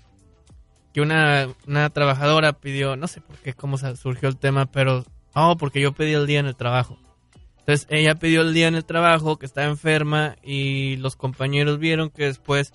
que 0.93 1.01
una, 1.01 1.49
una 1.67 1.89
trabajadora 1.89 2.53
pidió, 2.53 2.95
no 2.95 3.07
sé 3.07 3.19
por 3.21 3.35
qué, 3.37 3.53
cómo 3.53 3.77
surgió 3.77 4.29
el 4.29 4.37
tema, 4.37 4.65
pero, 4.67 5.03
oh, 5.33 5.57
porque 5.57 5.81
yo 5.81 5.91
pedí 5.91 6.13
el 6.13 6.25
día 6.27 6.39
en 6.39 6.45
el 6.45 6.55
trabajo. 6.55 6.97
Entonces 7.59 7.87
ella 7.89 8.15
pidió 8.15 8.41
el 8.41 8.53
día 8.53 8.67
en 8.67 8.75
el 8.75 8.85
trabajo, 8.85 9.37
que 9.37 9.45
estaba 9.45 9.67
enferma, 9.67 10.35
y 10.43 10.95
los 10.97 11.15
compañeros 11.15 11.79
vieron 11.79 12.09
que 12.11 12.25
después 12.25 12.73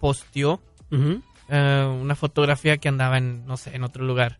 posteó 0.00 0.60
eh, 1.48 1.98
una 2.00 2.14
fotografía 2.14 2.78
que 2.78 2.88
andaba 2.88 3.18
en, 3.18 3.44
no 3.46 3.56
sé, 3.56 3.76
en 3.76 3.84
otro 3.84 4.04
lugar, 4.04 4.38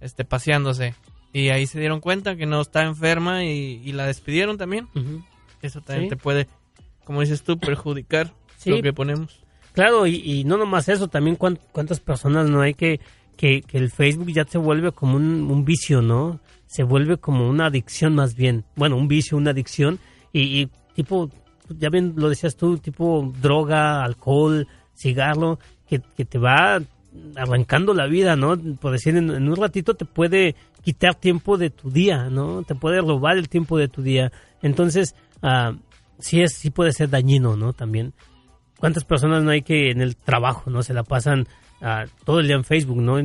este, 0.00 0.24
paseándose. 0.24 0.94
Y 1.32 1.50
ahí 1.50 1.66
se 1.66 1.78
dieron 1.78 2.00
cuenta 2.00 2.34
que 2.36 2.46
no 2.46 2.60
estaba 2.60 2.86
enferma 2.86 3.44
y, 3.44 3.80
y 3.84 3.92
la 3.92 4.06
despidieron 4.06 4.58
también. 4.58 4.88
Eso 5.62 5.80
también 5.80 6.06
Sí. 6.10 6.16
te 6.16 6.16
puede, 6.16 6.48
como 7.10 7.22
dices 7.22 7.42
tú, 7.42 7.58
perjudicar 7.58 8.32
Sí. 8.56 8.70
lo 8.70 8.80
que 8.82 8.92
ponemos. 8.92 9.40
Claro, 9.72 10.06
y, 10.06 10.14
y 10.24 10.44
no 10.44 10.56
nomás 10.56 10.88
eso, 10.88 11.08
también 11.08 11.34
cuán- 11.34 11.58
cuántas 11.72 11.98
personas 11.98 12.48
no 12.48 12.60
hay 12.60 12.74
que, 12.74 13.00
que, 13.36 13.62
que 13.62 13.78
el 13.78 13.90
Facebook 13.90 14.28
ya 14.32 14.44
se 14.44 14.58
vuelve 14.58 14.92
como 14.92 15.16
un, 15.16 15.50
un 15.50 15.64
vicio, 15.64 16.02
¿no? 16.02 16.38
Se 16.68 16.84
vuelve 16.84 17.16
como 17.16 17.48
una 17.50 17.66
adicción 17.66 18.14
más 18.14 18.36
bien. 18.36 18.62
Bueno, 18.76 18.96
un 18.96 19.08
vicio, 19.08 19.36
una 19.36 19.50
adicción. 19.50 19.98
Y, 20.32 20.60
y 20.60 20.68
tipo, 20.94 21.30
ya 21.80 21.88
bien 21.88 22.12
lo 22.14 22.28
decías 22.28 22.54
tú, 22.56 22.78
tipo 22.78 23.34
droga, 23.42 24.04
alcohol, 24.04 24.68
cigarro, 24.94 25.58
que, 25.88 26.00
que 26.16 26.24
te 26.24 26.38
va 26.38 26.80
arrancando 27.34 27.92
la 27.92 28.06
vida, 28.06 28.36
¿no? 28.36 28.56
Por 28.80 28.92
decir, 28.92 29.16
en, 29.16 29.30
en 29.30 29.48
un 29.48 29.56
ratito 29.56 29.94
te 29.94 30.04
puede 30.04 30.54
quitar 30.84 31.16
tiempo 31.16 31.58
de 31.58 31.70
tu 31.70 31.90
día, 31.90 32.30
¿no? 32.30 32.62
Te 32.62 32.76
puede 32.76 33.00
robar 33.00 33.36
el 33.36 33.48
tiempo 33.48 33.78
de 33.78 33.88
tu 33.88 34.00
día. 34.00 34.30
Entonces, 34.62 35.16
ah, 35.42 35.72
sí, 36.20 36.42
es, 36.42 36.54
sí 36.54 36.70
puede 36.70 36.92
ser 36.92 37.10
dañino, 37.10 37.56
¿no? 37.56 37.72
También. 37.72 38.14
¿Cuántas 38.78 39.04
personas 39.04 39.42
no 39.42 39.50
hay 39.50 39.62
que 39.62 39.90
en 39.90 40.00
el 40.00 40.16
trabajo, 40.16 40.70
no? 40.70 40.82
Se 40.82 40.94
la 40.94 41.02
pasan 41.02 41.46
ah, 41.82 42.06
todo 42.24 42.40
el 42.40 42.46
día 42.46 42.56
en 42.56 42.64
Facebook, 42.64 43.00
¿no? 43.00 43.18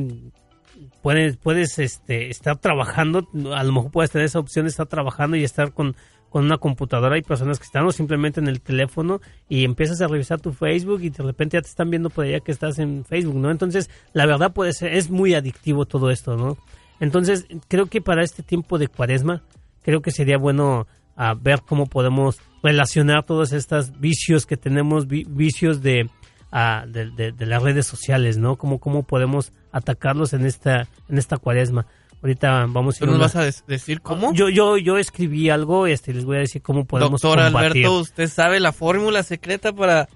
Puedes, 1.02 1.36
puedes 1.36 1.78
este, 1.78 2.28
estar 2.28 2.58
trabajando, 2.58 3.26
a 3.54 3.64
lo 3.64 3.72
mejor 3.72 3.90
puedes 3.90 4.10
tener 4.10 4.26
esa 4.26 4.38
opción 4.38 4.66
de 4.66 4.70
estar 4.70 4.86
trabajando 4.86 5.36
y 5.36 5.44
estar 5.44 5.72
con, 5.72 5.96
con 6.28 6.44
una 6.44 6.58
computadora. 6.58 7.14
Hay 7.14 7.22
personas 7.22 7.58
que 7.58 7.64
están 7.64 7.86
o 7.86 7.92
simplemente 7.92 8.40
en 8.40 8.48
el 8.48 8.60
teléfono 8.60 9.20
y 9.48 9.64
empiezas 9.64 10.02
a 10.02 10.08
revisar 10.08 10.40
tu 10.40 10.52
Facebook 10.52 11.00
y 11.02 11.08
de 11.08 11.22
repente 11.22 11.56
ya 11.56 11.62
te 11.62 11.68
están 11.68 11.88
viendo 11.88 12.10
por 12.10 12.26
allá 12.26 12.40
que 12.40 12.52
estás 12.52 12.78
en 12.78 13.04
Facebook, 13.06 13.36
¿no? 13.36 13.50
Entonces, 13.50 13.88
la 14.12 14.26
verdad 14.26 14.52
puede 14.52 14.74
ser, 14.74 14.92
es 14.92 15.08
muy 15.08 15.34
adictivo 15.34 15.86
todo 15.86 16.10
esto, 16.10 16.36
¿no? 16.36 16.58
Entonces, 17.00 17.46
creo 17.68 17.86
que 17.86 18.02
para 18.02 18.22
este 18.22 18.42
tiempo 18.42 18.78
de 18.78 18.88
cuaresma, 18.88 19.42
creo 19.82 20.02
que 20.02 20.10
sería 20.10 20.36
bueno 20.36 20.86
ah, 21.16 21.34
ver 21.40 21.62
cómo 21.66 21.86
podemos 21.86 22.38
relacionar 22.62 23.24
todos 23.24 23.52
estos 23.52 23.98
vicios 24.00 24.46
que 24.46 24.56
tenemos, 24.56 25.06
vi- 25.06 25.24
vicios 25.28 25.82
de, 25.82 26.10
ah, 26.52 26.84
de, 26.86 27.10
de- 27.10 27.32
de 27.32 27.46
las 27.46 27.62
redes 27.62 27.86
sociales, 27.86 28.38
¿no? 28.38 28.56
Cómo, 28.56 28.78
cómo 28.78 29.02
podemos 29.04 29.52
atacarlos 29.72 30.32
en 30.32 30.46
esta, 30.46 30.88
en 31.08 31.18
esta 31.18 31.36
cuaresma. 31.36 31.86
Ahorita 32.22 32.66
vamos 32.68 32.96
a 32.96 32.98
¿Tú 33.00 33.04
ir 33.04 33.08
a 33.10 33.12
nos 33.18 33.34
una- 33.34 33.44
vas 33.44 33.54
a 33.54 33.64
decir 33.66 34.00
cómo? 34.00 34.32
Yo, 34.32 34.48
yo, 34.48 34.78
yo 34.78 34.96
escribí 34.98 35.50
algo, 35.50 35.86
este, 35.86 36.12
les 36.14 36.24
voy 36.24 36.38
a 36.38 36.40
decir 36.40 36.62
cómo 36.62 36.84
podemos 36.86 37.20
Doctor 37.20 37.44
combatir. 37.44 37.84
Alberto, 37.84 37.98
¿usted 38.00 38.28
sabe 38.28 38.58
la 38.58 38.72
fórmula 38.72 39.22
secreta 39.22 39.72
para...? 39.72 40.08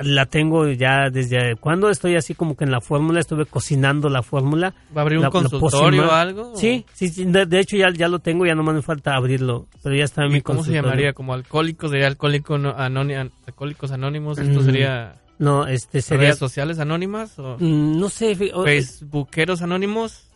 La 0.00 0.26
tengo 0.26 0.68
ya 0.68 1.08
desde 1.10 1.56
cuando 1.56 1.88
estoy 1.88 2.14
así 2.16 2.34
como 2.34 2.54
que 2.54 2.64
en 2.64 2.70
la 2.70 2.80
fórmula, 2.82 3.18
estuve 3.20 3.46
cocinando 3.46 4.10
la 4.10 4.22
fórmula. 4.22 4.74
¿Va 4.94 5.00
a 5.00 5.02
abrir 5.02 5.18
un 5.18 5.24
La- 5.24 5.30
consultorio 5.30 6.08
o 6.08 6.12
algo? 6.12 6.52
Sí, 6.54 6.84
sí, 6.92 7.08
sí, 7.08 7.24
de, 7.24 7.46
de 7.46 7.60
hecho 7.60 7.76
ya, 7.78 7.90
ya 7.90 8.08
lo 8.08 8.18
tengo, 8.18 8.44
ya 8.44 8.54
nomás 8.54 8.74
me 8.74 8.82
falta 8.82 9.14
abrirlo, 9.14 9.68
pero 9.82 9.94
ya 9.94 10.04
está 10.04 10.24
en 10.24 10.32
mi 10.32 10.38
¿Y 10.38 10.42
¿Cómo 10.42 10.62
se 10.64 10.72
llamaría? 10.72 11.14
¿Como 11.14 11.32
alcohólicos? 11.32 11.90
¿Sería 11.90 12.08
alcohólico 12.08 12.58
no- 12.58 12.74
alcohólicos 12.76 13.90
anónimos? 13.90 14.38
¿Esto 14.38 14.60
Mm, 14.60 14.64
sería 14.64 15.14
No, 15.38 15.66
este 15.66 16.02
sería... 16.02 16.24
redes 16.24 16.38
sociales 16.38 16.78
anónimas? 16.78 17.38
¿O 17.38 17.56
Mm, 17.58 17.98
No 17.98 18.08
sé, 18.10 18.36
o- 18.52 18.64
facebookeros 18.64 19.62
anónimos? 19.62 20.26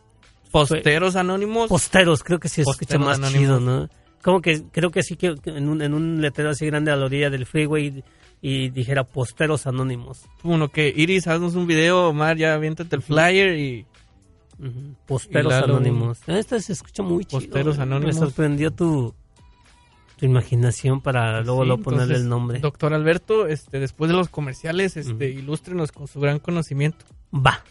¿Posteros 0.51 1.17
anónimos? 1.17 1.69
posteros, 1.69 2.23
creo 2.23 2.39
que 2.39 2.49
sí 2.49 2.63
se 2.65 2.71
escucha 2.71 2.99
más 2.99 3.19
anónimos. 3.19 3.43
chido, 3.43 3.61
¿no? 3.61 3.89
Como 4.23 4.41
que 4.41 4.63
creo 4.73 4.91
que 4.91 5.03
sí 5.03 5.17
que 5.17 5.35
que 5.35 5.51
en 5.51 5.69
un, 5.69 5.83
en 5.83 5.93
un 5.93 6.23
letrero 6.23 6.51
así 6.51 6.65
grande 6.65 6.91
a 6.91 6.97
la 6.97 7.05
orilla 7.05 7.29
del 7.29 7.45
freeway 7.45 8.03
y, 8.47 8.69
dijera 8.69 9.05
posteros 9.05 9.67
anónimos. 9.67 10.27
Uno 10.43 10.69
que, 10.69 10.93
Iris, 10.95 11.27
haznos 11.29 11.55
un 11.55 11.67
video, 11.67 12.11
Omar, 12.11 12.37
ya 12.37 12.53
aviéntate 12.53 12.95
el 12.95 13.01
flyer 13.01 13.59
y... 13.59 13.87
Posteros 15.07 15.53
Y 15.53 15.57
anónimos. 15.57 16.21
Esta 16.27 16.61
se 16.61 16.75
escucha 16.75 17.03
muy 17.03 17.25
chido. 17.25 17.41
Posteros 17.41 17.79
Me 17.79 17.85
anónimos. 17.85 18.17
sorprendió 18.17 18.71
tu, 18.71 19.15
tu 20.17 20.27
imaginación 20.27 21.01
para 21.01 21.41
luego, 21.41 21.63
Sí, 21.63 21.69
luego 21.69 21.83
ponerle 21.83 22.05
entonces, 22.05 22.23
el 22.25 22.29
nombre. 22.29 22.59
Doctor 22.59 22.93
Alberto, 22.93 23.47
este, 23.47 23.81
después 23.81 24.11
de 24.11 24.17
los 24.17 24.29
comerciales, 24.29 24.99
este, 24.99 25.31
ilústrenos 25.31 25.91
con 25.91 26.07
su 26.07 26.21
gran 26.21 26.39
conocimiento. 26.39 27.07
Va. 27.35 27.65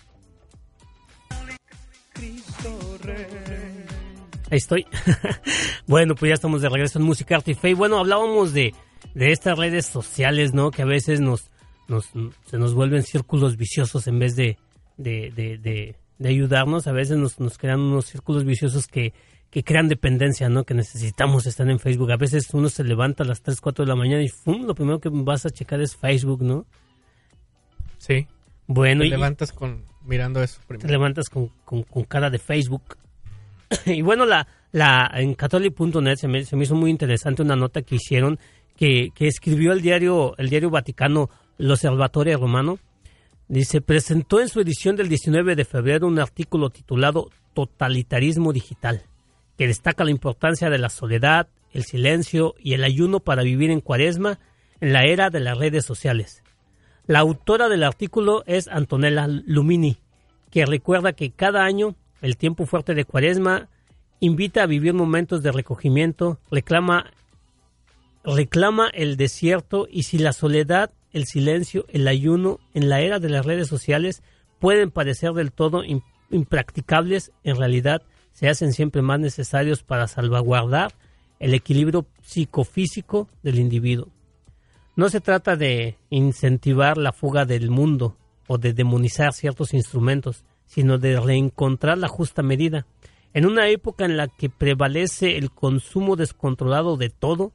Ahí 4.49 4.57
estoy. 4.57 4.87
bueno, 5.87 6.15
pues 6.15 6.29
ya 6.29 6.33
estamos 6.33 6.63
de 6.63 6.69
regreso 6.69 6.97
en 6.97 7.05
Música 7.05 7.35
Arte 7.35 7.51
y 7.51 7.53
Fe. 7.53 7.69
Y 7.69 7.73
bueno, 7.75 7.99
hablábamos 7.99 8.53
de, 8.53 8.73
de 9.13 9.31
estas 9.31 9.57
redes 9.57 9.85
sociales, 9.85 10.53
¿no? 10.53 10.71
Que 10.71 10.81
a 10.81 10.85
veces 10.85 11.19
nos, 11.19 11.49
nos 11.87 12.09
se 12.45 12.57
nos 12.57 12.73
vuelven 12.73 13.03
círculos 13.03 13.57
viciosos 13.57 14.07
en 14.07 14.19
vez 14.19 14.35
de, 14.35 14.57
de, 14.97 15.31
de, 15.35 15.57
de- 15.57 15.95
de 16.19 16.29
ayudarnos. 16.29 16.87
A 16.87 16.91
veces 16.91 17.17
nos, 17.17 17.39
nos 17.39 17.57
crean 17.57 17.79
unos 17.81 18.05
círculos 18.05 18.45
viciosos 18.45 18.87
que, 18.87 19.13
que 19.49 19.63
crean 19.63 19.87
dependencia, 19.87 20.47
¿no? 20.49 20.63
Que 20.63 20.73
necesitamos 20.73 21.45
estar 21.47 21.67
en 21.69 21.79
Facebook. 21.79 22.11
A 22.11 22.17
veces 22.17 22.47
uno 22.53 22.69
se 22.69 22.83
levanta 22.83 23.23
a 23.23 23.27
las 23.27 23.41
3, 23.41 23.59
4 23.59 23.83
de 23.85 23.89
la 23.89 23.95
mañana 23.95 24.23
y 24.23 24.29
¡fum! 24.29 24.65
lo 24.65 24.75
primero 24.75 24.99
que 24.99 25.09
vas 25.11 25.45
a 25.45 25.49
checar 25.49 25.81
es 25.81 25.95
Facebook, 25.95 26.41
¿no? 26.43 26.65
Sí. 27.97 28.27
Bueno, 28.67 29.01
Te 29.01 29.07
y, 29.07 29.09
levantas 29.09 29.51
con 29.51 29.83
mirando 30.05 30.41
eso 30.43 30.59
te 30.61 30.67
primero. 30.67 30.89
levantas 30.89 31.29
con, 31.29 31.49
con, 31.65 31.83
con 31.83 32.03
cara 32.03 32.29
de 32.29 32.39
Facebook. 32.39 32.97
y 33.85 34.01
bueno, 34.01 34.25
la, 34.25 34.47
la, 34.71 35.09
en 35.15 35.33
catholic.net 35.33 36.15
se 36.17 36.27
me, 36.27 36.45
se 36.45 36.55
me 36.55 36.63
hizo 36.63 36.75
muy 36.75 36.89
interesante 36.91 37.41
una 37.41 37.55
nota 37.55 37.81
que 37.81 37.95
hicieron 37.95 38.39
que, 38.75 39.11
escribió 39.19 39.71
el 39.73 39.81
diario, 39.81 40.35
el 40.37 40.49
diario 40.49 40.69
Vaticano, 40.69 41.29
el 41.57 41.71
Observatorio 41.71 42.37
Romano. 42.37 42.79
Dice, 43.47 43.81
presentó 43.81 44.39
en 44.39 44.49
su 44.49 44.61
edición 44.61 44.95
del 44.95 45.09
19 45.09 45.55
de 45.55 45.65
febrero 45.65 46.07
un 46.07 46.19
artículo 46.19 46.69
titulado 46.69 47.29
Totalitarismo 47.53 48.53
Digital, 48.53 49.03
que 49.57 49.67
destaca 49.67 50.03
la 50.03 50.11
importancia 50.11 50.69
de 50.69 50.79
la 50.79 50.89
soledad, 50.89 51.47
el 51.71 51.83
silencio 51.83 52.55
y 52.59 52.73
el 52.73 52.83
ayuno 52.83 53.19
para 53.19 53.43
vivir 53.43 53.69
en 53.71 53.81
cuaresma 53.81 54.39
en 54.79 54.93
la 54.93 55.03
era 55.03 55.29
de 55.29 55.39
las 55.39 55.57
redes 55.57 55.85
sociales. 55.85 56.43
La 57.05 57.19
autora 57.19 57.69
del 57.69 57.83
artículo 57.83 58.43
es 58.45 58.67
Antonella 58.67 59.27
Lumini, 59.27 59.97
que 60.49 60.65
recuerda 60.65 61.13
que 61.13 61.31
cada 61.31 61.63
año 61.63 61.95
el 62.21 62.37
tiempo 62.37 62.65
fuerte 62.65 62.93
de 62.93 63.03
Cuaresma 63.03 63.67
invita 64.21 64.63
a 64.63 64.67
vivir 64.67 64.93
momentos 64.93 65.43
de 65.43 65.51
recogimiento, 65.51 66.39
reclama, 66.49 67.11
reclama 68.23 68.89
el 68.93 69.17
desierto 69.17 69.87
y 69.89 70.03
si 70.03 70.17
la 70.17 70.33
soledad, 70.33 70.91
el 71.11 71.25
silencio, 71.25 71.85
el 71.89 72.07
ayuno 72.07 72.59
en 72.73 72.89
la 72.89 73.01
era 73.01 73.19
de 73.19 73.29
las 73.29 73.45
redes 73.45 73.67
sociales 73.67 74.23
pueden 74.59 74.91
parecer 74.91 75.33
del 75.33 75.51
todo 75.51 75.83
im- 75.83 76.03
impracticables, 76.31 77.31
en 77.43 77.57
realidad 77.57 78.01
se 78.31 78.49
hacen 78.49 78.73
siempre 78.73 79.01
más 79.01 79.19
necesarios 79.19 79.83
para 79.83 80.07
salvaguardar 80.07 80.93
el 81.39 81.53
equilibrio 81.53 82.07
psicofísico 82.21 83.27
del 83.43 83.59
individuo. 83.59 84.07
No 84.95 85.09
se 85.09 85.21
trata 85.21 85.55
de 85.55 85.97
incentivar 86.09 86.97
la 86.97 87.11
fuga 87.11 87.45
del 87.45 87.69
mundo 87.69 88.15
o 88.47 88.57
de 88.57 88.73
demonizar 88.73 89.33
ciertos 89.33 89.73
instrumentos, 89.73 90.43
sino 90.65 90.97
de 90.97 91.19
reencontrar 91.19 91.97
la 91.97 92.07
justa 92.07 92.41
medida. 92.41 92.85
En 93.33 93.45
una 93.45 93.67
época 93.69 94.05
en 94.05 94.17
la 94.17 94.27
que 94.27 94.49
prevalece 94.49 95.37
el 95.37 95.51
consumo 95.51 96.15
descontrolado 96.15 96.97
de 96.97 97.09
todo, 97.09 97.51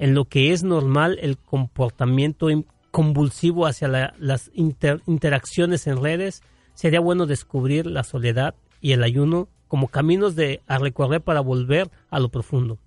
en 0.00 0.14
lo 0.14 0.24
que 0.24 0.52
es 0.52 0.64
normal 0.64 1.18
el 1.20 1.36
comportamiento 1.38 2.48
convulsivo 2.90 3.66
hacia 3.66 3.86
la- 3.86 4.14
las 4.18 4.50
inter- 4.54 5.02
interacciones 5.06 5.86
en 5.86 6.02
redes, 6.02 6.42
sería 6.74 7.00
bueno 7.00 7.26
descubrir 7.26 7.86
la 7.86 8.02
soledad 8.02 8.54
y 8.80 8.92
el 8.92 9.04
ayuno 9.04 9.48
como 9.68 9.88
caminos 9.88 10.34
de 10.34 10.62
a 10.66 10.78
recorrer 10.78 11.20
para 11.20 11.40
volver 11.40 11.90
a 12.10 12.18
lo 12.18 12.30
profundo. 12.30 12.78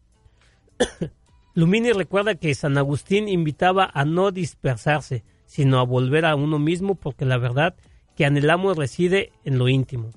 Lumini 1.53 1.91
recuerda 1.91 2.35
que 2.35 2.53
San 2.55 2.77
Agustín 2.77 3.27
invitaba 3.29 3.89
a 3.93 4.05
no 4.05 4.31
dispersarse, 4.31 5.23
sino 5.45 5.79
a 5.79 5.83
volver 5.85 6.25
a 6.25 6.35
uno 6.35 6.57
mismo 6.57 6.95
porque 6.95 7.25
la 7.25 7.37
verdad 7.37 7.75
que 8.17 8.25
anhelamos 8.25 8.75
reside 8.75 9.31
en 9.45 9.59
lo 9.59 9.69
íntimo. 9.69 10.09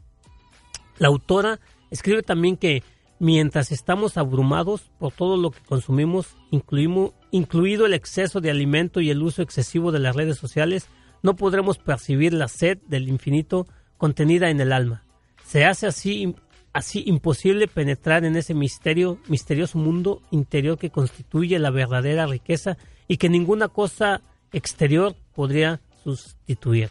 La 0.99 1.09
autora 1.09 1.61
escribe 1.91 2.23
también 2.23 2.57
que 2.57 2.83
mientras 3.19 3.73
estamos 3.73 4.17
abrumados 4.17 4.91
por 4.99 5.13
todo 5.13 5.37
lo 5.37 5.51
que 5.51 5.61
consumimos, 5.61 6.37
incluido 6.51 7.87
el 7.87 7.95
exceso 7.95 8.41
de 8.41 8.51
alimento 8.51 9.01
y 9.01 9.11
el 9.11 9.23
uso 9.23 9.43
excesivo 9.43 9.93
de 9.93 10.01
las 10.01 10.17
redes 10.17 10.37
sociales, 10.37 10.89
no 11.23 11.37
podremos 11.37 11.79
percibir 11.79 12.33
la 12.33 12.49
sed 12.49 12.79
del 12.87 13.09
infinito 13.09 13.67
contenida 13.97 14.51
en 14.51 14.61
el 14.61 14.73
alma. 14.73 15.05
Se 15.45 15.65
hace 15.65 15.87
así, 15.87 16.35
así 16.73 17.05
imposible 17.07 17.69
penetrar 17.69 18.25
en 18.25 18.37
ese 18.37 18.55
misterio, 18.55 19.19
misterioso 19.29 19.79
mundo 19.79 20.23
interior 20.31 20.79
que 20.79 20.91
constituye 20.91 21.59
la 21.59 21.71
verdadera 21.71 22.27
riqueza 22.27 22.77
y 23.09 23.17
que 23.17 23.29
ninguna 23.29 23.69
cosa 23.69 24.21
exterior 24.53 25.17
podría 25.35 25.81
sustituir. 26.05 26.91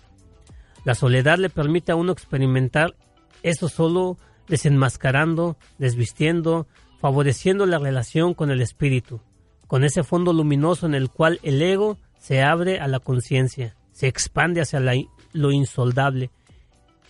La 0.83 0.95
soledad 0.95 1.37
le 1.37 1.49
permite 1.49 1.91
a 1.91 1.95
uno 1.95 2.11
experimentar 2.11 2.95
eso 3.43 3.69
solo 3.69 4.17
desenmascarando, 4.47 5.57
desvistiendo, 5.77 6.67
favoreciendo 6.99 7.65
la 7.65 7.77
relación 7.77 8.33
con 8.33 8.51
el 8.51 8.61
espíritu, 8.61 9.21
con 9.67 9.83
ese 9.83 10.03
fondo 10.03 10.33
luminoso 10.33 10.85
en 10.85 10.95
el 10.95 11.09
cual 11.09 11.39
el 11.43 11.61
ego 11.61 11.97
se 12.17 12.41
abre 12.41 12.79
a 12.79 12.87
la 12.87 12.99
conciencia, 12.99 13.75
se 13.91 14.07
expande 14.07 14.61
hacia 14.61 14.81
lo 15.33 15.51
insoldable. 15.51 16.31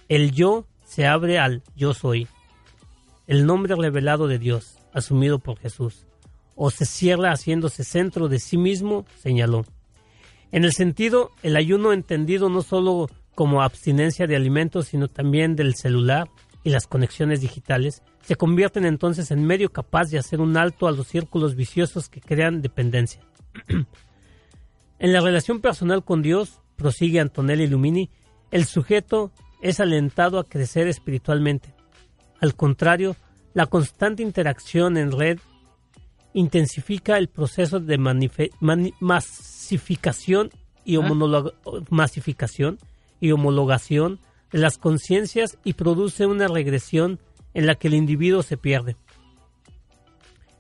El 0.10 0.32
yo 0.32 0.66
se 0.86 1.08
abre 1.08 1.40
al 1.40 1.64
yo 1.76 1.94
soy, 1.94 2.28
el 3.28 3.46
nombre 3.46 3.76
revelado 3.76 4.28
de 4.28 4.38
Dios, 4.38 4.78
asumido 4.94 5.40
por 5.40 5.58
Jesús, 5.58 6.06
o 6.56 6.70
se 6.70 6.86
cierra 6.86 7.32
haciéndose 7.32 7.84
centro 7.84 8.28
de 8.28 8.40
sí 8.40 8.58
mismo, 8.58 9.06
señaló. 9.18 9.66
En 10.52 10.64
el 10.64 10.74
sentido, 10.74 11.32
el 11.44 11.58
ayuno 11.58 11.92
entendido 11.92 12.50
no 12.50 12.62
solo 12.62 13.10
como 13.34 13.62
abstinencia 13.62 14.28
de 14.28 14.36
alimentos, 14.36 14.88
sino 14.88 15.08
también 15.08 15.56
del 15.56 15.76
celular 15.76 16.30
y 16.66 16.72
las 16.72 16.88
conexiones 16.88 17.40
digitales, 17.42 18.02
se 18.24 18.36
convierten 18.36 18.86
entonces 18.86 19.30
en 19.30 19.46
medio 19.46 19.72
capaz 19.72 20.10
de 20.10 20.18
hacer 20.18 20.42
un 20.42 20.58
alto 20.58 20.88
a 20.88 20.92
los 20.92 21.08
círculos 21.08 21.56
viciosos 21.56 22.10
que 22.10 22.20
crean 22.20 22.64
dependencia. 22.64 23.22
en 25.00 25.14
la 25.14 25.22
relación 25.22 25.62
personal 25.62 26.04
con 26.04 26.24
Dios, 26.24 26.60
prosigue 26.76 27.20
Antonelli 27.20 27.68
Lumini, 27.68 28.10
el 28.50 28.66
sujeto 28.66 29.32
es 29.62 29.80
alentado 29.80 30.40
a 30.40 30.44
crecer 30.44 30.88
espiritualmente. 30.88 31.76
Al 32.42 32.56
contrario, 32.56 33.16
la 33.54 33.68
constante 33.68 34.24
interacción 34.24 34.98
en 34.98 35.12
red 35.12 35.38
intensifica 36.34 37.20
el 37.20 37.30
proceso 37.30 37.80
de 37.80 37.96
y, 37.96 38.50
masificación 41.90 42.80
y 43.20 43.32
homologación 43.32 44.20
las 44.62 44.78
conciencias 44.78 45.58
y 45.64 45.74
produce 45.74 46.26
una 46.26 46.48
regresión 46.48 47.20
en 47.54 47.68
la 47.68 47.76
que 47.76 47.90
el 47.90 47.94
individuo 47.94 48.42
se 48.42 48.56
pierde. 48.58 48.96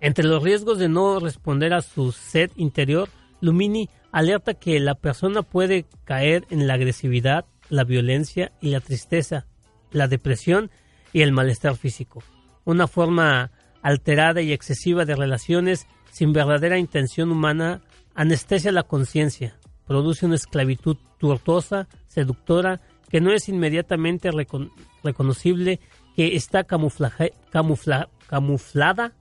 Entre 0.01 0.25
los 0.25 0.43
riesgos 0.43 0.77
de 0.79 0.89
no 0.89 1.19
responder 1.19 1.73
a 1.73 1.81
su 1.81 2.11
sed 2.11 2.51
interior, 2.57 3.09
Lumini 3.39 3.89
alerta 4.11 4.53
que 4.53 4.79
la 4.79 4.95
persona 4.95 5.43
puede 5.43 5.85
caer 6.03 6.45
en 6.49 6.67
la 6.67 6.73
agresividad, 6.73 7.45
la 7.69 7.85
violencia 7.85 8.51
y 8.61 8.69
la 8.71 8.81
tristeza, 8.81 9.45
la 9.91 10.07
depresión 10.07 10.71
y 11.13 11.21
el 11.21 11.31
malestar 11.31 11.77
físico. 11.77 12.21
Una 12.65 12.87
forma 12.87 13.51
alterada 13.81 14.41
y 14.41 14.51
excesiva 14.51 15.05
de 15.05 15.15
relaciones 15.15 15.87
sin 16.11 16.33
verdadera 16.33 16.77
intención 16.77 17.31
humana 17.31 17.81
anestesia 18.13 18.71
la 18.71 18.83
conciencia, 18.83 19.57
produce 19.87 20.25
una 20.25 20.35
esclavitud 20.35 20.97
tortuosa, 21.17 21.87
seductora, 22.07 22.81
que 23.09 23.21
no 23.21 23.31
es 23.31 23.47
inmediatamente 23.49 24.31
recon- 24.31 24.71
reconocible, 25.03 25.79
que 26.15 26.35
está 26.35 26.65
camuflaje- 26.65 27.33
camufla- 27.51 28.09
camuflada, 28.27 29.13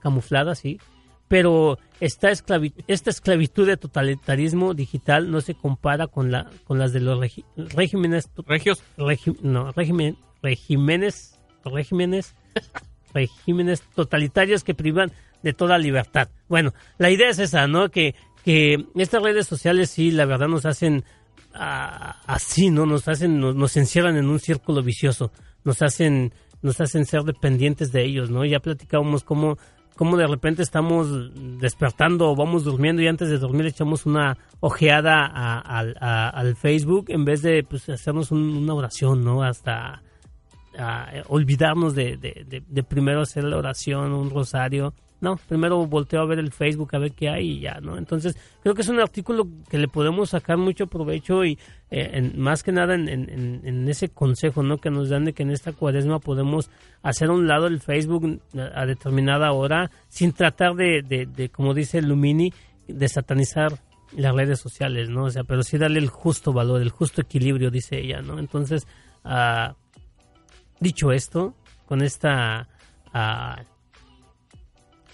camuflada, 0.00 0.54
sí, 0.54 0.78
pero 1.28 1.78
esta, 2.00 2.30
esclavi- 2.30 2.72
esta 2.86 3.10
esclavitud 3.10 3.66
de 3.66 3.76
totalitarismo 3.76 4.74
digital 4.74 5.30
no 5.30 5.40
se 5.40 5.54
compara 5.54 6.06
con, 6.06 6.30
la, 6.30 6.48
con 6.64 6.78
las 6.78 6.92
de 6.92 7.00
los 7.00 7.18
regi- 7.18 7.44
regímenes 7.56 8.30
Regios. 8.46 8.82
regi- 8.96 9.36
no, 9.42 9.72
régimen- 9.72 10.16
regímenes, 10.42 11.38
regímenes, 11.64 12.34
regímenes 13.14 13.82
totalitarios 13.94 14.62
que 14.64 14.74
privan 14.74 15.10
de 15.42 15.52
toda 15.52 15.78
libertad. 15.78 16.28
Bueno, 16.48 16.74
la 16.98 17.10
idea 17.10 17.28
es 17.30 17.38
esa, 17.38 17.66
¿no? 17.66 17.90
Que, 17.90 18.14
que 18.44 18.84
estas 18.94 19.22
redes 19.22 19.46
sociales 19.46 19.90
sí, 19.90 20.10
la 20.10 20.24
verdad, 20.26 20.48
nos 20.48 20.64
hacen 20.66 21.04
ah, 21.58 22.16
así, 22.26 22.70
¿no? 22.70 22.86
Nos 22.86 23.08
hacen, 23.08 23.40
nos, 23.40 23.54
nos 23.56 23.76
encierran 23.76 24.16
en 24.16 24.26
un 24.28 24.38
círculo 24.38 24.82
vicioso, 24.82 25.32
nos 25.64 25.82
hacen, 25.82 26.32
nos 26.62 26.80
hacen 26.80 27.04
ser 27.06 27.22
dependientes 27.22 27.92
de 27.92 28.04
ellos, 28.04 28.30
¿no? 28.30 28.44
Ya 28.44 28.60
platicábamos 28.60 29.24
cómo, 29.24 29.58
cómo 29.96 30.16
de 30.16 30.26
repente 30.26 30.62
estamos 30.62 31.08
despertando 31.60 32.30
o 32.30 32.36
vamos 32.36 32.64
durmiendo 32.64 33.02
y 33.02 33.08
antes 33.08 33.28
de 33.30 33.38
dormir 33.38 33.66
echamos 33.66 34.06
una 34.06 34.36
ojeada 34.60 35.24
a- 35.26 35.58
al- 35.60 35.96
a- 36.00 36.54
Facebook 36.54 37.06
en 37.08 37.24
vez 37.24 37.42
de 37.42 37.62
pues, 37.64 37.88
hacernos 37.88 38.30
un- 38.30 38.56
una 38.56 38.74
oración, 38.74 39.24
¿no? 39.24 39.42
Hasta 39.42 40.02
a 40.78 41.08
olvidarnos 41.28 41.94
de- 41.94 42.18
de 42.68 42.82
primero 42.82 43.22
hacer 43.22 43.44
la 43.44 43.56
oración, 43.56 44.12
un 44.12 44.28
rosario. 44.28 44.92
No, 45.18 45.36
primero 45.48 45.86
volteo 45.86 46.20
a 46.20 46.26
ver 46.26 46.38
el 46.38 46.52
Facebook 46.52 46.94
a 46.94 46.98
ver 46.98 47.12
qué 47.12 47.30
hay 47.30 47.52
y 47.52 47.60
ya, 47.60 47.80
¿no? 47.80 47.96
Entonces, 47.96 48.36
creo 48.62 48.74
que 48.74 48.82
es 48.82 48.88
un 48.88 49.00
artículo 49.00 49.48
que 49.70 49.78
le 49.78 49.88
podemos 49.88 50.30
sacar 50.30 50.58
mucho 50.58 50.86
provecho 50.88 51.42
y 51.44 51.52
eh, 51.90 52.10
en- 52.12 52.38
más 52.38 52.62
que 52.62 52.70
nada 52.72 52.94
en, 52.94 53.88
ese 53.88 54.10
consejo, 54.10 54.62
¿no? 54.62 54.76
Que 54.78 54.90
nos 54.90 55.08
dan 55.08 55.24
de 55.24 55.32
que 55.32 55.42
en 55.42 55.50
esta 55.52 55.72
cuaresma 55.72 56.18
podemos 56.18 56.70
hacer 57.02 57.28
a 57.28 57.32
un 57.32 57.46
lado 57.46 57.66
el 57.66 57.80
Facebook 57.80 58.40
a, 58.74 58.84
determinada 58.84 59.52
hora 59.52 59.90
sin 60.08 60.32
tratar 60.32 60.74
de, 60.74 61.02
de, 61.02 61.24
de, 61.24 61.48
como 61.48 61.72
dice 61.72 62.02
Lumini, 62.02 62.52
de 62.86 63.08
satanizar 63.08 63.72
las 64.16 64.34
redes 64.34 64.60
sociales, 64.60 65.08
¿no? 65.08 65.24
O 65.24 65.30
sea, 65.30 65.44
pero 65.44 65.62
sí 65.62 65.78
darle 65.78 65.98
el 65.98 66.08
justo 66.08 66.52
valor, 66.52 66.82
el 66.82 66.90
justo 66.90 67.22
equilibrio, 67.22 67.70
dice 67.70 67.98
ella, 67.98 68.20
¿no? 68.20 68.38
Entonces, 68.38 68.86
ah, 69.24 69.74
dicho 70.78 71.10
esto, 71.10 71.54
con 71.86 72.02
esta, 72.02 72.68
ah, 73.14 73.62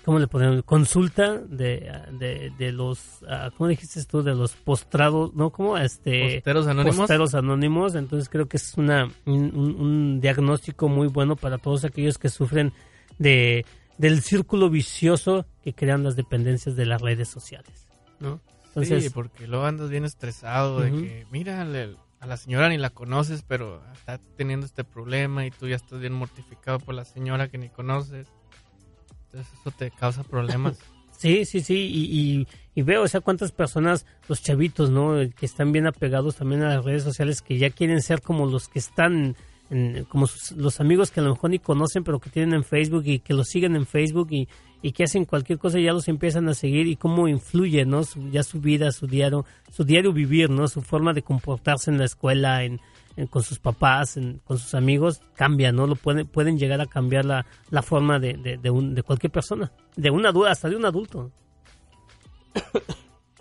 ¿cómo 0.05 0.18
le 0.18 0.26
ponemos? 0.26 0.62
Consulta 0.64 1.38
de, 1.38 1.92
de, 2.18 2.53
de 2.59 2.72
los, 2.72 3.22
ah, 3.28 3.50
¿cómo 3.57 3.68
dijiste 3.68 4.03
tú? 4.05 4.22
De 4.22 4.34
los 4.34 4.53
postrados, 4.53 5.34
¿no? 5.34 5.50
¿Cómo? 5.50 5.78
Este, 5.78 6.34
Posteros 6.36 6.66
anónimos. 6.66 6.96
Posteros 6.96 7.34
anónimos. 7.34 7.94
Entonces 7.94 8.28
creo 8.28 8.46
que 8.48 8.57
es 8.57 8.74
una, 8.76 9.09
un, 9.26 9.55
un- 9.55 10.20
diagnóstico 10.20 10.88
muy 10.88 11.09
bueno 11.09 11.36
para 11.36 11.59
todos 11.59 11.84
aquellos 11.84 12.18
que 12.18 12.28
sufren 12.28 12.72
de, 13.18 13.64
del 13.98 14.22
círculo 14.22 14.70
vicioso 14.70 15.46
que 15.62 15.72
crean 15.74 16.03
las 16.03 16.16
dependencias 16.16 16.76
de 16.76 16.86
las 16.86 17.00
redes 17.00 17.28
sociales, 17.28 17.86
¿no? 18.20 18.40
Entonces, 18.68 19.05
sí, 19.05 19.11
porque 19.11 19.46
luego 19.46 19.66
andas 19.66 19.90
bien 19.90 20.05
estresado 20.07 20.80
de 20.80 20.90
que, 21.03 21.26
mira, 21.30 21.64
le- 21.64 21.94
a 22.20 22.26
la 22.26 22.36
señora 22.36 22.68
ni 22.70 22.78
la 22.78 22.90
conoces, 22.90 23.42
pero 23.42 23.82
está 23.92 24.18
teniendo 24.36 24.64
este 24.64 24.82
problema 24.84 25.44
y 25.44 25.50
tú 25.50 25.68
ya 25.68 25.76
estás 25.76 25.98
bien 26.00 26.12
mortificado 26.14 26.78
por 26.78 26.94
la 26.94 27.05
señora 27.05 27.48
que 27.48 27.59
ni 27.59 27.68
conoces. 27.68 28.28
Eso 29.33 29.70
te 29.76 29.91
causa 29.91 30.22
problemas. 30.24 30.78
Sí, 31.18 31.45
sí, 31.45 31.61
sí, 31.61 32.47
y, 32.74 32.83
veo, 32.83 33.03
o 33.03 33.07
sea, 33.07 33.20
cuántas 33.20 33.53
personas, 33.53 34.07
los 34.28 34.43
chavitos, 34.43 34.91
¿no? 34.91 35.12
Que 35.39 35.47
están 35.47 35.70
bien 35.70 35.87
apegados 35.87 36.35
también 36.35 36.62
a 36.64 36.74
las 36.74 36.85
redes 36.85 37.05
sociales, 37.05 37.43
que 37.43 37.59
ya 37.59 37.70
quieren 37.70 38.03
ser 38.03 38.20
como 38.22 38.45
los 38.47 38.66
que 38.66 38.80
están, 38.80 39.37
en- 39.70 40.05
como 40.07 40.26
sus- 40.26 40.51
los 40.57 40.80
amigos 40.80 41.12
que 41.12 41.20
a 41.20 41.22
lo 41.22 41.30
mejor 41.35 41.51
ni 41.51 41.61
conocen, 41.61 42.03
pero 42.03 42.18
que 42.18 42.28
tienen 42.28 42.55
en 42.55 42.64
Facebook 42.64 43.05
y 43.07 43.20
que 43.20 43.35
los 43.35 43.47
siguen 43.47 43.76
en 43.76 43.87
Facebook 43.87 44.33
y, 44.33 44.49
y 44.83 44.91
que 44.91 45.05
hacen 45.05 45.24
cualquier 45.24 45.61
cosa 45.61 45.78
ya 45.78 45.93
los 45.93 46.09
empiezan 46.09 46.49
a 46.49 46.55
seguir 46.55 46.89
y 46.89 46.97
cómo 46.97 47.28
influye, 47.28 47.85
¿no? 47.85 48.03
Su- 48.03 48.28
ya 48.30 48.43
su 48.43 48.61
vida, 48.61 48.91
su 48.91 49.07
diario, 49.07 49.45
su 49.70 49.85
diario 49.85 50.12
vivir, 50.12 50.51
¿no? 50.51 50.66
Su 50.66 50.83
forma 50.83 51.12
de 51.12 51.22
comportarse 51.22 51.93
en 51.93 51.99
la 51.99 52.07
escuela, 52.07 52.64
en, 52.64 52.80
en- 53.16 53.26
con 53.26 53.42
sus 53.42 53.58
papás, 53.58 54.16
en- 54.16 54.38
con 54.44 54.58
sus 54.58 54.74
amigos, 54.74 55.20
cambia, 55.34 55.72
¿no? 55.72 55.86
Lo 55.86 55.96
pueden, 55.96 56.26
pueden 56.26 56.58
llegar 56.58 56.80
a 56.80 56.86
cambiar 56.86 57.24
la, 57.24 57.46
la 57.70 57.82
forma 57.82 58.18
de, 58.18 58.34
de, 58.34 58.56
de 58.58 58.70
un- 58.70 58.94
de 58.94 59.02
cualquier 59.02 59.30
persona, 59.32 59.72
de 59.96 60.10
un 60.10 60.24
adulto, 60.26 60.50
hasta 60.50 60.68
de 60.68 60.76
un 60.76 60.84
adulto. 60.84 61.30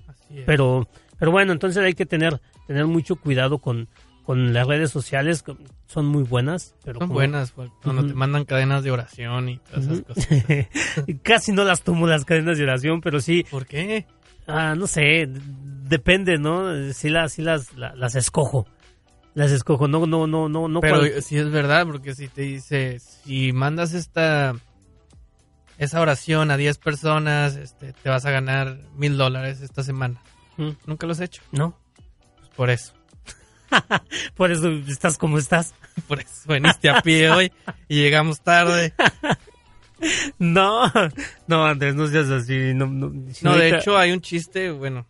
Así 0.07 0.39
es. 0.39 0.45
Pero, 0.45 0.87
pero 1.19 1.31
bueno, 1.31 1.51
entonces 1.51 1.83
hay 1.83 1.93
que 1.93 2.05
tener, 2.05 2.41
tener 2.67 2.85
mucho 2.87 3.15
cuidado 3.15 3.59
con, 3.59 3.87
con 4.25 4.53
las 4.53 4.67
redes 4.67 4.91
sociales, 4.91 5.43
son 5.87 6.05
muy 6.05 6.23
buenas, 6.23 6.75
pero 6.83 6.99
Son 6.99 7.07
como- 7.09 7.13
buenas 7.19 7.51
cuando 7.51 8.05
te 8.05 8.13
mandan 8.13 8.45
cadenas 8.45 8.83
de 8.83 8.91
oración 8.91 9.49
y 9.49 9.57
todas 9.59 9.85
esas 9.87 10.01
cosas. 10.01 10.27
Casi 11.23 11.51
no 11.51 11.63
las 11.63 11.81
tomo 11.83 12.07
las 12.07 12.23
cadenas 12.25 12.57
de 12.57 12.63
oración, 12.63 13.01
pero 13.01 13.19
sí, 13.19 13.45
¿Por 13.49 13.65
qué? 13.65 14.05
ah, 14.47 14.75
no 14.75 14.87
sé, 14.87 15.27
depende, 15.27 16.37
¿no? 16.37 16.93
Sí 16.93 17.09
las, 17.09 17.33
sí 17.33 17.41
las, 17.41 17.73
la- 17.75 17.93
las 17.95 18.15
escojo. 18.15 18.67
Las 19.33 19.51
escojo, 19.51 19.87
no, 19.87 20.05
no, 20.05 20.27
no, 20.27 20.49
no, 20.49 20.67
no. 20.67 20.81
Pero 20.81 20.99
cual- 20.99 21.21
sí 21.21 21.37
es 21.37 21.49
verdad, 21.49 21.85
porque 21.87 22.13
si 22.15 22.27
te 22.27 22.41
dice, 22.41 22.99
si 22.99 23.53
mandas 23.53 23.93
esta 23.93 24.55
esa 25.77 25.99
oración 26.01 26.51
a 26.51 26.57
10 26.57 26.77
personas, 26.77 27.55
este, 27.55 27.93
te 27.93 28.09
vas 28.09 28.25
a 28.25 28.31
ganar 28.31 28.77
mil 28.95 29.17
dólares 29.17 29.61
esta 29.61 29.81
semana. 29.83 30.21
Mm, 30.57 30.69
Nunca 30.85 31.07
lo 31.07 31.13
has 31.13 31.21
hecho. 31.21 31.41
no, 31.51 31.75
Pues 32.37 32.49
por 32.49 32.69
eso. 32.69 32.93
por 34.35 34.51
eso 34.51 34.69
estás 34.87 35.17
como 35.17 35.37
estás. 35.37 35.73
Por 36.07 36.19
eso 36.21 36.29
veniste 36.47 36.89
a 36.89 37.01
pie 37.01 37.29
hoy 37.29 37.51
y 37.89 37.95
llegamos 38.01 38.41
tarde. 38.41 38.93
No, 40.39 40.91
no, 41.47 41.65
Andrés, 41.65 41.93
no 41.93 42.07
seas 42.07 42.29
así. 42.29 42.73
No, 42.73 42.87
no, 42.87 43.11
si 43.33 43.45
No, 43.45 43.55
de 43.55 43.69
hecho 43.77 43.95
hay 43.97 44.11
un 44.11 44.19
chiste, 44.21 44.71
bueno, 44.71 45.05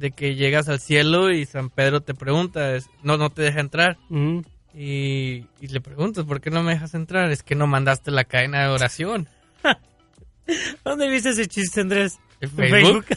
de 0.00 0.10
que 0.12 0.34
llegas 0.34 0.68
al 0.68 0.80
cielo 0.80 1.30
y 1.30 1.44
San 1.46 1.70
Pedro 1.70 2.00
te 2.00 2.14
pregunta, 2.14 2.74
es- 2.74 2.88
no, 3.02 3.16
no 3.16 3.30
te 3.30 3.42
deja 3.42 3.60
entrar. 3.60 3.98
Mm, 4.08 4.40
Y, 4.72 5.46
y 5.60 5.66
le 5.68 5.80
preguntas, 5.80 6.24
¿por 6.24 6.40
qué 6.40 6.50
no 6.50 6.62
me 6.62 6.72
dejas 6.74 6.94
entrar? 6.94 7.30
Es 7.32 7.42
que 7.42 7.56
no 7.56 7.66
mandaste 7.66 8.10
la 8.12 8.22
cadena 8.24 8.62
de 8.62 8.68
oración. 8.68 9.28
¿Dónde 10.84 11.08
viste 11.08 11.30
ese 11.30 11.46
chiste, 11.46 11.80
Andrés? 11.80 12.18
¿En 12.40 12.50
Facebook? 12.50 13.06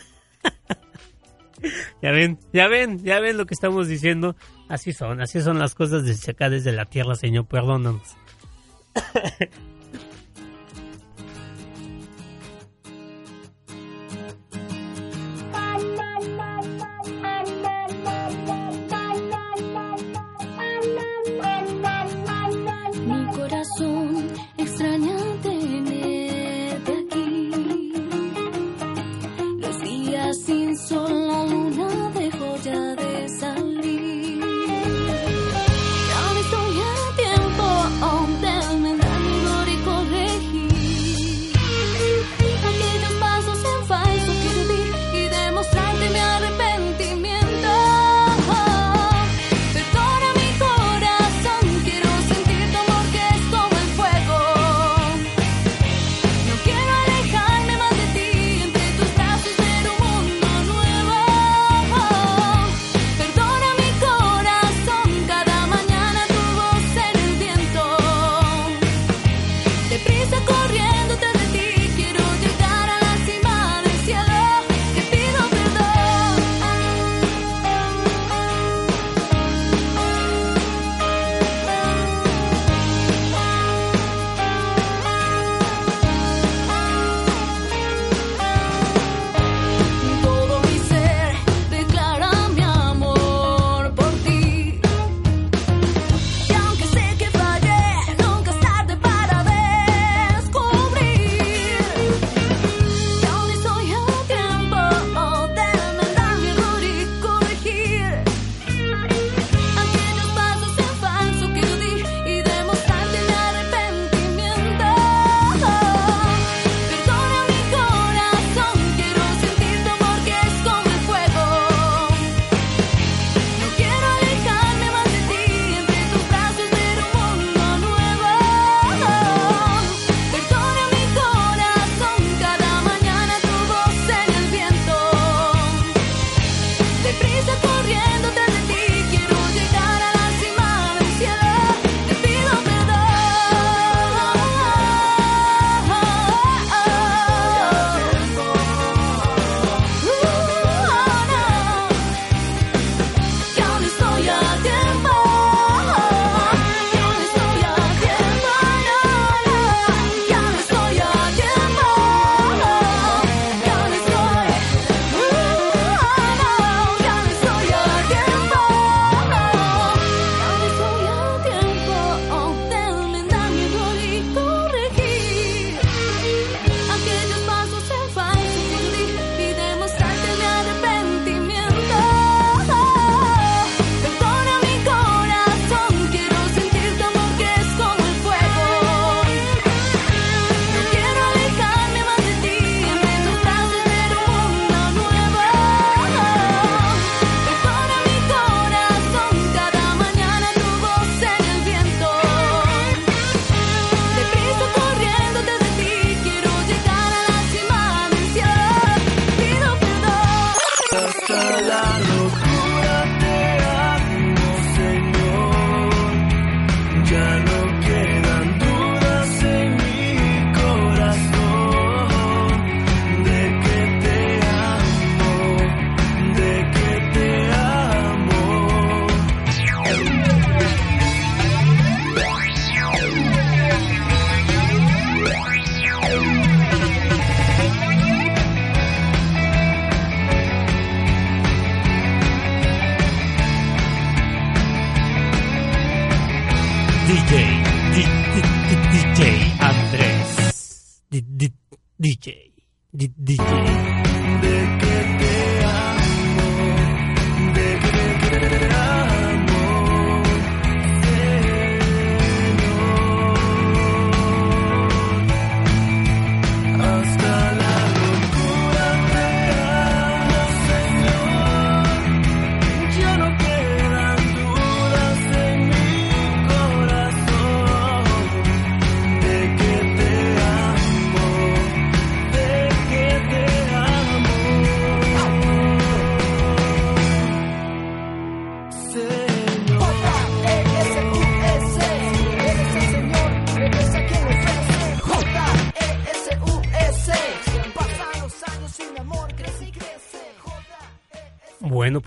Ya 2.01 2.11
ven, 2.11 2.37
ya 2.51 2.67
ven, 2.67 3.01
ya 3.05 3.21
ven 3.21 3.37
lo 3.37 3.45
que 3.45 3.53
estamos 3.53 3.87
diciendo. 3.87 4.35
Así 4.67 4.91
son, 4.91 5.21
así 5.21 5.41
son 5.41 5.59
las 5.59 5.75
cosas 5.75 6.03
desde 6.03 6.31
acá, 6.33 6.49
desde 6.49 6.73
la 6.73 6.83
tierra, 6.83 7.15
Señor. 7.15 7.45
Perdónanos. 7.45 8.01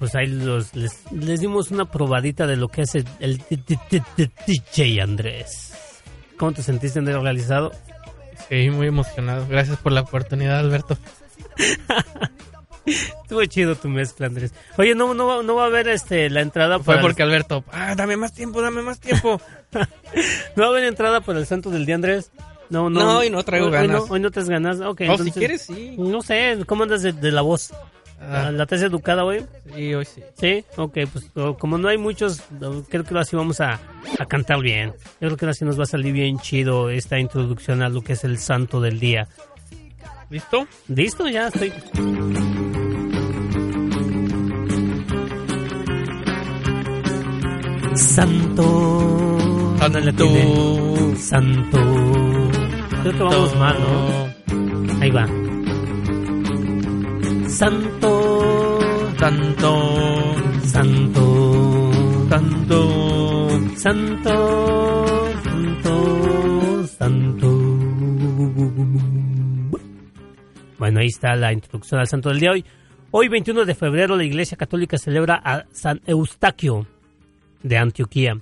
pues 0.07 0.15
ahí 0.15 0.27
los, 0.29 0.75
les, 0.75 0.93
les 1.13 1.41
dimos 1.41 1.71
una 1.71 1.85
probadita 1.85 2.47
de 2.47 2.57
lo 2.57 2.69
que 2.69 2.83
es 2.83 2.95
el, 2.95 3.05
el 3.21 3.43
DJ 4.47 5.01
Andrés. 5.01 5.73
¿Cómo 6.37 6.53
te 6.53 6.63
sentiste 6.63 6.99
en 7.01 7.09
el 7.09 7.21
realizado? 7.21 7.73
Sí, 8.49 8.71
muy 8.71 8.87
emocionado. 8.87 9.47
Gracias 9.49 9.79
por 9.79 9.93
la 9.93 10.03
oportunidad, 10.03 10.59
Alberto. 10.61 10.97
Estuvo 12.87 13.45
chido 13.47 13.75
tu 13.75 13.89
mezcla, 13.89 14.29
Andrés. 14.29 14.55
Oye, 14.79 14.95
no, 14.95 15.13
no, 15.13 15.27
va- 15.27 15.43
no 15.43 15.57
va 15.57 15.65
a 15.65 15.67
haber 15.67 15.89
este, 15.89 16.31
la 16.31 16.41
entrada 16.41 16.79
Fue 16.79 16.95
para 16.95 17.01
porque 17.01 17.23
Alberto, 17.25 17.65
ah, 17.73 17.95
dame 17.97 18.17
más 18.17 18.33
tiempo, 18.33 18.63
dame 18.63 18.83
más 18.83 19.01
tiempo. 19.01 19.41
el, 19.73 19.81
¿No 20.57 20.63
va 20.63 20.67
a 20.69 20.71
haber 20.71 20.85
entrada 20.85 21.21
para 21.21 21.41
el 21.41 21.47
santo 21.47 21.71
del 21.71 21.85
día, 21.85 21.97
Andrés? 21.97 22.31
No, 22.71 22.89
no. 22.89 23.01
No, 23.01 23.19
hoy 23.19 23.31
no 23.31 23.43
traigo 23.43 23.67
hoy- 23.67 23.73
ganas. 23.73 24.03
Hoy 24.03 24.07
no, 24.09 24.13
hoy 24.15 24.21
no 24.21 24.31
traes 24.31 24.49
ganas. 24.49 24.81
Ok, 24.81 25.01
O 25.01 25.05
entonces- 25.05 25.35
si 25.35 25.39
quieres, 25.41 25.63
sí. 25.63 25.97
No 25.99 26.23
sé, 26.23 26.59
¿cómo 26.67 26.85
andas 26.85 27.03
de, 27.03 27.13
de 27.13 27.33
la 27.33 27.43
voz? 27.43 27.73
Ah. 28.21 28.51
¿La 28.51 28.67
traes 28.67 28.83
educada 28.83 29.25
hoy? 29.25 29.45
Sí, 29.75 29.95
hoy 29.95 30.05
sí. 30.05 30.23
Sí, 30.35 30.65
ok, 30.77 30.99
pues 31.13 31.31
como 31.59 31.79
no 31.79 31.89
hay 31.89 31.99
muchos, 31.99 32.43
creo 32.89 33.05
que 33.05 33.11
ahora 33.11 33.25
sí 33.25 33.37
vamos 33.37 33.61
a, 33.61 33.79
a 34.19 34.27
cantar 34.27 34.61
bien. 34.61 34.93
Yo 35.21 35.29
creo 35.29 35.37
que 35.37 35.45
ahora 35.45 35.55
sí 35.55 35.65
nos 35.65 35.79
va 35.79 35.83
a 35.85 35.87
salir 35.87 36.13
bien 36.13 36.39
chido 36.39 36.91
esta 36.91 37.19
introducción 37.19 37.83
a 37.83 37.89
lo 37.89 38.03
que 38.03 38.15
es 38.15 38.25
el 38.25 38.39
santo 38.39 38.81
del 38.81 38.99
día. 38.99 39.29
¿Listo? 40.31 40.67
¿Listo? 40.89 41.29
Ya 41.29 41.49
estoy. 41.49 41.73
Santo. 47.95 49.77
Atiné. 49.81 51.17
Santo. 51.17 51.79
Creo 53.03 53.13
que 53.13 53.23
vamos 53.23 53.57
mal, 53.57 53.77
¿no? 53.79 55.01
Ahí 55.01 55.11
va. 55.11 55.46
Santo. 57.57 58.79
Tanto, 59.19 60.35
Santo. 60.65 61.91
tanto. 62.29 63.49
Santo, 63.77 65.33
santo, 65.43 66.87
santo. 66.87 67.49
Bueno, 70.79 71.01
ahí 71.01 71.07
está 71.07 71.35
la 71.37 71.53
introducción 71.53 71.99
al 72.01 72.09
santo 72.09 72.29
del 72.29 72.41
día 72.41 72.51
hoy. 72.51 72.65
Hoy, 73.11 73.29
21 73.29 73.65
de 73.65 73.75
febrero, 73.75 74.17
la 74.17 74.25
Iglesia 74.25 74.59
Católica 74.59 74.99
celebra 74.99 75.41
a 75.43 75.65
San 75.73 76.03
Eustaquio 76.07 76.87
de 77.63 77.79
Antioquía. 77.79 78.39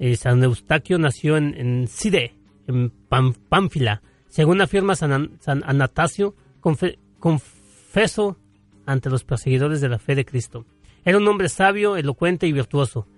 Eh, 0.00 0.16
San 0.16 0.42
Eustaquio 0.42 0.98
nació 0.98 1.36
en, 1.36 1.54
en 1.54 1.86
Side, 1.86 2.34
en 2.66 2.90
Pánfila. 3.48 4.02
Según 4.28 4.60
afirma 4.60 4.96
San, 4.96 5.12
An- 5.12 5.30
San 5.40 5.62
confesó 7.92 8.36
ante 8.86 9.10
los 9.10 9.24
perseguidores 9.24 9.80
de 9.80 9.88
la 9.88 9.98
fe 9.98 10.14
de 10.14 10.24
Cristo. 10.24 10.64
Era 11.04 11.18
un 11.18 11.26
hombre 11.26 11.48
sabio, 11.48 11.96
elocuente 11.96 12.46
y 12.46 12.52
virtuoso. 12.52 13.08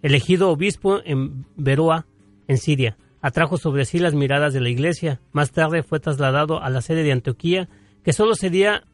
Elegido 0.00 0.48
obispo 0.50 1.00
en 1.04 1.44
Beroa, 1.56 2.06
en 2.48 2.56
Siria, 2.56 2.96
atrajo 3.20 3.58
sobre 3.58 3.84
sí 3.84 3.98
las 3.98 4.14
miradas 4.14 4.54
de 4.54 4.60
la 4.60 4.70
iglesia. 4.70 5.20
Más 5.32 5.50
tarde 5.50 5.82
fue 5.82 6.00
trasladado 6.00 6.62
a 6.62 6.70
la 6.70 6.80
sede 6.80 7.02
de 7.02 7.12
Antioquía, 7.12 7.68
que 8.04 8.14
solo 8.14 8.34
cedía 8.34 8.84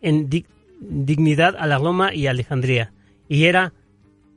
en 0.00 0.28
di- 0.28 0.46
dignidad 0.80 1.56
a 1.58 1.66
la 1.66 1.78
Roma 1.78 2.14
y 2.14 2.28
Alejandría, 2.28 2.92
y 3.28 3.44
era 3.46 3.72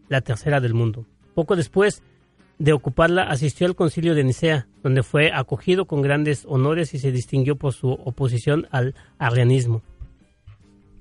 la 0.10 0.22
tercera 0.22 0.60
del 0.60 0.74
mundo. 0.74 1.06
Poco 1.36 1.56
después 1.56 2.02
de 2.58 2.74
ocuparla, 2.74 3.24
asistió 3.24 3.68
al 3.68 3.76
concilio 3.76 4.16
de 4.16 4.24
Nicea, 4.24 4.68
donde 4.82 5.04
fue 5.04 5.32
acogido 5.32 5.86
con 5.86 6.02
grandes 6.02 6.46
honores 6.48 6.96
y 6.96 7.00
se 7.00 7.12
distinguió 7.12 7.58
por 7.58 7.74
su 7.74 7.92
oposición 7.92 8.68
al 8.72 8.96
arrianismo. 9.20 9.84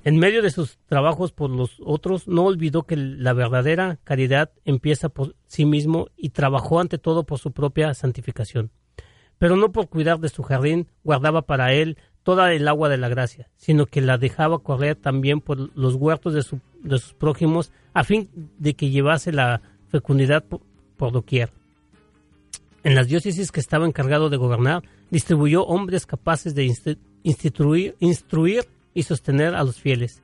En 0.03 0.19
medio 0.19 0.41
de 0.43 0.51
sus 0.51 0.79
trabajos 0.87 1.33
por 1.33 1.51
los 1.51 1.77
otros, 1.85 2.27
no 2.27 2.45
olvidó 2.45 2.85
que 2.85 2.97
la 2.97 3.35
verdadera 3.35 3.99
caridad 4.05 4.51
empieza 4.65 5.11
por 5.11 5.37
sí 5.47 5.67
mismo 5.67 6.09
y 6.17 6.31
trabajó 6.31 6.81
ante 6.81 6.97
todo 6.97 7.25
por 7.25 7.39
su 7.39 7.53
propia 7.53 7.93
santificación. 7.93 8.71
Pero 9.39 9.57
no 9.57 9.73
por 9.73 9.89
cuidar 9.89 10.19
de 10.19 10.29
su 10.31 10.43
jardín 10.43 10.87
guardaba 11.05 11.43
para 11.43 11.73
él 11.75 11.99
toda 12.23 12.53
el 12.53 12.67
agua 12.69 12.89
de 12.89 12.97
la 12.99 13.09
gracia, 13.09 13.51
sino 13.57 13.87
que 13.87 14.01
la 14.01 14.17
dejaba 14.19 14.59
correr 14.61 14.97
también 14.97 15.41
por 15.41 15.77
los 15.77 15.95
huertos 15.97 16.33
de, 16.35 16.43
su- 16.43 16.61
de 16.83 16.99
sus 16.99 17.13
prójimos 17.15 17.71
a 17.93 18.05
fin 18.05 18.29
de 18.59 18.75
que 18.75 18.91
llevase 18.91 19.33
la 19.33 19.61
fecundidad 19.89 20.45
por, 20.45 20.61
por 20.97 21.13
doquier. 21.13 21.51
En 22.85 22.95
las 22.95 23.09
diócesis 23.09 23.53
que 23.53 23.61
estaba 23.61 23.87
encargado 23.87 24.31
de 24.31 24.37
gobernar, 24.39 24.83
distribuyó 25.11 25.65
hombres 25.65 26.07
capaces 26.07 26.55
de 26.55 26.65
instru- 26.67 26.99
instituir- 27.25 27.95
instruir 28.01 28.65
y 28.95 29.03
sostener 29.05 29.55
a 29.55 29.65
los 29.65 29.81
fieles. 29.81 30.23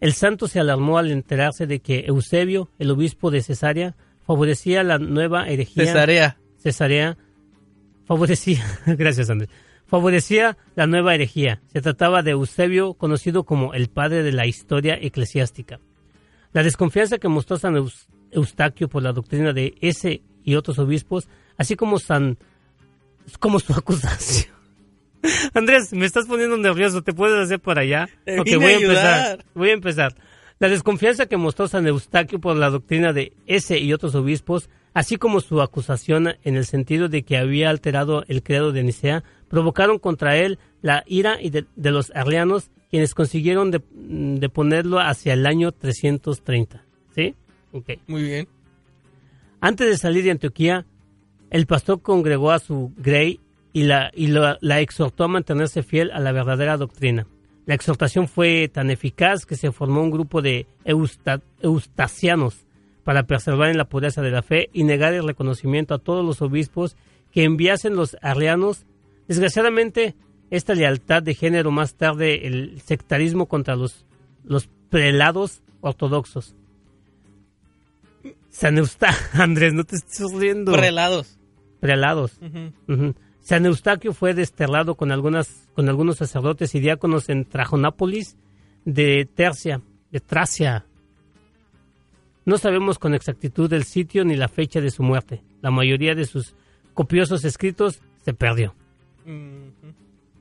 El 0.00 0.12
santo 0.12 0.46
se 0.48 0.60
alarmó 0.60 0.98
al 0.98 1.10
enterarse 1.10 1.66
de 1.66 1.80
que 1.80 2.00
Eusebio, 2.06 2.70
el 2.78 2.90
obispo 2.90 3.30
de 3.30 3.42
Cesarea, 3.42 3.96
favorecía 4.26 4.82
la 4.82 4.98
nueva 4.98 5.48
herejía. 5.48 5.84
Cesarea. 5.86 6.38
Cesarea 6.58 7.16
favorecía, 8.04 8.64
gracias 8.86 9.30
Andrés, 9.30 9.50
favorecía 9.86 10.56
la 10.74 10.86
nueva 10.86 11.14
herejía. 11.14 11.62
Se 11.72 11.80
trataba 11.80 12.22
de 12.22 12.32
Eusebio, 12.32 12.94
conocido 12.94 13.44
como 13.44 13.72
el 13.74 13.88
padre 13.88 14.22
de 14.22 14.32
la 14.32 14.46
historia 14.46 14.98
eclesiástica. 15.00 15.80
La 16.52 16.62
desconfianza 16.62 17.18
que 17.18 17.28
mostró 17.28 17.56
San 17.58 17.74
Eus- 17.76 18.06
Eustaquio 18.30 18.88
por 18.88 19.02
la 19.02 19.12
doctrina 19.12 19.52
de 19.52 19.74
ese 19.80 20.22
y 20.44 20.54
otros 20.56 20.78
obispos, 20.78 21.28
así 21.56 21.74
como 21.76 21.98
San, 21.98 22.38
como 23.40 23.58
su 23.60 23.72
acusación. 23.76 24.54
Andrés, 25.54 25.92
me 25.92 26.06
estás 26.06 26.26
poniendo 26.26 26.56
nervioso, 26.56 27.02
¿te 27.02 27.12
puedes 27.12 27.38
hacer 27.38 27.60
para 27.60 27.82
allá? 27.82 28.08
Te 28.24 28.56
voy 28.56 28.64
a 28.64 28.68
a 28.68 28.72
empezar. 28.72 29.44
Voy 29.54 29.70
a 29.70 29.72
empezar. 29.72 30.14
La 30.58 30.68
desconfianza 30.68 31.26
que 31.26 31.36
mostró 31.36 31.68
San 31.68 31.86
Eustaquio 31.86 32.40
por 32.40 32.56
la 32.56 32.70
doctrina 32.70 33.12
de 33.12 33.34
ese 33.46 33.78
y 33.78 33.92
otros 33.92 34.14
obispos, 34.14 34.70
así 34.94 35.16
como 35.16 35.40
su 35.40 35.60
acusación 35.60 36.36
en 36.44 36.56
el 36.56 36.64
sentido 36.64 37.08
de 37.08 37.24
que 37.24 37.36
había 37.36 37.68
alterado 37.68 38.24
el 38.28 38.42
credo 38.42 38.72
de 38.72 38.82
Nicea, 38.82 39.22
provocaron 39.48 39.98
contra 39.98 40.36
él 40.38 40.58
la 40.80 41.04
ira 41.06 41.38
y 41.40 41.50
de, 41.50 41.66
de 41.76 41.90
los 41.90 42.10
arrianos, 42.14 42.70
quienes 42.90 43.14
consiguieron 43.14 43.70
de, 43.70 43.82
de 43.92 44.48
ponerlo 44.48 44.98
hacia 44.98 45.34
el 45.34 45.44
año 45.46 45.72
330. 45.72 46.82
¿Sí? 47.14 47.34
Ok. 47.72 47.90
Muy 48.06 48.22
bien. 48.22 48.48
Antes 49.60 49.88
de 49.88 49.98
salir 49.98 50.24
de 50.24 50.30
Antioquía, 50.30 50.86
el 51.50 51.66
pastor 51.66 52.00
congregó 52.00 52.50
a 52.50 52.58
su 52.58 52.92
grey 52.96 53.40
y, 53.76 53.82
la, 53.84 54.10
y 54.14 54.28
la, 54.28 54.56
la 54.62 54.80
exhortó 54.80 55.24
a 55.24 55.28
mantenerse 55.28 55.82
fiel 55.82 56.10
a 56.12 56.18
la 56.20 56.32
verdadera 56.32 56.78
doctrina. 56.78 57.26
La 57.66 57.74
exhortación 57.74 58.26
fue 58.26 58.68
tan 58.68 58.90
eficaz 58.90 59.44
que 59.44 59.54
se 59.56 59.70
formó 59.70 60.02
un 60.02 60.10
grupo 60.10 60.40
de 60.40 60.66
eusta- 60.84 61.42
eustasianos 61.60 62.64
para 63.04 63.24
preservar 63.24 63.68
en 63.68 63.76
la 63.76 63.84
pureza 63.88 64.22
de 64.22 64.30
la 64.30 64.42
fe 64.42 64.70
y 64.72 64.84
negar 64.84 65.12
el 65.12 65.26
reconocimiento 65.26 65.92
a 65.94 65.98
todos 65.98 66.24
los 66.24 66.40
obispos 66.40 66.96
que 67.32 67.44
enviasen 67.44 67.96
los 67.96 68.16
arrianos. 68.22 68.86
Desgraciadamente, 69.28 70.14
esta 70.50 70.74
lealtad 70.74 71.22
de 71.22 71.34
género 71.34 71.70
más 71.70 71.96
tarde 71.96 72.46
el 72.46 72.80
sectarismo 72.80 73.44
contra 73.46 73.76
los, 73.76 74.06
los 74.44 74.68
prelados 74.88 75.60
ortodoxos. 75.82 76.54
San 78.48 78.78
Eustaquio, 78.78 79.18
Andrés, 79.42 79.74
no 79.74 79.84
te 79.84 79.96
estés 79.96 80.32
riendo. 80.32 80.72
Prelados. 80.72 81.36
Prelados. 81.80 82.38
Ujú. 82.40 82.72
Ujú. 82.92 83.14
San 83.46 83.64
Eustaquio 83.64 84.12
fue 84.12 84.34
desterrado 84.34 84.96
con, 84.96 85.12
algunas, 85.12 85.68
con 85.72 85.88
algunos 85.88 86.16
sacerdotes 86.16 86.74
y 86.74 86.80
diáconos 86.80 87.28
en 87.28 87.44
Trajonápolis 87.44 88.36
de 88.84 89.24
Tercia, 89.32 89.82
de 90.10 90.18
Tracia. 90.18 90.84
No 92.44 92.58
sabemos 92.58 92.98
con 92.98 93.14
exactitud 93.14 93.72
el 93.72 93.84
sitio 93.84 94.24
ni 94.24 94.34
la 94.34 94.48
fecha 94.48 94.80
de 94.80 94.90
su 94.90 95.04
muerte. 95.04 95.44
La 95.62 95.70
mayoría 95.70 96.16
de 96.16 96.24
sus 96.24 96.56
copiosos 96.92 97.44
escritos 97.44 98.00
se 98.24 98.34
perdió. 98.34 98.74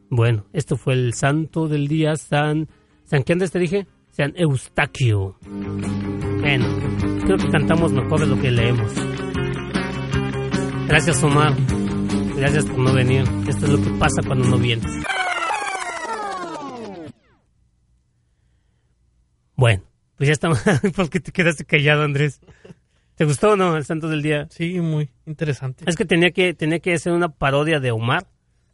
Bueno, 0.09 0.47
esto 0.51 0.75
fue 0.75 0.95
el 0.95 1.13
santo 1.13 1.67
del 1.67 1.87
día, 1.87 2.15
San... 2.15 2.67
¿San 3.03 3.21
qué 3.21 3.33
antes 3.33 3.51
te 3.51 3.59
dije? 3.59 3.85
San 4.09 4.33
Eustaquio. 4.35 5.37
Bueno, 6.41 6.65
creo 7.23 7.37
que 7.37 7.49
cantamos 7.49 7.91
mejor 7.91 8.21
de 8.21 8.25
lo 8.25 8.41
que 8.41 8.49
leemos. 8.49 8.91
Gracias, 10.87 11.23
Omar. 11.23 11.53
Gracias 12.37 12.65
por 12.65 12.79
no 12.79 12.93
venir. 12.93 13.23
Esto 13.47 13.65
es 13.65 13.71
lo 13.71 13.81
que 13.81 13.89
pasa 13.99 14.21
cuando 14.25 14.47
no 14.47 14.57
vienes. 14.57 14.85
Bueno, 19.55 19.83
pues 20.17 20.27
ya 20.27 20.33
estamos. 20.33 20.61
¿Por 20.95 21.09
qué 21.09 21.19
te 21.19 21.31
quedaste 21.31 21.65
callado, 21.65 22.03
Andrés? 22.03 22.41
¿Te 23.15 23.25
gustó 23.25 23.51
o 23.51 23.55
no 23.55 23.77
el 23.77 23.85
santo 23.85 24.09
del 24.09 24.21
día? 24.21 24.47
Sí, 24.49 24.79
muy 24.81 25.09
interesante. 25.25 25.85
Es 25.87 25.95
que 25.95 26.05
tenía 26.05 26.31
que, 26.31 26.53
tenía 26.53 26.79
que 26.79 26.93
hacer 26.93 27.13
una 27.13 27.29
parodia 27.29 27.79
de 27.79 27.91
Omar. 27.91 28.27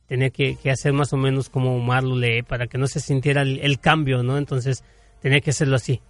Tenía 0.07 0.29
que, 0.29 0.55
que 0.55 0.71
hacer 0.71 0.91
más 0.91 1.13
o 1.13 1.17
menos 1.17 1.49
como 1.49 1.75
Omar 1.75 2.03
lo 2.03 2.17
lee 2.17 2.41
para 2.41 2.67
que 2.67 2.77
no 2.77 2.87
se 2.87 2.99
sintiera 2.99 3.43
el, 3.43 3.59
el 3.59 3.79
cambio, 3.79 4.23
¿no? 4.23 4.37
Entonces 4.37 4.83
tenía 5.21 5.39
que 5.39 5.51
hacerlo 5.51 5.75
así. 5.75 6.01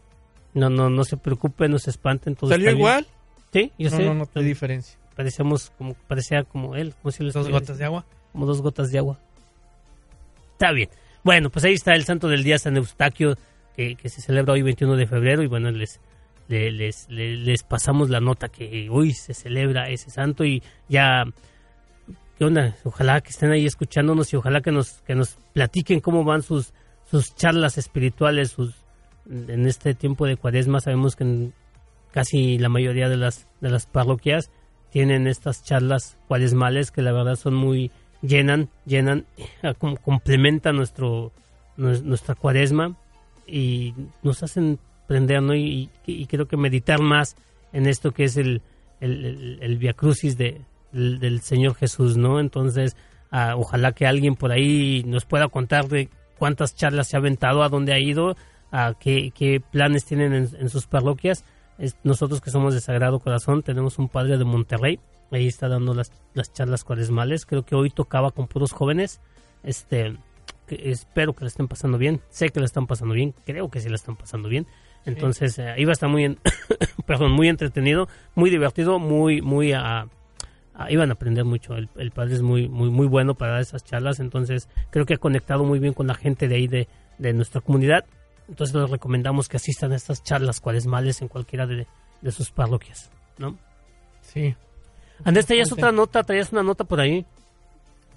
No, 0.54 0.70
no, 0.70 0.90
no 0.90 1.04
se 1.04 1.18
preocupe, 1.18 1.68
no 1.68 1.78
se 1.78 1.92
espanten. 1.92 2.36
Todo 2.36 2.50
¿Salió 2.50 2.68
bien. 2.68 2.78
igual? 2.78 3.08
Sí, 3.54 3.72
yo 3.78 3.90
no, 3.90 3.98
sé. 3.98 4.06
no, 4.06 4.14
no 4.14 4.26
te 4.26 4.42
diferencia. 4.42 4.98
Parecíamos 5.16 5.72
como, 5.78 5.94
parecía 6.08 6.44
como 6.44 6.76
él. 6.76 6.94
Como 7.02 7.12
si 7.12 7.24
Dos 7.26 7.50
gotas 7.50 7.78
de 7.78 7.86
agua. 7.86 8.06
Como 8.32 8.46
dos 8.46 8.62
gotas 8.62 8.92
de 8.92 8.98
agua. 9.00 9.20
Está 10.54 10.72
bien. 10.72 10.90
Bueno, 11.24 11.50
pues 11.50 11.66
ahí 11.66 11.74
está 11.74 11.94
el 11.94 12.04
santo 12.04 12.28
del 12.28 12.44
día, 12.44 12.58
San 12.58 12.78
Eustaquio, 12.78 13.36
que 13.76 13.98
se 14.10 14.22
celebra 14.22 14.54
hoy 14.54 14.62
21 14.62 14.96
de 14.96 15.08
febrero 15.08 15.42
y 15.44 15.48
bueno, 15.48 15.72
les, 15.72 16.00
le- 16.48 16.72
les, 16.72 17.10
le- 17.10 17.36
les 17.38 17.64
pasamos 17.64 18.10
la 18.10 18.20
nota 18.20 18.50
que 18.50 18.88
hoy 18.92 19.14
se 19.14 19.34
celebra 19.34 19.90
ese 19.90 20.10
santo 20.12 20.46
y 20.46 20.62
ya, 20.88 21.24
¿qué 22.38 22.46
onda? 22.46 22.76
Ojalá 22.84 23.22
que 23.22 23.30
estén 23.32 23.52
ahí 23.52 23.66
escuchándonos 23.66 24.32
y 24.34 24.36
ojalá 24.36 24.62
que 24.62 24.72
nos, 24.72 25.02
que 25.02 25.16
nos 25.16 25.38
platiquen 25.54 26.00
cómo 26.00 26.24
van 26.24 26.44
sus, 26.44 26.74
sus 27.10 27.34
charlas 27.36 27.78
espirituales, 27.80 28.52
sus, 28.52 28.76
en 29.30 29.66
este 29.68 29.94
tiempo 29.96 30.26
de 30.28 30.38
cuaresma 30.38 30.80
sabemos 30.80 31.16
que 31.16 31.24
en 31.24 31.54
casi 32.12 32.58
la 32.60 32.70
mayoría 32.70 33.10
de 33.10 33.18
las, 33.18 33.48
de 33.62 33.70
las 33.70 33.86
parroquias 33.88 34.52
tienen 34.92 35.28
estas 35.28 35.64
charlas 35.64 36.18
cuaresmales 36.28 36.92
que 36.92 37.02
la 37.02 37.12
verdad 37.12 37.36
son 37.36 37.56
muy 37.56 37.92
llenan, 38.22 38.70
llenan, 38.86 39.26
eh, 39.64 39.74
com- 39.78 39.96
complementan 39.96 40.76
nuestro, 40.76 41.32
nues- 41.78 42.04
nuestra 42.04 42.36
cuaresma 42.36 42.96
y 43.48 43.94
nos 44.22 44.44
hacen 44.44 44.80
prender, 45.08 45.42
¿no? 45.42 45.56
Y, 45.56 45.90
creo 46.30 46.48
que 46.48 46.58
meditar 46.58 47.02
más 47.02 47.36
en 47.74 47.88
esto 47.88 48.12
que 48.12 48.26
es 48.26 48.38
el, 48.38 48.62
el, 49.00 49.78
Via 49.78 49.94
Crucis 49.94 50.38
de, 50.38 50.62
del, 50.92 51.42
Señor 51.42 51.76
Jesús, 51.76 52.18
¿no? 52.18 52.40
Entonces, 52.40 52.96
ah, 53.32 53.56
ojalá 53.58 53.94
que 53.94 54.06
alguien 54.06 54.36
por 54.36 54.52
ahí 54.52 55.04
nos 55.06 55.26
pueda 55.26 55.48
contar 55.48 55.88
de 55.88 56.10
cuántas 56.38 56.76
charlas 56.76 57.08
se 57.08 57.18
ha 57.18 57.20
aventado, 57.20 57.64
a 57.64 57.70
dónde 57.70 57.94
ha 57.94 58.00
ido, 58.00 58.36
a 58.72 58.94
qué, 59.00 59.32
qué 59.36 59.60
planes 59.60 60.06
tienen 60.06 60.34
en, 60.34 60.50
en 60.58 60.70
sus 60.70 60.86
parroquias. 60.86 61.44
Es- 61.82 61.98
nosotros 62.04 62.40
que 62.42 62.52
somos 62.52 62.74
de 62.74 62.80
Sagrado 62.82 63.20
Corazón 63.20 63.64
tenemos 63.64 63.98
un 64.00 64.08
padre 64.08 64.38
de 64.38 64.46
Monterrey, 64.46 65.00
ahí 65.32 65.48
está 65.48 65.68
dando 65.68 65.94
las, 65.94 66.12
las 66.34 66.54
charlas 66.54 66.84
cuaresmales, 66.84 67.46
creo 67.46 67.64
que 67.66 67.76
hoy 67.76 67.90
tocaba 67.90 68.32
con 68.32 68.48
puros 68.48 68.72
jóvenes, 68.72 69.20
este, 69.64 70.16
que 70.68 70.92
espero 70.92 71.34
que 71.34 71.44
la 71.44 71.48
estén 71.50 71.68
pasando 71.68 71.98
bien, 71.98 72.22
sé 72.30 72.50
que 72.50 72.60
la 72.60 72.66
están 72.66 72.88
pasando 72.88 73.14
bien, 73.16 73.34
creo 73.46 73.70
que 73.70 73.80
sí 73.82 73.90
la 73.90 73.96
están 73.96 74.16
pasando 74.16 74.48
bien, 74.48 74.68
entonces 75.06 75.58
eh, 75.60 75.74
iba 75.78 75.92
a 75.92 75.94
estar 75.94 76.10
muy, 76.10 76.26
en- 76.26 76.38
perdón, 77.08 77.32
muy 77.32 77.48
entretenido, 77.48 78.08
muy 78.36 78.50
divertido, 78.50 79.00
muy, 79.00 79.42
muy 79.42 79.74
a 79.74 80.08
ah, 80.76 80.92
iban 80.92 81.10
a 81.10 81.14
aprender 81.14 81.44
mucho. 81.46 81.76
El, 81.76 81.90
el 81.98 82.12
padre 82.12 82.36
es 82.36 82.42
muy, 82.42 82.68
muy, 82.70 82.90
muy 82.92 83.08
bueno 83.08 83.34
para 83.36 83.54
dar 83.54 83.62
esas 83.62 83.84
charlas, 83.84 84.20
entonces 84.20 84.70
creo 84.92 85.06
que 85.06 85.16
ha 85.16 85.18
conectado 85.18 85.64
muy 85.64 85.80
bien 85.80 85.94
con 85.94 86.06
la 86.08 86.14
gente 86.14 86.48
de 86.48 86.56
ahí 86.56 86.68
de, 86.68 86.88
de 87.18 87.34
nuestra 87.34 87.62
comunidad. 87.62 88.06
Entonces 88.52 88.76
les 88.76 88.90
recomendamos 88.90 89.48
que 89.48 89.56
asistan 89.56 89.94
a 89.94 89.96
estas 89.96 90.24
charlas 90.24 90.60
cuaresmales 90.60 91.22
en 91.22 91.30
cualquiera 91.30 91.66
de, 91.66 91.88
de 92.22 92.32
sus 92.34 92.52
parroquias, 92.52 93.10
¿no? 93.38 93.58
Sí. 94.22 94.54
Andrés, 95.24 95.46
traías 95.46 95.72
otra 95.72 95.94
nota, 95.94 96.22
traías 96.24 96.52
una 96.52 96.62
nota 96.62 96.84
por 96.84 97.00
ahí. 97.00 97.26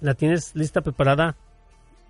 ¿La 0.01 0.13
tienes 0.13 0.53
lista, 0.53 0.81
preparada? 0.81 1.37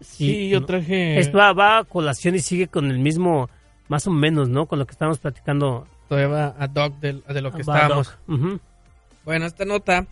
Sí, 0.02 0.50
yo 0.50 0.66
traje... 0.66 1.20
Esto 1.20 1.38
va, 1.38 1.54
va 1.54 1.78
a 1.78 1.84
colación 1.84 2.34
y 2.34 2.40
sigue 2.40 2.68
con 2.68 2.90
el 2.90 2.98
mismo, 2.98 3.48
más 3.90 4.08
o 4.08 4.12
menos, 4.12 4.50
¿no? 4.50 4.66
Con 4.66 4.80
lo 4.80 4.88
que 4.88 4.94
estábamos 4.94 5.20
platicando. 5.20 5.88
Todavía 6.10 6.28
va 6.28 6.56
a 6.58 6.68
Doc 6.68 7.00
de, 7.00 7.14
de 7.14 7.42
lo 7.42 7.52
que 7.52 7.62
Va, 7.62 7.76
estábamos. 7.76 8.18
Bueno, 9.24 9.46
esta 9.46 9.66
nota. 9.66 10.08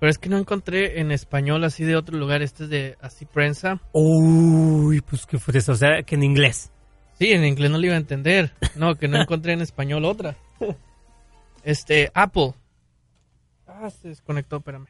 Pero 0.00 0.10
es 0.10 0.18
que 0.18 0.30
no 0.30 0.38
encontré 0.38 0.98
en 1.00 1.12
español 1.12 1.62
así 1.62 1.84
de 1.84 1.94
otro 1.94 2.16
lugar. 2.16 2.40
Este 2.40 2.64
es 2.64 2.70
de 2.70 2.96
así 3.02 3.26
prensa. 3.26 3.82
Uy, 3.92 5.02
pues 5.02 5.26
qué 5.26 5.38
fue 5.38 5.56
eso. 5.58 5.72
O 5.72 5.76
sea, 5.76 6.02
que 6.02 6.14
en 6.14 6.22
inglés. 6.22 6.72
Sí, 7.18 7.30
en 7.32 7.44
inglés 7.44 7.70
no 7.70 7.76
le 7.76 7.88
iba 7.88 7.94
a 7.96 7.98
entender. 7.98 8.54
No, 8.76 8.94
que 8.94 9.08
no 9.08 9.20
encontré 9.20 9.52
en 9.52 9.60
español 9.60 10.06
otra. 10.06 10.36
Este, 11.62 12.10
Apple. 12.14 12.54
Ah, 13.66 13.90
se 13.90 14.08
desconectó, 14.08 14.56
espérame. 14.56 14.86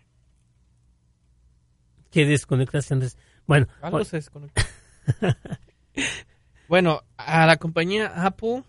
Que 2.12 2.24
desconectas 2.24 2.92
Andrés. 2.92 3.18
Bueno, 3.48 3.66
Algo 3.82 4.04
se 4.04 4.16
desconectó. 4.18 4.62
bueno, 6.68 7.02
a 7.16 7.46
la 7.46 7.56
compañía 7.56 8.24
Apple, 8.24 8.62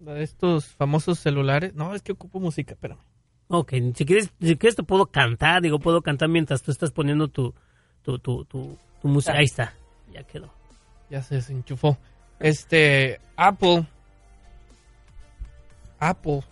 de 0.00 0.24
estos 0.24 0.66
famosos 0.66 1.20
celulares. 1.20 1.72
No, 1.74 1.94
es 1.94 2.02
que 2.02 2.10
ocupo 2.10 2.40
música, 2.40 2.74
espérame. 2.74 2.98
Ok, 3.58 3.72
si 3.94 4.04
quieres, 4.04 4.30
si 4.40 4.56
quieres 4.56 4.76
te 4.76 4.82
puedo 4.82 5.06
cantar. 5.06 5.62
Digo, 5.62 5.78
puedo 5.78 6.02
cantar 6.02 6.28
mientras 6.28 6.62
tú 6.62 6.70
estás 6.70 6.90
poniendo 6.90 7.28
tu, 7.28 7.54
tu, 8.02 8.18
tu, 8.18 8.44
tu, 8.44 8.78
tu 9.00 9.08
música. 9.08 9.36
Ahí 9.36 9.44
está, 9.44 9.74
ya 10.12 10.22
quedó. 10.22 10.52
Ya 11.10 11.22
se 11.22 11.36
desenchufó. 11.36 11.98
Este, 12.40 13.20
Apple. 13.36 13.86
Apple. 15.98 16.42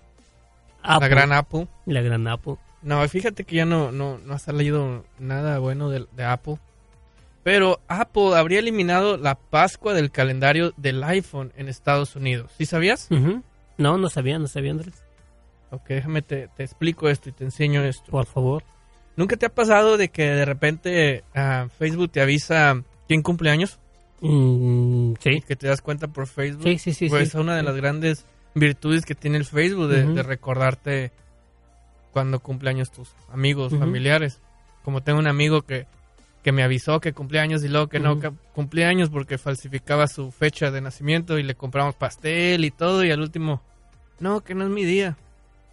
La 0.83 1.09
gran 1.09 1.33
Apple. 1.33 1.69
La 1.87 2.01
gran 2.01 2.27
Apple. 2.29 2.57
No, 2.83 3.07
fíjate 3.09 3.45
que 3.45 3.57
ya 3.57 3.65
no, 3.65 3.93
no, 3.93 4.19
no 4.19 4.35
ha 4.35 4.39
salido 4.39 5.05
nada 5.19 5.59
bueno 5.59 5.89
de, 5.89 6.07
de 6.13 6.25
Apple. 6.25 6.59
Pero 7.43 7.81
Apple 7.89 8.37
habría 8.37 8.61
eliminado 8.61 9.17
la 9.17 9.35
Pascua 9.35 9.95
del 9.95 10.11
calendario 10.11 10.73
del 10.77 11.03
iPhone 11.03 11.53
en 11.57 11.69
Estados 11.69 12.15
Unidos. 12.15 12.53
¿Sí 12.57 12.67
sabías? 12.67 13.09
No, 13.79 13.99
no 13.99 14.09
sabía, 14.09 14.39
no 14.39 14.47
sabía, 14.47 14.73
Andrés. 14.73 15.02
Ok, 15.73 15.89
déjame 15.89 16.21
te, 16.21 16.49
te 16.49 16.63
explico 16.63 17.09
esto 17.09 17.31
y 17.31 17.33
te 17.33 17.45
enseño 17.45 17.83
esto. 17.83 18.11
Por 18.11 18.27
favor. 18.27 18.63
¿Nunca 19.17 19.37
te 19.37 19.47
ha 19.47 19.55
pasado 19.55 19.97
de 19.97 20.11
que 20.11 20.25
de 20.25 20.45
repente 20.45 21.25
ah, 21.35 21.67
Facebook 21.79 22.11
te 22.11 22.21
avisa 22.21 22.83
quién 23.09 23.23
cumple 23.23 23.51
años? 23.51 23.79
Mm, 24.21 25.15
sí. 25.19 25.43
Que 25.47 25.57
te 25.57 25.67
das 25.67 25.81
cuenta 25.81 26.09
por 26.09 26.27
Facebook. 26.27 26.65
Sí, 26.65 26.79
sí, 26.79 26.93
sí, 26.93 27.09
Pues 27.09 27.23
sí. 27.23 27.29
es 27.29 27.35
una 27.35 27.57
de 27.57 27.63
las 27.63 27.75
grandes 27.75 28.27
virtudes 28.55 29.07
que 29.07 29.15
tiene 29.15 29.39
el 29.39 29.47
Facebook 29.47 29.89
de, 29.89 30.23
recordarte 30.23 31.11
cuando 32.13 32.41
cumpleaños 32.41 32.91
tus 32.91 33.11
amigos, 33.33 33.73
familiares. 33.73 34.41
Como 34.85 35.03
tengo 35.03 35.19
un 35.19 35.27
amigo 35.27 35.63
que, 35.63 35.87
que 36.43 36.53
me 36.53 36.63
avisó 36.63 37.01
que 37.01 37.15
cumplía 37.15 37.41
años 37.41 37.65
y 37.65 37.69
luego 37.69 37.89
que 37.89 37.99
no 37.99 38.21
que 38.21 38.31
cumplía 38.53 38.89
años 38.89 39.09
porque 39.09 39.39
falsificaba 39.39 40.07
su 40.07 40.31
fecha 40.31 40.71
de 40.71 40.83
nacimiento 40.83 41.39
y 41.39 41.43
le 41.43 41.55
compramos 41.55 41.95
pastel 41.95 42.67
y 42.67 42.71
todo 42.71 43.05
y 43.05 43.11
al 43.11 43.21
último, 43.21 43.63
no, 44.21 44.43
que 44.43 44.55
no 44.55 44.65
es 44.65 44.71
mi 44.71 44.85
día. 44.85 45.17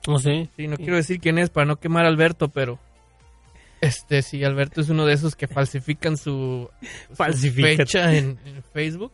No 0.07 0.19
sé. 0.19 0.49
Sí, 0.55 0.67
no 0.67 0.77
quiero 0.77 0.95
decir 0.95 1.19
quién 1.19 1.37
es 1.37 1.49
para 1.49 1.65
no 1.65 1.75
quemar 1.79 2.05
a 2.05 2.07
Alberto, 2.09 2.49
pero 2.49 2.79
este 3.81 4.21
sí, 4.21 4.43
Alberto 4.43 4.81
es 4.81 4.89
uno 4.89 5.05
de 5.05 5.13
esos 5.13 5.35
que 5.35 5.47
falsifican 5.47 6.17
su, 6.17 6.69
su 7.09 7.15
fecha 7.77 8.15
en, 8.15 8.39
en 8.45 8.63
Facebook. 8.73 9.11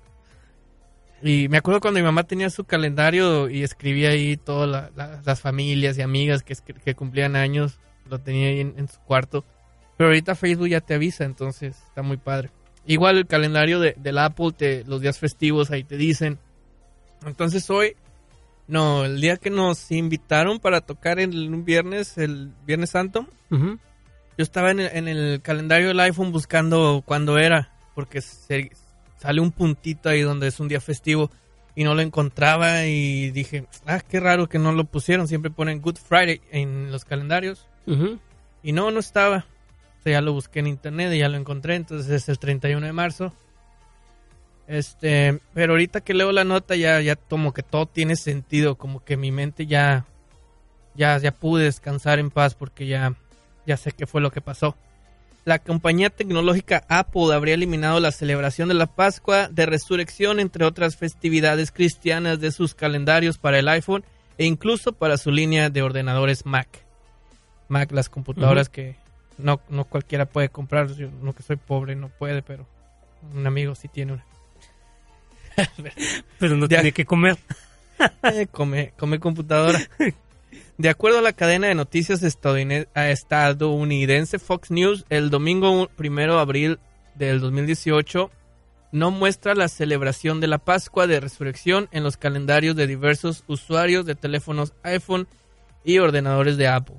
Y 1.24 1.48
me 1.50 1.58
acuerdo 1.58 1.80
cuando 1.82 2.00
mi 2.00 2.04
mamá 2.04 2.24
tenía 2.24 2.50
su 2.50 2.66
calendario 2.66 3.50
y 3.50 3.64
escribía 3.64 4.10
ahí 4.10 4.38
todas 4.38 4.70
la- 4.70 4.92
la- 4.96 5.22
las 5.26 5.42
familias 5.42 5.98
y 5.98 6.02
amigas 6.02 6.44
que, 6.44 6.56
que 6.84 6.94
cumplían 6.94 7.36
años, 7.36 7.80
lo 8.10 8.20
tenía 8.20 8.50
ahí 8.50 8.60
en, 8.60 8.76
en 8.78 8.88
su 8.88 9.00
cuarto. 9.00 9.44
Pero 9.98 10.10
ahorita 10.10 10.36
Facebook 10.36 10.68
ya 10.68 10.82
te 10.82 10.94
avisa, 10.94 11.24
entonces 11.24 11.78
está 11.88 12.02
muy 12.02 12.18
padre. 12.18 12.52
Igual 12.86 13.18
el 13.18 13.26
calendario 13.28 13.80
de, 13.80 13.96
del 13.98 14.18
Apple, 14.20 14.52
te, 14.56 14.84
los 14.84 15.02
días 15.02 15.18
festivos 15.18 15.72
ahí 15.72 15.84
te 15.84 15.98
dicen. 15.98 16.38
Entonces 17.26 17.68
hoy, 17.70 17.96
no, 18.68 19.05
el 19.05 19.22
día 19.22 19.38
que 19.38 19.49
nos 19.49 19.91
invitaron 19.91 20.59
para 20.59 20.82
tocar 20.82 21.20
en 21.20 21.53
un 21.53 21.66
viernes, 21.66 22.18
el 22.18 22.51
Viernes 22.66 22.89
Santo, 22.91 23.28
yo 24.38 24.43
estaba 24.43 24.72
en 24.72 24.80
el, 24.80 24.89
en 24.95 25.07
el 25.07 25.41
calendario 25.41 25.88
del 25.89 25.99
iPhone 25.99 26.32
buscando 26.32 27.03
cuándo 27.05 27.38
era, 27.38 27.72
porque 27.93 28.22
se- 28.22 28.72
sale 29.18 29.39
un 29.41 29.51
puntito 29.51 30.09
ahí 30.09 30.22
donde 30.22 30.47
es 30.47 30.59
un 30.59 30.68
día 30.68 30.82
festivo 30.82 31.32
y 31.76 31.84
no 31.84 31.93
lo 31.95 32.01
encontraba 32.01 32.86
y 32.86 33.32
dije, 33.32 33.66
ah, 33.86 33.99
qué 33.99 34.20
raro 34.20 34.47
que 34.49 34.59
no 34.59 34.72
lo 34.72 34.86
pusieron, 34.86 35.28
siempre 35.28 35.51
ponen 35.51 35.82
Good 35.82 35.97
Friday 35.97 36.41
en 36.51 36.91
los 36.91 37.05
calendarios 37.05 37.68
y 38.63 38.72
no, 38.72 38.91
no 38.91 38.99
estaba. 38.99 39.45
O 39.99 40.03
sea, 40.03 40.13
ya 40.13 40.22
lo 40.22 40.34
busqué 40.34 40.59
en 40.59 40.68
internet 40.68 41.13
y 41.13 41.20
ya 41.20 41.30
lo 41.30 41.38
encontré, 41.38 41.76
entonces 41.76 42.09
es 42.11 42.30
el 42.30 42.39
31 42.39 42.86
de 42.86 42.93
marzo. 42.93 43.34
Este, 44.68 45.39
pero 45.53 45.74
ahorita 45.74 46.01
que 46.01 46.13
leo 46.13 46.32
la 46.32 46.43
nota 46.43 46.76
ya, 46.76 46.99
ya 47.01 47.16
como 47.16 47.53
que 47.53 47.63
todo 47.63 47.86
tiene 47.86 48.16
sentido, 48.16 48.76
como 48.76 49.03
que 49.03 49.16
mi 49.16 49.32
mente 49.32 49.68
ya, 49.68 50.05
ya, 50.95 51.18
ya 51.20 51.32
pude 51.32 51.66
descansar 51.66 52.20
en 52.20 52.32
paz 52.32 52.55
porque 52.55 52.88
ya, 52.88 53.13
ya 53.68 53.78
sé 53.78 53.91
qué 53.91 54.07
fue 54.07 54.22
lo 54.22 54.32
que 54.32 54.41
pasó. 54.41 54.76
La 55.43 55.59
compañía 55.59 56.09
tecnológica 56.09 56.84
Apple 56.89 57.32
habría 57.32 57.53
eliminado 57.53 57.99
la 57.99 58.11
celebración 58.11 58.68
de 58.68 58.74
la 58.74 58.88
Pascua 58.88 59.47
de 59.47 59.68
Resurrección, 59.68 60.39
entre 60.39 60.66
otras 60.66 60.95
festividades 60.97 61.72
cristianas, 61.72 62.39
de 62.39 62.51
sus 62.51 62.74
calendarios 62.74 63.38
para 63.38 63.59
el 63.59 63.68
iPhone 63.68 64.03
e 64.39 64.45
incluso 64.45 64.93
para 64.93 65.18
su 65.18 65.30
línea 65.30 65.70
de 65.70 65.84
ordenadores 65.84 66.47
Mac. 66.47 66.68
Mac, 67.68 67.91
las 67.91 68.09
computadoras 68.09 68.70
que 68.70 68.95
no, 69.38 69.61
no 69.70 69.86
cualquiera 69.86 70.26
puede 70.26 70.49
comprar. 70.49 70.91
Yo, 70.95 71.09
no 71.22 71.34
que 71.34 71.43
soy 71.43 71.57
pobre, 71.57 71.95
no 71.95 72.09
puede, 72.09 72.41
pero 72.41 72.66
un 73.36 73.45
amigo 73.45 73.76
sí 73.76 73.88
tiene 73.88 74.13
una. 74.13 74.26
Pero 76.39 76.56
no 76.56 76.68
tiene 76.68 76.91
que 76.91 77.06
comer. 77.06 77.38
Eh, 78.24 78.47
come, 78.51 78.93
come 78.97 79.20
computadora. 79.20 79.80
De 80.78 80.89
acuerdo 80.89 81.20
a 81.20 81.22
la 81.22 81.34
cadena 81.34 81.68
de 81.68 81.76
noticias 81.76 82.22
eh, 82.22 82.86
estadounidense 82.95 84.39
Fox 84.39 84.72
News, 84.72 85.06
el 85.10 85.30
domingo 85.30 85.72
1 85.72 85.89
de 85.97 86.39
abril 86.39 86.80
del 87.16 87.39
2018 87.39 88.30
no 88.91 89.12
muestra 89.12 89.56
la 89.56 89.68
celebración 89.68 90.39
de 90.39 90.47
la 90.47 90.58
Pascua 90.58 91.08
de 91.08 91.20
Resurrección 91.20 91.89
en 91.91 92.03
los 92.03 92.18
calendarios 92.18 92.76
de 92.76 92.88
diversos 92.88 93.43
usuarios 93.47 94.06
de 94.06 94.16
teléfonos 94.16 94.74
iPhone 94.84 95.28
y 95.84 95.99
ordenadores 95.99 96.58
de 96.58 96.68
Apple. 96.68 96.95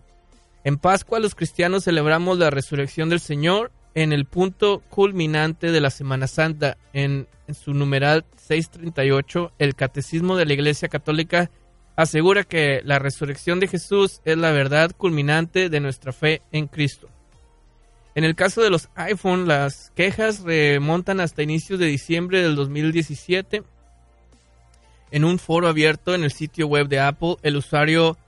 En 0.65 0.79
Pascua 0.79 1.21
los 1.21 1.35
cristianos 1.35 1.85
celebramos 1.85 2.39
la 2.39 2.51
resurrección 2.51 3.09
del 3.09 3.21
Señor 3.21 3.73
en 3.97 4.13
el 4.13 4.27
punto 4.27 4.83
culminante 4.91 5.73
de 5.73 5.81
la 5.81 5.89
Semana 5.89 6.27
Santa. 6.27 6.77
En, 6.93 7.27
su 7.55 7.73
numeral 7.73 8.25
638, 8.37 9.53
el 9.59 9.75
Catecismo 9.75 10.37
de 10.37 10.45
la 10.45 10.53
Iglesia 10.53 10.89
Católica 10.89 11.51
asegura 11.95 12.43
que 12.43 12.83
la 12.85 12.99
resurrección 12.99 13.59
de 13.59 13.69
Jesús 13.69 14.21
es 14.25 14.37
la 14.37 14.51
verdad 14.51 14.91
culminante 14.91 15.71
de 15.71 15.81
nuestra 15.81 16.13
fe 16.13 16.43
en 16.53 16.67
Cristo. 16.67 17.09
En 18.15 18.25
el 18.25 18.35
caso 18.35 18.63
de 18.63 18.71
los 18.71 18.91
iPhone, 18.97 19.49
las 19.49 19.93
quejas 19.95 20.41
remontan 20.41 21.21
hasta 21.21 21.43
inicios 21.43 21.79
de 21.79 21.87
diciembre 21.87 22.43
del 22.43 22.55
2017. 22.55 23.63
En 25.11 25.25
un 25.25 25.39
foro 25.39 25.69
abierto 25.69 26.15
en 26.15 26.25
el 26.25 26.33
sitio 26.33 26.67
web 26.67 26.89
de 26.89 27.01
Apple, 27.01 27.37
el 27.43 27.57
usuario 27.57 28.19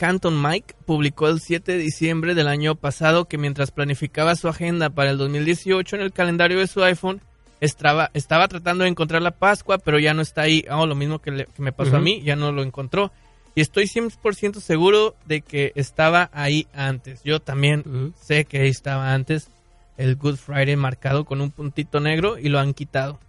Canton 0.00 0.40
Mike 0.40 0.76
publicó 0.86 1.28
el 1.28 1.40
7 1.40 1.72
de 1.72 1.76
diciembre 1.78 2.34
del 2.34 2.48
año 2.48 2.74
pasado 2.74 3.26
que 3.26 3.36
mientras 3.36 3.70
planificaba 3.70 4.34
su 4.34 4.48
agenda 4.48 4.88
para 4.88 5.10
el 5.10 5.18
2018 5.18 5.96
en 5.96 6.00
el 6.00 6.10
calendario 6.10 6.58
de 6.58 6.66
su 6.68 6.82
iPhone, 6.82 7.20
estaba, 7.60 8.10
estaba 8.14 8.48
tratando 8.48 8.84
de 8.84 8.88
encontrar 8.90 9.20
la 9.20 9.32
Pascua, 9.32 9.76
pero 9.76 9.98
ya 9.98 10.14
no 10.14 10.22
está 10.22 10.40
ahí. 10.40 10.64
Oh, 10.70 10.86
lo 10.86 10.94
mismo 10.94 11.18
que, 11.18 11.30
le- 11.32 11.44
que 11.44 11.60
me 11.60 11.72
pasó 11.72 11.96
a 11.98 12.00
mí, 12.00 12.22
ya 12.22 12.34
no 12.34 12.50
lo 12.50 12.62
encontró. 12.62 13.12
Y 13.54 13.60
estoy 13.60 13.84
100% 13.84 14.60
seguro 14.60 15.16
de 15.26 15.42
que 15.42 15.72
estaba 15.74 16.30
ahí 16.32 16.66
antes. 16.72 17.22
Yo 17.22 17.38
también 17.40 18.14
sé 18.18 18.46
que 18.46 18.60
ahí 18.62 18.68
estaba 18.70 19.12
antes 19.12 19.50
el 19.98 20.16
Good 20.16 20.36
Friday 20.36 20.76
marcado 20.76 21.26
con 21.26 21.42
un 21.42 21.50
puntito 21.50 22.00
negro 22.00 22.38
y 22.38 22.48
lo 22.48 22.58
han 22.58 22.72
quitado. 22.72 23.20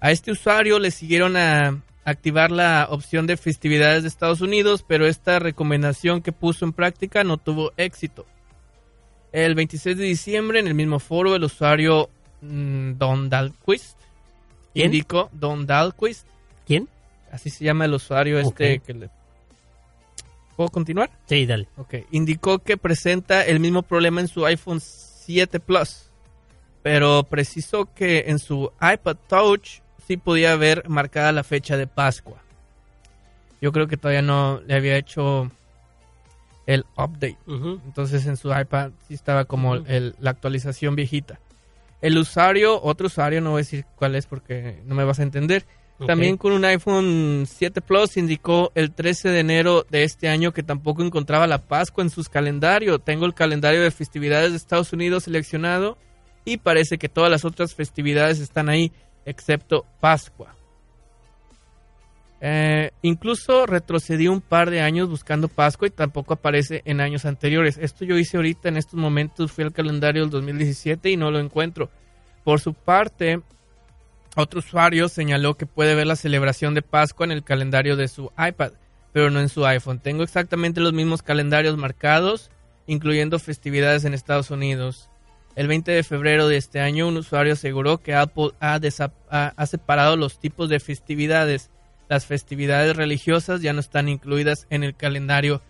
A 0.00 0.10
este 0.10 0.32
usuario 0.32 0.78
le 0.78 0.90
siguieron 0.90 1.38
a 1.38 1.80
activar 2.04 2.50
la 2.50 2.86
opción 2.90 3.26
de 3.26 3.36
festividades 3.36 4.02
de 4.02 4.08
Estados 4.08 4.40
Unidos, 4.40 4.84
pero 4.86 5.06
esta 5.06 5.38
recomendación 5.38 6.22
que 6.22 6.32
puso 6.32 6.64
en 6.64 6.72
práctica 6.72 7.24
no 7.24 7.38
tuvo 7.38 7.72
éxito. 7.76 8.26
El 9.32 9.54
26 9.54 9.96
de 9.96 10.04
diciembre, 10.04 10.60
en 10.60 10.68
el 10.68 10.74
mismo 10.74 10.98
foro, 11.00 11.34
el 11.34 11.44
usuario 11.44 12.08
mm, 12.42 12.92
Don 12.98 13.28
Dalquist 13.28 13.98
¿Quién? 14.72 14.86
indicó 14.86 15.30
Don 15.32 15.66
Dalquist, 15.66 16.26
¿Quién? 16.66 16.88
así 17.32 17.50
se 17.50 17.64
llama 17.64 17.86
el 17.86 17.94
usuario 17.94 18.38
este 18.38 18.78
que 18.80 18.94
le... 18.94 19.10
¿Puedo 20.56 20.70
continuar? 20.70 21.10
Sí, 21.26 21.46
dale. 21.46 21.66
Ok, 21.76 21.94
indicó 22.12 22.60
que 22.60 22.76
presenta 22.76 23.42
el 23.44 23.58
mismo 23.58 23.82
problema 23.82 24.20
en 24.20 24.28
su 24.28 24.46
iPhone 24.46 24.80
7 24.80 25.58
Plus, 25.58 26.10
pero 26.82 27.24
precisó 27.24 27.92
que 27.92 28.26
en 28.28 28.38
su 28.38 28.70
iPad 28.80 29.16
Touch 29.26 29.80
sí 30.06 30.16
podía 30.16 30.54
ver 30.56 30.88
marcada 30.88 31.32
la 31.32 31.44
fecha 31.44 31.76
de 31.76 31.86
Pascua. 31.86 32.42
Yo 33.60 33.72
creo 33.72 33.86
que 33.86 33.96
todavía 33.96 34.22
no 34.22 34.60
le 34.66 34.74
había 34.74 34.96
hecho 34.96 35.50
el 36.66 36.84
update. 36.96 37.38
Entonces 37.86 38.26
en 38.26 38.36
su 38.36 38.50
iPad 38.52 38.90
sí 39.06 39.14
estaba 39.14 39.44
como 39.44 39.74
el- 39.74 40.14
la 40.20 40.30
actualización 40.30 40.96
viejita. 40.96 41.38
El 42.00 42.18
usuario, 42.18 42.82
otro 42.82 43.06
usuario, 43.06 43.40
no 43.40 43.50
voy 43.52 43.58
a 43.60 43.64
decir 43.64 43.84
cuál 43.96 44.14
es 44.14 44.26
porque 44.26 44.80
no 44.86 44.94
me 44.94 45.04
vas 45.04 45.18
a 45.20 45.22
entender. 45.22 45.64
También 46.06 46.36
con 46.36 46.52
un 46.52 46.64
iPhone 46.64 47.44
7 47.46 47.80
Plus 47.80 48.16
indicó 48.16 48.72
el 48.74 48.90
13 48.90 49.28
de 49.28 49.40
enero 49.40 49.86
de 49.90 50.02
este 50.02 50.28
año 50.28 50.52
que 50.52 50.62
tampoco 50.64 51.02
encontraba 51.02 51.46
la 51.46 51.58
Pascua 51.58 52.02
en 52.02 52.10
sus 52.10 52.28
calendarios. 52.28 53.02
Tengo 53.04 53.26
el 53.26 53.32
calendario 53.34 53.80
de 53.82 53.90
festividades 53.92 54.50
de 54.50 54.56
Estados 54.56 54.92
Unidos 54.92 55.24
seleccionado 55.24 55.96
y 56.44 56.56
parece 56.56 56.98
que 56.98 57.08
todas 57.08 57.30
las 57.30 57.44
otras 57.44 57.74
festividades 57.74 58.40
están 58.40 58.68
ahí 58.68 58.90
excepto 59.24 59.86
Pascua. 60.00 60.54
Eh, 62.46 62.90
incluso 63.00 63.64
retrocedí 63.64 64.28
un 64.28 64.42
par 64.42 64.70
de 64.70 64.82
años 64.82 65.08
buscando 65.08 65.48
Pascua 65.48 65.88
y 65.88 65.90
tampoco 65.90 66.34
aparece 66.34 66.82
en 66.84 67.00
años 67.00 67.24
anteriores. 67.24 67.78
Esto 67.78 68.04
yo 68.04 68.18
hice 68.18 68.36
ahorita 68.36 68.68
en 68.68 68.76
estos 68.76 69.00
momentos, 69.00 69.50
fui 69.50 69.64
al 69.64 69.72
calendario 69.72 70.22
del 70.22 70.30
2017 70.30 71.10
y 71.10 71.16
no 71.16 71.30
lo 71.30 71.38
encuentro. 71.38 71.88
Por 72.44 72.60
su 72.60 72.74
parte, 72.74 73.40
otro 74.36 74.58
usuario 74.58 75.08
señaló 75.08 75.54
que 75.54 75.64
puede 75.64 75.94
ver 75.94 76.06
la 76.06 76.16
celebración 76.16 76.74
de 76.74 76.82
Pascua 76.82 77.24
en 77.24 77.32
el 77.32 77.44
calendario 77.44 77.96
de 77.96 78.08
su 78.08 78.30
iPad, 78.36 78.72
pero 79.12 79.30
no 79.30 79.40
en 79.40 79.48
su 79.48 79.64
iPhone. 79.64 80.00
Tengo 80.00 80.22
exactamente 80.22 80.80
los 80.80 80.92
mismos 80.92 81.22
calendarios 81.22 81.78
marcados, 81.78 82.50
incluyendo 82.86 83.38
festividades 83.38 84.04
en 84.04 84.12
Estados 84.12 84.50
Unidos. 84.50 85.08
El 85.56 85.68
20 85.68 85.92
de 85.92 86.02
febrero 86.02 86.48
de 86.48 86.56
este 86.56 86.80
año, 86.80 87.06
un 87.06 87.16
usuario 87.16 87.52
aseguró 87.52 87.98
que 87.98 88.14
Apple 88.14 88.50
ha, 88.60 89.66
separado 89.66 90.16
los 90.16 90.38
tipos 90.40 90.68
de 90.68 90.80
festividades. 90.80 91.70
Las 92.08 92.26
festividades 92.26 92.96
religiosas 92.96 93.62
ya 93.62 93.72
no 93.72 93.80
están 93.80 94.08
incluidas 94.08 94.66
en 94.70 94.82
el 94.82 94.96
calendario 94.96 95.62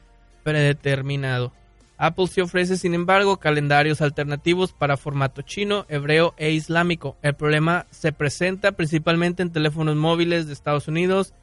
predeterminado. 0.43 1.53
Apple 1.97 2.27
sí 2.27 2.41
ofrece, 2.41 2.77
sin 2.77 2.95
embargo, 2.95 3.39
calendarios 3.39 4.01
alternativos 4.01 4.73
para 4.73 4.97
formato 4.97 5.43
chino, 5.43 5.87
hebreo 5.89 6.35
e 6.39 6.51
islámico. 6.51 7.17
El 7.23 7.35
problema 7.35 7.87
se 7.91 8.13
presenta 8.13 8.73
principalmente 8.73 9.43
en 9.43 9.53
teléfonos 9.53 9.95
móviles 9.97 10.47
de 10.47 10.55
Estados 10.55 10.89
Unidos, 10.89 11.35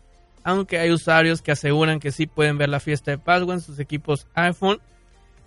aunque 0.44 0.80
hay 0.80 0.92
usuarios 0.92 1.42
que 1.42 1.52
aseguran 1.52 2.00
que 2.00 2.12
sí 2.12 2.26
pueden 2.26 2.58
ver 2.58 2.70
la 2.70 2.80
fiesta 2.80 3.12
de 3.12 3.18
Pascua 3.18 3.54
en 3.54 3.62
sus 3.62 3.80
equipos 3.80 4.28
iPhone. 4.34 4.82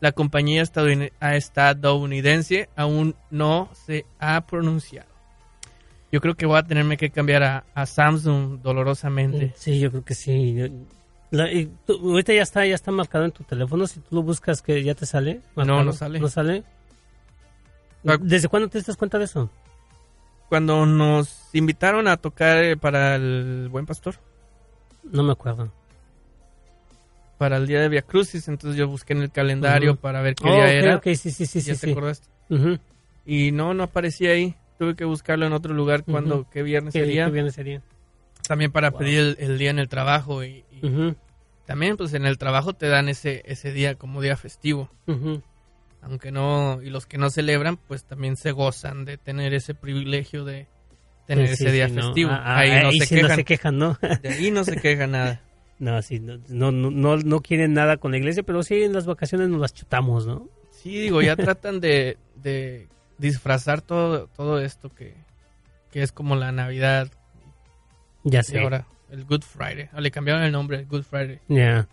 La 0.04 0.12
compañía 0.12 0.62
estadouni- 0.62 1.10
estadounidense 1.18 2.68
aún 2.76 3.14
no 3.30 3.70
se 3.86 4.04
ha 4.18 4.38
pronunciado. 4.46 5.08
Yo 6.12 6.20
creo 6.20 6.34
que 6.34 6.44
voy 6.44 6.58
a 6.58 6.62
tenerme 6.62 6.98
que 6.98 7.08
cambiar 7.08 7.42
a, 7.42 7.64
a 7.74 7.86
Samsung 7.86 8.60
dolorosamente. 8.60 9.54
Sí, 9.56 9.80
yo 9.80 9.90
creo 9.90 10.04
que 10.04 10.14
sí. 10.14 10.52
Yo- 10.56 10.66
la- 11.30 11.50
y 11.50 11.72
tú- 11.86 11.98
ahorita 12.10 12.34
ya 12.34 12.42
está, 12.42 12.66
ya 12.66 12.74
está 12.74 12.90
marcado 12.92 13.24
en 13.24 13.32
tu 13.32 13.44
teléfono. 13.44 13.86
Si 13.86 13.98
tú 14.00 14.16
lo 14.16 14.22
buscas, 14.22 14.60
que 14.60 14.82
ya 14.84 14.94
te 14.94 15.06
sale. 15.06 15.40
marcado? 15.54 15.82
no 15.84 15.92
sale. 15.94 16.20
¿No 16.20 16.28
sale? 16.28 16.64
Ah. 18.06 18.18
¿Desde 18.20 18.48
cuándo 18.48 18.68
te 18.68 18.82
das 18.82 18.98
cuenta 18.98 19.18
de 19.18 19.24
eso? 19.24 19.48
Cuando 20.50 20.84
nos 20.84 21.48
invitaron 21.54 22.08
a 22.08 22.18
tocar 22.18 22.62
eh, 22.62 22.76
para 22.76 23.16
el 23.16 23.68
Buen 23.70 23.86
Pastor, 23.86 24.16
No 25.02 25.22
me 25.22 25.32
acuerdo. 25.32 25.72
Para 27.44 27.58
el 27.58 27.66
día 27.66 27.78
de 27.82 27.90
Via 27.90 28.00
Crucis, 28.00 28.48
entonces 28.48 28.78
yo 28.78 28.88
busqué 28.88 29.12
en 29.12 29.20
el 29.20 29.30
calendario 29.30 29.96
para 29.96 30.22
ver 30.22 30.34
qué 30.34 30.48
Oh, 30.48 30.54
día 30.54 30.64
ok, 30.64 30.70
era. 30.72 30.96
ok, 30.96 31.02
sí, 31.08 31.30
sí, 31.30 31.44
sí, 31.44 31.58
y 31.58 31.60
sí. 31.60 31.68
ya 31.68 31.74
te 31.74 31.78
sí. 31.86 31.90
acordaste. 31.90 32.26
Y 33.26 33.52
no, 33.52 33.74
no 33.74 33.82
aparecía 33.82 34.30
ahí. 34.30 34.54
Tuve 34.78 34.96
que 34.96 35.04
buscarlo 35.04 35.44
en 35.44 35.52
otro 35.52 35.74
lugar 35.74 36.04
cuando, 36.04 36.48
qué 36.48 36.62
viernes 36.62 36.94
¿Qué, 36.94 37.00
sería. 37.00 37.26
qué 37.26 37.32
viernes 37.32 37.54
sería? 37.54 37.82
También 38.48 38.72
para 38.72 38.88
Wow. 38.92 38.98
pedir 39.00 39.18
el, 39.20 39.36
el 39.40 39.58
día 39.58 39.68
en 39.68 39.78
el 39.78 39.90
trabajo. 39.90 40.42
Y, 40.42 40.64
también 41.66 41.98
pues 41.98 42.14
en 42.14 42.24
el 42.24 42.38
trabajo 42.38 42.72
te 42.72 42.88
dan 42.88 43.10
ese, 43.10 43.42
ese 43.44 43.70
día 43.74 43.94
como 43.96 44.22
día 44.22 44.38
festivo. 44.38 44.88
Aunque 46.00 46.32
no, 46.32 46.80
y 46.82 46.88
los 46.88 47.04
que 47.04 47.18
no 47.18 47.28
celebran 47.28 47.76
pues 47.76 48.04
también 48.06 48.36
se 48.36 48.52
gozan 48.52 49.04
de 49.04 49.18
tener 49.18 49.52
ese 49.52 49.74
privilegio 49.74 50.46
de 50.46 50.66
tener 51.26 51.48
Sí, 51.48 51.52
ese 51.54 51.66
sí, 51.66 51.72
día 51.72 51.88
no. 51.88 51.94
festivo. 52.02 52.30
Ah, 52.32 52.42
ah, 52.42 52.58
ahí 52.60 52.70
no 52.82 52.88
ahí 52.88 53.00
se 53.00 53.06
sí 53.06 53.14
quejan. 53.16 53.28
no 53.30 53.36
se 53.36 53.44
quejan, 53.44 53.78
¿no? 53.78 53.98
De 54.22 54.28
ahí 54.30 54.50
no 54.50 54.64
se 54.64 54.76
queja 54.76 55.06
nada. 55.06 55.42
No, 55.78 56.00
sí, 56.02 56.20
no, 56.20 56.38
no, 56.48 56.70
no, 56.70 57.16
no, 57.16 57.40
quieren 57.40 57.74
nada 57.74 57.96
con 57.96 58.12
la 58.12 58.18
iglesia, 58.18 58.42
pero 58.42 58.62
sí 58.62 58.82
en 58.82 58.92
las 58.92 59.06
vacaciones 59.06 59.48
nos 59.48 59.60
las 59.60 59.74
chutamos, 59.74 60.26
¿no? 60.26 60.48
Sí, 60.70 61.00
digo, 61.00 61.20
ya 61.22 61.36
tratan 61.36 61.80
de, 61.80 62.16
de 62.42 62.86
disfrazar 63.18 63.80
todo, 63.82 64.28
todo 64.28 64.60
esto 64.60 64.90
que, 64.94 65.14
que 65.90 66.02
es 66.02 66.12
como 66.12 66.36
la 66.36 66.52
Navidad 66.52 67.08
Ya 68.22 68.40
y 68.40 68.44
sé. 68.44 68.60
ahora 68.60 68.86
el 69.10 69.24
Good 69.24 69.42
Friday. 69.42 69.88
Ah, 69.92 70.00
le 70.00 70.10
cambiaron 70.10 70.42
el 70.42 70.52
nombre, 70.52 70.78
el 70.80 70.86
Good 70.86 71.02
Friday. 71.02 71.40
Ya, 71.48 71.88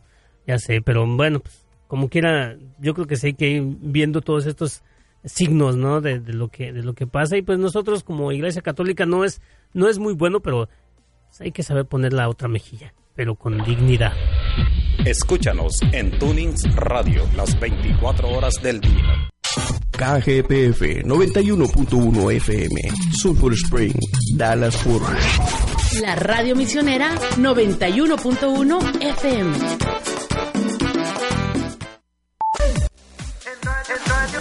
ya 0.47 0.57
sé, 0.59 0.81
pero 0.81 1.05
bueno, 1.05 1.39
pues 1.39 1.65
como 1.87 2.07
quiera, 2.09 2.55
yo 2.79 2.93
creo 2.93 3.05
que 3.07 3.17
sí 3.17 3.27
hay 3.27 3.33
que 3.33 3.49
ir 3.49 3.63
viendo 3.63 4.21
todos 4.21 4.45
estos 4.45 4.81
signos, 5.25 5.75
¿no? 5.75 6.01
De, 6.01 6.19
de 6.19 6.33
lo 6.33 6.47
que 6.47 6.71
de 6.71 6.83
lo 6.83 6.93
que 6.93 7.05
pasa 7.05 7.37
y 7.37 7.41
pues 7.41 7.59
nosotros 7.59 8.03
como 8.03 8.31
Iglesia 8.31 8.61
Católica 8.61 9.05
no 9.05 9.23
es 9.25 9.41
no 9.73 9.87
es 9.89 9.99
muy 9.99 10.13
bueno, 10.13 10.39
pero 10.39 10.67
pues, 11.27 11.41
hay 11.41 11.51
que 11.51 11.63
saber 11.63 11.85
poner 11.85 12.13
la 12.13 12.27
otra 12.29 12.47
mejilla, 12.47 12.93
pero 13.15 13.35
con 13.35 13.63
dignidad. 13.63 14.13
Escúchanos 15.05 15.73
en 15.91 16.17
Tunings 16.19 16.63
Radio 16.75 17.27
las 17.35 17.59
24 17.59 18.29
horas 18.29 18.53
del 18.61 18.79
día. 18.81 19.29
KGPF 19.91 21.03
91.1 21.05 22.31
FM, 22.37 22.81
Sulphur 23.13 23.53
Spring, 23.53 23.93
Dallas 24.35 24.75
Fort 24.77 25.03
Worth. 25.03 26.01
La 26.01 26.15
radio 26.15 26.55
misionera 26.55 27.13
91.1 27.37 29.01
FM. 29.01 29.57
En 34.33 34.40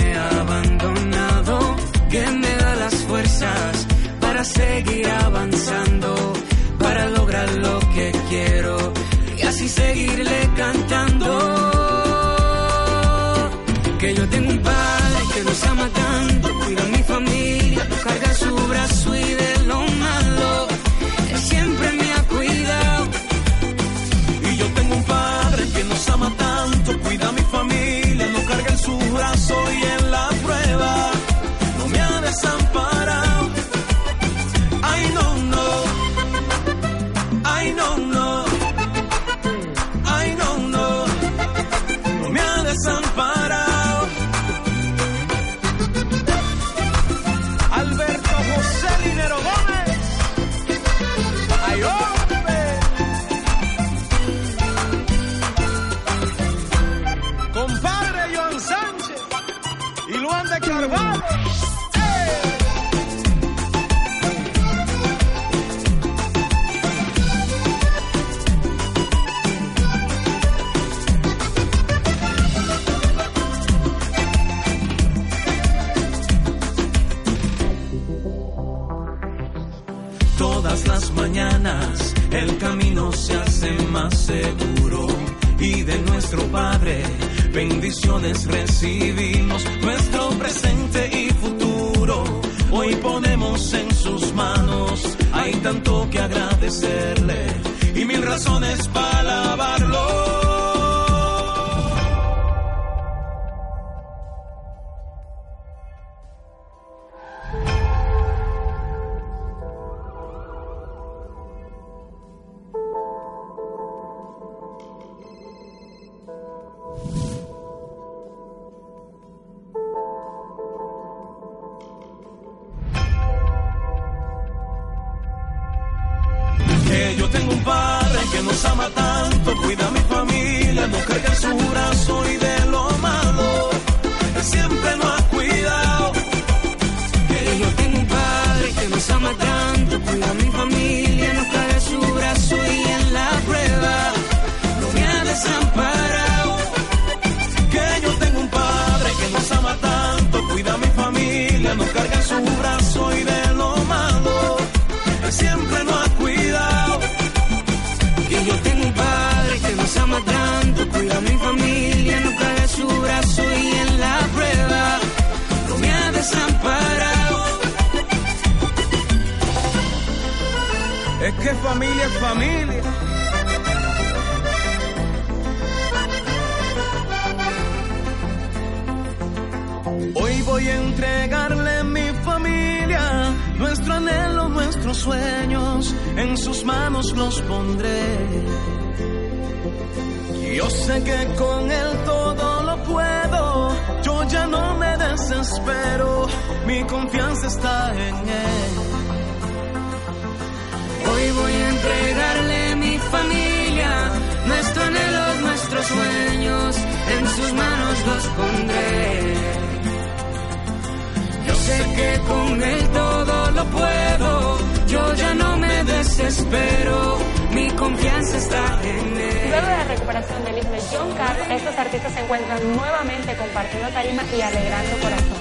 recuperación 220.01 220.43
del 220.45 220.57
himno 220.57 220.77
John 220.91 221.13
Carlos, 221.15 221.47
estos 221.51 221.77
artistas 221.77 222.11
se 222.13 222.21
encuentran 222.21 222.75
nuevamente 222.75 223.35
compartiendo 223.35 223.87
tarima 223.89 224.23
y 224.35 224.41
alegrando 224.41 224.97
corazón. 224.97 225.37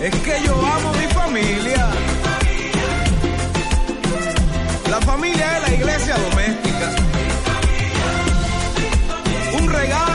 Es 0.00 0.14
que 0.16 0.42
yo 0.44 0.54
amo 0.54 0.92
mi 0.92 1.06
familia. 1.06 1.88
La 4.90 5.00
familia 5.00 5.56
es 5.56 5.62
la 5.62 5.74
iglesia 5.74 6.16
doméstica. 6.16 6.90
Un 9.58 9.72
regalo 9.72 10.11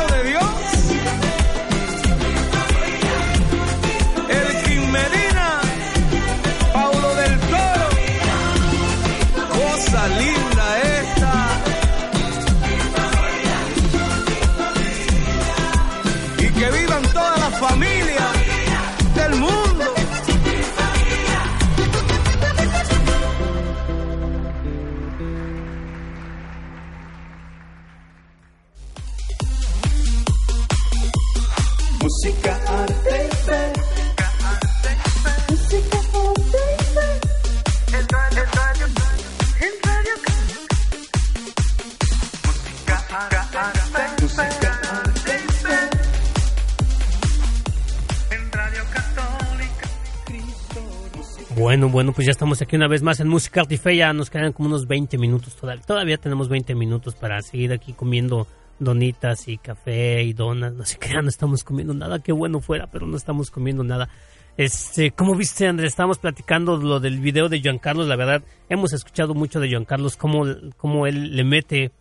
Bueno, 51.90 52.12
pues 52.12 52.26
ya 52.26 52.32
estamos 52.32 52.62
aquí 52.62 52.76
una 52.76 52.88
vez 52.88 53.02
más 53.02 53.20
en 53.22 53.30
Música 53.30 53.62
Arte 53.62 53.76
y 53.76 53.78
Fe. 53.78 53.96
Ya 53.96 54.12
nos 54.12 54.30
quedan 54.30 54.52
como 54.52 54.68
unos 54.68 54.88
20 54.88 55.18
minutos 55.18 55.56
todavía. 55.56 55.84
Todavía 55.84 56.18
tenemos 56.18 56.50
20 56.50 56.76
minutos 56.76 57.16
para 57.16 57.42
seguir 57.42 57.72
aquí 57.72 57.94
comiendo 57.94 58.46
donitas 58.80 59.48
y 59.48 59.58
café 59.58 60.22
y 60.24 60.34
donas. 60.34 60.74
No 60.74 60.86
sé 60.86 60.98
qué, 61.00 61.14
no 61.14 61.30
estamos 61.30 61.64
comiendo 61.64 61.94
nada. 61.94 62.20
Qué 62.20 62.34
bueno 62.34 62.60
fuera, 62.60 62.88
pero 62.88 63.08
no 63.08 63.16
estamos 63.16 63.52
comiendo 63.52 63.84
nada. 63.84 64.10
Este, 64.58 65.12
¿cómo 65.12 65.36
viste, 65.36 65.68
Andrés? 65.68 65.92
Estábamos 65.92 66.18
platicando 66.18 66.78
lo 66.78 67.00
del 67.00 67.20
video 67.20 67.48
de 67.48 67.62
Joan 67.64 67.80
Carlos. 67.80 68.08
La 68.08 68.18
verdad, 68.18 68.44
hemos 68.70 68.92
escuchado 68.92 69.34
mucho 69.34 69.60
de 69.60 69.72
Joan 69.72 69.86
Carlos, 69.86 70.18
cómo, 70.18 70.46
cómo 70.76 71.08
él 71.08 71.36
le 71.36 71.44
mete 71.44 71.92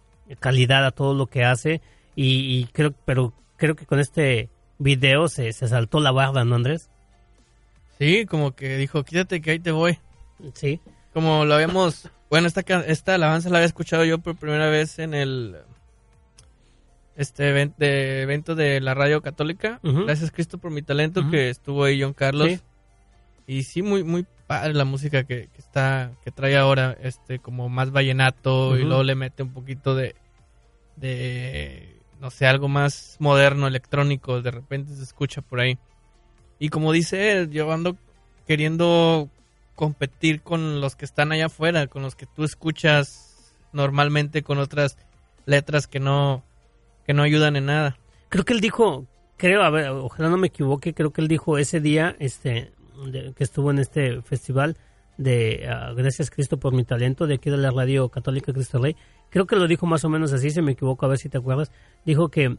calidad 0.40 0.84
a 0.84 0.90
todo 0.90 1.14
lo 1.14 1.26
que 1.26 1.44
hace. 1.44 1.80
Y, 2.16 2.58
y 2.58 2.64
creo, 2.72 2.92
pero 3.04 3.34
creo 3.56 3.76
que 3.76 3.86
con 3.86 4.00
este 4.00 4.48
video 4.78 5.28
se, 5.28 5.52
se 5.52 5.68
saltó 5.68 6.00
la 6.00 6.12
barda, 6.12 6.44
¿no, 6.44 6.56
Andrés? 6.56 6.90
Sí, 7.98 8.26
como 8.26 8.54
que 8.54 8.76
dijo, 8.76 9.02
quítate 9.04 9.40
que 9.40 9.52
ahí 9.52 9.58
te 9.58 9.70
voy. 9.70 9.98
Sí. 10.54 10.80
Como 11.12 11.44
lo 11.44 11.54
habíamos... 11.54 12.10
Bueno, 12.28 12.46
esta, 12.48 12.60
esta 12.86 13.14
alabanza 13.14 13.48
la 13.50 13.58
había 13.58 13.66
escuchado 13.66 14.04
yo 14.04 14.18
por 14.18 14.36
primera 14.36 14.68
vez 14.68 14.98
en 14.98 15.14
el... 15.14 15.56
Este 17.16 17.50
event- 17.50 17.76
de- 17.78 18.22
evento 18.22 18.54
de 18.54 18.80
la 18.80 18.92
radio 18.92 19.22
católica. 19.22 19.80
Gracias 20.04 20.30
Cristo 20.30 20.58
por 20.58 20.70
mi 20.70 20.82
talento, 20.82 21.22
que 21.30 21.48
estuvo 21.48 21.84
ahí 21.84 22.02
John 22.02 22.12
Carlos. 22.12 22.48
Sí. 22.48 22.60
Y 23.46 23.62
sí, 23.62 23.80
muy, 23.80 24.04
muy 24.04 24.26
padre 24.46 24.74
la 24.74 24.84
música 24.84 25.24
que, 25.24 25.48
que 25.52 25.58
está, 25.58 26.10
que 26.24 26.30
trae 26.30 26.56
ahora, 26.56 26.96
este, 27.00 27.38
como 27.38 27.68
más 27.70 27.90
vallenato 27.92 28.76
y 28.76 28.82
luego 28.82 29.02
le 29.04 29.14
mete 29.14 29.42
un 29.42 29.52
poquito 29.52 29.94
de, 29.94 30.14
de, 30.96 31.96
no 32.20 32.30
sé, 32.30 32.46
algo 32.46 32.68
más 32.68 33.16
moderno, 33.18 33.66
electrónico, 33.66 34.42
de 34.42 34.50
repente 34.50 34.94
se 34.94 35.02
escucha 35.02 35.40
por 35.42 35.60
ahí. 35.60 35.78
Y 36.58 36.68
como 36.70 36.92
dice 36.92 37.32
él, 37.32 37.50
yo 37.50 37.70
ando 37.72 37.96
queriendo 38.46 39.28
competir 39.74 40.40
con 40.40 40.80
los 40.80 40.96
que 40.96 41.04
están 41.04 41.32
allá 41.32 41.46
afuera, 41.46 41.86
con 41.86 42.02
los 42.02 42.14
que 42.16 42.26
tú 42.26 42.44
escuchas 42.44 43.54
normalmente 43.72 44.42
con 44.42 44.58
otras 44.58 44.96
letras 45.44 45.86
que 45.86 46.00
no, 46.00 46.42
que 47.06 47.12
no 47.12 47.22
ayudan 47.22 47.56
en 47.56 47.66
nada. 47.66 47.98
Creo 48.30 48.44
que 48.44 48.54
él 48.54 48.60
dijo, 48.60 49.06
creo, 49.36 49.62
a 49.62 49.70
ver, 49.70 49.88
ojalá 49.90 50.30
no 50.30 50.38
me 50.38 50.46
equivoque, 50.46 50.94
creo 50.94 51.12
que 51.12 51.20
él 51.20 51.28
dijo 51.28 51.58
ese 51.58 51.80
día 51.80 52.16
este 52.18 52.72
de- 53.10 53.34
que 53.34 53.44
estuvo 53.44 53.70
en 53.70 53.78
este 53.78 54.22
festival 54.22 54.76
de 55.18 55.66
ah, 55.68 55.92
Gracias 55.94 56.30
Cristo 56.30 56.58
por 56.58 56.72
mi 56.72 56.84
talento 56.84 57.26
de 57.26 57.34
aquí 57.34 57.50
de 57.50 57.56
la 57.58 57.70
radio 57.70 58.08
católica 58.08 58.52
Cristo 58.52 58.78
Rey. 58.78 58.96
Creo 59.30 59.46
que 59.46 59.56
lo 59.56 59.66
dijo 59.66 59.84
más 59.86 60.04
o 60.04 60.08
menos 60.08 60.32
así, 60.32 60.50
si 60.50 60.62
me 60.62 60.72
equivoco, 60.72 61.04
a 61.04 61.08
ver 61.10 61.18
si 61.18 61.28
te 61.28 61.36
acuerdas. 61.38 61.70
Dijo 62.06 62.28
que, 62.30 62.56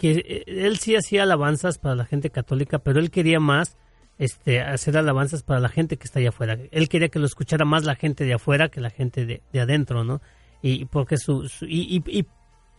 que 0.00 0.12
eh, 0.26 0.44
él 0.46 0.78
sí 0.78 0.96
hacía 0.96 1.22
alabanzas 1.24 1.78
para 1.78 1.94
la 1.94 2.06
gente 2.06 2.30
católica, 2.30 2.78
pero 2.80 2.98
él 2.98 3.10
quería 3.10 3.38
más 3.38 3.76
este, 4.18 4.60
hacer 4.62 4.96
alabanzas 4.96 5.42
para 5.42 5.60
la 5.60 5.68
gente 5.68 5.96
que 5.98 6.04
está 6.04 6.18
allá 6.18 6.30
afuera. 6.30 6.58
Él 6.70 6.88
quería 6.88 7.08
que 7.10 7.18
lo 7.18 7.26
escuchara 7.26 7.64
más 7.64 7.84
la 7.84 7.94
gente 7.94 8.24
de 8.24 8.34
afuera 8.34 8.68
que 8.70 8.80
la 8.80 8.90
gente 8.90 9.26
de, 9.26 9.42
de 9.52 9.60
adentro, 9.60 10.02
¿no? 10.02 10.20
Y 10.62 10.86
porque 10.86 11.16
su, 11.18 11.44
y, 11.62 11.96
y- 12.04 12.18
y 12.18 12.24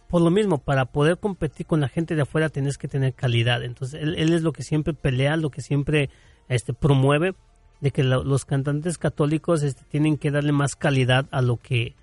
por 0.07 0.21
lo 0.21 0.29
mismo, 0.29 0.57
para 0.57 0.85
poder 0.85 1.19
competir 1.19 1.65
con 1.65 1.79
la 1.79 1.87
gente 1.87 2.15
de 2.15 2.23
afuera 2.23 2.49
tienes 2.49 2.77
que 2.77 2.87
tener 2.89 3.13
calidad. 3.13 3.63
Entonces, 3.63 4.01
él, 4.01 4.15
él 4.17 4.33
es 4.33 4.41
lo 4.41 4.51
que 4.51 4.61
siempre 4.63 4.93
pelea, 4.93 5.37
lo 5.37 5.49
que 5.51 5.61
siempre 5.61 6.09
este, 6.49 6.73
promueve, 6.73 7.33
de 7.79 7.91
que 7.91 8.03
lo- 8.03 8.23
los 8.23 8.43
cantantes 8.45 8.97
católicos 8.97 9.63
este, 9.63 9.83
tienen 9.85 10.17
que 10.17 10.29
darle 10.31 10.51
más 10.51 10.75
calidad 10.75 11.27
a 11.31 11.41
lo 11.41 11.57
que, 11.57 11.95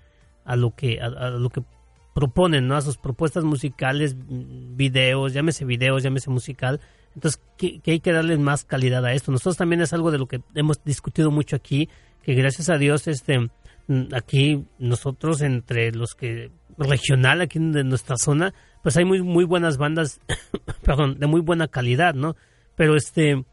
a 0.43 0.55
lo 0.55 0.75
que, 0.75 0.99
a 0.99 1.29
lo 1.29 1.49
que 1.49 1.61
proponen, 2.13 2.67
¿no? 2.67 2.75
A 2.75 2.81
sus 2.81 2.97
propuestas 2.97 3.43
musicales, 3.43 4.15
videos, 4.17 5.33
llámese 5.33 5.65
videos, 5.65 6.03
llámese 6.03 6.29
musical. 6.29 6.79
Entonces, 7.15 7.41
que, 7.57 7.79
que 7.79 7.91
hay 7.91 7.99
que 7.99 8.11
darle 8.11 8.37
más 8.37 8.65
calidad 8.65 9.05
a 9.05 9.13
esto. 9.13 9.31
Nosotros 9.31 9.57
también 9.57 9.81
es 9.81 9.93
algo 9.93 10.11
de 10.11 10.19
lo 10.19 10.27
que 10.27 10.41
hemos 10.55 10.83
discutido 10.83 11.31
mucho 11.31 11.55
aquí, 11.55 11.89
que 12.23 12.33
gracias 12.33 12.69
a 12.69 12.77
Dios, 12.77 13.07
este, 13.07 13.49
mm, 13.87 14.13
aquí 14.13 14.65
nosotros 14.77 15.41
entre 15.41 15.91
los 15.91 16.15
que 16.15 16.51
regional 16.77 17.41
aquí 17.41 17.59
de 17.59 17.83
nuestra 17.83 18.15
zona, 18.17 18.53
pues 18.81 18.95
hay 18.97 19.05
muy 19.05 19.21
muy 19.21 19.43
buenas 19.43 19.77
bandas, 19.77 20.21
perdón, 20.83 21.19
de 21.19 21.27
muy 21.27 21.41
buena 21.41 21.67
calidad, 21.67 22.13
¿no? 22.13 22.35
Pero 22.75 22.95
este, 22.95 23.43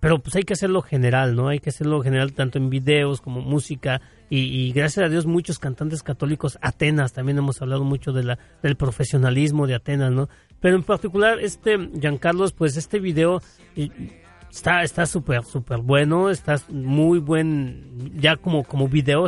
pero 0.00 0.18
pues 0.20 0.36
hay 0.36 0.42
que 0.42 0.54
hacerlo 0.54 0.82
general, 0.82 1.34
¿no? 1.34 1.48
Hay 1.48 1.58
que 1.58 1.70
hacerlo 1.70 2.02
general 2.02 2.32
tanto 2.32 2.58
en 2.58 2.70
videos 2.70 3.20
como 3.20 3.40
música 3.40 4.00
y, 4.30 4.38
y 4.40 4.72
gracias 4.72 5.06
a 5.06 5.08
Dios 5.08 5.26
muchos 5.26 5.58
cantantes 5.58 6.02
católicos, 6.02 6.58
Atenas, 6.60 7.12
también 7.12 7.38
hemos 7.38 7.60
hablado 7.62 7.84
mucho 7.84 8.12
de 8.12 8.24
la, 8.24 8.38
del 8.62 8.76
profesionalismo 8.76 9.66
de 9.66 9.74
Atenas, 9.74 10.12
¿no? 10.12 10.28
Pero 10.60 10.76
en 10.76 10.82
particular 10.82 11.38
este 11.40 11.78
Giancarlos, 12.00 12.52
pues 12.52 12.76
este 12.76 12.98
video 12.98 13.40
está 14.50 14.82
está 14.82 15.06
súper 15.06 15.44
súper 15.44 15.78
bueno, 15.78 16.30
está 16.30 16.56
muy 16.68 17.18
buen 17.18 18.12
ya 18.16 18.36
como 18.36 18.64
como 18.64 18.88
video, 18.88 19.26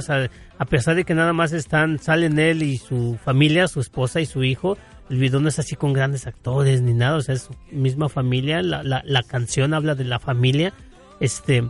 a 0.59 0.65
pesar 0.65 0.95
de 0.97 1.05
que 1.05 1.15
nada 1.15 1.33
más 1.33 1.53
están 1.53 1.99
salen 1.99 2.39
él 2.39 2.63
y 2.63 2.79
su 2.79 3.19
familia, 3.23 3.69
su 3.69 3.81
esposa 3.81 4.21
y 4.21 4.27
su 4.27 4.43
hijo, 4.45 4.77
el 5.11 5.19
video 5.19 5.41
no 5.41 5.49
es 5.49 5.59
así 5.59 5.77
con 5.77 5.93
grandes 5.93 6.27
actores 6.27 6.81
ni 6.81 6.95
nada, 6.95 7.16
o 7.16 7.20
sea, 7.20 7.35
es 7.35 7.49
misma 7.70 8.09
familia, 8.09 8.62
la, 8.62 8.82
la, 8.82 9.03
la 9.05 9.23
canción 9.23 9.74
habla 9.74 9.95
de 9.95 10.05
la 10.05 10.19
familia, 10.19 10.73
este 11.19 11.65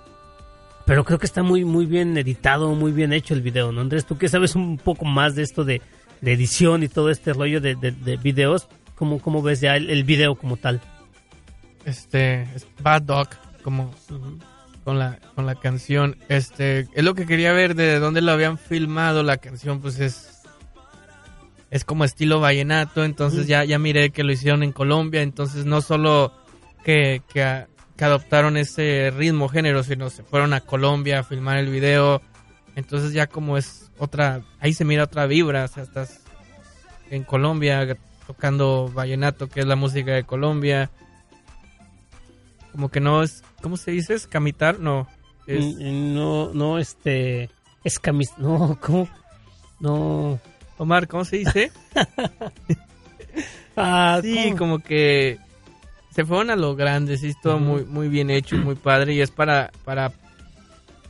pero 0.86 1.04
creo 1.04 1.18
que 1.18 1.26
está 1.26 1.42
muy 1.42 1.64
muy 1.64 1.86
bien 1.86 2.16
editado, 2.16 2.74
muy 2.74 2.92
bien 2.92 3.12
hecho 3.12 3.34
el 3.34 3.42
video, 3.42 3.72
¿no? 3.72 3.80
Andrés, 3.80 4.06
tú 4.06 4.18
que 4.18 4.28
sabes 4.28 4.54
un 4.54 4.76
poco 4.76 5.04
más 5.04 5.34
de 5.34 5.42
esto 5.42 5.64
de, 5.64 5.82
de 6.20 6.32
edición 6.32 6.82
y 6.82 6.88
todo 6.88 7.10
este 7.10 7.32
rollo 7.32 7.60
de, 7.60 7.74
de, 7.76 7.92
de 7.92 8.16
videos, 8.16 8.68
¿cómo, 8.94 9.20
¿cómo 9.20 9.42
ves 9.42 9.60
ya 9.60 9.76
el, 9.76 9.88
el 9.88 10.04
video 10.04 10.34
como 10.34 10.56
tal? 10.56 10.80
Este, 11.84 12.42
es 12.54 12.66
Bad 12.82 13.02
Dog, 13.02 13.28
como 13.62 13.94
con 14.84 14.98
la, 14.98 15.18
con 15.34 15.46
la 15.46 15.54
canción. 15.54 16.16
Este, 16.28 16.88
es 16.92 17.04
lo 17.04 17.14
que 17.14 17.26
quería 17.26 17.52
ver 17.52 17.74
de 17.74 17.98
dónde 17.98 18.20
lo 18.20 18.32
habían 18.32 18.58
filmado 18.58 19.22
la 19.22 19.38
canción, 19.38 19.80
pues 19.80 19.98
es, 20.00 20.29
es 21.70 21.84
como 21.84 22.04
estilo 22.04 22.40
vallenato, 22.40 23.04
entonces 23.04 23.46
ya, 23.46 23.64
ya 23.64 23.78
miré 23.78 24.10
que 24.10 24.24
lo 24.24 24.32
hicieron 24.32 24.62
en 24.62 24.72
Colombia, 24.72 25.22
entonces 25.22 25.64
no 25.66 25.80
solo 25.80 26.32
que, 26.84 27.22
que, 27.32 27.66
adoptaron 28.02 28.56
ese 28.56 29.12
ritmo 29.14 29.48
género, 29.48 29.82
sino 29.82 30.08
se 30.08 30.22
fueron 30.22 30.54
a 30.54 30.60
Colombia 30.60 31.20
a 31.20 31.22
filmar 31.22 31.58
el 31.58 31.68
video, 31.68 32.22
entonces 32.74 33.12
ya 33.12 33.26
como 33.26 33.58
es 33.58 33.90
otra, 33.98 34.42
ahí 34.58 34.72
se 34.72 34.86
mira 34.86 35.04
otra 35.04 35.26
vibra, 35.26 35.64
o 35.64 35.68
sea, 35.68 35.82
estás 35.82 36.22
en 37.10 37.24
Colombia 37.24 37.98
tocando 38.26 38.90
vallenato, 38.92 39.48
que 39.48 39.60
es 39.60 39.66
la 39.66 39.76
música 39.76 40.12
de 40.12 40.24
Colombia 40.24 40.90
como 42.72 42.88
que 42.88 43.00
no 43.00 43.22
es, 43.22 43.42
¿cómo 43.62 43.76
se 43.76 43.90
dice? 43.90 44.14
Escamitar, 44.14 44.78
no. 44.78 45.08
Es, 45.46 45.64
Mm, 45.76 46.14
No, 46.14 46.52
no, 46.54 46.78
este, 46.78 47.50
es 47.84 47.98
camis, 47.98 48.36
no, 48.38 48.78
¿cómo? 48.80 49.08
No. 49.80 50.38
Omar, 50.80 51.06
¿cómo 51.08 51.24
se 51.24 51.36
dice? 51.38 51.70
Ah, 53.76 54.18
sí, 54.22 54.34
¿cómo? 54.46 54.56
como 54.56 54.78
que 54.80 55.38
se 56.10 56.24
fueron 56.24 56.50
a 56.50 56.56
lo 56.56 56.74
grande, 56.74 57.16
sí, 57.16 57.32
todo 57.40 57.58
muy, 57.58 57.84
muy 57.84 58.08
bien 58.08 58.28
hecho, 58.30 58.58
muy 58.58 58.74
padre 58.74 59.14
y 59.14 59.20
es 59.20 59.30
para, 59.30 59.70
para, 59.84 60.12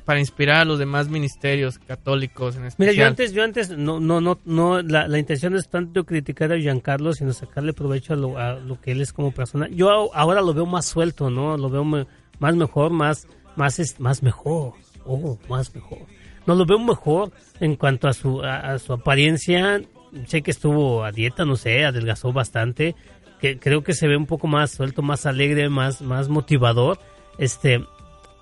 para 0.04 0.20
inspirar 0.20 0.58
a 0.58 0.64
los 0.64 0.78
demás 0.78 1.08
ministerios 1.08 1.78
católicos 1.78 2.54
en 2.56 2.62
Mira, 2.62 2.68
especial. 2.68 2.96
yo 2.96 3.06
antes, 3.06 3.32
yo 3.32 3.42
antes, 3.42 3.70
no, 3.70 3.98
no, 3.98 4.20
no, 4.20 4.38
no, 4.44 4.82
la, 4.82 5.08
la 5.08 5.18
intención 5.18 5.54
no 5.54 5.58
es 5.58 5.68
tanto 5.68 6.04
criticar 6.04 6.52
a 6.52 6.58
Giancarlo, 6.58 7.12
sino 7.14 7.32
sacarle 7.32 7.72
provecho 7.72 8.12
a 8.12 8.16
lo, 8.16 8.38
a 8.38 8.52
lo 8.54 8.78
que 8.80 8.92
él 8.92 9.00
es 9.00 9.12
como 9.12 9.32
persona. 9.32 9.66
Yo 9.70 10.14
ahora 10.14 10.42
lo 10.42 10.52
veo 10.52 10.66
más 10.66 10.84
suelto, 10.86 11.30
¿no? 11.30 11.56
Lo 11.56 11.70
veo 11.70 11.84
me- 11.84 12.06
más 12.38 12.54
mejor, 12.54 12.90
más, 12.92 13.26
más, 13.56 13.78
es, 13.78 13.98
más 13.98 14.22
mejor. 14.22 14.74
Oh, 15.06 15.38
más 15.48 15.74
mejor. 15.74 16.00
No, 16.46 16.54
lo 16.54 16.66
veo 16.66 16.78
mejor 16.78 17.32
en 17.60 17.76
cuanto 17.76 18.08
a 18.08 18.12
su, 18.12 18.42
a, 18.42 18.78
su 18.78 18.92
apariencia. 18.92 19.82
Sé 20.26 20.42
que 20.42 20.50
estuvo 20.50 21.04
a 21.04 21.12
dieta, 21.12 21.44
no 21.44 21.56
sé, 21.56 21.84
adelgazó 21.84 22.32
bastante. 22.32 22.94
Que 23.40 23.58
creo 23.58 23.82
que 23.82 23.94
se 23.94 24.08
ve 24.08 24.16
un 24.16 24.26
poco 24.26 24.46
más 24.46 24.70
suelto, 24.70 25.02
más 25.02 25.26
alegre, 25.26 25.68
más, 25.68 26.02
más 26.02 26.28
motivador. 26.28 26.98
Este, 27.38 27.80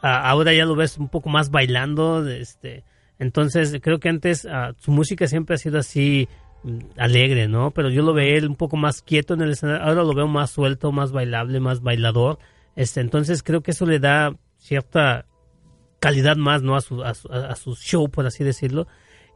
ahora 0.02 0.52
ya 0.52 0.64
lo 0.64 0.74
ves 0.76 0.98
un 0.98 1.08
poco 1.08 1.28
más 1.28 1.50
bailando, 1.50 2.26
este, 2.28 2.84
entonces 3.18 3.78
creo 3.82 3.98
que 3.98 4.08
antes 4.08 4.46
ah, 4.46 4.72
su 4.78 4.90
música 4.90 5.26
siempre 5.26 5.54
ha 5.54 5.58
sido 5.58 5.78
así 5.78 6.28
mm, 6.62 6.78
alegre, 6.96 7.48
¿no? 7.48 7.70
Pero 7.72 7.90
yo 7.90 8.02
lo 8.02 8.12
veo 8.14 8.36
él 8.36 8.48
un 8.48 8.56
poco 8.56 8.76
más 8.76 9.02
quieto 9.02 9.34
en 9.34 9.42
el 9.42 9.50
escenario, 9.50 9.84
ahora 9.84 10.02
lo 10.02 10.14
veo 10.14 10.28
más 10.28 10.50
suelto, 10.50 10.92
más 10.92 11.12
bailable, 11.12 11.60
más 11.60 11.80
bailador, 11.80 12.38
este, 12.76 13.00
entonces 13.00 13.42
creo 13.42 13.62
que 13.62 13.72
eso 13.72 13.86
le 13.86 13.98
da 13.98 14.34
cierta 14.58 15.26
calidad 15.98 16.36
más, 16.36 16.62
¿no? 16.62 16.76
A 16.76 16.80
su, 16.80 17.02
a 17.02 17.14
su, 17.14 17.28
a 17.32 17.54
su 17.56 17.74
show, 17.76 18.08
por 18.08 18.26
así 18.26 18.44
decirlo. 18.44 18.86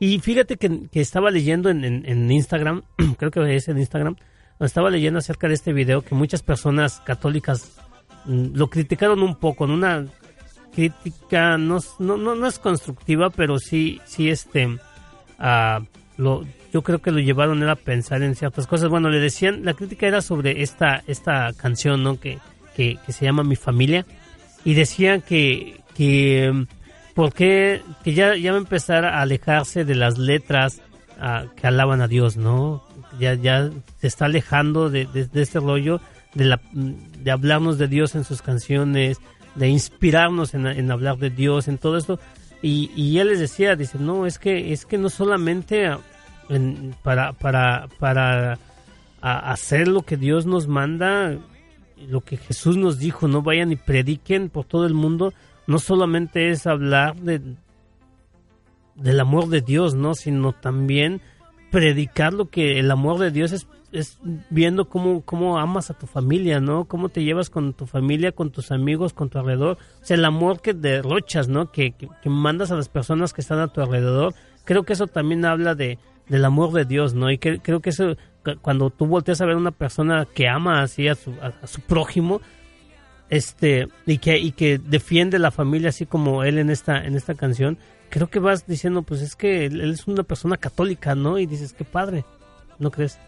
Y 0.01 0.18
fíjate 0.18 0.56
que, 0.56 0.89
que 0.90 1.01
estaba 1.01 1.30
leyendo 1.30 1.70
en, 1.70 1.84
en- 1.84 2.30
Instagram, 2.32 2.82
creo 3.18 3.30
que 3.30 3.55
es 3.55 3.68
en 3.68 3.78
Instagram, 3.78 4.16
estaba 4.60 4.90
leyendo 4.90 5.18
acerca 5.18 5.48
de 5.48 5.55
este 5.55 5.72
video 5.72 6.02
que 6.02 6.14
muchas 6.14 6.43
personas 6.43 7.01
católicas 7.01 7.76
mm, 8.24 8.56
lo 8.56 8.68
criticaron 8.68 9.22
un 9.22 9.36
poco, 9.36 9.64
en 9.64 9.70
una 9.72 10.06
crítica 10.74 11.59
no, 11.59 11.78
no, 11.98 12.16
no, 12.16 12.34
no 12.34 12.47
es 12.47 12.59
constructiva, 12.59 13.30
pero 13.30 13.59
sí, 13.59 14.01
sí 14.06 14.30
este, 14.30 14.76
ah, 15.39 15.80
lo, 16.16 16.44
yo 16.72 16.82
creo 16.82 17.01
que 17.01 17.10
lo 17.10 17.18
llevaron 17.20 17.62
él 17.62 17.68
a 17.68 17.76
pensar 17.76 18.22
en 18.22 18.34
ciertas 18.34 18.66
cosas. 18.66 18.89
Bueno, 18.89 19.10
le 19.10 19.20
decían, 19.20 19.64
la 19.64 19.74
crítica 19.74 20.06
era 20.06 20.22
sobre 20.22 20.62
esta, 20.62 21.02
esta 21.06 21.52
canción, 21.52 22.02
¿no? 22.02 22.18
Que, 22.18 22.39
que, 22.74 22.98
que 23.05 23.12
se 23.12 23.24
llama 23.24 23.43
Mi 23.43 23.56
Familia. 23.56 24.06
Y 24.64 24.74
decían 24.74 25.20
que, 25.20 25.80
que, 25.94 26.66
¿por 27.14 27.32
qué 27.32 27.82
que 28.05 28.14
ya, 28.14 28.36
ya 28.36 28.52
va 28.52 28.59
a 28.59 28.60
empezar 28.60 29.05
a 29.05 29.20
alejarse 29.20 29.85
de 29.85 29.94
las 29.94 30.19
letras 30.19 30.81
ah, 31.20 31.44
que 31.56 31.66
alaban 31.66 32.01
a 32.01 32.09
Dios, 32.09 32.36
¿no? 32.36 32.82
Ya, 33.19 33.35
ya 33.35 33.70
se 34.01 34.06
está 34.06 34.24
alejando 34.27 34.89
de, 34.90 35.06
de- 35.06 35.43
este 35.43 35.60
rollo 35.60 36.01
de, 36.35 36.44
la, 36.47 36.60
de 36.73 37.31
hablarnos 37.31 37.77
de 37.78 37.89
Dios 37.89 38.14
en 38.14 38.24
sus 38.24 38.40
canciones, 38.43 39.19
de 39.55 39.69
inspirarnos 39.69 40.55
en, 40.55 40.66
en 40.66 40.90
hablar 40.90 41.19
de 41.19 41.28
Dios, 41.31 41.69
en 41.69 41.77
todo 41.78 41.97
esto. 41.98 42.19
Y, 42.62 42.90
y 42.97 43.19
él 43.19 43.28
les 43.28 43.40
decía, 43.40 43.77
dice, 43.77 43.98
no, 43.98 44.24
es 44.27 44.39
que, 44.39 44.73
es 44.73 44.86
que 44.86 44.97
no 44.97 45.10
solamente 45.10 45.90
en- 46.48 46.94
para, 47.02 47.32
para, 47.35 47.89
para 47.98 48.59
hacer 49.20 49.89
lo 49.89 50.02
que 50.02 50.16
Dios 50.16 50.47
nos 50.47 50.66
manda, 50.69 51.36
lo 52.09 52.20
que 52.23 52.36
Jesús 52.36 52.77
nos 52.77 52.98
dijo, 52.98 53.28
no 53.28 53.43
vayan 53.43 53.70
y 53.73 53.77
prediquen 53.77 54.48
por 54.48 54.64
todo 54.64 54.86
el 54.86 54.94
mundo, 54.94 55.32
no 55.72 55.78
solamente 55.78 56.50
es 56.50 56.66
hablar 56.66 57.16
de 57.16 57.40
del 58.94 59.20
amor 59.20 59.48
de 59.48 59.62
Dios, 59.62 59.94
¿no? 59.94 60.14
Sino 60.14 60.52
también 60.52 61.20
predicar 61.70 62.34
lo 62.34 62.50
que 62.50 62.78
el 62.78 62.90
amor 62.90 63.18
de 63.18 63.30
Dios 63.30 63.52
es, 63.52 63.66
es 63.90 64.18
viendo 64.50 64.88
cómo, 64.90 65.22
cómo 65.22 65.58
amas 65.58 65.90
a 65.90 65.94
tu 65.94 66.06
familia, 66.06 66.60
¿no? 66.60 66.84
Cómo 66.84 67.08
te 67.08 67.24
llevas 67.24 67.48
con 67.48 67.72
tu 67.72 67.86
familia, 67.86 68.32
con 68.32 68.50
tus 68.50 68.70
amigos, 68.70 69.14
con 69.14 69.30
tu 69.30 69.38
alrededor. 69.38 69.78
O 70.02 70.04
sea, 70.04 70.16
el 70.16 70.24
amor 70.26 70.60
que 70.60 70.74
derrochas, 70.74 71.48
¿no? 71.48 71.72
Que, 71.72 71.92
que, 71.92 72.08
que 72.22 72.28
mandas 72.28 72.70
a 72.70 72.76
las 72.76 72.90
personas 72.90 73.32
que 73.32 73.40
están 73.40 73.60
a 73.60 73.68
tu 73.68 73.80
alrededor. 73.80 74.34
Creo 74.64 74.82
que 74.82 74.92
eso 74.92 75.06
también 75.06 75.46
habla 75.46 75.74
de, 75.74 75.98
del 76.28 76.44
amor 76.44 76.72
de 76.72 76.84
Dios, 76.84 77.14
¿no? 77.14 77.30
Y 77.30 77.38
que, 77.38 77.60
creo 77.60 77.80
que 77.80 77.90
eso, 77.90 78.16
cu- 78.44 78.58
cuando 78.60 78.90
tú 78.90 79.06
volteas 79.06 79.40
a 79.40 79.46
ver 79.46 79.54
a 79.54 79.58
una 79.58 79.72
persona 79.72 80.26
que 80.34 80.48
ama 80.48 80.82
así 80.82 81.08
a 81.08 81.14
su, 81.14 81.32
a 81.40 81.66
su 81.66 81.80
prójimo, 81.80 82.42
este 83.32 83.88
y 84.06 84.18
que 84.18 84.38
y 84.38 84.52
que 84.52 84.76
defiende 84.78 85.38
la 85.38 85.50
familia 85.50 85.88
así 85.88 86.04
como 86.06 86.44
él 86.44 86.59
en 86.59 86.68
esta 86.68 87.02
en 87.04 87.14
esta 87.16 87.34
canción 87.34 87.78
creo 88.10 88.28
que 88.28 88.38
vas 88.38 88.66
diciendo 88.66 89.02
pues 89.02 89.22
es 89.22 89.36
que 89.36 89.64
él, 89.64 89.80
él 89.80 89.92
es 89.92 90.06
una 90.06 90.22
persona 90.22 90.59
católica 90.59 91.14
no 91.14 91.38
y 91.38 91.46
dices 91.46 91.72
qué 91.72 91.84
padre 91.84 92.24
no 92.78 92.90
crees 92.90 93.18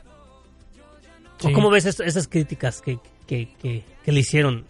Sí. 1.40 1.48
o 1.48 1.52
cómo 1.52 1.68
ves 1.70 1.84
esto- 1.86 2.04
esas 2.04 2.28
críticas 2.28 2.80
que, 2.80 2.98
que, 3.26 3.48
que, 3.60 3.82
que 4.04 4.12
le 4.12 4.20
hicieron 4.20 4.66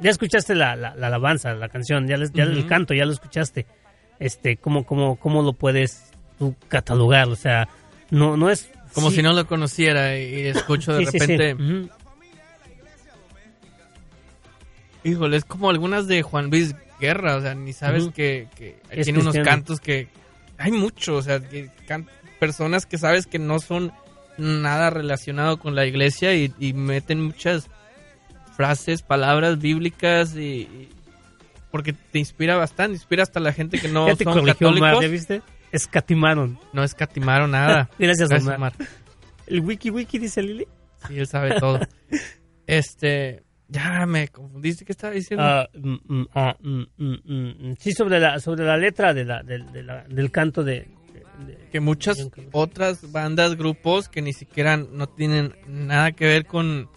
ya 0.00 0.10
escuchaste 0.10 0.54
la, 0.54 0.74
la, 0.76 0.94
la 0.96 1.06
alabanza 1.08 1.52
la 1.54 1.68
canción 1.68 2.06
ya, 2.08 2.16
les- 2.16 2.32
ya 2.32 2.44
el 2.44 2.66
canto 2.66 2.94
ya 2.94 3.04
lo 3.04 3.12
escuchaste. 3.12 3.66
Este 4.18 4.56
cómo 4.56 4.84
cómo 4.84 5.16
cómo 5.16 5.42
lo 5.42 5.52
puedes 5.52 6.10
tú 6.38 6.54
catalogar 6.68 7.28
o 7.28 7.36
sea 7.36 7.68
no 8.10 8.36
no 8.36 8.50
es 8.50 8.70
Como 8.94 9.10
sí. 9.10 9.16
si 9.16 9.22
no 9.22 9.32
lo 9.34 9.46
conociera 9.46 10.18
y, 10.18 10.46
escucho 10.46 10.94
de 10.94 11.06
Sí, 11.10 11.18
repente. 11.18 11.92
Híjole, 15.08 15.36
es 15.36 15.44
como 15.44 15.70
algunas 15.70 16.06
de 16.06 16.22
Juan 16.22 16.50
Luis 16.50 16.74
Guerra, 17.00 17.36
o 17.36 17.40
sea, 17.40 17.54
ni 17.54 17.72
sabes 17.72 18.08
que, 18.14 18.48
tiene 19.02 19.20
unos 19.20 19.36
cantos 19.38 19.80
que 19.80 20.08
hay 20.58 20.72
mucho, 20.72 21.14
o 21.16 21.22
sea, 21.22 21.40
que 21.40 21.70
can- 21.86 22.08
personas 22.40 22.86
que 22.86 22.98
sabes 22.98 23.26
que 23.26 23.38
no 23.38 23.58
son 23.60 23.92
nada 24.36 24.90
relacionado 24.90 25.58
con 25.58 25.74
la 25.74 25.86
iglesia 25.86 26.34
y, 26.34 26.52
y 26.58 26.72
meten 26.72 27.22
muchas 27.22 27.68
frases, 28.56 29.02
palabras 29.02 29.58
bíblicas 29.58 30.34
y, 30.34 30.40
y- 30.62 30.88
porque 31.70 31.92
te 31.92 32.18
inspira 32.18 32.56
bastante, 32.56 32.94
inspira 32.94 33.22
hasta 33.22 33.40
la 33.40 33.52
gente 33.52 33.78
que 33.78 33.88
no 33.88 34.06
ya 34.08 34.16
te 34.16 34.24
son 34.24 34.34
corrigió 34.40 34.68
Omar, 34.68 34.80
católicos. 34.94 35.02
¿ya 35.04 35.08
viste? 35.08 35.42
Escatimaron. 35.70 36.58
No 36.72 36.82
escatimaron 36.82 37.50
nada. 37.52 37.90
Gracias, 37.98 38.28
Gracias, 38.28 38.56
Omar. 38.56 38.72
El 39.46 39.60
wiki 39.60 39.90
wiki 39.90 40.18
dice 40.18 40.42
Lili. 40.42 40.66
Sí, 41.06 41.18
él 41.18 41.26
sabe 41.26 41.58
todo. 41.60 41.80
este, 42.66 43.42
ya 43.68 44.06
me 44.06 44.28
confundiste, 44.28 44.84
¿qué 44.84 44.92
estaba 44.92 45.12
diciendo? 45.12 45.44
Ah, 45.44 45.68
mm, 45.74 45.96
mm, 46.08 46.26
ah, 46.34 46.56
mm, 46.60 47.72
sí, 47.78 47.92
sobre 47.92 48.18
la, 48.20 48.40
sobre 48.40 48.64
la 48.64 48.76
letra 48.76 49.12
de 49.14 49.24
la, 49.24 49.42
del- 49.42 49.70
de 49.72 49.82
la- 49.82 50.04
del 50.04 50.30
canto 50.30 50.64
de... 50.64 50.88
que 51.70 51.80
muchas 51.80 52.16
otras 52.52 53.12
bandas, 53.12 53.56
grupos 53.56 54.08
que 54.08 54.22
ni 54.22 54.32
siquiera 54.32 54.76
no 54.76 55.06
tienen 55.06 55.54
nada 55.66 56.12
que 56.12 56.24
ver 56.26 56.46
con, 56.46 56.88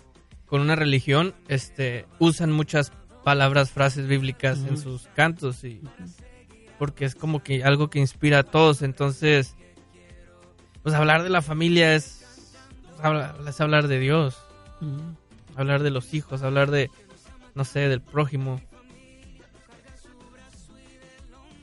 con 0.46 0.62
una 0.62 0.76
religión, 0.76 1.34
este, 1.48 2.06
usan 2.20 2.52
muchas 2.52 2.92
palabras, 3.24 3.70
frases 3.72 4.08
bíblicas 4.08 4.60
en 4.66 4.78
sus 4.78 5.08
cantos 5.16 5.64
y 5.64 5.82
porque 6.80 7.06
es 7.06 7.14
como 7.14 7.44
que 7.44 7.64
algo 7.64 7.90
que 7.92 8.00
inspira 8.00 8.40
a 8.40 8.44
todos, 8.44 8.82
entonces 8.82 9.56
pues 10.82 10.96
hablar 10.96 11.22
de 11.22 11.30
la 11.30 11.42
familia 11.44 11.94
es, 11.96 12.26
habla- 13.02 13.36
es 13.48 13.62
hablar 13.62 13.88
de 13.88 14.00
Dios. 14.00 14.36
Hablar 15.56 15.84
de 15.84 15.92
los 15.92 16.14
hijos, 16.14 16.42
hablar 16.44 16.72
de 16.72 16.90
no 17.56 17.66
sé, 17.66 17.82
del 17.90 18.02
prójimo. 18.02 18.62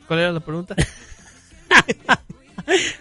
¿Cuál 0.07 0.21
era 0.21 0.33
la 0.33 0.41
pregunta? 0.41 0.75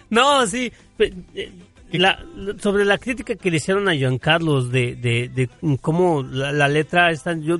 No, 0.08 0.46
sí. 0.46 0.72
eh, 0.98 1.52
la- 1.92 2.24
sobre 2.58 2.84
la 2.86 2.96
crítica 2.96 3.34
que 3.34 3.50
le 3.50 3.58
hicieron 3.58 3.86
a 3.88 3.92
Joan 3.98 4.16
Carlos 4.18 4.70
de, 4.72 4.94
de, 4.96 5.28
de 5.28 5.78
cómo 5.80 6.22
la, 6.22 6.52
la 6.52 6.68
letra 6.68 7.10
está... 7.10 7.36
Yo, 7.36 7.58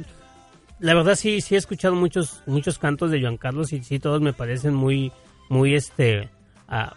la 0.78 0.94
verdad 0.94 1.16
sí, 1.16 1.42
sí 1.42 1.54
he 1.54 1.58
escuchado 1.58 1.94
muchos, 1.94 2.42
muchos 2.46 2.78
cantos 2.78 3.10
de 3.10 3.20
Joan 3.20 3.36
Carlos 3.36 3.72
y 3.74 3.82
sí 3.84 3.98
todos 3.98 4.22
me 4.22 4.32
parecen 4.32 4.74
muy, 4.74 5.12
muy 5.50 5.74
este... 5.74 6.30
ah, 6.68 6.94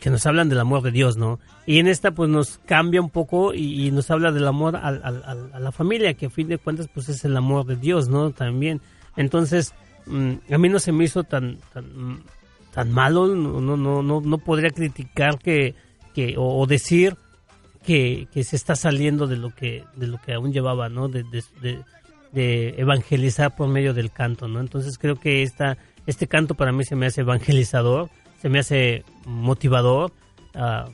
que 0.00 0.10
nos 0.10 0.26
hablan 0.26 0.48
del 0.48 0.58
amor 0.60 0.82
de 0.82 0.90
Dios, 0.90 1.16
¿no? 1.16 1.38
Y 1.66 1.78
en 1.78 1.86
esta 1.86 2.10
pues 2.12 2.28
nos 2.30 2.58
cambia 2.66 3.00
un 3.00 3.10
poco 3.10 3.54
y, 3.54 3.90
nos 3.90 4.10
habla 4.10 4.32
del 4.32 4.46
amor 4.46 4.76
a 4.76 4.90
la 4.90 5.72
familia, 5.72 6.14
que 6.14 6.26
a 6.26 6.30
fin 6.30 6.48
de 6.48 6.58
cuentas 6.58 6.88
pues 6.92 7.08
es 7.08 7.24
el 7.24 7.36
amor 7.36 7.66
de 7.66 7.76
Dios, 7.76 8.08
¿no? 8.08 8.30
También. 8.30 8.80
Entonces, 9.16 9.74
mm, 10.06 10.32
a 10.52 10.58
mí 10.58 10.68
no 10.68 10.78
se 10.78 10.92
me 10.92 11.04
hizo 11.04 11.22
tan, 11.22 11.58
tan, 11.72 12.22
tan 12.72 12.90
malo, 12.90 13.26
no, 13.28 13.60
no, 13.60 13.76
no, 13.76 14.02
no, 14.02 14.20
no 14.20 14.38
podría 14.38 14.70
criticar 14.70 15.38
que, 15.38 15.74
que 16.14 16.34
o, 16.38 16.66
decir 16.66 17.16
que, 17.84 18.26
que 18.32 18.42
se 18.42 18.56
está 18.56 18.74
saliendo 18.76 19.26
de 19.26 19.36
lo 19.36 19.54
que, 19.54 19.84
de 19.96 20.06
lo 20.06 20.18
que 20.18 20.32
aún 20.32 20.52
llevaba, 20.52 20.88
¿no? 20.88 21.08
De- 21.08 21.24
de 22.32 22.74
evangelizar 22.78 23.56
por 23.56 23.68
medio 23.68 23.92
del 23.92 24.10
canto, 24.10 24.46
¿no? 24.48 24.60
Entonces 24.60 24.98
creo 24.98 25.16
que 25.16 25.42
esta, 25.42 25.78
este 26.06 26.26
canto 26.28 26.54
para 26.54 26.72
mí 26.72 26.84
se 26.84 26.94
me 26.94 27.06
hace 27.06 27.22
evangelizador, 27.22 28.08
se 28.40 28.48
me 28.48 28.58
hace 28.60 29.04
motivador 29.26 30.12
ah, 30.54 30.88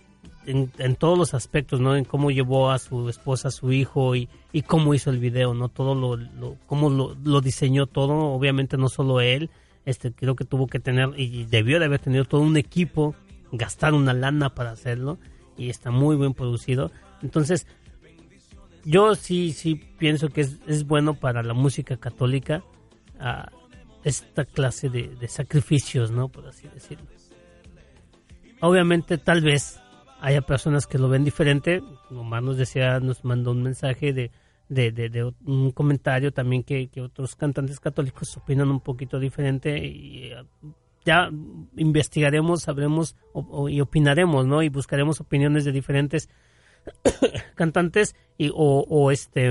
en, 0.47 0.70
todos 0.97 1.18
los 1.18 1.35
aspectos, 1.35 1.81
¿no? 1.81 1.97
En 1.97 2.05
cómo 2.05 2.31
llevó 2.31 2.70
a 2.70 2.78
su 2.78 3.09
esposa, 3.09 3.48
a 3.48 3.51
su 3.51 3.73
hijo 3.73 4.14
y, 4.14 4.28
y 4.52 4.62
cómo 4.62 4.94
hizo 4.94 5.10
el 5.10 5.18
video, 5.18 5.55
¿no? 5.55 5.68
Todo 5.68 5.94
lo, 5.94 6.16
lo- 6.16 6.56
cómo 6.66 6.89
lo, 6.89 7.16
lo 7.24 7.40
diseñó 7.40 7.86
todo, 7.86 8.14
obviamente 8.32 8.77
no 8.77 8.89
solo 8.89 9.20
él, 9.20 9.51
este 9.85 10.12
creo 10.12 10.36
que 10.36 10.44
tuvo 10.44 10.66
que 10.68 10.78
tener 10.81 11.10
y 11.18 11.44
debió 11.47 11.78
de 11.81 11.86
haber 11.86 12.01
tenido 12.01 12.24
todo 12.24 12.40
un 12.43 12.56
equipo, 12.56 13.14
gastar 13.52 13.94
una 13.94 14.12
lana 14.12 14.55
para 14.55 14.70
hacerlo 14.70 15.18
y 15.56 15.68
está 15.68 15.90
muy 15.90 16.16
bien 16.16 16.32
producido. 16.35 16.90
Entonces, 17.23 17.66
yo 18.85 19.14
sí, 19.16 19.52
sí 19.52 19.74
pienso 19.98 20.28
que 20.28 20.43
es, 20.43 20.59
es 20.66 20.86
bueno 20.86 21.14
para 21.14 21.43
la 21.43 21.55
música 21.55 21.97
católica 21.97 22.62
ah, 23.18 23.51
esta 24.05 24.44
clase 24.44 24.89
de, 24.90 25.09
de 25.09 25.27
sacrificios, 25.28 26.12
¿no? 26.12 26.28
Por 26.28 26.47
así 26.47 26.68
decirlo. 26.73 27.06
Obviamente, 28.66 29.18
tal 29.18 29.43
vez 29.43 29.80
haya 30.20 30.40
personas 30.43 30.86
que 30.86 30.98
lo 30.98 31.09
ven 31.09 31.24
diferente. 31.24 31.82
Omar 32.10 32.43
nos 32.43 32.56
decía, 32.56 32.98
nos 33.01 33.24
mandó 33.24 33.51
un 33.52 33.62
mensaje 33.62 34.12
de, 34.12 34.30
de, 34.68 34.90
de- 34.93 35.09
de 35.09 35.24
un 35.44 35.70
comentario 35.72 36.32
también 36.32 36.62
que, 36.62 36.88
que 36.88 37.01
otros 37.01 37.36
cantantes 37.36 37.80
católicos 37.80 38.36
opinan 38.36 38.70
un 38.70 38.80
poquito 38.80 39.18
diferente 39.18 39.78
y 39.86 40.32
eh, 40.32 40.36
ya 41.05 41.30
investigaremos, 41.76 42.62
sabremos 42.62 43.14
y 43.68 43.80
opinaremos, 43.80 44.47
¿no? 44.47 44.62
Y 44.62 44.68
buscaremos 44.68 45.20
opiniones 45.20 45.64
de 45.64 45.72
diferentes 45.72 46.28
cantantes 47.55 48.14
y, 48.38 48.51
o, 48.51 48.84
o 48.88 49.10
este 49.10 49.51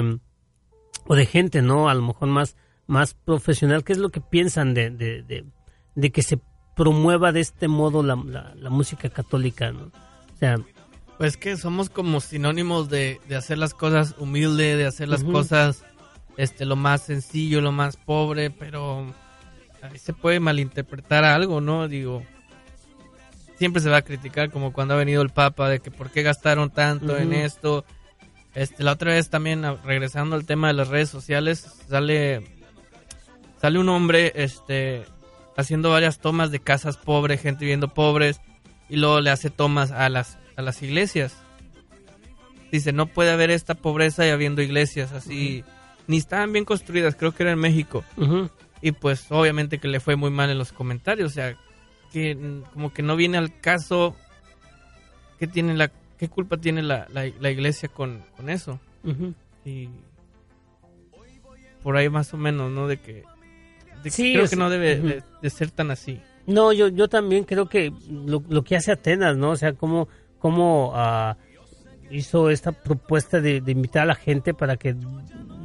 o 1.07 1.15
de 1.15 1.25
gente, 1.25 1.61
¿no? 1.61 1.87
A 1.89 1.93
lo 1.93 2.01
mejor 2.01 2.27
más, 2.29 2.57
más 2.87 3.13
profesional. 3.13 3.83
¿Qué 3.83 3.93
es 3.93 3.99
lo 3.99 4.09
que 4.09 4.21
piensan 4.21 4.73
de, 4.73 4.89
de, 4.89 5.21
de- 5.23 5.45
de 5.95 6.11
que 6.11 6.23
se 6.23 6.39
promueva 6.75 7.31
de 7.31 7.39
este 7.41 7.67
modo 7.67 8.03
la, 8.03 8.15
la- 8.15 8.53
la 8.55 8.69
música 8.69 9.09
católica, 9.09 9.71
¿no? 9.71 9.85
O 9.85 10.37
sea, 10.39 10.59
Pues 11.17 11.37
que 11.37 11.55
somos 11.57 11.89
como 11.89 12.19
sinónimos 12.19 12.89
de, 12.89 13.21
de 13.29 13.35
hacer 13.37 13.57
las 13.57 13.73
cosas 13.73 14.15
humilde, 14.17 14.75
de 14.75 14.85
hacer 14.85 15.07
las 15.07 15.23
cosas 15.23 15.83
este 16.37 16.65
lo 16.65 16.75
más 16.75 17.01
sencillo, 17.03 17.61
lo 17.61 17.71
más 17.71 17.95
pobre, 17.95 18.49
pero 18.51 19.13
ahí 19.81 19.97
se 19.97 20.11
puede 20.11 20.41
malinterpretar 20.41 21.23
algo, 21.23 21.61
¿no? 21.61 21.87
Digo, 21.87 22.21
siempre 23.57 23.81
se 23.81 23.89
va 23.89 23.97
a 23.97 24.01
criticar 24.01 24.51
como 24.51 24.73
cuando 24.73 24.93
ha 24.95 24.97
venido 24.97 25.21
el 25.21 25.29
Papa 25.29 25.69
de 25.69 25.79
que 25.79 25.91
por 25.91 26.09
qué 26.11 26.23
gastaron 26.23 26.69
tanto 26.69 27.15
en 27.17 27.31
esto. 27.33 27.85
Este, 28.53 28.83
la 28.83 28.91
otra 28.93 29.11
vez 29.11 29.29
también 29.29 29.63
regresando 29.85 30.35
al 30.35 30.45
tema 30.45 30.67
de 30.67 30.73
las 30.73 30.89
redes 30.89 31.09
sociales, 31.09 31.65
sale 31.89 32.43
sale 33.61 33.79
un 33.79 33.87
hombre 33.89 34.33
este 34.35 35.05
haciendo 35.55 35.89
varias 35.89 36.19
tomas 36.19 36.51
de 36.51 36.59
casas 36.59 36.97
pobres, 36.97 37.41
gente 37.41 37.65
viviendo 37.65 37.93
pobres 37.93 38.41
y 38.89 38.97
luego 38.97 39.21
le 39.21 39.31
hace 39.31 39.49
tomas 39.49 39.91
a 39.91 40.09
las 40.09 40.37
a 40.55 40.61
las 40.61 40.81
iglesias. 40.81 41.37
Dice, 42.71 42.91
no 42.91 43.07
puede 43.07 43.31
haber 43.31 43.51
esta 43.51 43.75
pobreza 43.75 44.25
y 44.25 44.29
habiendo 44.29 44.61
iglesias 44.61 45.11
así, 45.11 45.63
ni 46.07 46.17
estaban 46.17 46.51
bien 46.51 46.65
construidas, 46.65 47.15
creo 47.15 47.33
que 47.33 47.43
era 47.43 47.51
en 47.51 47.59
México. 47.59 48.03
Y 48.81 48.91
pues 48.91 49.27
obviamente 49.31 49.79
que 49.79 49.87
le 49.87 49.99
fue 49.99 50.15
muy 50.15 50.29
mal 50.29 50.49
en 50.49 50.57
los 50.57 50.71
comentarios, 50.71 51.31
o 51.31 51.33
sea, 51.33 51.57
que 52.11 52.37
como 52.73 52.93
que 52.93 53.01
no 53.01 53.15
viene 53.15 53.37
al 53.37 53.59
caso 53.59 54.15
qué 55.39 55.47
tiene 55.47 55.73
la 55.75 55.91
qué 56.17 56.29
culpa 56.29 56.57
tiene 56.57 56.81
la, 56.81 57.07
la, 57.11 57.29
la 57.39 57.51
iglesia 57.51 57.89
con, 57.89 58.23
con 58.37 58.49
eso. 58.49 58.79
Y 59.63 59.89
por 61.83 61.97
ahí 61.97 62.09
más 62.09 62.33
o 62.33 62.37
menos, 62.37 62.71
¿no? 62.71 62.87
De 62.87 62.97
que, 62.97 63.23
de 64.03 64.09
que 64.09 64.11
Sí, 64.11 64.33
creo 64.33 64.47
que 64.47 64.55
no 64.55 64.69
debe 64.69 64.97
de, 64.97 65.23
de 65.41 65.49
ser 65.49 65.71
tan 65.71 65.91
así. 65.91 66.19
No, 66.47 66.73
yo, 66.73 66.87
yo 66.89 67.07
también 67.07 67.43
creo 67.43 67.67
que 67.67 67.91
lo, 68.09 68.43
lo 68.47 68.63
que 68.63 68.75
hace 68.75 68.91
Atenas, 68.91 69.35
¿no? 69.35 69.51
O 69.51 69.55
sea, 69.55 69.73
cómo, 69.73 70.07
cómo 70.37 70.91
ah, 70.95 71.37
hizo 72.11 72.49
esta 72.49 72.71
propuesta 72.71 73.41
de, 73.41 73.61
de 73.61 73.71
invitar 73.71 74.03
a 74.03 74.05
la 74.05 74.15
gente 74.15 74.53
para 74.53 74.77
que 74.77 74.95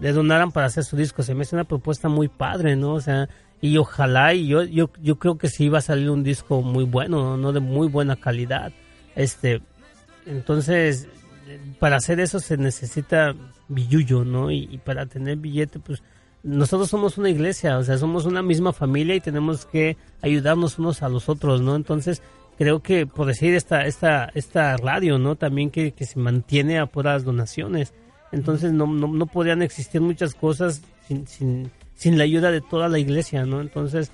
le 0.00 0.12
donaran 0.12 0.52
para 0.52 0.66
hacer 0.66 0.84
su 0.84 0.96
disco. 0.96 1.22
Se 1.22 1.34
me 1.34 1.42
hace 1.42 1.54
una 1.54 1.64
propuesta 1.64 2.08
muy 2.08 2.28
padre, 2.28 2.76
¿no? 2.76 2.94
O 2.94 3.00
sea, 3.00 3.28
y 3.60 3.76
ojalá, 3.76 4.32
y 4.32 4.48
yo, 4.48 4.62
yo, 4.64 4.90
yo 5.02 5.18
creo 5.18 5.36
que 5.36 5.48
sí 5.48 5.68
va 5.68 5.78
a 5.78 5.82
salir 5.82 6.10
un 6.10 6.22
disco 6.22 6.62
muy 6.62 6.84
bueno, 6.84 7.36
¿no? 7.36 7.52
De 7.52 7.60
muy 7.60 7.88
buena 7.88 8.16
calidad. 8.16 8.72
Este, 9.14 9.60
entonces, 10.24 11.08
para 11.78 11.96
hacer 11.96 12.20
eso 12.20 12.40
se 12.40 12.56
necesita 12.56 13.34
billuyo, 13.68 14.24
¿no? 14.24 14.50
Y, 14.50 14.68
y 14.70 14.78
para 14.78 15.04
tener 15.04 15.36
billete, 15.36 15.78
pues 15.78 16.02
nosotros 16.42 16.88
somos 16.88 17.18
una 17.18 17.30
iglesia, 17.30 17.78
o 17.78 17.82
sea, 17.82 17.98
somos 17.98 18.24
una 18.24 18.42
misma 18.42 18.72
familia 18.72 19.14
y 19.14 19.20
tenemos 19.20 19.66
que 19.66 19.96
ayudarnos 20.22 20.78
unos 20.78 21.02
a 21.02 21.08
los 21.08 21.28
otros, 21.28 21.60
¿no? 21.60 21.76
Entonces, 21.76 22.22
creo 22.56 22.80
que 22.80 23.06
por 23.06 23.26
decir 23.26 23.54
esta 23.54 23.86
esta 23.86 24.30
esta 24.34 24.76
radio, 24.76 25.18
¿no? 25.18 25.36
También 25.36 25.70
que, 25.70 25.92
que 25.92 26.06
se 26.06 26.18
mantiene 26.18 26.78
a 26.78 26.86
puras 26.86 27.24
donaciones. 27.24 27.92
Entonces, 28.32 28.72
no, 28.72 28.86
no, 28.86 29.08
no 29.08 29.26
podrían 29.26 29.60
existir 29.62 30.00
muchas 30.00 30.34
cosas 30.34 30.82
sin, 31.06 31.26
sin, 31.26 31.70
sin 31.94 32.16
la 32.16 32.24
ayuda 32.24 32.50
de 32.50 32.60
toda 32.60 32.88
la 32.88 32.98
iglesia, 32.98 33.44
¿no? 33.44 33.60
Entonces, 33.60 34.12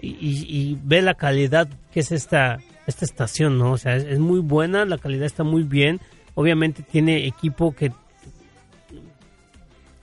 y, 0.00 0.08
y, 0.08 0.46
y 0.48 0.78
ve 0.84 1.02
la 1.02 1.14
calidad 1.14 1.68
que 1.92 2.00
es 2.00 2.12
esta 2.12 2.60
esta 2.86 3.04
estación, 3.04 3.58
¿no? 3.58 3.72
O 3.72 3.78
sea, 3.78 3.96
es, 3.96 4.04
es 4.04 4.18
muy 4.18 4.40
buena, 4.40 4.84
la 4.84 4.98
calidad 4.98 5.26
está 5.26 5.42
muy 5.42 5.62
bien. 5.62 6.00
Obviamente 6.34 6.82
tiene 6.82 7.26
equipo 7.26 7.74
que 7.74 7.92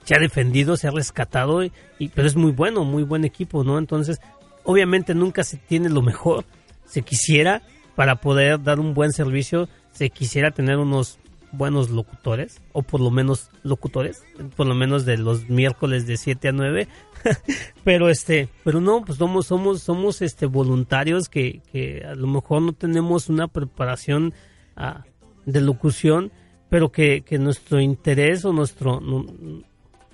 se 0.04 0.14
ha 0.14 0.18
defendido, 0.18 0.76
se 0.76 0.88
ha 0.88 0.90
rescatado, 0.90 1.62
y, 1.64 1.72
y- 1.98 2.08
pero 2.08 2.26
es 2.26 2.36
muy 2.36 2.52
bueno, 2.52 2.84
muy 2.84 3.02
buen 3.02 3.24
equipo, 3.24 3.64
¿no? 3.64 3.78
Entonces, 3.78 4.20
obviamente 4.64 5.14
nunca 5.14 5.44
se 5.44 5.56
tiene 5.56 5.88
lo 5.88 6.02
mejor. 6.02 6.44
Se 6.84 7.02
quisiera, 7.02 7.62
para 7.94 8.16
poder 8.16 8.62
dar 8.62 8.80
un 8.80 8.94
buen 8.94 9.12
servicio, 9.12 9.68
se 9.92 10.10
quisiera 10.10 10.50
tener 10.50 10.78
unos 10.78 11.18
buenos 11.52 11.90
locutores, 11.90 12.60
o 12.72 12.82
por 12.82 13.00
lo 13.00 13.10
menos 13.10 13.50
locutores, 13.62 14.24
por 14.56 14.66
lo 14.66 14.74
menos 14.74 15.04
de 15.04 15.18
los 15.18 15.48
miércoles 15.50 16.06
de 16.06 16.16
7 16.16 16.48
a 16.48 16.52
9. 16.52 16.88
pero 17.84 18.08
este, 18.08 18.48
pero 18.64 18.80
no, 18.80 19.04
pues 19.04 19.18
somos, 19.18 19.46
somos, 19.46 19.82
somos 19.82 20.22
este 20.22 20.46
voluntarios 20.46 21.28
que, 21.28 21.60
que 21.70 22.02
a 22.06 22.14
lo 22.14 22.26
mejor 22.26 22.62
no 22.62 22.72
tenemos 22.72 23.28
una 23.28 23.48
preparación 23.48 24.32
ah, 24.76 25.04
de 25.44 25.60
locución, 25.60 26.32
pero 26.70 26.90
que, 26.90 27.20
que 27.20 27.38
nuestro 27.38 27.80
interés 27.80 28.44
o 28.46 28.52
nuestro 28.54 29.00
no- 29.00 29.26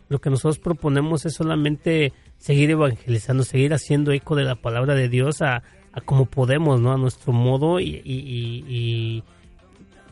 lo 0.09 0.21
que 0.21 0.31
nosotros 0.31 0.59
proponemos 0.59 1.27
es 1.27 1.35
solamente 1.35 2.13
seguir 2.39 2.71
evangelizando, 2.71 3.43
seguir 3.43 3.75
haciendo 3.75 4.13
eco 4.13 4.35
de 4.37 4.45
la 4.45 4.55
palabra 4.57 4.95
de 4.95 5.09
Dios 5.09 5.43
a, 5.43 5.63
a 5.93 6.01
como 6.01 6.27
podemos, 6.27 6.81
¿no? 6.81 6.93
A 6.93 6.97
nuestro 6.97 7.33
modo 7.33 7.81
y, 7.81 8.01
y- 8.05 8.05
y- 8.05 8.65
y, 8.69 9.25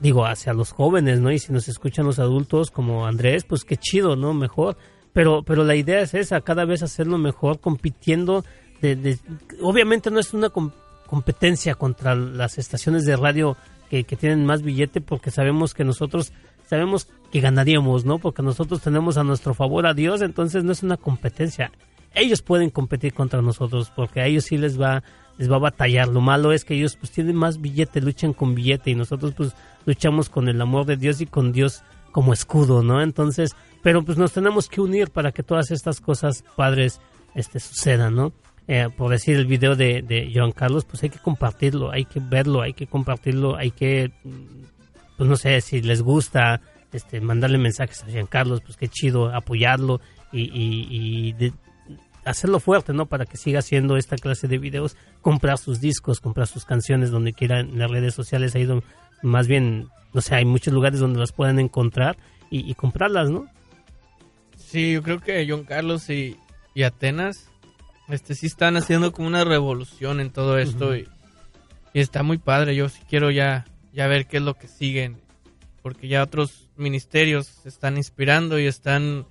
digo, 0.00 0.26
hacia 0.26 0.52
los 0.52 0.72
jóvenes, 0.72 1.20
¿no? 1.20 1.30
Y 1.32 1.38
si 1.38 1.52
nos 1.52 1.68
escuchan 1.68 2.04
los 2.06 2.18
adultos 2.18 2.70
como 2.70 3.06
Andrés, 3.06 3.44
pues 3.44 3.64
qué 3.64 3.76
chido, 3.76 4.16
¿no? 4.16 4.34
Mejor. 4.34 4.76
Pero, 5.12 5.42
pero 5.42 5.64
la 5.64 5.74
idea 5.76 6.00
es 6.00 6.12
esa, 6.12 6.42
cada 6.42 6.66
vez 6.66 6.82
hacerlo 6.82 7.16
mejor, 7.16 7.60
compitiendo. 7.60 8.44
De, 8.82 8.96
de- 8.96 9.18
obviamente 9.62 10.10
no 10.10 10.20
es 10.20 10.34
una 10.34 10.50
com- 10.50 10.72
competencia 11.06 11.74
contra 11.76 12.14
las 12.14 12.58
estaciones 12.58 13.06
de 13.06 13.16
radio 13.16 13.56
que, 13.88 14.04
que 14.04 14.16
tienen 14.16 14.44
más 14.44 14.60
billete, 14.62 15.00
porque 15.00 15.30
sabemos 15.30 15.72
que 15.72 15.84
nosotros 15.84 16.32
sabemos 16.66 17.08
que 17.32 17.40
ganaríamos, 17.40 18.04
¿no? 18.04 18.18
Porque 18.18 18.42
nosotros 18.42 18.82
tenemos 18.82 19.16
a 19.16 19.24
nuestro 19.24 19.54
favor 19.54 19.86
a 19.86 19.94
Dios, 19.94 20.22
entonces 20.22 20.64
no 20.64 20.72
es 20.72 20.82
una 20.82 20.96
competencia. 20.96 21.72
Ellos 22.14 22.42
pueden 22.42 22.70
competir 22.70 23.12
contra 23.12 23.42
nosotros, 23.42 23.92
porque 23.94 24.20
a 24.20 24.26
ellos 24.26 24.44
sí 24.44 24.56
les 24.56 24.80
va 24.80 25.02
les 25.38 25.50
va 25.50 25.56
a 25.56 25.60
batallar. 25.60 26.08
Lo 26.08 26.20
malo 26.20 26.52
es 26.52 26.64
que 26.64 26.74
ellos 26.74 26.96
pues 26.96 27.12
tienen 27.12 27.36
más 27.36 27.60
billete, 27.60 28.00
luchan 28.00 28.32
con 28.32 28.54
billete 28.54 28.90
y 28.90 28.94
nosotros 28.94 29.34
pues 29.36 29.54
luchamos 29.84 30.28
con 30.28 30.48
el 30.48 30.60
amor 30.60 30.86
de 30.86 30.96
Dios 30.96 31.20
y 31.20 31.26
con 31.26 31.52
Dios 31.52 31.82
como 32.12 32.32
escudo, 32.32 32.82
¿no? 32.82 33.02
Entonces, 33.02 33.54
pero 33.82 34.02
pues 34.02 34.16
nos 34.16 34.32
tenemos 34.32 34.68
que 34.68 34.80
unir 34.80 35.10
para 35.10 35.32
que 35.32 35.42
todas 35.42 35.70
estas 35.70 36.00
cosas 36.00 36.44
padres 36.56 37.00
este 37.34 37.60
sucedan, 37.60 38.14
¿no? 38.14 38.32
Eh, 38.68 38.88
por 38.96 39.10
decir 39.10 39.36
el 39.36 39.46
video 39.46 39.76
de, 39.76 40.02
de 40.02 40.32
Joan 40.34 40.52
Carlos, 40.52 40.84
pues 40.84 41.02
hay 41.02 41.10
que 41.10 41.18
compartirlo, 41.18 41.92
hay 41.92 42.04
que 42.04 42.20
verlo, 42.20 42.62
hay 42.62 42.72
que 42.72 42.86
compartirlo, 42.86 43.56
hay 43.56 43.70
que, 43.70 44.10
pues 45.16 45.28
no 45.28 45.36
sé, 45.36 45.60
si 45.60 45.80
les 45.82 46.02
gusta, 46.02 46.60
este, 46.92 47.20
mandarle 47.20 47.58
mensajes 47.58 48.02
a 48.04 48.08
Jean 48.08 48.26
Carlos, 48.26 48.60
pues 48.64 48.76
qué 48.76 48.88
chido, 48.88 49.34
apoyarlo 49.34 50.00
y, 50.32 50.42
y- 50.42 50.88
y 50.90 51.32
de- 51.32 51.52
hacerlo 52.24 52.58
fuerte, 52.60 52.92
¿no? 52.92 53.06
Para 53.06 53.24
que 53.24 53.36
siga 53.36 53.60
haciendo 53.60 53.96
esta 53.96 54.16
clase 54.16 54.48
de 54.48 54.58
videos, 54.58 54.96
comprar 55.22 55.58
sus 55.58 55.80
discos, 55.80 56.20
comprar 56.20 56.46
sus 56.48 56.64
canciones 56.64 57.10
donde 57.10 57.32
quiera 57.32 57.60
en 57.60 57.78
las 57.78 57.90
redes 57.90 58.14
sociales, 58.14 58.54
ahí 58.56 58.64
donde, 58.64 58.84
más 59.22 59.46
bien, 59.46 59.88
no 60.12 60.20
sé, 60.20 60.34
hay 60.34 60.44
muchos 60.44 60.74
lugares 60.74 60.98
donde 61.00 61.20
las 61.20 61.32
puedan 61.32 61.58
encontrar 61.60 62.16
y, 62.50 62.68
y 62.70 62.74
comprarlas, 62.74 63.30
¿no? 63.30 63.46
Sí, 64.56 64.92
yo 64.92 65.02
creo 65.02 65.20
que 65.20 65.46
John 65.48 65.64
Carlos 65.64 66.10
y, 66.10 66.36
y 66.74 66.82
Atenas 66.82 67.48
este 68.08 68.34
sí 68.34 68.46
están 68.46 68.76
haciendo 68.76 69.12
como 69.12 69.26
una 69.28 69.44
revolución 69.44 70.20
en 70.20 70.30
todo 70.30 70.58
esto 70.58 70.96
y 70.96 71.06
está 71.94 72.22
muy 72.22 72.38
padre. 72.38 72.74
Yo 72.76 72.88
sí 72.88 73.00
quiero 73.08 73.30
ya, 73.30 73.64
ya 73.96 74.06
ver 74.06 74.26
qué 74.26 74.36
es 74.36 74.42
lo 74.44 74.54
que 74.54 74.68
siguen. 74.68 75.16
Porque 75.82 76.06
ya 76.06 76.22
otros 76.22 76.68
ministerios 76.76 77.46
se 77.46 77.68
están 77.68 77.96
inspirando 77.96 78.60
y 78.60 78.66
están 78.66 79.26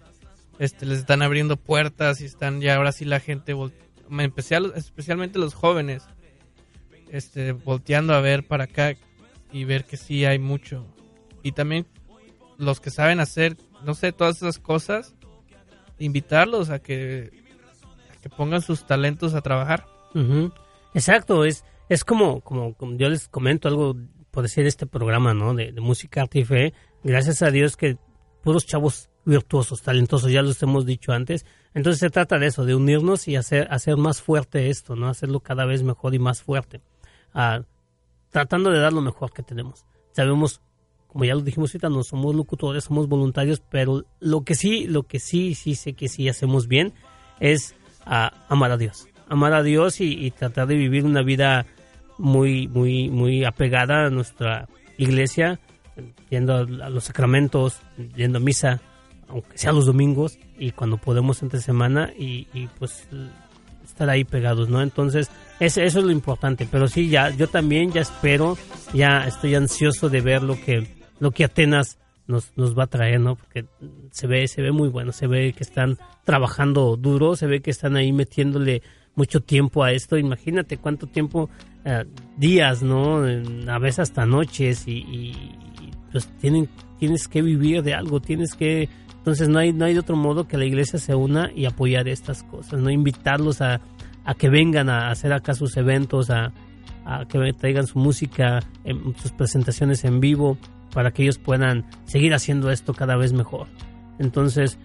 este 0.60 0.86
les 0.86 1.00
están 1.00 1.22
abriendo 1.22 1.56
puertas 1.56 2.20
y 2.20 2.26
están 2.26 2.60
ya 2.60 2.76
ahora 2.76 2.92
sí 2.92 3.06
la 3.06 3.20
gente 3.20 3.56
especial 4.20 4.72
especialmente 4.76 5.38
los 5.38 5.54
jóvenes 5.54 6.04
este 7.12 7.52
volteando 7.52 8.14
a 8.14 8.22
ver 8.22 8.48
para 8.48 8.64
acá 8.64 8.96
y 9.52 9.66
ver 9.66 9.84
que 9.84 9.98
sí 9.98 10.24
hay 10.24 10.40
mucho 10.40 10.88
y 11.44 11.52
también 11.52 11.86
los 12.58 12.80
que 12.80 12.90
saben 12.90 13.20
hacer 13.20 13.58
no 13.84 13.96
sé 13.96 14.14
todas 14.14 14.38
esas 14.38 14.60
cosas 14.60 15.14
invitarlos 16.00 16.70
a 16.70 16.80
que 16.80 17.44
a 18.14 18.22
que 18.22 18.30
pongan 18.30 18.62
sus 18.62 18.88
talentos 18.88 19.34
a 19.34 19.42
trabajar 19.42 19.86
Ujú. 20.16 20.52
Exacto, 20.94 21.44
es, 21.44 21.66
es 21.90 22.06
como, 22.06 22.40
como, 22.42 22.74
como 22.74 22.96
yo 22.96 23.10
les 23.10 23.28
comento 23.28 23.68
algo 23.68 23.96
por 24.36 24.44
decir 24.44 24.68
este 24.68 24.86
programa, 24.86 25.34
¿no? 25.34 25.54
De, 25.54 25.72
de 25.72 25.80
música 25.80 26.22
arte 26.22 26.40
y 26.40 26.44
fe. 26.44 26.74
Gracias 27.06 27.42
a 27.42 27.52
Dios 27.52 27.78
que 27.78 27.98
puros 28.44 28.66
chavos 28.66 29.10
virtuosos, 29.24 29.82
talentosos, 29.82 30.30
ya 30.30 30.42
los 30.42 30.62
hemos 30.62 30.86
dicho 30.86 31.14
antes. 31.14 31.46
Entonces 31.74 32.02
se 32.02 32.10
trata 32.10 32.38
de 32.38 32.48
eso, 32.48 32.66
de 32.66 32.76
unirnos 32.76 33.30
y 33.30 33.38
hacer, 33.38 33.66
hacer 33.72 33.96
más 33.96 34.22
fuerte 34.22 34.70
esto, 34.70 34.98
¿no? 34.98 35.08
Hacerlo 35.08 35.40
cada 35.40 35.66
vez 35.66 35.84
mejor 35.84 36.14
y 36.16 36.20
más 36.20 36.42
fuerte. 36.42 36.82
Ah, 37.34 37.62
tratando 38.30 38.72
de 38.72 38.80
dar 38.80 38.92
lo 38.92 39.00
mejor 39.00 39.32
que 39.32 39.42
tenemos. 39.42 39.86
Sabemos, 40.12 40.62
como 41.08 41.24
ya 41.24 41.34
lo 41.34 41.40
dijimos 41.40 41.70
ahorita, 41.70 41.88
no 41.88 42.04
somos 42.04 42.36
locutores, 42.36 42.84
somos 42.84 43.08
voluntarios, 43.08 43.62
pero 43.62 44.04
lo 44.20 44.42
que 44.42 44.56
sí, 44.56 44.86
lo 44.86 45.04
que 45.04 45.20
sí, 45.20 45.56
sí 45.56 45.76
sé 45.76 45.94
que 45.94 46.10
sí 46.10 46.28
hacemos 46.28 46.68
bien 46.68 46.94
es 47.40 47.74
ah, 48.06 48.46
amar 48.50 48.72
a 48.72 48.78
Dios. 48.78 49.08
Amar 49.30 49.54
a 49.54 49.64
Dios 49.64 50.02
y, 50.02 50.26
y 50.26 50.32
tratar 50.32 50.68
de 50.68 50.76
vivir 50.76 51.06
una 51.06 51.24
vida 51.24 51.66
muy, 52.18 52.68
muy, 52.68 53.10
muy 53.10 53.44
apegada 53.44 54.06
a 54.06 54.10
nuestra 54.10 54.68
iglesia, 54.98 55.60
yendo 56.30 56.56
a, 56.56 56.64
los 56.64 57.06
sacramentos, 57.06 57.80
yendo 58.16 58.38
a 58.38 58.42
misa, 58.42 58.82
aunque 59.28 59.58
sea 59.58 59.72
los 59.72 59.86
domingos 59.86 60.38
y 60.58 60.72
cuando 60.72 60.98
podemos 60.98 61.42
entre 61.42 61.60
semana 61.60 62.12
y, 62.18 62.48
y, 62.54 62.68
pues 62.80 63.08
estar 63.84 64.10
ahí 64.10 64.24
pegados, 64.24 64.70
¿no? 64.70 64.82
Entonces, 64.82 65.30
ese, 65.60 65.86
eso 65.86 66.00
es 66.00 66.06
lo 66.06 66.12
importante, 66.12 66.68
pero 66.70 66.88
sí, 66.88 67.10
ya, 67.10 67.30
yo 67.30 67.48
también 67.48 67.92
ya 67.92 68.02
espero, 68.02 68.58
ya 68.94 69.26
estoy 69.28 69.56
ansioso 69.56 70.10
de 70.10 70.22
ver 70.22 70.44
lo 70.44 70.60
que, 70.60 70.88
lo 71.20 71.32
que 71.32 71.46
Atenas 71.46 71.98
nos, 72.28 72.52
nos 72.56 72.78
va 72.78 72.84
a 72.84 72.88
traer, 72.88 73.20
¿no? 73.20 73.36
Porque 73.36 73.66
se 74.12 74.28
ve, 74.28 74.48
se 74.48 74.62
ve 74.62 74.72
muy 74.72 74.90
bueno, 74.90 75.12
se 75.12 75.28
ve 75.28 75.54
que 75.54 75.64
están 75.64 75.98
trabajando 76.24 76.98
duro, 76.98 77.36
se 77.36 77.48
ve 77.48 77.62
que 77.62 77.72
están 77.72 77.96
ahí 77.96 78.12
metiéndole 78.12 78.82
mucho 79.16 79.42
tiempo 79.42 79.84
a 79.84 79.92
esto, 79.92 80.18
imagínate 80.18 80.78
cuánto 80.78 81.08
tiempo, 81.08 81.50
eh, 81.86 82.06
días, 82.38 82.84
¿no? 82.84 83.24
A 83.68 83.80
veces 83.80 84.00
hasta 84.00 84.26
noches 84.26 84.88
y, 84.88 84.98
y- 84.98 85.52
pues 86.12 86.28
tienen, 86.40 86.70
tienes 86.98 87.28
que 87.28 87.42
vivir 87.42 87.84
de 87.84 87.94
algo, 87.94 88.22
tienes 88.22 88.54
que, 88.56 88.88
entonces 89.18 89.50
no 89.50 89.60
hay, 89.60 89.74
no 89.74 89.84
hay 89.84 89.98
otro 89.98 90.16
modo 90.16 90.48
que 90.48 90.58
la 90.58 90.64
iglesia 90.66 90.98
se 90.98 91.14
una 91.14 91.52
y 91.54 91.66
apoyar 91.66 92.08
estas 92.08 92.44
cosas, 92.44 92.80
no 92.80 92.90
invitarlos 92.90 93.62
a, 93.62 93.82
a 94.24 94.34
que 94.34 94.50
vengan 94.50 94.90
a 94.90 95.10
hacer 95.10 95.34
acá 95.34 95.54
sus 95.54 95.76
eventos, 95.76 96.30
a, 96.30 96.54
a 97.06 97.26
que 97.28 97.52
traigan 97.54 97.86
su 97.86 98.00
música, 98.00 98.60
en 98.86 99.14
sus 99.18 99.32
presentaciones 99.32 100.06
en 100.06 100.22
vivo, 100.22 100.58
para 100.94 101.12
que 101.12 101.24
ellos 101.24 101.38
puedan 101.38 101.86
seguir 102.06 102.34
haciendo 102.34 102.72
esto 102.72 102.94
cada 102.94 103.18
vez 103.18 103.34
mejor. 103.34 103.68
Entonces, 104.18 104.80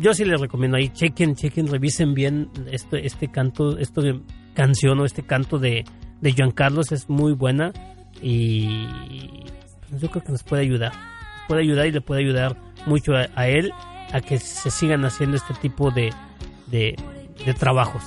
yo 0.00 0.14
sí 0.14 0.24
les 0.24 0.40
recomiendo 0.40 0.76
ahí, 0.76 0.88
chequen, 0.88 1.34
chequen, 1.34 1.68
revisen 1.68 2.14
bien 2.14 2.50
este, 2.70 3.06
este 3.06 3.28
canto, 3.28 3.78
esto 3.78 4.00
de 4.00 4.20
canción 4.54 5.00
o 5.00 5.04
este 5.04 5.22
canto 5.22 5.58
de, 5.58 5.84
de 6.20 6.32
Juan 6.32 6.50
Carlos 6.50 6.92
es 6.92 7.08
muy 7.08 7.32
buena 7.32 7.72
y 8.22 8.86
pues, 9.88 10.02
yo 10.02 10.10
creo 10.10 10.22
que 10.22 10.32
nos 10.32 10.42
puede 10.42 10.62
ayudar, 10.62 10.92
puede 11.48 11.62
ayudar 11.62 11.86
y 11.86 11.92
le 11.92 12.00
puede 12.00 12.22
ayudar 12.22 12.56
mucho 12.86 13.12
a, 13.14 13.48
él 13.48 13.72
a 14.12 14.20
que 14.20 14.38
se 14.38 14.70
sigan 14.70 15.04
haciendo 15.04 15.36
este 15.36 15.54
tipo 15.54 15.90
de, 15.90 16.12
de 16.70 17.54
trabajos. 17.54 18.02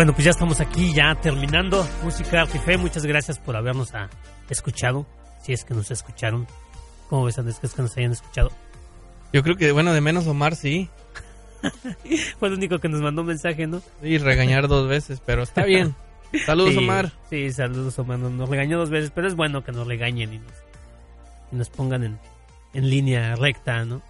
Bueno, 0.00 0.14
pues 0.14 0.24
ya 0.24 0.30
estamos 0.30 0.60
aquí, 0.60 0.94
ya 0.94 1.14
terminando. 1.14 1.86
Música 2.02 2.40
Arte 2.40 2.56
y 2.56 2.60
Fe, 2.60 2.78
muchas 2.78 3.04
gracias 3.04 3.38
por 3.38 3.54
habernos 3.54 3.94
ah, 3.94 4.08
escuchado. 4.48 5.04
Si 5.42 5.52
es 5.52 5.62
que 5.62 5.74
nos 5.74 5.90
escucharon. 5.90 6.46
¿Cómo 7.10 7.26
ves, 7.26 7.38
Andrés? 7.38 7.58
¿Crees 7.58 7.74
que 7.74 7.82
nos 7.82 7.94
hayan 7.98 8.12
escuchado? 8.12 8.50
Yo 9.30 9.42
creo 9.42 9.56
que, 9.56 9.72
bueno, 9.72 9.92
de 9.92 10.00
menos 10.00 10.26
Omar 10.26 10.56
sí. 10.56 10.88
Fue 12.38 12.48
el 12.48 12.54
único 12.54 12.78
que 12.78 12.88
nos 12.88 13.02
mandó 13.02 13.20
un 13.20 13.28
mensaje, 13.28 13.66
¿no? 13.66 13.82
Y 14.02 14.16
regañar 14.16 14.68
dos 14.68 14.88
veces, 14.88 15.20
pero 15.20 15.42
está 15.42 15.66
bien. 15.66 15.94
Saludos, 16.46 16.72
Sí, 16.72 16.78
Omar. 16.78 17.12
Sí, 17.28 17.52
saludos, 17.52 17.98
Omar. 17.98 18.20
Nos, 18.20 18.32
nos 18.32 18.48
regañó 18.48 18.78
dos 18.78 18.88
veces, 18.88 19.12
pero 19.14 19.28
es 19.28 19.34
bueno 19.34 19.62
que 19.64 19.72
nos 19.72 19.86
regañen 19.86 20.32
y 20.32 20.38
nos, 20.38 20.52
y 21.52 21.56
nos 21.56 21.68
pongan 21.68 22.04
en, 22.04 22.18
en 22.72 22.88
línea 22.88 23.36
recta, 23.36 23.84
¿no? 23.84 24.00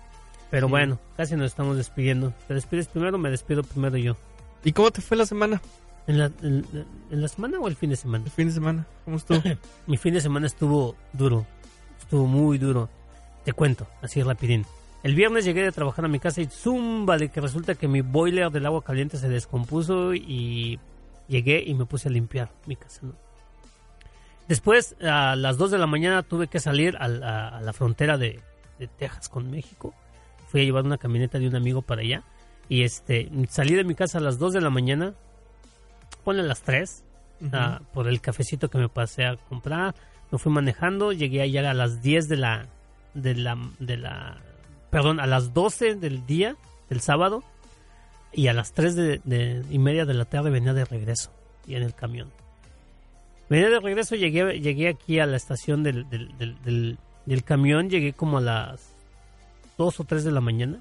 Pero 0.53 0.69
Sí. 0.69 0.71
bueno, 0.71 1.01
casi 1.17 1.35
nos 1.35 1.47
estamos 1.47 1.77
despidiendo. 1.77 2.33
¿Te 2.47 2.55
despides 2.55 2.87
primero 2.87 3.17
o 3.17 3.19
me 3.19 3.31
despido 3.31 3.65
primero 3.65 3.97
yo? 3.97 4.17
¿Y 4.63 4.73
cómo 4.73 4.93
te 4.93 5.01
fue 5.01 5.17
la 5.17 5.27
semana? 5.27 5.61
¿En 6.11 6.19
la, 6.19 6.31
en, 6.43 6.65
en 7.11 7.23
la 7.23 7.29
semana 7.29 7.59
o 7.61 7.69
el 7.69 7.77
fin 7.77 7.91
de 7.91 7.97
semana? 7.97 8.25
El 8.25 8.31
fin 8.33 8.49
de 8.49 8.55
semana. 8.55 8.87
¿Cómo 9.05 9.17
estuvo? 9.17 9.41
Mi 9.87 9.97
fin 9.97 10.15
de 10.15 10.21
semana 10.21 10.47
estuvo 10.49 10.97
duro. 11.13 11.47
Estuvo 12.01 12.27
muy 12.27 12.59
duro. 12.59 12.89
Te 13.45 13.53
cuento, 13.53 13.87
así 14.03 14.21
rapidín. 14.23 14.67
El 15.05 15.15
viernes 15.15 15.45
llegué 15.45 15.63
de 15.63 15.71
trabajar 15.73 16.05
a 16.05 16.09
mi 16.09 16.19
casa 16.19 16.41
y 16.41 16.47
zumba 16.47 17.17
de 17.17 17.29
que 17.29 17.41
resulta 17.41 17.75
que 17.77 17.87
mi 17.89 18.01
boiler 18.01 18.51
del 18.51 18.67
agua 18.67 18.83
caliente 18.83 19.19
se 19.19 19.29
descompuso 19.29 20.13
y 20.15 20.81
llegué 21.29 21.63
y 21.65 21.75
me 21.75 21.87
puse 21.87 22.09
a 22.09 22.11
limpiar 22.11 22.51
mi 22.67 22.75
casa. 22.77 23.01
¿no? 23.05 23.15
Después, 24.49 24.97
a 25.01 25.37
las 25.37 25.57
2 25.59 25.71
de 25.71 25.79
la 25.79 25.87
mañana 25.87 26.23
tuve 26.25 26.49
que 26.49 26.59
salir 26.59 26.97
a, 26.99 27.07
la- 27.09 27.49
a 27.49 27.61
la 27.61 27.73
frontera 27.73 28.19
de, 28.19 28.41
de 28.79 28.89
Texas 28.89 29.29
con 29.29 29.49
México. 29.51 29.95
Fui 30.49 30.63
a 30.63 30.65
llevar 30.65 30.85
una 30.85 30.99
camioneta 30.99 31.39
de 31.39 31.47
un 31.47 31.55
amigo 31.55 31.83
para 31.83 32.03
allá. 32.03 32.25
Y 32.69 32.83
este 32.83 33.31
salí 33.49 33.75
de 33.75 33.85
mi 33.85 33.95
casa 33.95 34.19
a 34.19 34.21
las 34.21 34.39
2 34.39 34.53
de 34.55 34.61
la 34.61 34.71
mañana. 34.71 35.15
Ponle 36.25 36.43
las 36.43 36.63
3 36.63 37.03
Ujú. 37.41 37.51
ah, 37.55 37.81
por 37.93 38.09
el 38.09 38.21
cafecito 38.21 38.69
que 38.69 38.79
me 38.79 38.89
pasé 38.89 39.25
a 39.25 39.37
comprar. 39.37 39.95
Me 40.31 40.39
fui 40.39 40.53
manejando, 40.53 41.13
llegué 41.13 41.43
allá 41.43 41.69
a 41.71 41.75
las 41.75 42.03
10 42.03 42.29
de 42.29 42.37
la, 42.37 42.67
de 43.15 43.35
la, 43.35 43.57
de 43.79 43.97
la, 43.97 44.37
perdón, 44.91 45.19
a 45.21 45.27
las 45.27 45.53
12 45.55 45.97
del 45.97 46.25
día, 46.27 46.57
del 46.89 47.01
sábado, 47.01 47.43
y 48.33 48.47
a 48.47 48.53
las 48.53 48.73
3 48.73 48.95
de, 48.95 49.21
de- 49.25 49.65
y 49.71 49.79
media 49.79 50.05
de 50.05 50.15
la 50.15 50.25
tarde 50.27 50.51
venía 50.51 50.73
de 50.73 50.85
regreso, 50.85 51.31
y 51.67 51.75
en 51.75 51.83
el 51.83 51.95
camión. 51.95 52.31
Venía 53.49 53.69
de 53.71 53.81
regreso, 53.81 54.15
llegué, 54.15 54.61
llegué 54.61 54.89
aquí 54.89 55.19
a 55.19 55.27
la 55.27 55.37
estación 55.37 55.83
del, 55.83 56.09
del, 56.09 56.37
del, 56.39 56.63
del- 56.63 56.99
del 57.27 57.43
camión, 57.45 57.91
llegué 57.91 58.13
como 58.13 58.39
a 58.39 58.41
las 58.41 58.93
2 59.79 59.99
o 60.01 60.05
3 60.05 60.23
de 60.23 60.31
la 60.31 60.41
mañana, 60.41 60.79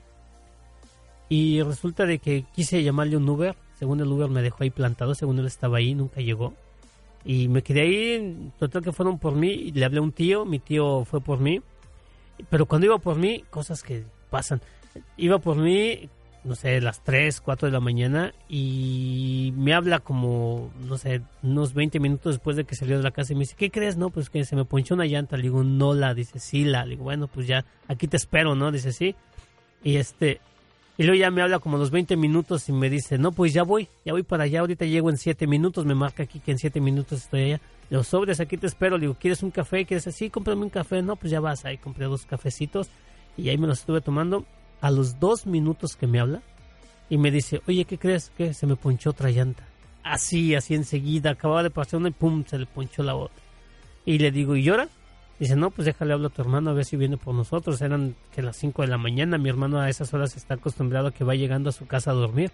y 1.28 1.61
resulta 1.64 2.06
de 2.06 2.20
que 2.20 2.45
quise 2.53 2.84
llamarle 2.84 3.18
un 3.18 3.28
Uber, 3.30 3.56
según 3.80 4.01
el 4.01 4.07
Uber 4.10 4.30
me 4.30 4.41
dejó 4.41 4.64
ahí 4.64 4.69
plantado, 4.69 5.15
según 5.15 5.39
él 5.39 5.45
estaba 5.45 5.77
ahí, 5.77 5.95
nunca 5.95 6.19
llegó. 6.19 6.53
Y 7.23 7.47
me 7.47 7.64
quedé 7.64 7.81
ahí, 7.81 8.51
total 8.60 8.84
que 8.84 8.91
fueron 8.91 9.19
por 9.19 9.35
mí, 9.35 9.72
le 9.72 9.85
hablé 9.85 9.99
a 9.99 10.01
un 10.01 10.11
tío, 10.11 10.43
mi 10.43 10.60
tío 10.60 11.06
fue 11.06 11.22
por 11.22 11.39
mí. 11.39 11.61
Pero 12.49 12.65
cuando 12.65 12.88
iba 12.88 12.97
por 12.97 13.15
mí, 13.15 13.45
cosas 13.49 13.81
que 13.81 14.03
pasan. 14.30 14.61
Iba 15.15 15.39
por 15.39 15.56
mí, 15.56 16.10
no 16.43 16.56
sé, 16.56 16.81
las 16.81 17.01
3, 17.06 17.39
4 17.39 17.68
de 17.68 17.72
la 17.72 17.80
mañana 17.80 18.34
y 18.49 19.53
me 19.56 19.73
habla 19.73 19.99
como, 19.99 20.72
no 20.85 20.97
sé, 20.97 21.22
unos 21.41 21.73
20 21.73 22.01
minutos 22.01 22.35
después 22.35 22.57
de 22.57 22.65
que 22.65 22.76
salió 22.76 22.97
de 22.97 23.03
la 23.03 23.11
casa 23.11 23.31
y 23.31 23.35
me 23.38 23.41
dice, 23.41 23.56
¿qué 23.57 23.72
crees? 23.72 23.95
No, 23.95 24.10
pues 24.10 24.30
que 24.30 24.43
se 24.43 24.57
me 24.57 24.65
ponchó 24.65 24.93
una 24.93 25.06
llanta. 25.06 25.38
Le 25.38 25.43
digo, 25.43 25.64
no 25.64 25.93
la, 25.93 26.14
dice, 26.14 26.39
sí 26.39 26.65
la. 26.65 26.84
Le 26.84 26.91
digo, 26.91 27.06
bueno, 27.06 27.27
pues 27.27 27.47
ya, 27.47 27.64
aquí 27.88 28.07
te 28.07 28.18
espero, 28.18 28.56
¿no? 28.56 28.73
Dice, 28.73 28.91
sí. 28.91 29.15
Y 29.84 29.95
este, 29.95 30.41
y 30.99 31.03
luego 31.03 31.17
ya 31.17 31.31
me 31.31 31.41
habla 31.41 31.59
como 31.59 31.77
los 31.77 31.91
20 31.91 32.17
minutos 32.17 32.67
y 32.67 32.73
me 32.73 32.89
dice, 32.89 33.17
no, 33.17 33.31
pues 33.31 33.53
ya 33.53 33.63
voy, 33.63 33.88
ya 34.03 34.11
voy 34.11 34.23
para 34.23 34.43
allá, 34.43 34.59
ahorita 34.59 34.84
llego 34.84 35.09
en 35.09 35.15
7 35.15 35.47
minutos, 35.47 35.85
me 35.85 35.95
marca 35.95 36.23
aquí 36.23 36.41
que 36.41 36.51
en 36.51 36.57
7 36.57 36.81
minutos 36.81 37.21
estoy 37.21 37.43
allá. 37.43 37.61
Los 37.89 38.09
sobres, 38.09 38.41
aquí 38.41 38.57
te 38.57 38.67
espero, 38.67 38.97
le 38.97 39.03
digo, 39.03 39.15
¿quieres 39.17 39.41
un 39.41 39.49
café? 39.49 39.85
¿Quieres 39.85 40.07
así? 40.07 40.30
Cómprame 40.30 40.61
un 40.61 40.69
café, 40.69 41.01
no, 41.01 41.15
pues 41.15 41.31
ya 41.31 41.39
vas, 41.39 41.63
ahí 41.63 41.77
compré 41.77 42.03
dos 42.03 42.26
cafecitos 42.26 42.89
y 43.38 43.47
ahí 43.47 43.57
me 43.57 43.65
los 43.65 43.80
estuve 43.80 44.01
tomando. 44.01 44.45
A 44.81 44.91
los 44.91 45.21
dos 45.21 45.45
minutos 45.45 45.95
que 45.95 46.05
me 46.05 46.19
habla 46.19 46.41
y 47.09 47.17
me 47.17 47.31
dice, 47.31 47.61
oye, 47.65 47.85
¿qué 47.85 47.97
crees? 47.97 48.30
Que 48.38 48.53
se 48.53 48.67
me 48.67 48.76
ponchó 48.76 49.11
otra 49.11 49.30
llanta. 49.30 49.63
Así, 50.03 50.53
así 50.53 50.76
enseguida, 50.76 51.30
acababa 51.31 51.63
de 51.63 51.69
pasar 51.69 52.01
una 52.01 52.09
y 52.09 52.11
pum, 52.11 52.43
se 52.45 52.57
le 52.59 52.65
ponchó 52.65 53.03
la 53.03 53.15
otra. 53.15 53.41
Y 54.05 54.17
le 54.17 54.31
digo, 54.31 54.53
¿y 54.57 54.63
llora? 54.63 54.89
Dice, 55.40 55.56
no, 55.56 55.72
pues 55.72 55.86
déjale 55.86 56.14
hablar 56.14 56.32
a 56.32 56.36
tu 56.36 56.41
hermano 56.41 56.70
a 56.70 56.74
ver 56.74 56.84
si 56.84 56.98
viene 56.98 57.16
por 57.16 57.34
nosotros. 57.34 57.82
Eran 57.82 58.16
que 58.36 58.41
las 58.41 58.57
5 58.57 58.82
de 58.82 58.90
la 58.90 58.98
mañana. 58.98 59.38
Mi 59.38 59.49
hermano 59.49 59.80
a 59.80 59.90
esas 59.90 60.14
horas 60.14 60.36
está 60.36 60.56
acostumbrado 60.56 61.07
a 61.07 61.11
que 61.14 61.24
va 61.24 61.34
llegando 61.36 61.70
a 61.70 61.74
su 61.74 61.88
casa 61.88 62.11
a 62.11 62.14
dormir. 62.14 62.52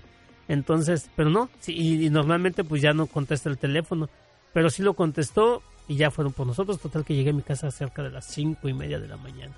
Entonces, 0.48 1.10
pero 1.16 1.32
no, 1.32 1.50
sí, 1.60 1.74
y, 2.04 2.10
normalmente 2.12 2.64
pues 2.64 2.84
ya 2.84 2.94
no 2.94 3.08
contesta 3.08 3.50
el 3.50 3.58
teléfono. 3.58 4.08
Pero 4.54 4.70
sí 4.70 4.84
lo 4.84 4.94
contestó 4.94 5.64
y 5.88 5.96
ya 5.96 6.12
fueron 6.12 6.32
por 6.32 6.46
nosotros. 6.46 6.80
Total 6.80 7.04
que 7.04 7.16
llegué 7.16 7.32
a 7.32 7.34
mi 7.34 7.42
casa 7.42 7.72
cerca 7.72 8.04
de 8.04 8.12
las 8.12 8.28
cinco 8.28 8.70
y 8.70 8.74
media 8.74 9.00
de 9.00 9.08
la 9.08 9.18
mañana. 9.18 9.56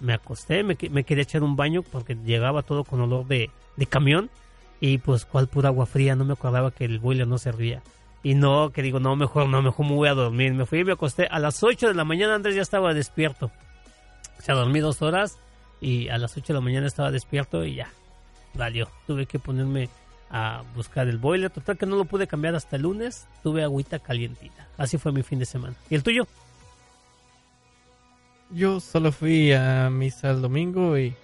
Me 0.00 0.12
acosté, 0.12 0.64
me, 0.64 0.76
me 0.90 1.04
quería 1.04 1.22
echar 1.22 1.44
un 1.44 1.54
baño 1.54 1.82
porque 1.82 2.16
llegaba 2.16 2.62
todo 2.62 2.82
con 2.82 3.00
olor 3.00 3.24
de, 3.28 3.50
de 3.76 3.86
camión. 3.86 4.30
Y 4.80 4.98
pues, 4.98 5.24
¿cuál 5.24 5.46
pura 5.46 5.68
agua 5.68 5.86
fría? 5.86 6.16
No 6.16 6.24
me 6.24 6.32
acordaba 6.32 6.72
que 6.72 6.86
el 6.86 6.98
boiler 6.98 7.28
no 7.28 7.38
servía. 7.38 7.84
Y 8.22 8.34
no, 8.34 8.70
que 8.70 8.82
digo, 8.82 9.00
no, 9.00 9.16
mejor 9.16 9.48
no, 9.48 9.62
mejor 9.62 9.86
me 9.86 9.94
voy 9.94 10.08
a 10.08 10.14
dormir. 10.14 10.54
Me 10.54 10.66
fui 10.66 10.80
y 10.80 10.84
me 10.84 10.92
acosté. 10.92 11.26
A 11.26 11.38
las 11.38 11.62
8 11.62 11.88
de 11.88 11.94
la 11.94 12.04
mañana 12.04 12.34
Andrés 12.34 12.54
ya 12.54 12.62
estaba 12.62 12.94
despierto. 12.94 13.50
O 14.38 14.42
sea, 14.42 14.54
dormí 14.54 14.80
dos 14.80 15.02
horas 15.02 15.38
y 15.80 16.08
a 16.08 16.18
las 16.18 16.36
8 16.36 16.52
de 16.52 16.54
la 16.54 16.60
mañana 16.60 16.86
estaba 16.86 17.10
despierto 17.10 17.64
y 17.64 17.76
ya, 17.76 17.88
valió. 18.54 18.88
Tuve 19.06 19.26
que 19.26 19.38
ponerme 19.38 19.88
a 20.30 20.62
buscar 20.74 21.08
el 21.08 21.18
boiler. 21.18 21.50
Total 21.50 21.76
que 21.76 21.86
no 21.86 21.96
lo 21.96 22.04
pude 22.04 22.26
cambiar 22.26 22.54
hasta 22.54 22.76
el 22.76 22.82
lunes. 22.82 23.26
Tuve 23.42 23.64
agüita 23.64 23.98
calientita. 23.98 24.68
Así 24.78 24.98
fue 24.98 25.12
mi 25.12 25.22
fin 25.22 25.38
de 25.38 25.46
semana. 25.46 25.74
¿Y 25.90 25.96
el 25.96 26.02
tuyo? 26.02 26.26
Yo 28.50 28.80
solo 28.80 29.10
fui 29.10 29.52
a 29.52 29.88
misa 29.90 30.30
el 30.30 30.42
domingo 30.42 30.96
y 30.98 31.14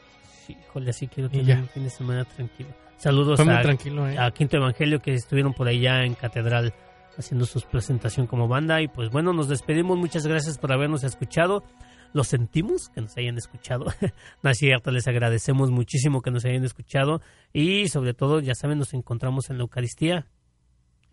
Sí, 0.49 0.57
híjole, 0.67 0.91
así 0.91 1.09
quiero 1.09 1.29
tener 1.29 1.59
un 1.59 1.69
fin 1.69 1.85
de 1.85 1.91
semana 1.91 2.25
tranquilo. 2.25 2.71
Saludos 2.97 3.39
a, 3.39 3.61
tranquilo, 3.61 4.09
¿eh? 4.09 4.19
a 4.19 4.31
Quinto 4.31 4.57
Evangelio 4.57 5.03
que 5.03 5.13
estuvieron 5.13 5.53
por 5.53 5.69
allá 5.69 6.05
en 6.05 6.15
Catedral 6.15 6.73
haciendo 7.19 7.47
su 7.47 7.61
presentación 7.61 8.27
como 8.27 8.49
banda. 8.49 8.81
Y 8.81 8.89
pues 8.89 9.11
bueno, 9.11 9.33
nos 9.33 9.49
despedimos. 9.49 9.99
Muchas 9.99 10.27
gracias 10.27 10.59
por 10.59 10.73
habernos 10.73 11.05
escuchado. 11.05 11.65
Lo 12.13 12.25
sentimos 12.25 12.89
que 12.89 13.01
nos 13.03 13.17
hayan 13.17 13.37
escuchado. 13.37 13.87
no 14.43 14.51
es 14.51 14.59
cierto, 14.59 14.91
les 14.91 15.07
agradecemos 15.07 15.71
muchísimo 15.71 16.23
que 16.23 16.31
nos 16.31 16.45
hayan 16.45 16.65
escuchado. 16.65 17.21
Y 17.53 17.89
sobre 17.89 18.15
todo, 18.15 18.41
ya 18.41 18.55
saben, 18.55 18.79
nos 18.79 18.95
encontramos 18.95 19.51
en 19.51 19.59
la 19.59 19.63
Eucaristía. 19.63 20.27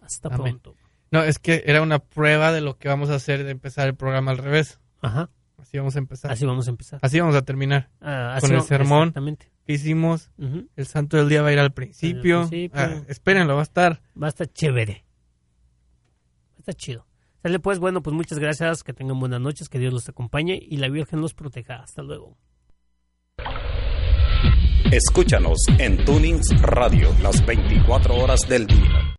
Hasta 0.01 0.29
Amén. 0.29 0.59
pronto. 0.59 0.75
No, 1.11 1.23
es 1.23 1.39
que 1.39 1.63
era 1.65 1.81
una 1.81 1.99
prueba 1.99 2.51
de 2.51 2.61
lo 2.61 2.77
que 2.77 2.87
vamos 2.87 3.09
a 3.09 3.15
hacer 3.15 3.43
de 3.43 3.51
empezar 3.51 3.87
el 3.87 3.95
programa 3.95 4.31
al 4.31 4.37
revés. 4.37 4.79
Ajá. 5.01 5.29
Así 5.57 5.77
vamos 5.77 5.95
a 5.95 5.99
empezar. 5.99 6.31
Así 6.31 6.45
vamos 6.45 6.67
a 6.67 6.69
empezar. 6.69 6.99
Así 7.01 7.19
vamos 7.19 7.35
a 7.35 7.41
terminar. 7.41 7.89
Ah, 8.01 8.37
con 8.39 8.53
el 8.53 8.61
sermón 8.61 9.09
exactamente. 9.09 9.49
que 9.65 9.73
hicimos. 9.73 10.29
El 10.75 10.85
santo 10.85 11.17
del 11.17 11.29
día 11.29 11.41
va 11.41 11.49
a 11.49 11.53
ir 11.53 11.59
al 11.59 11.73
principio. 11.73 12.41
Al 12.41 12.49
principio. 12.49 12.79
Ah, 12.79 13.01
espérenlo, 13.07 13.55
va 13.55 13.61
a 13.61 13.63
estar. 13.63 14.01
Va 14.21 14.27
a 14.27 14.29
estar 14.29 14.47
chévere. 14.47 15.04
Estar 16.65 16.75
chido. 16.75 17.05
Sale 17.43 17.59
pues, 17.59 17.77
bueno, 17.77 18.01
pues 18.01 18.15
muchas 18.15 18.39
gracias. 18.39 18.83
Que 18.83 18.91
tengan 18.91 19.19
buenas 19.19 19.39
noches. 19.39 19.69
Que 19.69 19.77
Dios 19.77 19.93
los 19.93 20.09
acompañe 20.09 20.57
y 20.59 20.77
la 20.77 20.89
Virgen 20.89 21.21
los 21.21 21.35
proteja. 21.35 21.75
Hasta 21.75 22.01
luego. 22.01 22.37
Escúchanos 24.91 25.59
en 25.77 26.03
Tunings 26.05 26.59
Radio 26.61 27.09
las 27.21 27.45
24 27.45 28.15
horas 28.15 28.39
del 28.49 28.65
día. 28.65 29.15